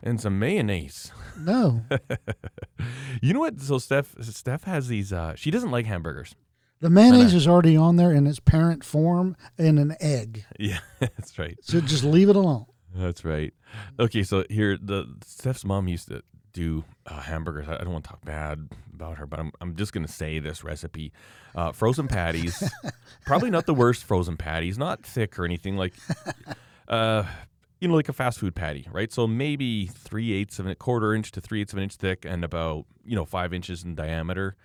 and 0.05 0.21
some 0.21 0.39
mayonnaise. 0.39 1.11
No. 1.37 1.83
You 3.23 3.33
know 3.33 3.41
what? 3.41 3.61
So 3.61 3.79
Steph 3.79 4.15
Steph 4.21 4.65
has 4.65 4.89
these. 4.89 5.13
Uh, 5.13 5.35
she 5.37 5.51
doesn't 5.51 5.71
like 5.71 5.87
hamburgers. 5.87 6.35
The 6.81 6.91
mayonnaise 6.91 7.33
is 7.33 7.49
already 7.49 7.77
on 7.77 7.97
there 7.97 8.13
in 8.13 8.27
its 8.27 8.41
parent 8.41 8.85
form 8.85 9.37
in 9.57 9.79
an 9.79 9.97
egg. 10.01 10.45
Yeah, 10.59 10.81
that's 11.01 11.39
right. 11.39 11.57
So 11.63 11.81
just 11.81 12.05
leave 12.05 12.29
it 12.29 12.37
alone. 12.37 12.67
That's 12.95 13.25
right. 13.25 13.55
Okay, 13.99 14.23
so 14.23 14.45
here 14.51 14.77
the 14.77 15.07
Steph's 15.25 15.65
mom 15.65 15.89
used 15.89 16.09
to 16.09 16.23
do 16.53 16.85
uh, 17.07 17.21
hamburgers. 17.21 17.69
I 17.69 17.79
don't 17.79 17.93
want 17.93 18.05
to 18.05 18.11
talk 18.11 18.25
bad 18.25 18.69
about 18.93 19.17
her, 19.17 19.27
but 19.27 19.41
I'm 19.41 19.53
I'm 19.63 19.75
just 19.77 19.93
gonna 19.95 20.09
say 20.09 20.39
this 20.41 20.63
recipe: 20.63 21.13
uh, 21.55 21.73
frozen 21.73 22.09
patties. 22.09 22.63
probably 23.25 23.51
not 23.51 23.65
the 23.65 23.75
worst 23.75 24.05
frozen 24.05 24.37
patties, 24.37 24.77
not 24.77 25.05
thick 25.07 25.39
or 25.39 25.47
anything 25.47 25.77
like, 25.77 25.95
uh, 26.89 27.25
you 27.85 27.89
know, 27.89 27.97
like 27.97 28.09
a 28.09 28.15
fast 28.15 28.39
food 28.39 28.55
patty, 28.55 28.89
right? 28.91 29.13
So 29.13 29.27
maybe 29.27 29.85
three 29.87 30.33
eighths 30.33 30.59
of 30.59 30.67
a 30.67 30.75
quarter 30.75 31.13
inch 31.13 31.31
to 31.33 31.41
three 31.43 31.61
eighths 31.61 31.75
of 31.75 31.77
an 31.77 31.83
inch 31.83 31.97
thick, 31.97 32.25
and 32.25 32.43
about 32.43 32.87
you 33.05 33.15
know 33.15 33.27
five 33.27 33.53
inches 33.53 33.85
in 33.85 33.95
diameter. 33.95 34.57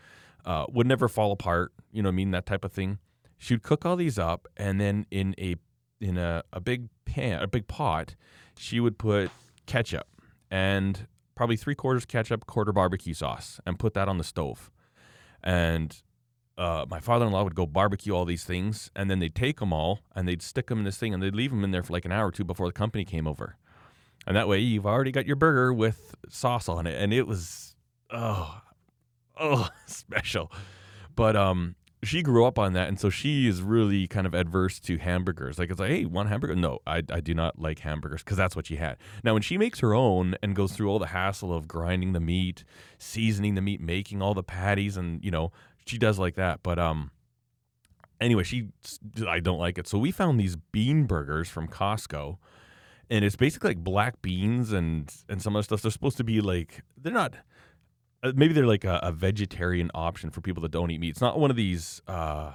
Uh, 0.46 0.66
would 0.72 0.88
never 0.88 1.10
fall 1.10 1.34
apart. 1.34 1.74
You 1.92 2.02
know, 2.02 2.08
I 2.08 2.14
mean 2.14 2.32
that 2.32 2.46
type 2.46 2.64
of 2.64 2.72
thing. 2.72 3.00
She'd 3.38 3.62
cook 3.62 3.86
all 3.86 3.98
these 3.98 4.18
up, 4.18 4.48
and 4.56 4.80
then 4.80 5.06
in 5.12 5.36
a 5.38 5.56
in 6.00 6.18
a, 6.18 6.44
a 6.54 6.62
big 6.62 6.88
pan, 7.04 7.44
a 7.44 7.48
big 7.48 7.68
pot, 7.68 8.16
she 8.58 8.80
would 8.80 8.98
put 8.98 9.32
ketchup 9.66 10.08
and 10.50 11.08
probably 11.36 11.58
three 11.58 11.76
quarters 11.76 12.06
ketchup, 12.06 12.46
quarter 12.46 12.72
barbecue 12.72 13.14
sauce, 13.14 13.60
and 13.66 13.78
put 13.78 13.94
that 13.96 14.08
on 14.08 14.18
the 14.18 14.24
stove. 14.24 14.72
And 15.44 16.02
uh, 16.60 16.86
my 16.90 17.00
father-in-law 17.00 17.42
would 17.42 17.56
go 17.56 17.66
barbecue 17.66 18.14
all 18.14 18.26
these 18.26 18.44
things, 18.44 18.92
and 18.94 19.10
then 19.10 19.20
they'd 19.20 19.34
take 19.34 19.62
them 19.62 19.72
all 19.72 20.02
and 20.14 20.28
they'd 20.28 20.42
stick 20.42 20.68
them 20.68 20.80
in 20.80 20.84
this 20.84 20.98
thing, 20.98 21.14
and 21.14 21.24
they'd 21.24 21.34
leave 21.34 21.52
them 21.52 21.64
in 21.64 21.72
there 21.72 21.82
for 21.82 21.94
like 21.94 22.04
an 22.04 22.12
hour 22.12 22.28
or 22.28 22.32
two 22.32 22.44
before 22.44 22.68
the 22.68 22.74
company 22.74 23.06
came 23.06 23.26
over. 23.26 23.56
And 24.28 24.36
that 24.36 24.50
way, 24.50 24.60
you've 24.60 24.86
already 24.86 25.14
got 25.14 25.26
your 25.26 25.38
burger 25.38 25.74
with 25.74 26.16
sauce 26.28 26.68
on 26.68 26.86
it, 26.86 27.02
and 27.02 27.14
it 27.14 27.26
was 27.26 27.76
oh, 28.12 28.62
oh, 29.40 29.70
special. 29.86 30.52
But 31.16 31.38
um, 31.38 31.76
she 32.04 32.22
grew 32.22 32.46
up 32.46 32.58
on 32.58 32.74
that, 32.74 32.88
and 32.88 33.00
so 33.00 33.10
she 33.10 33.48
is 33.48 33.62
really 33.62 34.08
kind 34.08 34.26
of 34.26 34.34
adverse 34.34 34.80
to 34.82 34.98
hamburgers. 34.98 35.60
Like 35.60 35.70
it's 35.70 35.80
like, 35.80 35.90
hey, 35.90 36.06
one 36.06 36.28
hamburger? 36.28 36.56
No, 36.56 36.80
I, 36.88 37.04
I 37.12 37.20
do 37.20 37.34
not 37.34 37.60
like 37.60 37.80
hamburgers 37.80 38.24
because 38.24 38.38
that's 38.38 38.56
what 38.56 38.68
she 38.68 38.78
had. 38.78 38.98
Now, 39.24 39.34
when 39.34 39.42
she 39.42 39.58
makes 39.58 39.80
her 39.80 39.94
own 39.94 40.36
and 40.42 40.56
goes 40.56 40.74
through 40.74 40.90
all 40.90 41.00
the 41.00 41.08
hassle 41.08 41.54
of 41.54 41.68
grinding 41.68 42.14
the 42.14 42.20
meat, 42.20 42.64
seasoning 42.98 43.56
the 43.56 43.62
meat, 43.62 43.82
making 43.82 44.22
all 44.22 44.34
the 44.34 44.44
patties, 44.44 44.96
and 44.96 45.24
you 45.24 45.32
know, 45.32 45.52
she 45.90 45.98
does 45.98 46.20
like 46.20 46.36
that. 46.36 46.62
But 46.64 46.80
um, 46.80 47.12
anyway, 48.22 48.44
she 48.44 48.70
I 49.28 49.40
don't 49.40 49.60
like 49.60 49.78
it. 49.78 49.88
So 49.88 49.98
we 49.98 50.12
found 50.12 50.40
these 50.40 50.56
bean 50.56 51.06
burgers 51.06 51.50
from 51.50 51.68
Costco. 51.68 52.38
And 53.12 53.26
it's 53.26 53.36
basically 53.36 53.72
like 53.72 53.84
black 53.84 54.22
beans 54.22 54.72
and 54.72 55.12
and 55.28 55.42
some 55.42 55.56
other 55.56 55.64
stuff. 55.64 55.82
They're 55.82 55.92
supposed 55.92 56.18
to 56.18 56.24
be 56.24 56.42
like 56.42 56.84
they're 56.96 57.12
not 57.12 57.34
uh, 58.22 58.34
maybe 58.36 58.54
they're 58.54 58.68
like 58.68 58.84
a, 58.86 59.00
a 59.02 59.12
vegetarian 59.12 59.90
option 59.96 60.30
for 60.30 60.42
people 60.42 60.62
that 60.62 60.72
don't 60.72 60.92
eat 60.92 61.00
meat. 61.00 61.10
It's 61.10 61.22
not 61.22 61.40
one 61.40 61.50
of 61.50 61.58
these 61.58 62.04
uh 62.08 62.54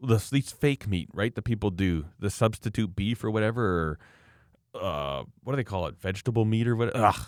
the, 0.00 0.22
these 0.30 0.52
fake 0.52 0.86
meat, 0.86 1.08
right? 1.14 1.34
That 1.34 1.42
people 1.42 1.70
do 1.70 2.06
the 2.18 2.30
substitute 2.30 2.94
beef 2.94 3.24
or 3.24 3.30
whatever, 3.30 3.98
or 4.74 4.80
uh, 4.80 5.24
what 5.42 5.52
do 5.52 5.56
they 5.56 5.64
call 5.64 5.86
it? 5.86 5.98
Vegetable 5.98 6.44
meat 6.44 6.68
or 6.68 6.76
what? 6.76 6.94
Ugh, 6.94 7.26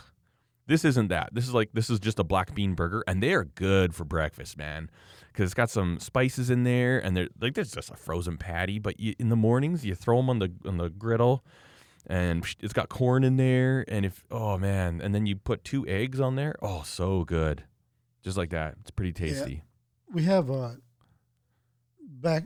this 0.68 0.84
isn't 0.84 1.08
that. 1.08 1.30
This 1.32 1.48
is 1.48 1.54
like 1.54 1.70
this 1.72 1.90
is 1.90 1.98
just 1.98 2.18
a 2.18 2.24
black 2.24 2.54
bean 2.54 2.74
burger, 2.74 3.02
and 3.08 3.22
they 3.22 3.32
are 3.32 3.44
good 3.44 3.94
for 3.94 4.04
breakfast, 4.04 4.56
man. 4.56 4.90
Because 5.32 5.44
it's 5.44 5.54
got 5.54 5.70
some 5.70 5.98
spices 5.98 6.50
in 6.50 6.64
there, 6.64 6.98
and 6.98 7.16
they're 7.16 7.28
like 7.40 7.54
there's 7.54 7.72
just 7.72 7.90
a 7.90 7.96
frozen 7.96 8.36
patty. 8.36 8.78
But 8.78 9.00
you, 9.00 9.14
in 9.18 9.30
the 9.30 9.36
mornings, 9.36 9.84
you 9.84 9.94
throw 9.94 10.18
them 10.18 10.30
on 10.30 10.38
the 10.38 10.52
on 10.66 10.76
the 10.76 10.90
griddle, 10.90 11.44
and 12.06 12.44
it's 12.60 12.72
got 12.74 12.88
corn 12.88 13.24
in 13.24 13.36
there. 13.36 13.84
And 13.88 14.04
if 14.04 14.24
oh 14.30 14.58
man, 14.58 15.00
and 15.02 15.14
then 15.14 15.26
you 15.26 15.36
put 15.36 15.64
two 15.64 15.86
eggs 15.88 16.20
on 16.20 16.36
there. 16.36 16.56
Oh, 16.60 16.82
so 16.84 17.24
good, 17.24 17.64
just 18.22 18.36
like 18.36 18.50
that. 18.50 18.76
It's 18.82 18.90
pretty 18.90 19.12
tasty. 19.12 19.62
We 20.12 20.24
have 20.24 20.50
uh, 20.50 20.72
back 22.00 22.44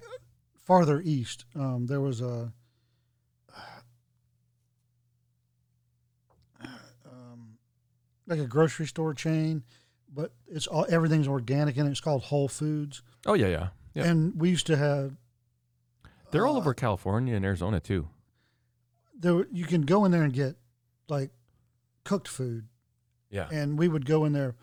farther 0.64 1.00
east. 1.04 1.44
Um, 1.54 1.86
there 1.86 2.00
was 2.00 2.20
a 2.20 2.52
like 8.26 8.38
a 8.38 8.46
grocery 8.46 8.86
store 8.86 9.14
chain, 9.14 9.62
but 10.12 10.32
it's 10.46 10.66
all 10.66 10.86
everything's 10.88 11.28
organic 11.28 11.76
and 11.76 11.88
it's 11.88 12.00
called 12.00 12.22
Whole 12.24 12.48
Foods. 12.48 13.02
Oh 13.26 13.34
yeah, 13.34 13.48
yeah, 13.48 13.68
yeah. 13.94 14.04
And 14.04 14.38
we 14.40 14.50
used 14.50 14.66
to 14.66 14.76
have 14.76 15.16
They're 16.30 16.46
all 16.46 16.56
uh, 16.56 16.58
over 16.58 16.74
California 16.74 17.34
and 17.34 17.44
Arizona 17.44 17.80
too. 17.80 18.08
there 19.18 19.46
you 19.52 19.64
can 19.64 19.82
go 19.82 20.04
in 20.04 20.10
there 20.12 20.22
and 20.22 20.32
get 20.32 20.56
like 21.08 21.30
cooked 22.04 22.28
food 22.28 22.66
Yeah. 23.30 23.48
and 23.52 23.78
we 23.78 23.88
would 23.88 24.06
go 24.06 24.24
in 24.24 24.32
there 24.32 24.54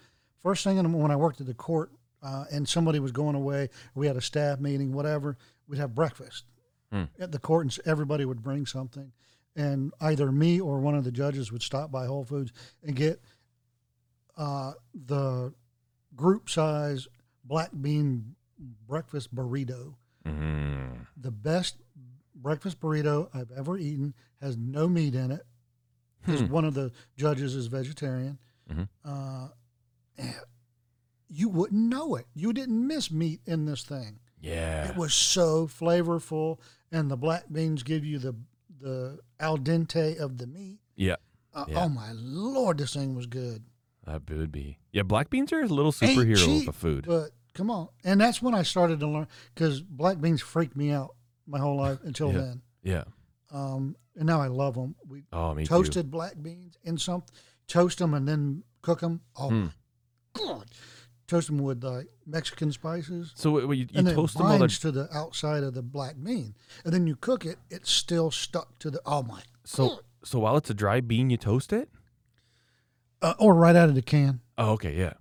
first 0.42 0.64
thing 0.64 0.78
in 0.78 0.90
the, 0.92 0.98
when 0.98 1.12
I 1.12 1.16
worked 1.16 1.40
at 1.42 1.48
the 1.48 1.54
court 1.54 1.92
uh, 2.22 2.46
and 2.52 2.68
somebody 2.68 3.00
was 3.00 3.12
going 3.12 3.36
away 3.36 3.70
we 3.96 4.08
had 4.08 4.18
a 4.18 4.22
staff 4.22 4.60
meeting 4.60 4.92
whatever 4.92 5.38
we'd 5.68 5.80
have 5.80 5.94
breakfast 5.96 6.46
Hmm. 6.92 7.04
at 7.20 7.32
the 7.32 7.38
court 7.38 7.66
and 7.66 7.78
everybody 7.86 8.26
would 8.26 8.42
bring 8.42 8.66
something 8.66 9.12
and 9.56 9.94
either 10.02 10.32
me 10.32 10.60
or 10.60 10.80
one 10.80 10.96
of 10.96 11.04
the 11.04 11.12
judges 11.12 11.52
would 11.52 11.62
stop 11.62 11.92
by 11.92 12.08
Whole 12.08 12.26
Foods 12.26 12.52
and 12.84 12.96
get 12.96 13.22
uh, 14.40 14.74
the 14.94 15.54
group 16.16 16.50
size 16.50 17.08
black 17.44 17.70
bean 17.80 18.36
breakfast 18.88 19.34
burrito 19.36 19.94
Mm. 20.26 21.06
the 21.16 21.32
best 21.32 21.78
breakfast 22.36 22.80
burrito 22.80 23.30
I've 23.34 23.52
ever 23.52 23.78
eaten 23.78 24.14
has 24.42 24.58
no 24.58 24.88
meat 24.88 25.14
in 25.16 25.32
it. 25.32 25.46
'cause 26.24 26.42
Hmm. 26.42 26.50
one 26.50 26.66
of 26.66 26.74
the 26.74 26.92
judges 27.16 27.56
is 27.56 27.68
vegetarian. 27.68 28.38
Mhm. 28.70 28.90
Uh, 29.06 29.48
you 31.28 31.48
wouldn't 31.50 31.82
know 31.90 32.16
it. 32.16 32.26
You 32.34 32.54
didn't 32.54 32.86
miss 32.86 33.10
meat 33.12 33.42
in 33.46 33.66
this 33.66 33.84
thing. 33.84 34.20
Yeah. 34.42 34.90
It 34.90 34.96
was 34.98 35.14
so 35.14 35.68
flavorful, 35.68 36.60
and 36.92 37.10
the 37.10 37.18
black 37.18 37.52
beans 37.52 37.84
give 37.84 38.04
you 38.06 38.20
the 38.20 38.36
the 38.82 39.20
al 39.40 39.58
dente 39.58 40.18
of 40.20 40.38
the 40.38 40.48
meat. 40.48 40.80
yeah. 40.96 41.16
Uh, 41.54 41.66
Yeah. 41.68 41.84
Oh 41.84 41.90
my 41.90 42.12
lord, 42.14 42.78
this 42.78 42.94
thing 42.94 43.16
was 43.16 43.26
good. 43.26 43.64
That 44.10 44.28
would 44.30 44.52
be. 44.52 44.80
Yeah, 44.92 45.04
black 45.04 45.30
beans 45.30 45.54
are 45.54 45.62
a 45.62 45.68
little 45.68 45.92
superhero 45.92 46.44
cheap, 46.44 46.68
of 46.68 46.76
food. 46.76 47.06
But 47.08 47.30
come 47.54 47.70
on, 47.70 47.90
and 48.04 48.20
that's 48.20 48.42
when 48.42 48.56
I 48.56 48.64
started 48.64 49.00
to 49.02 49.08
learn 49.08 49.28
because 49.54 49.82
black 49.82 50.20
beans 50.20 50.42
freaked 50.42 50.76
me 50.76 50.90
out 50.92 51.16
my 51.46 51.60
whole 51.60 51.78
life 51.78 52.00
until 52.04 52.32
Yeah. 52.32 52.38
then. 52.40 52.62
yeah. 52.84 53.04
Um, 53.52 53.96
and 54.16 54.26
now 54.26 54.42
I 54.42 54.48
love 54.48 54.76
them. 54.76 54.96
We 55.08 55.24
Oh, 55.32 55.54
me 55.54 55.64
too. 55.64 55.70
toasted 55.70 56.10
black 56.12 56.34
beans 56.42 56.78
in 56.84 56.98
some, 56.98 57.24
toast 57.68 58.00
them 58.00 58.14
and 58.14 58.28
then 58.28 58.64
cook 58.82 59.00
them. 59.02 59.22
Oh 59.36 59.50
my 59.52 59.70
god! 60.34 60.66
Toast 61.28 61.48
them 61.48 61.60
with 61.60 61.84
like 61.84 62.08
Mexican 62.26 62.72
spices, 62.72 63.32
So 63.36 63.52
what, 63.52 63.68
what, 63.68 63.78
you, 63.78 63.88
you 63.92 64.00
and 64.00 64.08
toast 64.10 64.38
them 64.38 64.48
all 64.48 64.58
the 64.58 64.68
to 64.68 64.92
the 64.92 65.08
outside 65.16 65.64
of 65.64 65.74
the 65.76 65.84
black 65.84 66.16
bean, 66.22 66.56
and 66.84 66.92
then 66.94 67.06
you 67.06 67.16
cook 67.16 67.46
it. 67.46 67.58
It's 67.70 67.92
still 67.92 68.32
stuck 68.32 68.78
to 68.80 68.90
the. 68.90 69.02
Oh 69.06 69.22
my! 69.24 69.42
so 69.66 70.00
so 70.24 70.40
while 70.40 70.58
it's 70.58 70.70
a 70.72 70.74
dry 70.74 71.00
bean, 71.02 71.30
you 71.30 71.38
toast 71.38 71.72
it. 71.74 71.90
Uh, 73.22 73.34
or 73.40 73.54
right 73.56 73.76
out 73.76 73.90
of 73.90 73.96
the 73.96 74.02
can. 74.02 74.42
Oh, 74.58 74.72
okay, 74.74 74.96
yeah. 74.98 75.14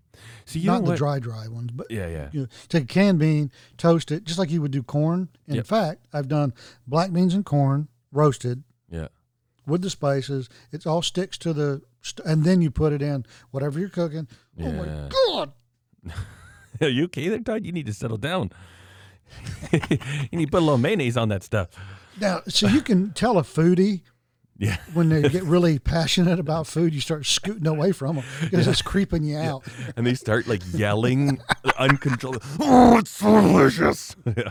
So 0.46 0.58
you 0.58 0.66
Not 0.66 0.84
the 0.84 0.96
dry, 0.96 1.18
dry 1.18 1.46
ones, 1.48 1.70
but 1.72 1.90
yeah, 1.90 2.08
yeah. 2.08 2.28
you 2.32 2.40
know, 2.42 2.46
take 2.68 2.84
a 2.84 2.86
canned 2.86 3.18
bean, 3.18 3.52
toast 3.76 4.10
it, 4.10 4.24
just 4.24 4.38
like 4.38 4.50
you 4.50 4.60
would 4.62 4.70
do 4.72 4.82
corn. 4.82 5.28
In 5.46 5.56
Yep. 5.56 5.66
fact, 5.66 6.06
I've 6.12 6.26
done 6.28 6.54
black 6.86 7.12
beans 7.12 7.34
and 7.34 7.44
corn 7.44 7.88
roasted 8.10 8.64
Yeah. 8.90 9.08
with 9.66 9.82
the 9.82 9.90
spices. 9.90 10.48
It 10.72 10.86
all 10.86 11.02
sticks 11.02 11.36
to 11.38 11.52
the, 11.52 11.82
st- 12.00 12.26
and 12.26 12.44
then 12.44 12.62
you 12.62 12.70
put 12.70 12.92
it 12.94 13.02
in 13.02 13.26
whatever 13.50 13.78
you're 13.78 13.90
cooking. 13.90 14.26
Oh 14.58 14.62
Yeah. 14.64 14.72
my 14.72 15.08
god! 15.26 15.52
Are 16.80 16.88
you 16.88 17.04
okay 17.04 17.28
there, 17.28 17.40
Todd? 17.40 17.66
You 17.66 17.72
need 17.72 17.86
to 17.86 17.92
settle 17.94 18.16
down. 18.18 18.50
you 19.72 19.78
need 20.38 20.46
to 20.46 20.50
put 20.50 20.58
a 20.62 20.64
little 20.64 20.78
mayonnaise 20.78 21.16
on 21.16 21.28
that 21.28 21.42
stuff. 21.42 21.68
Now, 22.20 22.40
so 22.48 22.66
you 22.66 22.80
can 22.80 23.12
tell 23.12 23.38
a 23.38 23.42
foodie 23.42 24.02
Yeah. 24.58 24.76
when 24.92 25.08
they 25.08 25.28
get 25.28 25.44
really 25.44 25.78
passionate 25.78 26.40
about 26.40 26.66
food, 26.66 26.92
you 26.92 27.00
start 27.00 27.26
scooting 27.26 27.66
away 27.66 27.92
from 27.92 28.16
them 28.16 28.24
because 28.42 28.66
it's 28.66 28.82
creeping 28.82 29.22
you 29.24 29.38
out. 29.38 29.64
And 29.96 30.06
they 30.06 30.14
start 30.14 30.46
like 30.48 30.62
yelling 30.72 31.40
uncontrolled. 31.78 32.42
Oh, 32.58 32.98
it's 32.98 33.10
so 33.10 33.40
delicious. 33.40 34.16
Yeah. 34.36 34.50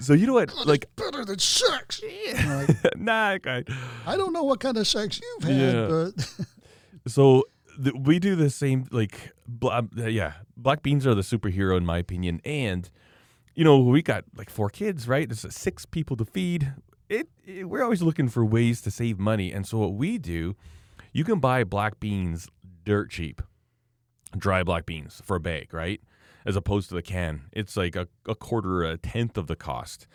So 0.00 0.12
you 0.14 0.26
know 0.26 0.34
what? 0.34 0.54
Like, 0.66 0.88
Better 0.96 1.24
than 1.24 1.38
sex. 1.38 2.00
Like, 2.46 2.96
nah, 2.96 3.32
okay. 3.32 3.64
I 4.06 4.16
don't 4.16 4.32
know 4.32 4.44
what 4.44 4.60
kind 4.60 4.76
of 4.78 4.86
sex 4.86 5.20
you've 5.20 5.50
had, 5.50 5.60
Yeah. 5.60 5.86
but 5.88 7.10
So 7.10 7.44
th- 7.82 7.94
we 7.98 8.18
do 8.18 8.36
the 8.36 8.48
same. 8.48 8.86
Like, 8.90 9.32
bl- 9.46 9.68
uh, 9.70 9.82
yeah, 9.96 10.34
black 10.56 10.82
beans 10.82 11.06
are 11.06 11.14
the 11.14 11.22
superhero 11.22 11.76
in 11.76 11.84
my 11.84 11.98
opinion. 11.98 12.40
And 12.44 12.88
you 13.54 13.64
know, 13.64 13.80
we 13.80 14.02
got 14.02 14.24
like 14.36 14.50
four 14.50 14.70
kids, 14.70 15.08
right? 15.08 15.28
There's 15.28 15.44
uh, 15.44 15.50
six 15.50 15.84
people 15.84 16.16
to 16.18 16.24
feed. 16.24 16.72
It, 17.08 17.28
it 17.46 17.68
we're 17.68 17.82
always 17.82 18.02
looking 18.02 18.28
for 18.28 18.44
ways 18.44 18.80
to 18.82 18.90
save 18.90 19.18
money. 19.18 19.52
And 19.52 19.66
so 19.66 19.78
what 19.78 19.94
we 19.94 20.18
do, 20.18 20.56
you 21.12 21.24
can 21.24 21.40
buy 21.40 21.64
black 21.64 22.00
beans 22.00 22.48
dirt 22.84 23.10
cheap, 23.10 23.42
dry 24.36 24.62
black 24.62 24.86
beans 24.86 25.20
for 25.24 25.36
a 25.36 25.40
bag, 25.40 25.72
right? 25.72 26.00
As 26.44 26.56
opposed 26.56 26.88
to 26.88 26.94
the 26.94 27.02
can, 27.02 27.42
it's 27.52 27.76
like 27.76 27.96
a, 27.96 28.08
a 28.26 28.34
quarter, 28.34 28.84
a 28.84 28.96
tenth 28.96 29.36
of 29.36 29.46
the 29.46 29.56
cost. 29.56 30.06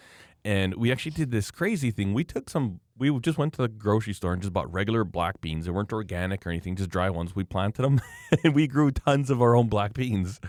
And 0.46 0.76
we 0.76 0.92
actually 0.92 1.12
did 1.12 1.32
this 1.32 1.52
crazy 1.52 1.90
thing. 1.92 2.14
We 2.14 2.24
took 2.24 2.50
some, 2.50 2.80
we 2.98 3.18
just 3.20 3.38
went 3.38 3.54
to 3.54 3.62
the 3.62 3.68
grocery 3.68 4.14
store 4.14 4.34
and 4.34 4.42
just 4.42 4.54
bought 4.54 4.72
regular 4.74 5.04
black 5.04 5.40
beans. 5.40 5.66
They 5.66 5.72
weren't 5.72 5.94
organic 5.94 6.46
or 6.46 6.50
anything, 6.50 6.76
just 6.76 6.90
dry 6.90 7.10
ones. 7.10 7.36
We 7.36 7.44
planted 7.44 7.82
them 7.84 8.02
and 8.44 8.54
we 8.54 8.68
grew 8.68 8.92
tons 8.92 9.30
of 9.30 9.42
our 9.42 9.56
own 9.56 9.68
black 9.68 9.94
beans. 9.94 10.42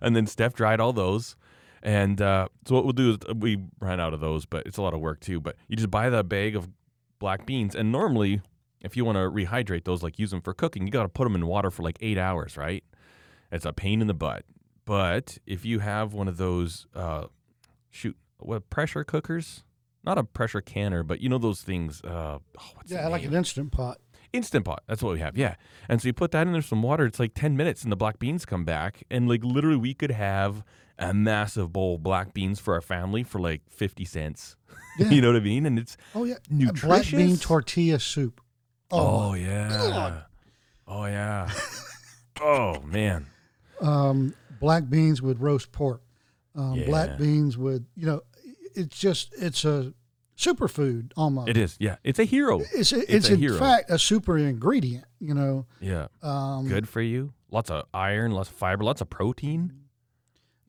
And 0.00 0.16
then 0.16 0.26
Steph 0.26 0.54
dried 0.54 0.80
all 0.80 0.92
those. 0.92 1.36
And 1.84 2.20
uh, 2.22 2.48
so 2.66 2.74
what 2.74 2.84
we'll 2.84 2.94
do 2.94 3.10
is 3.10 3.18
we 3.36 3.58
ran 3.78 4.00
out 4.00 4.14
of 4.14 4.20
those, 4.20 4.46
but 4.46 4.66
it's 4.66 4.78
a 4.78 4.82
lot 4.82 4.94
of 4.94 5.00
work 5.00 5.20
too. 5.20 5.38
But 5.38 5.56
you 5.68 5.76
just 5.76 5.90
buy 5.90 6.08
the 6.08 6.24
bag 6.24 6.56
of 6.56 6.70
black 7.18 7.44
beans. 7.44 7.74
And 7.74 7.92
normally, 7.92 8.40
if 8.80 8.96
you 8.96 9.04
want 9.04 9.16
to 9.16 9.30
rehydrate 9.30 9.84
those, 9.84 10.02
like 10.02 10.18
use 10.18 10.30
them 10.30 10.40
for 10.40 10.54
cooking, 10.54 10.86
you 10.86 10.90
got 10.90 11.02
to 11.02 11.08
put 11.10 11.24
them 11.24 11.34
in 11.34 11.46
water 11.46 11.70
for 11.70 11.82
like 11.82 11.98
eight 12.00 12.16
hours, 12.16 12.56
right? 12.56 12.82
It's 13.52 13.66
a 13.66 13.72
pain 13.72 14.00
in 14.00 14.06
the 14.06 14.14
butt. 14.14 14.44
But 14.86 15.38
if 15.46 15.64
you 15.66 15.80
have 15.80 16.14
one 16.14 16.26
of 16.26 16.38
those, 16.38 16.86
uh, 16.94 17.26
shoot, 17.90 18.16
what 18.38 18.68
pressure 18.70 19.04
cookers? 19.04 19.64
Not 20.02 20.18
a 20.18 20.24
pressure 20.24 20.60
canner, 20.60 21.02
but 21.02 21.20
you 21.20 21.28
know 21.28 21.38
those 21.38 21.62
things. 21.62 22.02
Uh, 22.02 22.38
oh, 22.58 22.70
what's 22.74 22.90
yeah, 22.90 23.06
like 23.08 23.24
an 23.24 23.34
instant 23.34 23.72
pot. 23.72 23.98
Instant 24.32 24.64
pot. 24.64 24.82
That's 24.86 25.02
what 25.02 25.12
we 25.12 25.20
have. 25.20 25.36
Yeah. 25.36 25.54
And 25.88 26.02
so 26.02 26.08
you 26.08 26.12
put 26.12 26.32
that 26.32 26.46
in 26.46 26.52
there 26.52 26.60
some 26.60 26.82
water. 26.82 27.06
It's 27.06 27.20
like 27.20 27.34
10 27.34 27.56
minutes 27.56 27.82
and 27.82 27.92
the 27.92 27.96
black 27.96 28.18
beans 28.18 28.44
come 28.44 28.64
back. 28.64 29.04
And 29.10 29.28
like 29.28 29.44
literally 29.44 29.76
we 29.76 29.94
could 29.94 30.10
have 30.10 30.64
a 30.98 31.12
massive 31.14 31.72
bowl 31.72 31.96
of 31.96 32.02
black 32.02 32.32
beans 32.34 32.60
for 32.60 32.74
our 32.74 32.80
family 32.80 33.22
for 33.22 33.38
like 33.40 33.62
50 33.70 34.04
cents. 34.04 34.56
Yeah. 34.96 35.08
you 35.10 35.20
know 35.22 35.32
what 35.32 35.36
I 35.38 35.44
mean? 35.44 35.66
And 35.66 35.76
it's 35.76 35.96
Oh 36.14 36.22
yeah, 36.22 36.36
A 36.68 36.72
black 36.72 37.10
bean 37.10 37.36
tortilla 37.36 37.98
soup. 37.98 38.40
Oh, 38.92 39.30
my 39.32 39.38
yeah. 39.38 39.68
God. 39.68 40.24
Oh 40.86 41.04
yeah. 41.06 41.50
oh 42.40 42.80
man. 42.82 43.26
um, 43.80 44.34
black 44.60 44.88
beans 44.88 45.20
with 45.20 45.40
roast 45.40 45.72
pork, 45.72 46.00
um, 46.54 46.74
Yeah. 46.76 46.86
black 46.86 47.18
beans 47.18 47.58
with 47.58 47.84
you 47.96 48.06
know, 48.06 48.20
it's 48.76 48.96
just 48.96 49.34
it's 49.36 49.64
a 49.64 49.92
superfood 50.38 51.10
almost. 51.16 51.48
It 51.48 51.56
is. 51.56 51.76
Yeah. 51.80 51.96
It's 52.04 52.20
a 52.20 52.24
hero. 52.24 52.60
It's 52.72 52.92
it's, 52.92 53.10
It's 53.10 53.28
a 53.30 53.34
in 53.34 53.40
hero. 53.40 53.58
fact 53.58 53.90
a 53.90 53.98
super 53.98 54.38
ingredient. 54.38 55.06
You 55.18 55.34
know, 55.34 55.66
Yeah. 55.80 56.06
um, 56.22 56.68
Good 56.68 56.88
for 56.88 57.00
you. 57.00 57.32
Lots 57.50 57.68
of 57.70 57.84
iron, 57.92 58.30
lots 58.30 58.48
of 58.48 58.54
fiber, 58.54 58.84
lots 58.84 59.00
of 59.00 59.10
protein. 59.10 59.72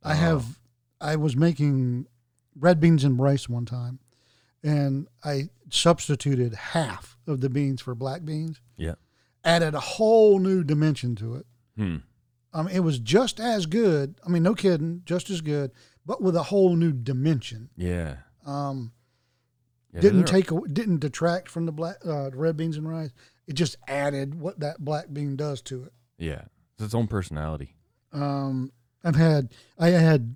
I 0.06 0.14
have 0.16 0.60
I 1.02 1.16
was 1.16 1.36
making 1.36 2.08
red 2.58 2.80
beans 2.80 3.04
and 3.04 3.20
rice 3.20 3.50
one 3.50 3.66
time, 3.66 4.00
and 4.64 5.08
I 5.24 5.50
substituted 5.70 6.54
half 6.54 7.18
of 7.28 7.42
the 7.42 7.50
beans 7.50 7.82
for 7.82 7.96
black 7.96 8.24
beans. 8.24 8.62
Yeah. 8.78 8.96
Added 9.44 9.76
a 9.76 9.80
whole 9.80 10.40
new 10.40 10.64
dimension 10.64 11.16
to 11.16 11.36
it. 11.36 11.46
Hmm. 11.78 11.98
I 12.54 12.64
mean, 12.64 12.76
it 12.76 12.80
was 12.80 13.00
just 13.00 13.40
as 13.40 13.66
good. 13.66 14.16
I 14.26 14.30
mean, 14.30 14.44
no 14.44 14.56
kidding, 14.56 15.02
just 15.06 15.30
as 15.30 15.42
good, 15.42 15.72
but 16.06 16.22
with 16.22 16.36
a 16.36 16.44
whole 16.44 16.76
new 16.76 16.94
dimension. 16.94 17.70
Yeah. 17.76 18.18
Um, 18.46 18.94
yeah 19.92 20.02
didn't 20.02 20.26
take 20.26 20.52
a, 20.52 20.62
didn't 20.72 21.00
detract 21.00 21.50
from 21.50 21.66
the 21.66 21.72
black 21.72 21.98
uh, 22.06 22.32
red 22.32 22.56
beans 22.56 22.78
and 22.78 22.88
rice. 22.88 23.12
It 23.46 23.54
just 23.54 23.76
added 23.88 24.40
what 24.40 24.60
that 24.62 24.80
black 24.80 25.08
bean 25.12 25.36
does 25.36 25.62
to 25.64 25.84
it. 25.84 25.94
Yeah. 26.18 26.44
It's 26.76 26.86
its 26.86 26.96
own 26.96 27.08
personality. 27.08 27.76
Um, 28.14 28.72
I've 29.06 29.16
had 29.16 29.54
I 29.80 29.90
had 29.90 30.36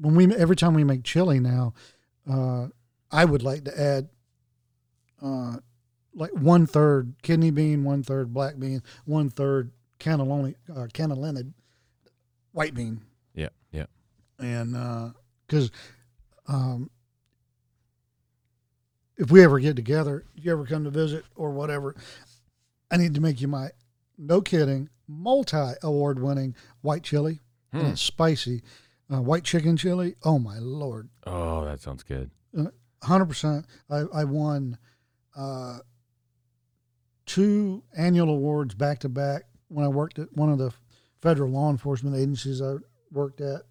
when 0.00 0.14
we 0.16 0.34
every 0.34 0.56
time 0.56 0.74
we 0.74 0.82
make 0.84 1.04
chili 1.04 1.38
now, 1.38 1.74
uh, 2.28 2.68
I 3.12 3.24
would 3.24 3.42
like 3.42 3.64
to 3.66 3.80
add 3.80 4.08
uh, 5.22 5.58
like 6.14 6.32
one 6.32 6.66
third 6.66 7.14
kidney 7.22 7.50
bean, 7.50 7.84
one 7.84 8.02
third 8.02 8.32
black 8.34 8.58
bean, 8.58 8.82
one 9.04 9.28
third 9.30 9.70
cannelloni 10.00 10.54
uh, 10.70 10.86
cannellini 10.92 11.52
white 12.52 12.74
bean, 12.74 13.02
Yeah. 13.34 13.50
Yeah. 13.70 13.84
and 14.38 15.12
because 15.46 15.70
um, 16.48 16.90
if 19.18 19.30
we 19.30 19.42
ever 19.44 19.58
get 19.60 19.76
together, 19.76 20.24
you 20.34 20.52
ever 20.52 20.64
come 20.66 20.84
to 20.84 20.90
visit 20.90 21.24
or 21.34 21.50
whatever, 21.50 21.94
I 22.90 22.96
need 22.96 23.14
to 23.14 23.20
make 23.20 23.40
you 23.42 23.48
my 23.48 23.70
no 24.18 24.40
kidding 24.40 24.88
multi 25.06 25.72
award 25.82 26.18
winning 26.18 26.54
white 26.80 27.02
chili. 27.02 27.40
And 27.78 27.86
Hmm. 27.88 27.92
it's 27.92 28.00
spicy, 28.02 28.62
uh, 29.12 29.20
white 29.20 29.44
chicken 29.44 29.76
chili. 29.76 30.14
Oh 30.24 30.38
my 30.38 30.58
lord, 30.58 31.08
Oh, 31.26 31.64
that 31.64 31.80
sounds 31.80 32.02
good. 32.02 32.30
hundred 33.02 33.26
percent. 33.26 33.66
I 33.90 33.98
I 34.12 34.24
won 34.24 34.78
uh, 35.36 35.78
two 37.26 37.82
annual 37.96 38.30
awards 38.30 38.74
back 38.74 38.98
to 39.00 39.08
back 39.08 39.44
when 39.68 39.84
I 39.84 39.88
worked 39.88 40.18
at 40.18 40.32
one 40.36 40.50
of 40.50 40.58
the 40.58 40.72
federal 41.20 41.50
law 41.50 41.70
enforcement 41.70 42.16
agencies 42.16 42.62
I 42.62 42.76
worked 43.12 43.40
at 43.40 43.62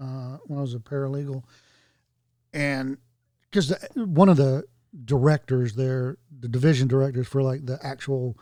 uh, 0.00 0.38
when 0.46 0.58
I 0.58 0.62
was 0.62 0.74
a 0.74 0.78
paralegal, 0.78 1.42
and 2.52 2.98
because 3.50 3.72
one 3.94 4.28
of 4.28 4.36
the 4.36 4.64
directors 5.04 5.74
there, 5.74 6.18
the 6.40 6.48
division 6.48 6.86
directors 6.88 7.26
for 7.26 7.42
like 7.42 7.66
the 7.66 7.78
actual 7.84 8.36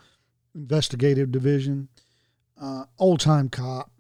investigative 0.55 1.31
division, 1.31 1.89
uh, 2.61 2.85
old 2.99 3.21
time 3.21 3.49
cop, 3.49 3.91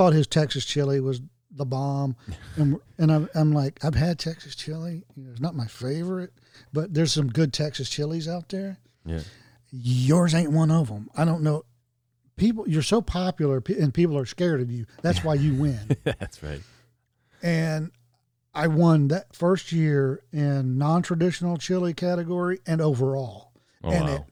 thought 0.00 0.14
his 0.14 0.26
Texas 0.26 0.64
chili 0.64 0.98
was 0.98 1.20
the 1.50 1.66
bomb, 1.66 2.16
and 2.56 2.78
and 2.96 3.12
I'm, 3.12 3.28
I'm 3.34 3.52
like 3.52 3.84
I've 3.84 3.94
had 3.94 4.18
Texas 4.18 4.54
chili, 4.54 5.04
it's 5.30 5.40
not 5.40 5.54
my 5.54 5.66
favorite, 5.66 6.32
but 6.72 6.94
there's 6.94 7.12
some 7.12 7.28
good 7.28 7.52
Texas 7.52 7.90
chilies 7.90 8.26
out 8.26 8.48
there. 8.48 8.78
Yeah. 9.04 9.20
Yours 9.70 10.34
ain't 10.34 10.52
one 10.52 10.70
of 10.70 10.88
them. 10.88 11.10
I 11.14 11.24
don't 11.24 11.42
know. 11.42 11.64
People, 12.36 12.66
you're 12.66 12.82
so 12.82 13.02
popular, 13.02 13.62
and 13.68 13.92
people 13.92 14.16
are 14.16 14.24
scared 14.24 14.62
of 14.62 14.70
you. 14.70 14.86
That's 15.02 15.22
why 15.22 15.34
you 15.34 15.54
win. 15.60 15.96
That's 16.04 16.42
right. 16.42 16.62
and 17.42 17.90
I 18.54 18.68
won 18.68 19.08
that 19.08 19.36
first 19.36 19.70
year 19.70 20.22
in 20.32 20.78
non-traditional 20.78 21.58
chili 21.58 21.92
category 21.92 22.60
and 22.66 22.80
overall. 22.80 23.52
Oh, 23.84 23.90
and 23.90 24.04
wow. 24.06 24.14
it 24.14 24.22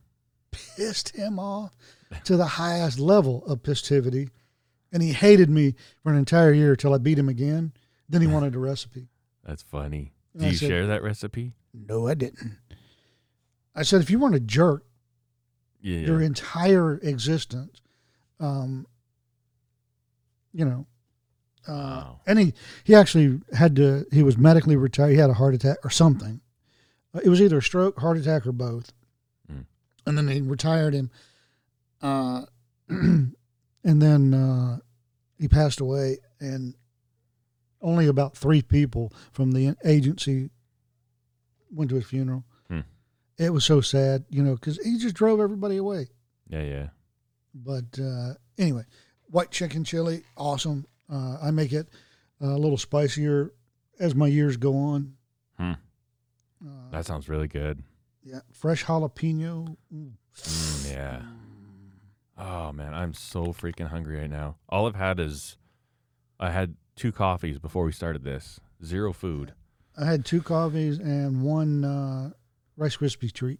pissed 0.50 1.14
him 1.14 1.38
off 1.38 1.76
to 2.24 2.38
the 2.38 2.46
highest 2.46 2.98
level 2.98 3.44
of 3.46 3.62
festivity, 3.62 4.30
and 4.92 5.02
he 5.02 5.12
hated 5.12 5.50
me 5.50 5.74
for 6.02 6.10
an 6.12 6.18
entire 6.18 6.52
year 6.52 6.76
till 6.76 6.94
I 6.94 6.98
beat 6.98 7.18
him 7.18 7.28
again. 7.28 7.72
Then 8.08 8.20
he 8.20 8.26
wanted 8.34 8.54
a 8.54 8.58
recipe. 8.58 9.08
That's 9.44 9.62
funny. 9.62 10.12
And 10.34 10.42
Do 10.42 10.46
I 10.48 10.50
you 10.50 10.56
said- 10.56 10.68
share 10.68 10.86
that 10.86 11.02
recipe? 11.02 11.52
No, 11.74 12.06
I 12.08 12.14
didn't. 12.14 12.56
I 13.74 13.82
said, 13.82 14.00
if 14.00 14.10
you 14.10 14.18
want 14.18 14.34
to 14.34 14.40
jerk 14.40 14.84
Yeah. 15.80 15.98
your 16.00 16.20
entire 16.20 16.94
existence, 17.02 17.80
um, 18.40 18.86
you 20.52 20.64
know, 20.64 20.86
uh, 21.66 21.70
Wow. 21.72 22.20
and 22.26 22.38
he 22.38 22.54
he 22.84 22.94
actually 22.94 23.40
had 23.52 23.76
to. 23.76 24.06
He 24.10 24.22
was 24.22 24.36
medically 24.38 24.74
retired. 24.76 25.10
He 25.10 25.16
had 25.18 25.28
a 25.30 25.34
heart 25.34 25.54
attack 25.54 25.76
or 25.84 25.90
something. 25.90 26.40
Uh, 27.14 27.20
It 27.22 27.28
was 27.28 27.40
either 27.42 27.58
a 27.58 27.62
stroke, 27.62 28.00
heart 28.00 28.16
attack, 28.16 28.46
or 28.46 28.52
both. 28.52 28.92
Mm. 29.52 29.66
And 30.06 30.16
then 30.18 30.26
they 30.26 30.40
retired 30.40 30.94
him. 30.94 31.10
Uh, 32.00 32.46
and 33.84 34.00
then 34.02 34.34
uh, 34.34 34.78
he 35.38 35.48
passed 35.48 35.80
away, 35.80 36.18
and 36.40 36.74
only 37.80 38.06
about 38.06 38.36
three 38.36 38.62
people 38.62 39.12
from 39.32 39.52
the 39.52 39.76
agency 39.84 40.50
went 41.70 41.90
to 41.90 41.96
his 41.96 42.06
funeral. 42.06 42.44
Hmm. 42.68 42.80
it 43.38 43.50
was 43.50 43.64
so 43.64 43.80
sad, 43.80 44.24
you 44.30 44.42
know, 44.42 44.54
because 44.54 44.78
he 44.84 44.98
just 44.98 45.14
drove 45.14 45.40
everybody 45.40 45.76
away. 45.76 46.08
Yeah, 46.48 46.62
yeah. 46.62 46.88
But 47.54 47.98
uh, 48.00 48.34
anyway, 48.58 48.84
white 49.26 49.50
chicken 49.50 49.84
chili, 49.84 50.22
awesome. 50.36 50.86
Uh, 51.10 51.38
I 51.42 51.50
make 51.50 51.72
it 51.72 51.88
a 52.40 52.46
little 52.58 52.78
spicier 52.78 53.52
as 54.00 54.14
my 54.14 54.26
years 54.26 54.56
go 54.56 54.76
on. 54.76 55.14
Hmm. 55.58 55.72
Uh, 56.64 56.90
That 56.90 57.06
sounds 57.06 57.28
really 57.28 57.48
good. 57.48 57.82
yeah, 58.24 58.40
fresh 58.52 58.84
jalapeno. 58.84 59.76
Mm. 59.94 60.12
Mm, 60.42 60.90
yeah. 60.92 61.22
Oh 62.38 62.72
man, 62.72 62.94
I'm 62.94 63.12
so 63.14 63.46
freaking 63.46 63.88
hungry 63.88 64.18
right 64.20 64.30
now. 64.30 64.56
All 64.68 64.86
I've 64.86 64.94
had 64.94 65.18
is 65.18 65.56
I 66.38 66.50
had 66.50 66.76
two 66.96 67.10
coffees 67.12 67.58
before 67.58 67.84
we 67.84 67.92
started 67.92 68.22
this. 68.24 68.60
Zero 68.84 69.12
food. 69.12 69.54
I 70.00 70.04
had 70.04 70.24
two 70.24 70.40
coffees 70.40 70.98
and 70.98 71.42
one 71.42 71.84
uh, 71.84 72.30
Rice 72.76 72.96
Krispie 72.96 73.32
treat. 73.32 73.58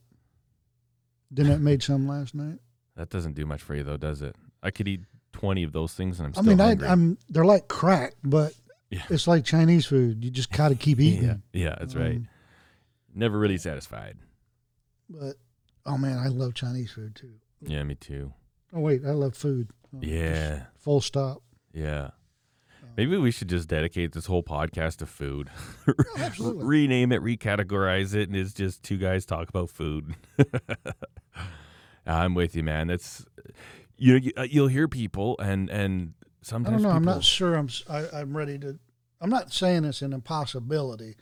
Didn't 1.33 1.63
made 1.63 1.83
some 1.83 2.07
last 2.09 2.35
night. 2.35 2.59
That 2.97 3.11
doesn't 3.11 3.35
do 3.35 3.45
much 3.45 3.61
for 3.63 3.75
you 3.75 3.83
though, 3.83 3.97
does 3.97 4.23
it? 4.23 4.37
I 4.63 4.71
could 4.71 4.87
eat 4.89 5.01
20 5.33 5.63
of 5.65 5.73
those 5.73 5.93
things 5.95 6.19
and 6.21 6.27
I'm 6.27 6.31
I 6.31 6.41
still 6.43 6.45
mean, 6.45 6.61
I, 6.61 6.67
hungry. 6.69 6.89
I'm 6.89 7.19
they're 7.29 7.45
like 7.45 7.69
crack, 7.69 8.15
but 8.23 8.53
Yeah. 8.91 9.03
it's 9.11 9.27
like 9.27 9.45
Chinese 9.45 9.87
food. 9.87 10.25
You 10.25 10.31
just 10.31 10.51
gotta 10.53 10.75
keep 10.77 11.01
eating. 11.01 11.25
yeah, 11.25 11.35
yeah, 11.53 11.75
that's 11.79 11.95
right. 11.97 12.17
Um, 12.17 12.29
Never 13.15 13.39
really 13.39 13.59
satisfied. 13.59 14.17
But 15.11 15.35
oh 15.85 15.99
man, 15.99 16.19
I 16.19 16.29
love 16.29 16.55
Chinese 16.55 16.93
food 16.93 17.17
too. 17.17 17.33
Yeah, 17.61 17.83
me 17.83 17.97
too. 17.97 18.33
Oh 18.73 18.81
wait, 18.81 19.03
I 19.07 19.11
love 19.13 19.35
food. 19.37 19.71
Oh, 19.95 19.99
Yeah, 20.03 20.65
full 20.77 21.01
stop. 21.01 21.43
yeah. 21.73 22.11
Maybe 22.97 23.17
we 23.17 23.31
should 23.31 23.49
just 23.49 23.69
dedicate 23.69 24.11
this 24.11 24.27
whole 24.27 24.43
podcast 24.43 24.97
to 24.97 25.07
food. 25.07 25.51
absolutely. 26.19 26.65
Rename 26.65 27.13
it, 27.13 27.23
recategorize 27.23 28.13
it, 28.13 28.29
and 28.29 28.37
it's 28.37 28.53
just 28.53 28.83
two 28.83 28.97
guys 28.97 29.25
talk 29.25 29.49
about 29.49 29.71
food. 29.71 30.17
I'm 32.07 32.35
with 32.35 32.57
you, 32.57 32.63
man. 32.63 32.89
That's 32.89 33.25
you 33.97 34.19
know 34.21 34.31
uh, 34.37 34.43
you'll 34.51 34.69
hear 34.69 34.89
people 34.89 35.37
and 35.39 35.69
and 35.71 36.15
sometimes 36.43 36.75
I 36.75 36.83
don't 36.83 36.83
know. 36.83 36.97
I'm 36.97 37.05
not 37.05 37.25
sure. 37.25 37.55
I'm 37.55 37.67
s- 37.67 37.85
I, 37.89 38.21
am 38.21 38.37
ready 38.37 38.59
to. 38.61 38.79
I'm 39.21 39.31
not 39.31 39.53
saying 39.53 39.85
it's 39.85 40.03
an 40.03 40.13
impossibility, 40.13 41.17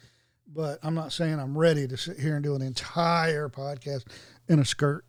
but 0.46 0.78
I'm 0.82 0.94
not 0.94 1.12
saying 1.12 1.38
I'm 1.40 1.56
ready 1.56 1.88
to 1.88 1.96
sit 1.96 2.18
here 2.18 2.36
and 2.36 2.44
do 2.44 2.54
an 2.54 2.62
entire 2.62 3.48
podcast 3.48 4.04
in 4.48 4.58
a 4.58 4.64
skirt. 4.64 5.04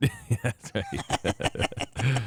that's 0.42 0.72
right. 0.74 2.20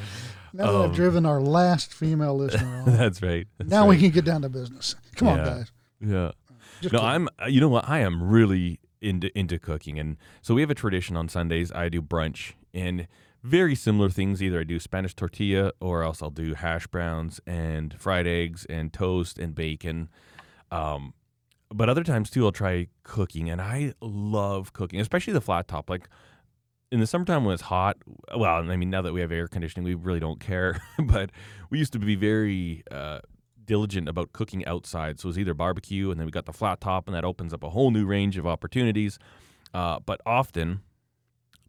Now 0.52 0.66
that 0.66 0.74
Um, 0.74 0.82
I've 0.90 0.94
driven 0.94 1.24
our 1.26 1.40
last 1.40 1.94
female 1.94 2.36
listener 2.36 2.82
on, 2.86 2.96
that's 2.96 3.22
right. 3.22 3.46
That's 3.58 3.70
now 3.70 3.86
we 3.86 3.98
can 3.98 4.10
get 4.10 4.24
down 4.24 4.42
to 4.42 4.48
business. 4.48 4.96
Come 5.14 5.28
on, 5.28 5.38
guys. 5.38 5.72
Yeah. 6.00 6.32
Just 6.80 6.92
no, 6.92 6.98
kidding. 7.00 7.28
I'm. 7.38 7.50
You 7.52 7.60
know 7.60 7.68
what? 7.68 7.88
I 7.88 8.00
am 8.00 8.22
really 8.22 8.80
into 9.00 9.36
into 9.38 9.58
cooking, 9.58 9.98
and 9.98 10.16
so 10.42 10.54
we 10.54 10.60
have 10.62 10.70
a 10.70 10.74
tradition 10.74 11.16
on 11.16 11.28
Sundays. 11.28 11.70
I 11.72 11.88
do 11.88 12.02
brunch 12.02 12.54
and 12.74 13.06
very 13.42 13.74
similar 13.74 14.10
things. 14.10 14.42
Either 14.42 14.60
I 14.60 14.64
do 14.64 14.80
Spanish 14.80 15.14
tortilla, 15.14 15.72
or 15.80 16.02
else 16.02 16.22
I'll 16.22 16.30
do 16.30 16.54
hash 16.54 16.86
browns 16.88 17.40
and 17.46 17.94
fried 18.00 18.26
eggs 18.26 18.66
and 18.68 18.92
toast 18.92 19.38
and 19.38 19.54
bacon. 19.54 20.08
Um, 20.72 21.14
but 21.72 21.88
other 21.88 22.02
times 22.02 22.30
too, 22.30 22.44
I'll 22.44 22.52
try 22.52 22.88
cooking, 23.04 23.48
and 23.50 23.60
I 23.60 23.92
love 24.00 24.72
cooking, 24.72 25.00
especially 25.00 25.32
the 25.34 25.40
flat 25.40 25.68
top. 25.68 25.88
Like 25.88 26.08
in 26.90 27.00
the 27.00 27.06
summertime 27.06 27.44
when 27.44 27.54
it's 27.54 27.62
hot. 27.62 27.96
Well, 28.36 28.70
I 28.70 28.76
mean, 28.76 28.90
now 28.90 29.02
that 29.02 29.12
we 29.12 29.20
have 29.20 29.32
air 29.32 29.48
conditioning, 29.48 29.84
we 29.84 29.94
really 29.94 30.20
don't 30.20 30.40
care. 30.40 30.80
but 30.98 31.30
we 31.70 31.78
used 31.78 31.92
to 31.92 31.98
be 31.98 32.16
very 32.16 32.82
uh, 32.90 33.20
diligent 33.64 34.08
about 34.08 34.32
cooking 34.32 34.64
outside. 34.66 35.20
So 35.20 35.26
it 35.26 35.30
was 35.30 35.38
either 35.38 35.54
barbecue, 35.54 36.10
and 36.10 36.18
then 36.18 36.26
we 36.26 36.32
got 36.32 36.46
the 36.46 36.52
flat 36.52 36.80
top, 36.80 37.06
and 37.06 37.14
that 37.14 37.24
opens 37.24 37.54
up 37.54 37.62
a 37.62 37.70
whole 37.70 37.90
new 37.90 38.06
range 38.06 38.36
of 38.36 38.46
opportunities. 38.46 39.18
Uh, 39.72 40.00
but 40.04 40.20
often, 40.26 40.80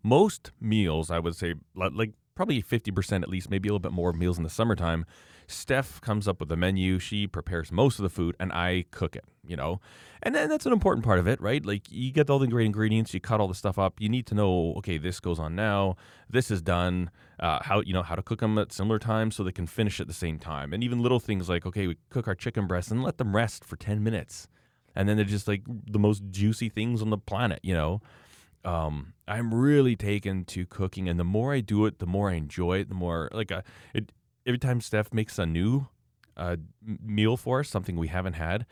most 0.04 0.52
meals, 0.60 1.12
I 1.12 1.20
would 1.20 1.36
say, 1.36 1.54
like 1.76 2.12
probably 2.34 2.64
50% 2.64 3.22
at 3.22 3.30
least, 3.30 3.50
maybe 3.50 3.70
a 3.70 3.72
little 3.72 3.80
bit 3.80 3.92
more 3.92 4.14
meals 4.14 4.38
in 4.38 4.44
the 4.44 4.50
summertime. 4.50 5.06
Steph 5.52 6.02
comes 6.02 6.28
up 6.28 6.40
with 6.40 6.50
the 6.50 6.58
menu. 6.58 7.00
She 7.00 7.28
prepares 7.28 7.72
most 7.72 8.00
of 8.00 8.04
the 8.04 8.10
food, 8.10 8.36
and 8.40 8.52
I 8.52 8.86
cook 8.92 9.16
it, 9.16 9.26
you 9.46 9.56
know? 9.56 9.80
And 10.24 10.34
then 10.36 10.50
that's 10.50 10.66
an 10.66 10.74
important 10.74 11.06
part 11.06 11.20
of 11.20 11.28
it, 11.28 11.42
right? 11.42 11.66
Like 11.66 11.92
you 11.92 12.12
get 12.12 12.30
all 12.30 12.40
the 12.40 12.48
great 12.48 12.66
ingredients, 12.66 13.14
you 13.14 13.20
cut 13.20 13.40
all 13.40 13.48
the 13.48 13.56
stuff 13.56 13.78
up. 13.80 14.00
You 14.00 14.10
need 14.10 14.26
to 14.28 14.36
know, 14.36 14.74
okay, 14.78 14.98
this 14.98 15.20
goes 15.20 15.40
on 15.40 15.56
now, 15.56 15.96
this 16.30 16.52
is 16.52 16.62
done, 16.62 17.10
uh, 17.40 17.60
how, 17.64 17.82
you 17.82 17.94
know, 17.94 18.04
how 18.04 18.16
to 18.16 18.22
cook 18.22 18.40
them 18.40 18.58
at 18.58 18.72
similar 18.72 19.00
times 19.00 19.36
so 19.36 19.44
they 19.44 19.52
can 19.52 19.68
finish 19.68 20.00
at 20.00 20.08
the 20.08 20.14
same 20.14 20.40
time. 20.40 20.74
And 20.74 20.84
even 20.84 21.02
little 21.02 21.20
things 21.20 21.50
like, 21.50 21.66
okay, 21.66 21.88
we 21.88 21.98
cook 22.10 22.28
our 22.28 22.36
chicken 22.36 22.68
breasts 22.68 22.92
and 22.92 23.04
let 23.04 23.18
them 23.18 23.36
rest 23.36 23.66
for 23.66 23.76
10 23.76 24.04
minutes. 24.04 24.48
And 24.96 25.08
then 25.08 25.16
they're 25.16 25.26
just 25.26 25.48
like 25.48 25.64
the 25.68 26.00
most 26.00 26.24
juicy 26.30 26.70
things 26.70 27.02
on 27.02 27.10
the 27.10 27.18
planet, 27.18 27.60
you 27.64 27.74
know? 27.74 28.02
um, 28.64 29.14
I'm 29.28 29.54
really 29.54 29.96
taken 29.96 30.46
to 30.46 30.66
cooking, 30.66 31.10
and 31.10 31.20
the 31.20 31.24
more 31.24 31.54
I 31.54 31.62
do 31.62 31.86
it, 31.86 32.00
the 32.00 32.06
more 32.06 32.30
I 32.30 32.34
enjoy 32.34 32.80
it. 32.80 32.90
The 32.90 32.96
more 32.96 33.30
like 33.32 33.52
uh, 33.52 33.62
it. 33.94 34.12
Every 34.46 34.58
time 34.60 34.82
Steph 34.82 35.14
makes 35.14 35.38
a 35.38 35.46
new 35.46 35.88
uh, 36.38 36.58
meal 36.84 37.38
for 37.38 37.60
us, 37.60 37.70
something 37.70 37.96
we 37.96 38.08
haven't 38.08 38.34
had, 38.34 38.66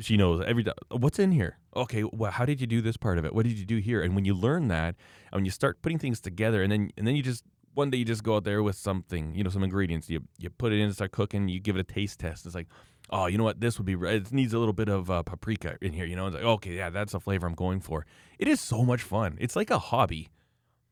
she 0.00 0.16
knows 0.16 0.42
every. 0.46 0.64
What's 0.90 1.18
in 1.18 1.32
here? 1.32 1.58
Okay, 1.76 2.02
well, 2.04 2.30
how 2.30 2.44
did 2.44 2.60
you 2.60 2.66
do 2.66 2.80
this 2.80 2.96
part 2.96 3.18
of 3.18 3.24
it? 3.24 3.34
What 3.34 3.44
did 3.44 3.58
you 3.58 3.64
do 3.64 3.76
here? 3.78 4.02
And 4.02 4.14
when 4.14 4.24
you 4.24 4.34
learn 4.34 4.68
that, 4.68 4.94
and 5.30 5.38
when 5.38 5.44
you 5.44 5.50
start 5.50 5.82
putting 5.82 5.98
things 5.98 6.20
together, 6.20 6.62
and 6.62 6.72
then 6.72 6.90
and 6.96 7.06
then 7.06 7.14
you 7.14 7.22
just 7.22 7.44
one 7.74 7.90
day 7.90 7.98
you 7.98 8.04
just 8.04 8.22
go 8.22 8.36
out 8.36 8.44
there 8.44 8.62
with 8.62 8.76
something, 8.76 9.34
you 9.34 9.44
know, 9.44 9.50
some 9.50 9.62
ingredients. 9.62 10.08
You 10.10 10.22
you 10.38 10.50
put 10.50 10.72
it 10.72 10.80
in, 10.80 10.92
start 10.92 11.12
cooking. 11.12 11.48
You 11.48 11.60
give 11.60 11.76
it 11.76 11.80
a 11.80 11.84
taste 11.84 12.18
test. 12.20 12.46
It's 12.46 12.54
like, 12.54 12.68
oh, 13.10 13.26
you 13.26 13.38
know 13.38 13.44
what? 13.44 13.60
This 13.60 13.78
would 13.78 13.86
be. 13.86 13.94
It 13.94 14.32
needs 14.32 14.54
a 14.54 14.58
little 14.58 14.72
bit 14.74 14.88
of 14.88 15.10
uh, 15.10 15.22
paprika 15.22 15.76
in 15.82 15.92
here. 15.92 16.06
You 16.06 16.16
know, 16.16 16.26
it's 16.26 16.34
like, 16.36 16.44
okay, 16.44 16.74
yeah, 16.76 16.90
that's 16.90 17.12
the 17.12 17.20
flavor 17.20 17.46
I'm 17.46 17.54
going 17.54 17.80
for. 17.80 18.06
It 18.38 18.48
is 18.48 18.60
so 18.60 18.84
much 18.84 19.02
fun. 19.02 19.36
It's 19.40 19.56
like 19.56 19.70
a 19.70 19.78
hobby. 19.78 20.30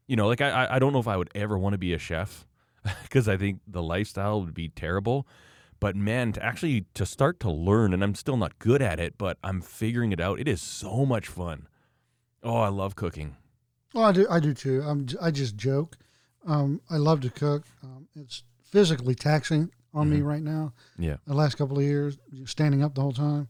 You 0.06 0.16
know, 0.16 0.28
like 0.28 0.40
I- 0.40 0.68
I 0.70 0.78
don't 0.78 0.92
know 0.92 0.98
if 1.01 1.09
I 1.09 1.16
would 1.16 1.30
ever 1.34 1.56
want 1.59 1.72
to 1.74 1.78
be 1.78 1.94
a 1.94 1.98
chef 1.98 2.47
because 3.02 3.28
I 3.28 3.36
think 3.36 3.61
the 3.66 3.82
lifestyle 3.82 4.43
would 4.43 4.55
be 4.55 4.69
terrible. 4.69 5.27
But 5.81 5.97
man, 5.97 6.32
to 6.32 6.44
actually 6.44 6.85
to 6.94 7.07
start 7.07 7.40
to 7.40 7.51
learn, 7.51 7.94
and 7.94 8.02
I'm 8.05 8.15
still 8.15 8.36
not 8.36 8.59
good 8.59 8.82
at 8.82 9.01
it, 9.01 9.15
but 9.16 9.39
I'm 9.43 9.61
figuring 9.62 10.12
it 10.12 10.20
out. 10.20 10.39
It 10.39 10.47
is 10.48 10.61
so 10.61 11.07
much 11.07 11.27
fun. 11.27 11.69
Oh, 12.43 12.57
I 12.59 12.69
love 12.69 12.97
cooking. 12.97 13.36
Well, 13.94 14.05
I 14.05 14.12
do. 14.12 14.27
I 14.31 14.40
do 14.40 14.52
too. 14.55 14.82
I'm. 14.86 15.07
I 15.20 15.31
just 15.31 15.57
joke. 15.57 15.97
Um, 16.47 16.81
I 16.90 16.97
love 16.97 17.20
to 17.23 17.31
cook. 17.31 17.65
Um, 17.82 18.09
it's 18.15 18.43
physically 18.62 19.15
taxing 19.15 19.70
on 19.94 20.09
me 20.11 20.20
Mhm. 20.20 20.24
right 20.27 20.43
now. 20.43 20.73
Yeah. 20.98 21.16
The 21.27 21.35
last 21.35 21.57
couple 21.57 21.78
of 21.78 21.82
years, 21.85 22.19
standing 22.44 22.82
up 22.82 22.94
the 22.94 23.01
whole 23.01 23.12
time. 23.12 23.48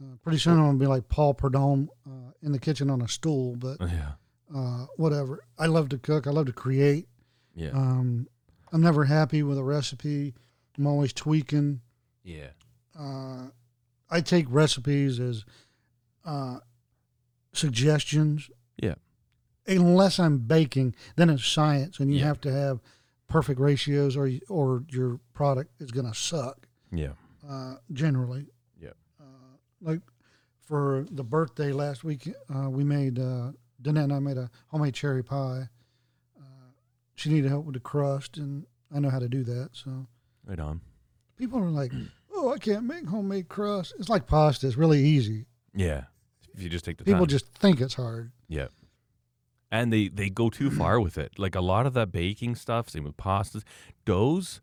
Uh, 0.00 0.16
pretty 0.22 0.38
soon, 0.38 0.54
I'm 0.58 0.66
gonna 0.66 0.78
be 0.78 0.86
like 0.86 1.08
Paul 1.08 1.34
Prudhomme 1.34 1.88
uh, 2.06 2.30
in 2.42 2.52
the 2.52 2.58
kitchen 2.58 2.90
on 2.90 3.02
a 3.02 3.08
stool. 3.08 3.56
But 3.56 3.78
Yeah. 3.80 4.12
uh, 4.54 4.86
whatever. 4.96 5.42
I 5.58 5.66
love 5.66 5.88
to 5.90 5.98
cook. 5.98 6.26
I 6.26 6.30
love 6.30 6.46
to 6.46 6.52
create. 6.52 7.08
Yeah. 7.54 7.70
Um, 7.70 8.28
I'm 8.76 8.82
never 8.82 9.04
happy 9.06 9.42
with 9.42 9.56
a 9.56 9.64
recipe. 9.64 10.34
I'm 10.76 10.86
always 10.86 11.14
tweaking. 11.14 11.80
yeah. 12.22 12.48
Uh, 12.98 13.46
I 14.10 14.20
take 14.20 14.44
recipes 14.50 15.18
as 15.18 15.46
uh, 16.26 16.58
suggestions. 17.54 18.50
Yeah. 18.76 18.96
Unless 19.66 20.20
I'm 20.20 20.38
baking, 20.40 20.94
then 21.16 21.30
it's 21.30 21.46
science, 21.46 21.98
and 22.00 22.12
you 22.12 22.18
Yeah. 22.18 22.26
have 22.26 22.40
to 22.42 22.52
have 22.52 22.80
perfect 23.28 23.58
ratios, 23.60 24.14
or 24.14 24.30
or 24.50 24.84
your 24.90 25.20
product 25.32 25.80
is 25.80 25.90
going 25.90 26.06
to 26.06 26.14
suck. 26.14 26.68
Yeah. 26.92 27.12
Uh, 27.48 27.76
generally. 27.92 28.46
Yeah. 28.78 28.90
Uh, 29.18 29.56
like 29.80 30.00
for 30.60 31.06
the 31.10 31.24
birthday 31.24 31.72
last 31.72 32.04
week, 32.04 32.28
uh, 32.54 32.68
we 32.68 32.84
made 32.84 33.18
uh, 33.18 33.52
Danette 33.82 34.04
and 34.04 34.12
I 34.12 34.18
made 34.18 34.36
a 34.36 34.50
homemade 34.68 34.92
cherry 34.94 35.22
pie. 35.24 35.70
She 37.16 37.30
needed 37.30 37.48
help 37.50 37.64
with 37.66 37.74
the 37.74 37.80
crust, 37.80 38.36
and 38.36 38.66
I 38.94 39.00
know 39.00 39.10
how 39.10 39.18
to 39.18 39.28
do 39.28 39.42
that. 39.44 39.70
So 39.72 40.06
Right 40.46 40.60
on. 40.60 40.80
people 41.36 41.58
are 41.58 41.70
like, 41.70 41.92
"Oh, 42.32 42.52
I 42.52 42.58
can't 42.58 42.84
make 42.84 43.06
homemade 43.06 43.48
crust." 43.48 43.94
It's 43.98 44.08
like 44.08 44.26
pasta; 44.26 44.66
it's 44.66 44.76
really 44.76 45.02
easy. 45.04 45.46
Yeah. 45.74 46.04
If 46.54 46.62
you 46.62 46.68
just 46.68 46.84
take 46.84 46.96
the 46.98 47.04
People 47.04 47.20
time. 47.26 47.28
just 47.28 47.46
think 47.54 47.80
it's 47.80 47.94
hard. 47.94 48.32
Yeah. 48.48 48.68
And 49.70 49.92
they 49.92 50.08
they 50.08 50.30
go 50.30 50.48
too 50.50 50.70
far 50.70 51.00
with 51.00 51.18
it. 51.18 51.38
Like 51.38 51.54
a 51.54 51.60
lot 51.60 51.86
of 51.86 51.94
that 51.94 52.12
baking 52.12 52.54
stuff, 52.54 52.88
same 52.88 53.04
with 53.04 53.16
pastas, 53.16 53.62
doughs. 54.04 54.60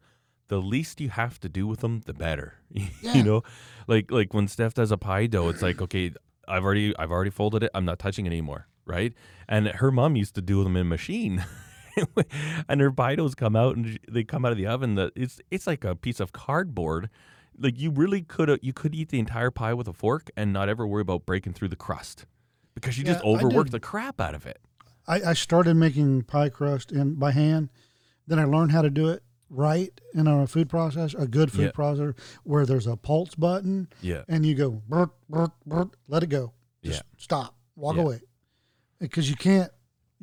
The 0.48 0.62
least 0.62 1.02
you 1.02 1.10
have 1.10 1.40
to 1.40 1.50
do 1.50 1.66
with 1.68 1.80
them, 1.80 2.02
the 2.06 2.14
better. 2.14 2.56
Yeah. 3.02 3.14
you 3.16 3.24
know, 3.24 3.44
like 3.88 4.12
like 4.12 4.34
when 4.34 4.48
Steph 4.48 4.74
does 4.76 4.92
a 4.92 4.98
pie 4.98 5.28
dough, 5.28 5.50
it's 5.50 5.62
like 5.62 5.82
okay, 5.82 6.14
I've 6.48 6.64
already 6.64 6.96
I've 6.98 7.12
already 7.12 7.32
folded 7.32 7.64
it. 7.64 7.72
I'm 7.74 7.86
not 7.86 8.00
touching 8.00 8.26
it 8.26 8.30
anymore, 8.30 8.68
right? 8.86 9.14
And 9.50 9.68
her 9.68 9.92
mom 9.92 10.16
used 10.16 10.36
to 10.36 10.42
do 10.42 10.64
them 10.64 10.76
in 10.76 10.82
a 10.84 10.90
machine. 10.90 11.44
and 12.70 12.82
her 12.82 12.91
pie 12.91 13.15
come 13.38 13.56
out 13.56 13.76
and 13.76 13.99
they 14.10 14.24
come 14.24 14.45
out 14.45 14.52
of 14.52 14.57
the 14.57 14.68
oven. 14.68 14.95
That 14.95 15.11
it's 15.15 15.40
it's 15.52 15.68
like 15.68 15.84
a 15.84 15.95
piece 15.95 16.20
of 16.20 16.32
cardboard. 16.32 17.10
Like 17.57 17.80
you 17.80 17.91
really 17.91 18.22
could 18.22 18.60
you 18.61 18.74
could 18.74 18.95
eat 18.95 19.10
the 19.10 19.20
entire 19.20 19.52
pie 19.52 19.74
with 19.74 19.88
a 19.88 19.94
fork 19.94 20.30
and 20.36 20.52
not 20.52 20.70
ever 20.70 20.88
worry 20.88 21.02
about 21.02 21.26
breaking 21.26 21.53
through 21.53 21.70
the 21.70 21.76
crust 21.76 22.26
because 22.76 22.98
you 22.98 23.03
just 23.03 23.24
Yeah, 23.24 23.30
I 23.30 23.34
overwork 23.34 23.70
the 23.70 23.80
crap 23.80 24.20
out 24.20 24.34
of 24.36 24.45
it. 24.45 24.60
I, 25.07 25.22
I 25.22 25.34
started 25.34 25.76
making 25.76 26.24
pie 26.24 26.49
crust 26.49 26.91
in 26.91 27.15
by 27.15 27.32
hand. 27.32 27.70
Then 28.26 28.40
I 28.40 28.45
learned 28.45 28.72
how 28.72 28.82
to 28.82 28.90
do 28.90 29.10
it 29.10 29.22
right 29.49 29.91
in 30.15 30.26
a 30.28 30.48
food 30.48 30.70
processor, 30.70 31.22
a 31.22 31.28
good 31.28 31.52
food 31.52 31.65
Yeah. 31.65 31.72
processor, 31.72 32.18
where 32.44 32.65
there's 32.65 32.88
a 32.88 32.95
pulse 32.95 33.36
button, 33.36 33.88
Yeah. 34.02 34.24
and 34.28 34.45
you 34.45 34.56
go, 34.56 34.82
brr, 34.88 35.11
brr, 35.30 35.49
brr, 35.65 35.90
let 36.07 36.24
it 36.24 36.28
go, 36.30 36.53
just 36.84 36.99
Yeah. 36.99 37.18
stop, 37.18 37.56
walk 37.76 37.98
away, 37.98 38.22
because 38.99 39.30
you 39.30 39.36
can't 39.36 39.72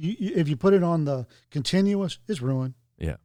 You, 0.01 0.17
you, 0.19 0.33
if 0.37 0.49
you 0.49 0.57
put 0.57 0.73
it 0.75 0.83
on 0.83 1.05
the 1.05 1.27
continuous, 1.51 2.19
it's 2.27 2.41
ruined. 2.41 2.75
Yeah. 2.99 3.17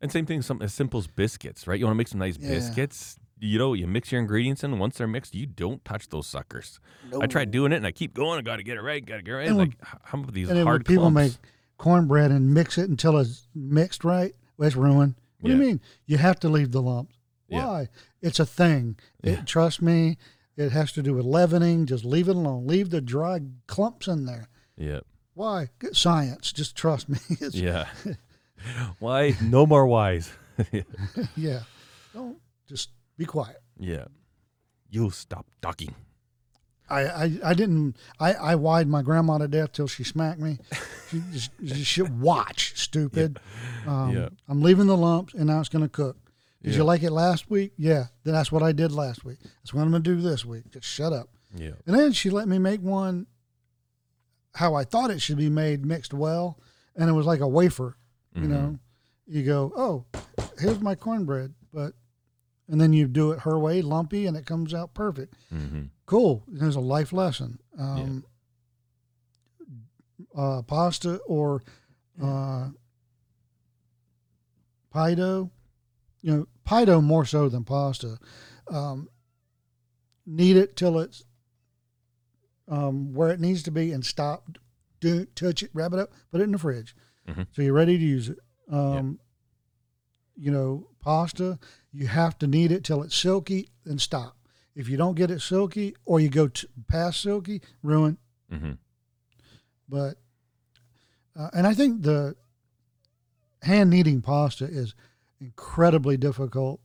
And 0.00 0.10
same 0.10 0.26
thing, 0.26 0.42
something 0.42 0.64
as 0.64 0.74
simple 0.74 0.98
as 0.98 1.06
biscuits, 1.06 1.66
right? 1.66 1.78
You 1.78 1.86
want 1.86 1.94
to 1.94 1.98
make 1.98 2.08
some 2.08 2.18
nice 2.18 2.36
Yeah. 2.38 2.48
biscuits. 2.50 3.16
You 3.38 3.58
know, 3.58 3.74
you 3.74 3.86
mix 3.86 4.10
your 4.10 4.20
ingredients 4.20 4.64
in. 4.64 4.78
Once 4.78 4.96
they're 4.98 5.06
mixed, 5.06 5.34
you 5.34 5.46
don't 5.46 5.84
touch 5.84 6.08
those 6.08 6.26
suckers. 6.26 6.80
I 7.20 7.26
tried 7.26 7.50
doing 7.50 7.70
it, 7.72 7.76
and 7.76 7.86
I 7.86 7.92
keep 7.92 8.14
going. 8.14 8.38
I 8.38 8.42
got 8.42 8.56
to 8.56 8.62
get 8.62 8.76
it 8.78 8.82
right. 8.82 9.04
Got 9.04 9.16
to 9.18 9.22
get 9.22 9.32
it 9.32 9.36
right. 9.36 9.46
And 9.48 9.58
like, 9.58 9.72
h- 9.82 10.00
how 10.04 10.18
about 10.18 10.32
these 10.34 10.48
And 10.48 10.56
then 10.56 10.64
when 10.64 10.72
hard 10.72 10.86
people 10.86 11.10
make 11.10 11.32
clumps? 11.32 11.38
cornbread 11.76 12.30
and 12.30 12.54
mix 12.54 12.78
it 12.78 12.88
until 12.88 13.18
it's 13.18 13.46
mixed 13.54 14.04
right, 14.04 14.34
well, 14.56 14.66
it's 14.66 14.74
ruined. 14.76 15.14
What 15.40 15.50
do 15.50 15.56
you 15.56 15.62
mean? 15.62 15.80
You 16.06 16.16
have 16.16 16.40
to 16.40 16.48
leave 16.48 16.72
the 16.72 16.80
lumps. 16.80 17.14
Yeah. 17.48 17.66
Why? 17.66 17.88
It's 18.22 18.40
a 18.40 18.46
thing. 18.46 18.96
Yeah. 19.22 19.34
It, 19.40 19.46
trust 19.46 19.82
me, 19.82 20.16
it 20.56 20.72
has 20.72 20.90
to 20.92 21.02
do 21.02 21.12
with 21.14 21.26
leavening. 21.26 21.84
Just 21.86 22.04
leave 22.06 22.28
it 22.30 22.36
alone. 22.36 22.66
Leave 22.66 22.88
the 22.90 23.02
dry 23.02 23.40
clumps 23.66 24.08
in 24.08 24.24
there. 24.24 24.48
Yeah. 24.78 25.00
Why? 25.36 25.68
Good 25.78 25.96
Science. 25.96 26.50
Just 26.52 26.74
trust 26.74 27.08
me. 27.08 27.18
Yeah. 27.52 27.86
Why? 28.98 29.36
No 29.42 29.66
more 29.66 29.86
whys. 29.86 30.32
yeah. 31.36 31.60
Don't 32.14 32.38
just 32.66 32.88
be 33.18 33.26
quiet. 33.26 33.60
yeah. 33.78 34.06
You 34.90 35.10
stop 35.10 35.46
talking. 35.60 35.94
I, 36.88 37.00
I, 37.02 37.38
I 37.44 37.54
didn't 37.54 37.96
I, 38.20 38.32
I 38.32 38.54
wied 38.54 38.86
my 38.88 39.02
grandma 39.02 39.38
to 39.38 39.48
death 39.48 39.72
till 39.72 39.88
she 39.88 40.04
smacked 40.04 40.40
me. 40.40 40.58
She 41.10 41.22
just, 41.32 41.50
she 41.84 42.02
watch, 42.02 42.72
stupid. 42.80 43.38
Um, 43.86 44.12
Yeah. 44.16 44.28
I'm 44.48 44.62
leaving 44.62 44.86
the 44.86 44.96
lumps 44.96 45.34
and 45.34 45.46
now 45.46 45.60
it's 45.60 45.68
gonna 45.68 45.88
cook. 45.88 46.16
Did 46.62 46.72
Yeah. 46.72 46.78
you 46.78 46.84
like 46.84 47.02
it 47.02 47.10
last 47.12 47.50
week? 47.50 47.72
Yeah. 47.76 48.06
Then 48.24 48.32
that's 48.34 48.50
what 48.50 48.62
I 48.62 48.72
did 48.72 48.90
last 48.92 49.24
week. 49.24 49.38
That's 49.42 49.74
what 49.74 49.82
I'm 49.82 49.90
gonna 49.90 50.02
do 50.02 50.20
this 50.20 50.44
week. 50.46 50.70
Just 50.70 50.86
shut 50.86 51.12
up. 51.12 51.28
Yeah. 51.54 51.72
And 51.86 51.94
then 51.98 52.12
she 52.12 52.30
let 52.30 52.48
me 52.48 52.58
make 52.58 52.80
one 52.80 53.26
how 54.56 54.74
I 54.74 54.84
thought 54.84 55.10
it 55.10 55.20
should 55.22 55.36
be 55.36 55.50
made, 55.50 55.84
mixed 55.84 56.12
well, 56.14 56.58
and 56.94 57.08
it 57.08 57.12
was 57.12 57.26
like 57.26 57.40
a 57.40 57.48
wafer. 57.48 57.96
You 58.34 58.42
Mhm. 58.42 58.48
know, 58.48 58.78
you 59.26 59.44
go, 59.44 59.72
oh, 59.76 60.04
here's 60.58 60.80
my 60.80 60.94
cornbread, 60.94 61.54
but, 61.72 61.94
and 62.68 62.80
then 62.80 62.92
you 62.92 63.06
do 63.06 63.32
it 63.32 63.40
her 63.40 63.58
way, 63.58 63.82
lumpy, 63.82 64.26
and 64.26 64.36
it 64.36 64.46
comes 64.46 64.72
out 64.74 64.94
perfect. 64.94 65.34
Mm-hmm. 65.52 65.84
Cool. 66.06 66.42
There's 66.48 66.76
a 66.76 66.80
life 66.80 67.12
lesson. 67.12 67.58
Um, 67.78 68.24
uh, 70.34 70.62
pasta 70.62 71.16
or 71.26 71.62
uh, 72.22 72.68
pie 74.90 75.14
dough, 75.14 75.50
you 76.22 76.32
know, 76.34 76.46
pie 76.64 76.84
dough 76.86 77.00
more 77.00 77.24
so 77.24 77.48
than 77.48 77.64
pasta. 77.64 78.18
Um, 78.70 79.08
knead 80.24 80.56
it 80.56 80.76
till 80.76 80.98
it's 80.98 81.24
um, 82.68 83.12
where 83.14 83.28
it 83.30 83.40
needs 83.40 83.62
to 83.64 83.70
be 83.70 83.92
and 83.92 84.04
stop. 84.04 84.58
Do 85.00 85.24
touch 85.34 85.62
it, 85.62 85.70
wrap 85.74 85.92
it 85.92 85.98
up, 85.98 86.10
put 86.30 86.40
it 86.40 86.44
in 86.44 86.52
the 86.52 86.58
fridge. 86.58 86.96
Mhm. 87.28 87.46
So 87.52 87.62
you're 87.62 87.72
ready 87.74 87.98
to 87.98 88.04
use 88.04 88.28
it. 88.28 88.38
Um, 88.68 89.20
You 90.38 90.50
know, 90.50 90.88
pasta, 91.00 91.58
you 91.92 92.08
have 92.08 92.36
to 92.38 92.46
knead 92.46 92.70
it 92.70 92.84
till 92.84 93.02
it's 93.02 93.16
silky 93.16 93.70
and 93.86 93.98
stop. 94.00 94.36
If 94.74 94.86
you 94.86 94.98
don't 94.98 95.14
get 95.14 95.30
it 95.30 95.40
silky 95.40 95.94
or 96.04 96.20
you 96.20 96.28
go 96.28 96.48
t- 96.48 96.68
past 96.88 97.22
silky, 97.22 97.62
ruin. 97.82 98.18
Mm-hmm. 98.52 98.72
But 99.88 100.18
uh, 101.34 101.48
and 101.54 101.66
I 101.66 101.72
think 101.74 102.02
the 102.02 102.36
hand 103.62 103.88
kneading 103.90 104.20
pasta 104.20 104.64
is 104.66 104.94
incredibly 105.40 106.16
difficult 106.18 106.80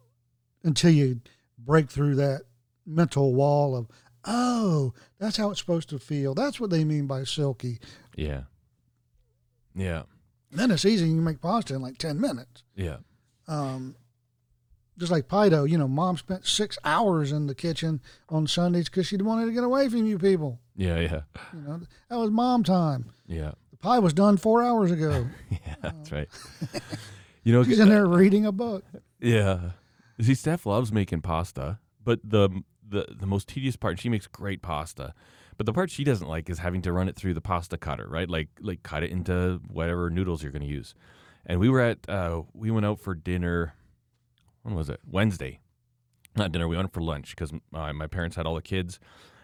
until 0.64 0.92
you 0.92 1.22
break 1.58 1.90
through 1.90 2.16
that 2.16 2.44
mental 2.86 3.34
wall 3.34 3.76
of 3.76 3.88
oh 4.26 4.94
that's 5.20 5.38
how 5.38 5.50
it's 5.50 5.60
supposed 5.60 5.90
to 5.90 5.98
feel 6.00 6.34
that's 6.34 6.60
what 6.60 6.70
they 6.70 6.84
mean 6.84 7.08
by 7.08 7.24
silky 7.24 7.80
Yeah. 8.16 8.42
Yeah. 9.76 10.04
then 10.52 10.72
it's 10.72 10.86
easy 10.86 11.08
you 11.08 11.16
can 11.16 11.24
make 11.24 11.42
pasta 11.42 11.74
in 11.76 11.82
like 11.82 11.98
10 11.98 12.20
minutes 12.20 12.64
Yeah. 12.76 12.98
um, 13.48 13.96
just 14.98 15.12
like 15.12 15.28
pie 15.28 15.50
dough 15.50 15.64
you 15.64 15.78
know 15.78 15.88
mom 15.88 16.18
spent 16.18 16.46
six 16.46 16.78
hours 16.84 17.32
in 17.32 17.48
the 17.48 17.56
kitchen 17.56 18.02
on 18.30 18.48
sundays 18.48 18.86
because 18.90 19.08
she 19.08 19.18
wanted 19.18 19.46
to 19.46 19.54
get 19.54 19.64
away 19.64 19.90
from 19.90 20.06
you 20.06 20.20
people 20.20 20.60
Yeah. 20.76 21.00
Yeah. 21.00 21.22
you 21.54 21.62
know 21.62 21.82
that 22.10 22.18
was 22.18 22.30
mom 22.32 22.64
time 22.64 23.12
Yeah. 23.28 23.52
the 23.72 23.78
pie 23.78 24.00
was 24.00 24.14
done 24.14 24.38
four 24.38 24.62
hours 24.64 24.92
ago 24.92 25.28
Yeah. 25.50 25.76
That's 25.82 26.12
right. 26.12 26.30
You 27.44 27.54
know, 27.54 27.64
she's 27.64 27.80
in 27.80 27.90
there 27.90 28.06
reading 28.06 28.46
a 28.46 28.52
book 28.52 28.84
Yeah. 29.20 29.72
See, 30.22 30.36
Steph 30.36 30.68
loves 30.68 30.92
making 30.92 31.22
pasta, 31.22 31.80
but 32.04 32.20
the 32.24 32.52
the 32.92 33.08
the 33.20 33.26
most 33.26 33.48
tedious 33.48 33.76
part, 33.76 34.00
she 34.00 34.10
makes 34.10 34.28
great 34.28 34.62
pasta. 34.62 35.14
But 35.58 35.66
the 35.66 35.74
part 35.74 35.92
she 35.92 36.04
doesn't 36.04 36.28
like 36.28 36.50
is 36.50 36.60
having 36.60 36.82
to 36.84 36.94
run 36.94 37.10
it 37.10 37.16
through 37.16 37.34
the 37.34 37.42
pasta 37.42 37.78
cutter, 37.78 38.08
right? 38.10 38.30
Like 38.30 38.50
like 38.62 38.84
cut 38.84 39.04
it 39.04 39.12
into 39.12 39.62
whatever 39.68 40.10
noodles 40.10 40.44
you're 40.44 40.52
going 40.52 40.62
to 40.64 40.68
use. 40.68 40.96
And 41.46 41.60
we 41.60 41.70
were 41.70 41.82
at 41.82 42.08
uh 42.10 42.44
we 42.54 42.72
went 42.72 42.86
out 42.86 43.00
for 43.00 43.16
dinner 43.16 43.74
when 44.64 44.76
was 44.76 44.90
it? 44.90 45.00
Wednesday. 45.10 45.60
Not 46.36 46.52
dinner, 46.52 46.68
we 46.68 46.78
went 46.78 46.94
for 46.94 47.02
lunch 47.02 47.36
cuz 47.36 47.52
uh, 47.74 47.94
my 47.94 48.08
parents 48.08 48.38
had 48.38 48.46
all 48.46 48.56
the 48.56 48.62
kids 48.62 49.00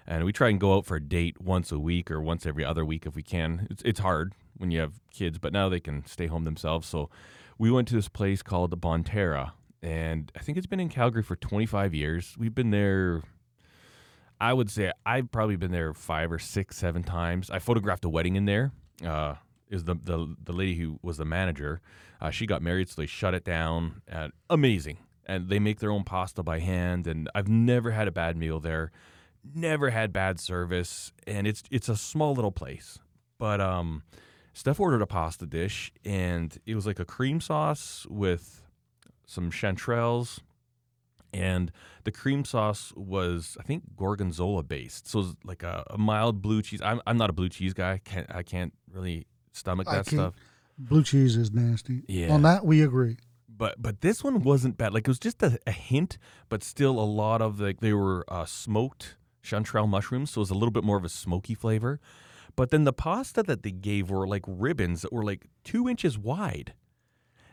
and 0.07 0.23
we 0.23 0.31
try 0.31 0.47
and 0.49 0.59
go 0.59 0.75
out 0.75 0.85
for 0.85 0.95
a 0.95 1.01
date 1.01 1.41
once 1.41 1.71
a 1.71 1.77
week 1.77 2.09
or 2.09 2.21
once 2.21 2.45
every 2.45 2.63
other 2.63 2.85
week 2.85 3.05
if 3.05 3.15
we 3.15 3.23
can. 3.23 3.67
It's 3.69 3.83
it's 3.83 3.99
hard 3.99 4.33
when 4.55 4.71
you 4.71 4.79
have 4.79 4.93
kids, 5.11 5.37
but 5.37 5.53
now 5.53 5.69
they 5.69 5.79
can 5.79 6.05
stay 6.05 6.27
home 6.27 6.45
themselves. 6.45 6.87
So 6.87 7.09
we 7.57 7.69
went 7.69 7.87
to 7.89 7.95
this 7.95 8.07
place 8.07 8.41
called 8.41 8.71
the 8.71 8.77
Bonterra, 8.77 9.51
and 9.81 10.31
I 10.35 10.39
think 10.39 10.57
it's 10.57 10.67
been 10.67 10.79
in 10.79 10.89
Calgary 10.89 11.23
for 11.23 11.35
25 11.35 11.93
years. 11.93 12.35
We've 12.39 12.55
been 12.55 12.71
there. 12.71 13.21
I 14.39 14.53
would 14.53 14.69
say 14.69 14.91
I've 15.05 15.31
probably 15.31 15.55
been 15.55 15.71
there 15.71 15.93
five 15.93 16.31
or 16.31 16.39
six, 16.39 16.77
seven 16.77 17.03
times. 17.03 17.49
I 17.49 17.59
photographed 17.59 18.05
a 18.05 18.09
wedding 18.09 18.35
in 18.35 18.45
there. 18.45 18.71
Uh, 19.03 19.35
is 19.69 19.83
the, 19.83 19.95
the 19.95 20.35
the 20.43 20.53
lady 20.53 20.75
who 20.75 20.99
was 21.01 21.17
the 21.17 21.25
manager? 21.25 21.81
Uh, 22.21 22.29
she 22.29 22.45
got 22.45 22.61
married, 22.61 22.89
so 22.89 23.01
they 23.01 23.05
shut 23.05 23.33
it 23.33 23.43
down. 23.43 24.01
And 24.07 24.31
amazing, 24.49 24.97
and 25.25 25.49
they 25.49 25.59
make 25.59 25.79
their 25.79 25.91
own 25.91 26.03
pasta 26.03 26.43
by 26.43 26.59
hand. 26.59 27.07
And 27.07 27.29
I've 27.35 27.47
never 27.47 27.91
had 27.91 28.07
a 28.07 28.11
bad 28.11 28.37
meal 28.37 28.59
there. 28.59 28.91
Never 29.53 29.89
had 29.89 30.13
bad 30.13 30.39
service, 30.39 31.11
and 31.25 31.47
it's 31.47 31.63
it's 31.69 31.89
a 31.89 31.95
small 31.95 32.33
little 32.33 32.51
place. 32.51 32.99
But 33.37 33.61
um, 33.61 34.03
Steph 34.53 34.79
ordered 34.79 35.01
a 35.01 35.07
pasta 35.07 35.45
dish, 35.45 35.91
and 36.03 36.57
it 36.65 36.75
was 36.75 36.85
like 36.87 36.99
a 36.99 37.05
cream 37.05 37.39
sauce 37.39 38.07
with 38.09 38.63
some 39.25 39.51
chanterelles, 39.51 40.39
and 41.33 41.71
the 42.03 42.11
cream 42.11 42.45
sauce 42.45 42.93
was, 42.95 43.57
I 43.59 43.63
think, 43.63 43.83
gorgonzola 43.95 44.63
based. 44.63 45.07
So 45.07 45.19
it 45.19 45.21
was 45.23 45.35
like 45.43 45.63
a, 45.63 45.83
a 45.89 45.97
mild 45.97 46.41
blue 46.41 46.61
cheese. 46.61 46.81
I'm, 46.83 47.01
I'm 47.05 47.17
not 47.17 47.29
a 47.29 47.33
blue 47.33 47.49
cheese 47.49 47.73
guy. 47.73 47.99
Can't, 48.03 48.27
I 48.33 48.43
can't 48.43 48.73
really 48.91 49.27
stomach 49.53 49.87
that 49.87 50.05
stuff. 50.07 50.33
blue 50.77 51.03
cheese 51.03 51.35
is 51.35 51.51
nasty 51.51 52.03
Yeah. 52.07 52.31
on 52.33 52.43
that 52.43 52.63
we 52.65 52.81
agree 52.83 53.17
But 53.49 53.81
but 53.81 54.01
this 54.01 54.23
one 54.23 54.43
wasn't 54.43 54.77
bad. 54.77 54.93
Like 54.93 55.07
it 55.07 55.09
was 55.09 55.19
just 55.19 55.41
a, 55.41 55.57
a 55.65 55.71
hint, 55.71 56.17
but 56.49 56.63
still 56.63 56.99
a 56.99 57.07
lot 57.23 57.41
of 57.41 57.59
like 57.59 57.79
they 57.79 57.93
were 57.93 58.23
uh, 58.27 58.45
smoked 58.45 59.15
chanterelle 59.43 59.87
mushrooms, 59.89 60.31
so 60.31 60.39
it 60.39 60.43
was 60.43 60.49
a 60.51 60.53
little 60.53 60.71
bit 60.71 60.83
more 60.83 60.97
of 60.97 61.03
a 61.05 61.09
smoky 61.09 61.55
flavor. 61.55 61.99
But 62.55 62.69
then 62.69 62.83
the 62.85 62.93
pasta 62.93 63.41
that 63.43 63.63
they 63.63 63.71
gave 63.71 64.09
were 64.11 64.27
like 64.27 64.43
ribbons 64.47 65.01
that 65.01 65.11
were 65.13 65.23
like 65.23 65.47
two 65.63 65.87
inches 65.89 66.17
wide. 66.17 66.73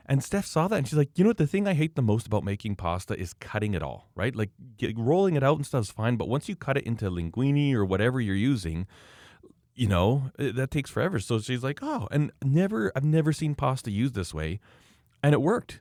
And 0.07 0.23
Steph 0.23 0.47
saw 0.47 0.69
that 0.69 0.77
and 0.77 0.87
she's 0.87 0.99
like, 0.99 1.17
you 1.19 1.25
know 1.25 1.31
what? 1.31 1.39
The 1.39 1.47
thing 1.47 1.67
I 1.67 1.75
hate 1.75 1.97
the 1.97 2.03
most 2.03 2.27
about 2.27 2.45
making 2.45 2.77
pasta 2.77 3.19
is 3.19 3.33
cutting 3.35 3.73
it 3.73 3.83
all, 3.83 4.11
right? 4.15 4.35
Like 4.37 4.51
get, 4.77 4.97
rolling 4.99 5.35
it 5.35 5.43
out 5.43 5.57
and 5.57 5.67
stuff 5.67 5.85
is 5.85 5.91
fine, 5.91 6.17
but 6.17 6.29
once 6.29 6.49
you 6.49 6.57
cut 6.57 6.77
it 6.77 6.85
into 6.85 7.11
linguine 7.11 7.73
or 7.73 7.85
whatever 7.85 8.21
you're 8.21 8.35
using, 8.35 8.87
you 9.75 9.89
know, 9.89 10.31
eh, 10.39 10.53
that 10.55 10.71
takes 10.71 10.91
forever. 10.91 11.19
So 11.21 11.39
she's 11.39 11.65
like, 11.65 11.79
oh, 11.83 12.07
and 12.11 12.33
never, 12.43 12.93
I've 12.95 13.05
never 13.05 13.33
seen 13.33 13.55
pasta 13.55 13.91
used 13.91 14.15
this 14.15 14.35
way. 14.35 14.61
And 15.23 15.33
it 15.33 15.41
worked. 15.41 15.81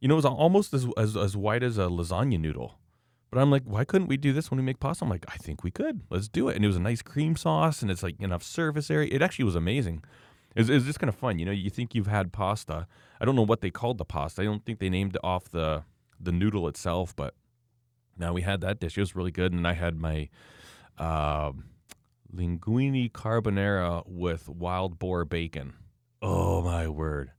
You 0.00 0.08
know, 0.08 0.14
it 0.14 0.16
was 0.16 0.24
almost 0.24 0.72
as, 0.72 0.86
as, 0.96 1.16
as 1.16 1.36
white 1.36 1.64
as 1.64 1.76
a 1.76 1.82
lasagna 1.82 2.38
noodle. 2.38 2.78
But 3.30 3.40
I'm 3.40 3.50
like, 3.50 3.64
why 3.64 3.84
couldn't 3.84 4.06
we 4.06 4.16
do 4.16 4.32
this 4.32 4.50
when 4.50 4.58
we 4.60 4.64
make 4.64 4.78
pasta? 4.78 5.04
I'm 5.04 5.10
like, 5.10 5.24
I 5.26 5.36
think 5.36 5.64
we 5.64 5.72
could. 5.72 6.02
Let's 6.10 6.28
do 6.28 6.48
it. 6.48 6.54
And 6.54 6.64
it 6.64 6.68
was 6.68 6.76
a 6.76 6.80
nice 6.80 7.02
cream 7.02 7.34
sauce 7.34 7.82
and 7.82 7.90
it's 7.90 8.04
like 8.04 8.20
enough 8.20 8.44
surface 8.44 8.88
area. 8.88 9.08
It 9.10 9.22
actually 9.22 9.46
was 9.46 9.56
amazing. 9.56 10.04
It 10.54 10.60
was, 10.60 10.70
it 10.70 10.74
was 10.74 10.84
just 10.84 11.00
kind 11.00 11.08
of 11.08 11.16
fun. 11.16 11.38
You 11.38 11.46
know, 11.46 11.52
you 11.52 11.70
think 11.70 11.94
you've 11.94 12.06
had 12.06 12.32
pasta. 12.32 12.86
I 13.20 13.24
don't 13.24 13.36
know 13.36 13.42
what 13.42 13.60
they 13.60 13.70
called 13.70 13.98
the 13.98 14.04
pasta. 14.04 14.42
I 14.42 14.44
don't 14.44 14.64
think 14.64 14.78
they 14.78 14.88
named 14.88 15.16
it 15.16 15.20
off 15.24 15.50
the, 15.50 15.84
the 16.20 16.32
noodle 16.32 16.68
itself, 16.68 17.14
but 17.16 17.34
now 18.16 18.32
we 18.32 18.42
had 18.42 18.60
that 18.60 18.80
dish. 18.80 18.96
It 18.96 19.00
was 19.00 19.16
really 19.16 19.32
good. 19.32 19.52
And 19.52 19.66
I 19.66 19.72
had 19.72 19.96
my 19.96 20.28
uh, 20.96 21.52
linguine 22.34 23.10
carbonara 23.10 24.04
with 24.06 24.48
wild 24.48 24.98
boar 24.98 25.24
bacon. 25.24 25.74
Oh, 26.22 26.62
my 26.62 26.88
word. 26.88 27.32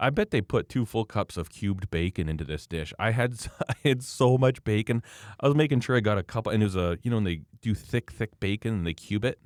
I 0.00 0.10
bet 0.10 0.30
they 0.30 0.40
put 0.40 0.68
two 0.68 0.86
full 0.86 1.04
cups 1.04 1.36
of 1.36 1.50
cubed 1.50 1.90
bacon 1.90 2.28
into 2.28 2.44
this 2.44 2.66
dish. 2.66 2.92
I 2.98 3.10
had 3.10 3.34
I 3.68 3.74
had 3.88 4.02
so 4.02 4.38
much 4.38 4.62
bacon. 4.64 5.02
I 5.40 5.46
was 5.48 5.56
making 5.56 5.80
sure 5.80 5.96
I 5.96 6.00
got 6.00 6.18
a 6.18 6.22
couple, 6.22 6.52
and 6.52 6.62
it 6.62 6.66
was 6.66 6.76
a 6.76 6.98
you 7.02 7.10
know 7.10 7.16
when 7.16 7.24
they 7.24 7.40
do 7.60 7.74
thick 7.74 8.12
thick 8.12 8.38
bacon 8.38 8.74
and 8.74 8.86
they 8.86 8.94
cube 8.94 9.24
it. 9.24 9.38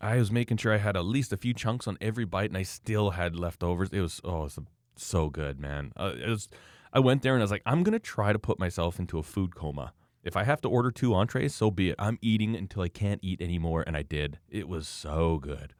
I 0.00 0.16
was 0.16 0.30
making 0.30 0.58
sure 0.58 0.72
I 0.72 0.78
had 0.78 0.96
at 0.96 1.04
least 1.04 1.32
a 1.32 1.36
few 1.36 1.52
chunks 1.52 1.88
on 1.88 1.98
every 2.00 2.24
bite, 2.24 2.50
and 2.50 2.56
I 2.56 2.62
still 2.62 3.10
had 3.10 3.34
leftovers. 3.34 3.90
It 3.92 4.00
was 4.00 4.20
oh, 4.24 4.40
it 4.40 4.42
was 4.44 4.58
so 4.96 5.28
good, 5.28 5.58
man. 5.58 5.92
Uh, 5.96 6.12
it 6.16 6.28
was. 6.28 6.48
I 6.92 7.00
went 7.00 7.22
there 7.22 7.34
and 7.34 7.42
I 7.42 7.44
was 7.44 7.50
like, 7.50 7.62
I'm 7.66 7.82
gonna 7.82 7.98
try 7.98 8.32
to 8.32 8.38
put 8.38 8.58
myself 8.58 8.98
into 8.98 9.18
a 9.18 9.22
food 9.22 9.54
coma. 9.54 9.92
If 10.22 10.36
I 10.36 10.44
have 10.44 10.60
to 10.62 10.68
order 10.68 10.90
two 10.90 11.14
entrees, 11.14 11.54
so 11.54 11.70
be 11.70 11.90
it. 11.90 11.96
I'm 11.98 12.18
eating 12.20 12.54
until 12.54 12.82
I 12.82 12.88
can't 12.88 13.20
eat 13.22 13.40
anymore, 13.40 13.84
and 13.86 13.96
I 13.96 14.02
did. 14.02 14.38
It 14.48 14.68
was 14.68 14.86
so 14.86 15.38
good. 15.38 15.74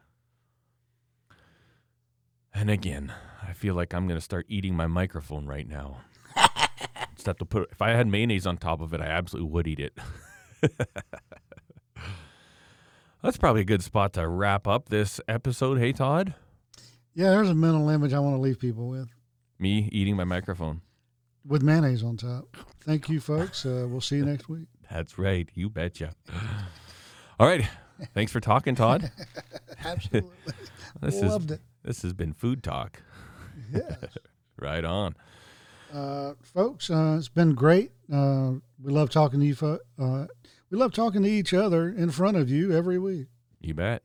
And 2.54 2.70
again, 2.70 3.12
I 3.46 3.52
feel 3.52 3.74
like 3.74 3.94
I'm 3.94 4.08
gonna 4.08 4.20
start 4.20 4.46
eating 4.48 4.74
my 4.74 4.86
microphone 4.86 5.46
right 5.46 5.68
now. 5.68 5.98
Just 7.14 7.26
have 7.26 7.38
to 7.38 7.44
put. 7.44 7.70
If 7.70 7.80
I 7.80 7.90
had 7.90 8.08
mayonnaise 8.08 8.46
on 8.46 8.56
top 8.56 8.80
of 8.80 8.92
it, 8.92 9.00
I 9.00 9.06
absolutely 9.06 9.50
would 9.50 9.68
eat 9.68 9.80
it. 9.80 9.98
That's 13.22 13.36
probably 13.36 13.62
a 13.62 13.64
good 13.64 13.82
spot 13.82 14.12
to 14.14 14.28
wrap 14.28 14.66
up 14.66 14.88
this 14.88 15.20
episode. 15.28 15.78
Hey, 15.78 15.92
Todd. 15.92 16.34
Yeah, 17.14 17.30
there's 17.30 17.50
a 17.50 17.54
mental 17.54 17.88
image 17.88 18.12
I 18.12 18.20
want 18.20 18.36
to 18.36 18.40
leave 18.40 18.60
people 18.60 18.88
with 18.88 19.08
Me 19.58 19.88
eating 19.90 20.14
my 20.16 20.24
microphone. 20.24 20.82
with 21.44 21.62
mayonnaise 21.62 22.02
on 22.04 22.16
top. 22.16 22.56
Thank 22.84 23.08
you, 23.08 23.20
folks. 23.20 23.66
Uh, 23.66 23.86
we'll 23.88 24.00
see 24.00 24.16
you 24.16 24.24
next 24.24 24.48
week. 24.48 24.68
That's 24.90 25.18
right. 25.18 25.48
You 25.54 25.68
betcha. 25.68 26.12
All 27.40 27.46
right. 27.48 27.66
Thanks 28.14 28.30
for 28.30 28.40
talking, 28.40 28.74
Todd. 28.74 29.10
Absolutely. 29.84 30.30
This 31.02 31.16
is 31.16 31.22
Loved 31.24 31.50
it. 31.52 31.60
this 31.84 32.02
has 32.02 32.12
been 32.12 32.32
food 32.32 32.62
talk. 32.62 33.02
Yes. 33.72 33.96
Right 34.60 34.84
on. 34.84 35.14
Uh, 35.94 36.32
folks, 36.42 36.90
uh, 36.90 37.14
it's 37.16 37.28
been 37.28 37.54
great. 37.54 37.92
Uh, 38.12 38.54
we 38.82 38.90
love 38.90 39.08
talking 39.10 39.38
to 39.38 39.46
you. 39.46 39.54
Fo- 39.54 39.78
uh, 39.96 40.26
we 40.70 40.78
love 40.78 40.92
talking 40.92 41.22
to 41.22 41.28
each 41.28 41.52
other 41.54 41.88
in 41.88 42.10
front 42.10 42.36
of 42.36 42.50
you 42.50 42.72
every 42.76 42.98
week. 42.98 43.26
You 43.60 43.74
bet. 43.74 44.02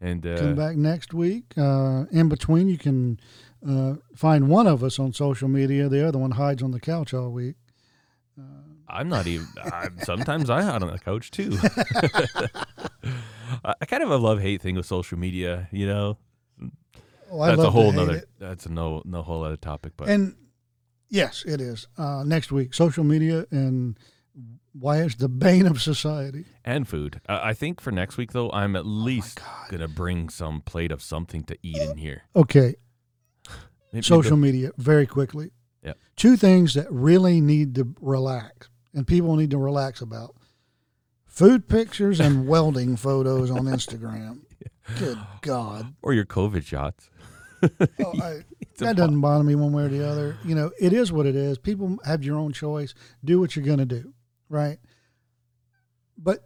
And 0.00 0.26
uh, 0.26 0.38
Come 0.38 0.54
back 0.54 0.76
next 0.76 1.14
week. 1.14 1.44
Uh, 1.56 2.04
in 2.10 2.28
between, 2.28 2.68
you 2.68 2.76
can 2.78 3.18
uh, 3.66 3.94
find 4.14 4.48
one 4.48 4.66
of 4.66 4.84
us 4.84 4.98
on 4.98 5.12
social 5.12 5.48
media. 5.48 5.88
The 5.88 6.06
other 6.06 6.18
one 6.18 6.32
hides 6.32 6.62
on 6.62 6.70
the 6.72 6.80
couch 6.80 7.14
all 7.14 7.30
week. 7.30 7.56
I'm 8.86 9.08
not 9.08 9.26
even. 9.26 9.46
I'm, 9.72 9.98
sometimes 10.02 10.50
I 10.50 10.62
hide 10.62 10.82
on 10.82 10.90
the 10.92 10.98
couch 10.98 11.30
too. 11.30 11.56
I, 13.64 13.86
kind 13.86 14.02
of 14.02 14.10
a 14.10 14.16
love 14.16 14.40
hate 14.40 14.60
thing 14.62 14.76
with 14.76 14.86
social 14.86 15.18
media. 15.18 15.68
You 15.72 15.86
know, 15.86 16.18
Oh, 17.30 17.44
that's 17.46 17.62
a 17.62 17.70
whole 17.70 17.90
nother. 17.92 18.16
it. 18.18 18.28
That's 18.38 18.66
a 18.66 18.72
no 18.72 19.02
no 19.04 19.22
whole 19.22 19.42
other 19.42 19.56
topic. 19.56 19.94
But 19.96 20.08
And 20.08 20.36
yes, 21.08 21.44
it 21.46 21.60
is. 21.60 21.88
Uh, 21.96 22.22
next 22.24 22.52
week, 22.52 22.74
social 22.74 23.02
media 23.04 23.46
and 23.50 23.98
why 24.78 25.02
it's 25.02 25.14
the 25.14 25.28
bane 25.28 25.66
of 25.66 25.80
society. 25.80 26.44
and 26.64 26.86
food. 26.88 27.20
Uh, 27.28 27.38
I 27.42 27.54
think 27.54 27.80
for 27.80 27.90
next 27.92 28.16
week 28.16 28.32
though, 28.32 28.50
I'm 28.50 28.74
at 28.76 28.84
least 28.84 29.40
Oh 29.40 29.44
God. 29.62 29.70
gonna 29.70 29.88
bring 29.88 30.28
some 30.28 30.60
plate 30.60 30.90
of 30.92 31.00
something 31.02 31.44
to 31.44 31.56
eat 31.62 31.76
in 31.78 31.96
here. 31.96 32.22
Okay, 32.36 32.74
Maybe 33.92 34.02
social 34.02 34.36
media 34.36 34.70
very 34.76 35.06
quickly. 35.06 35.50
Yep. 35.84 35.98
Two 36.16 36.36
things 36.36 36.74
that 36.74 36.90
really 36.90 37.40
need 37.40 37.74
to 37.76 37.94
relax 38.00 38.68
and 38.92 39.06
people 39.06 39.36
need 39.36 39.50
to 39.50 39.58
relax 39.58 40.00
about: 40.00 40.34
food 41.26 41.68
pictures 41.68 42.20
and 42.20 42.46
welding 42.52 42.96
photos 42.96 43.50
on 43.50 43.64
Instagram. 43.66 44.40
Good 44.98 45.18
God, 45.42 45.94
or 46.02 46.12
your 46.12 46.26
COVID 46.26 46.64
shots. 46.64 47.10
Oh, 47.62 48.12
I, 48.22 48.40
that 48.78 48.96
doesn't 48.96 49.20
bother 49.20 49.44
me 49.44 49.54
one 49.54 49.72
way 49.72 49.84
or 49.84 49.88
the 49.88 50.06
other. 50.06 50.36
You 50.44 50.54
know, 50.54 50.70
it 50.80 50.92
is 50.92 51.10
what 51.12 51.24
it 51.26 51.34
is. 51.36 51.56
People 51.58 51.98
have 52.04 52.22
your 52.24 52.36
own 52.38 52.52
choice. 52.52 52.94
Do 53.24 53.40
what 53.40 53.56
you're 53.56 53.64
going 53.64 53.78
to 53.78 53.86
do, 53.86 54.12
right? 54.48 54.78
But 56.16 56.40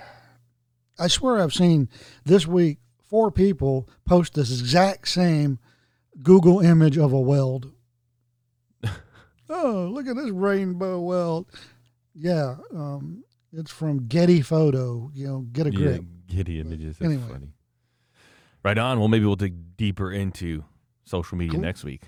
I 0.98 1.08
swear 1.08 1.38
I've 1.42 1.52
seen 1.54 1.88
this 2.24 2.46
week 2.46 2.78
four 3.04 3.30
people 3.30 3.88
post 4.04 4.34
this 4.34 4.50
exact 4.60 5.08
same 5.08 5.58
Google 6.22 6.60
image 6.60 6.96
of 6.96 7.12
a 7.12 7.20
weld. 7.20 7.72
oh, 9.50 9.90
look 9.92 10.06
at 10.06 10.16
this 10.16 10.30
rainbow 10.30 11.00
weld. 11.00 11.46
Yeah, 12.14 12.56
um, 12.74 13.24
it's 13.52 13.70
from 13.70 14.06
Getty 14.06 14.40
Photo. 14.40 15.10
You 15.14 15.26
know, 15.26 15.40
get 15.52 15.66
a 15.66 15.70
yeah, 15.70 15.78
grip. 15.78 16.02
Getty 16.28 16.60
images. 16.60 16.96
That's 16.98 17.12
Anyway. 17.12 17.28
funny. 17.30 17.48
Right 18.64 18.78
on. 18.78 18.98
Well, 18.98 19.08
maybe 19.08 19.26
we'll 19.26 19.36
dig 19.36 19.76
deeper 19.76 20.10
into 20.10 20.64
social 21.04 21.36
media 21.38 21.52
Cool. 21.52 21.60
next 21.60 21.84
week. 21.84 22.02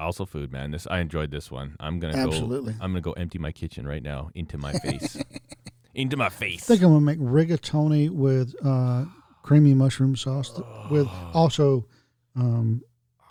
Also, 0.00 0.24
food, 0.24 0.50
man. 0.50 0.70
This 0.70 0.86
I 0.86 1.00
enjoyed 1.00 1.30
this 1.30 1.50
one. 1.50 1.76
I'm 1.78 1.98
gonna 2.00 2.16
Absolutely. 2.16 2.72
go. 2.72 2.78
I'm 2.80 2.92
gonna 2.92 3.00
go 3.00 3.12
empty 3.12 3.38
my 3.38 3.52
kitchen 3.52 3.86
right 3.86 4.02
now 4.02 4.30
into 4.34 4.58
my 4.58 4.72
face. 4.72 5.16
into 5.94 6.16
my 6.16 6.28
face. 6.28 6.62
I 6.64 6.74
think 6.74 6.82
I'm 6.82 6.88
gonna 6.92 7.00
make 7.00 7.18
rigatoni 7.18 8.10
with 8.10 8.54
uh, 8.64 9.04
creamy 9.42 9.74
mushroom 9.74 10.16
sauce 10.16 10.50
th- 10.50 10.66
with 10.90 11.08
also 11.34 11.86
um, 12.34 12.82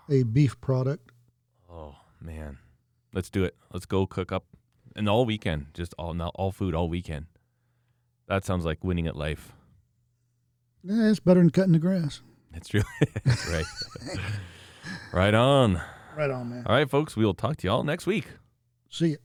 a 0.10 0.24
beef 0.24 0.60
product. 0.62 1.12
Oh 1.70 1.96
man, 2.22 2.60
let's 3.14 3.30
do 3.30 3.44
it. 3.44 3.56
Let's 3.74 3.86
go 3.86 4.06
cook 4.06 4.32
up, 4.32 4.46
and 4.96 5.10
all 5.10 5.26
weekend, 5.26 5.68
just 5.74 5.94
all 5.98 6.14
now 6.14 6.30
all 6.36 6.52
food 6.52 6.76
all 6.76 6.88
weekend. 6.90 7.26
That 8.28 8.46
sounds 8.46 8.64
like 8.64 8.84
winning 8.84 9.08
at 9.08 9.16
life. 9.16 9.54
Yeah, 10.84 11.10
it's 11.10 11.20
better 11.20 11.40
than 11.40 11.50
cutting 11.50 11.74
the 11.74 11.80
grass. 11.80 12.22
That's 12.54 12.70
true. 12.70 12.84
Right. 13.52 13.66
right 15.14 15.34
on. 15.34 15.82
Right 16.20 16.32
on, 16.32 16.50
man. 16.50 16.64
All 16.66 16.76
right, 16.76 16.90
folks. 16.90 17.16
We 17.16 17.24
will 17.24 17.34
talk 17.34 17.56
to 17.58 17.68
y'all 17.68 17.84
next 17.84 18.06
week. 18.06 18.28
See 18.90 19.12
you. 19.12 19.18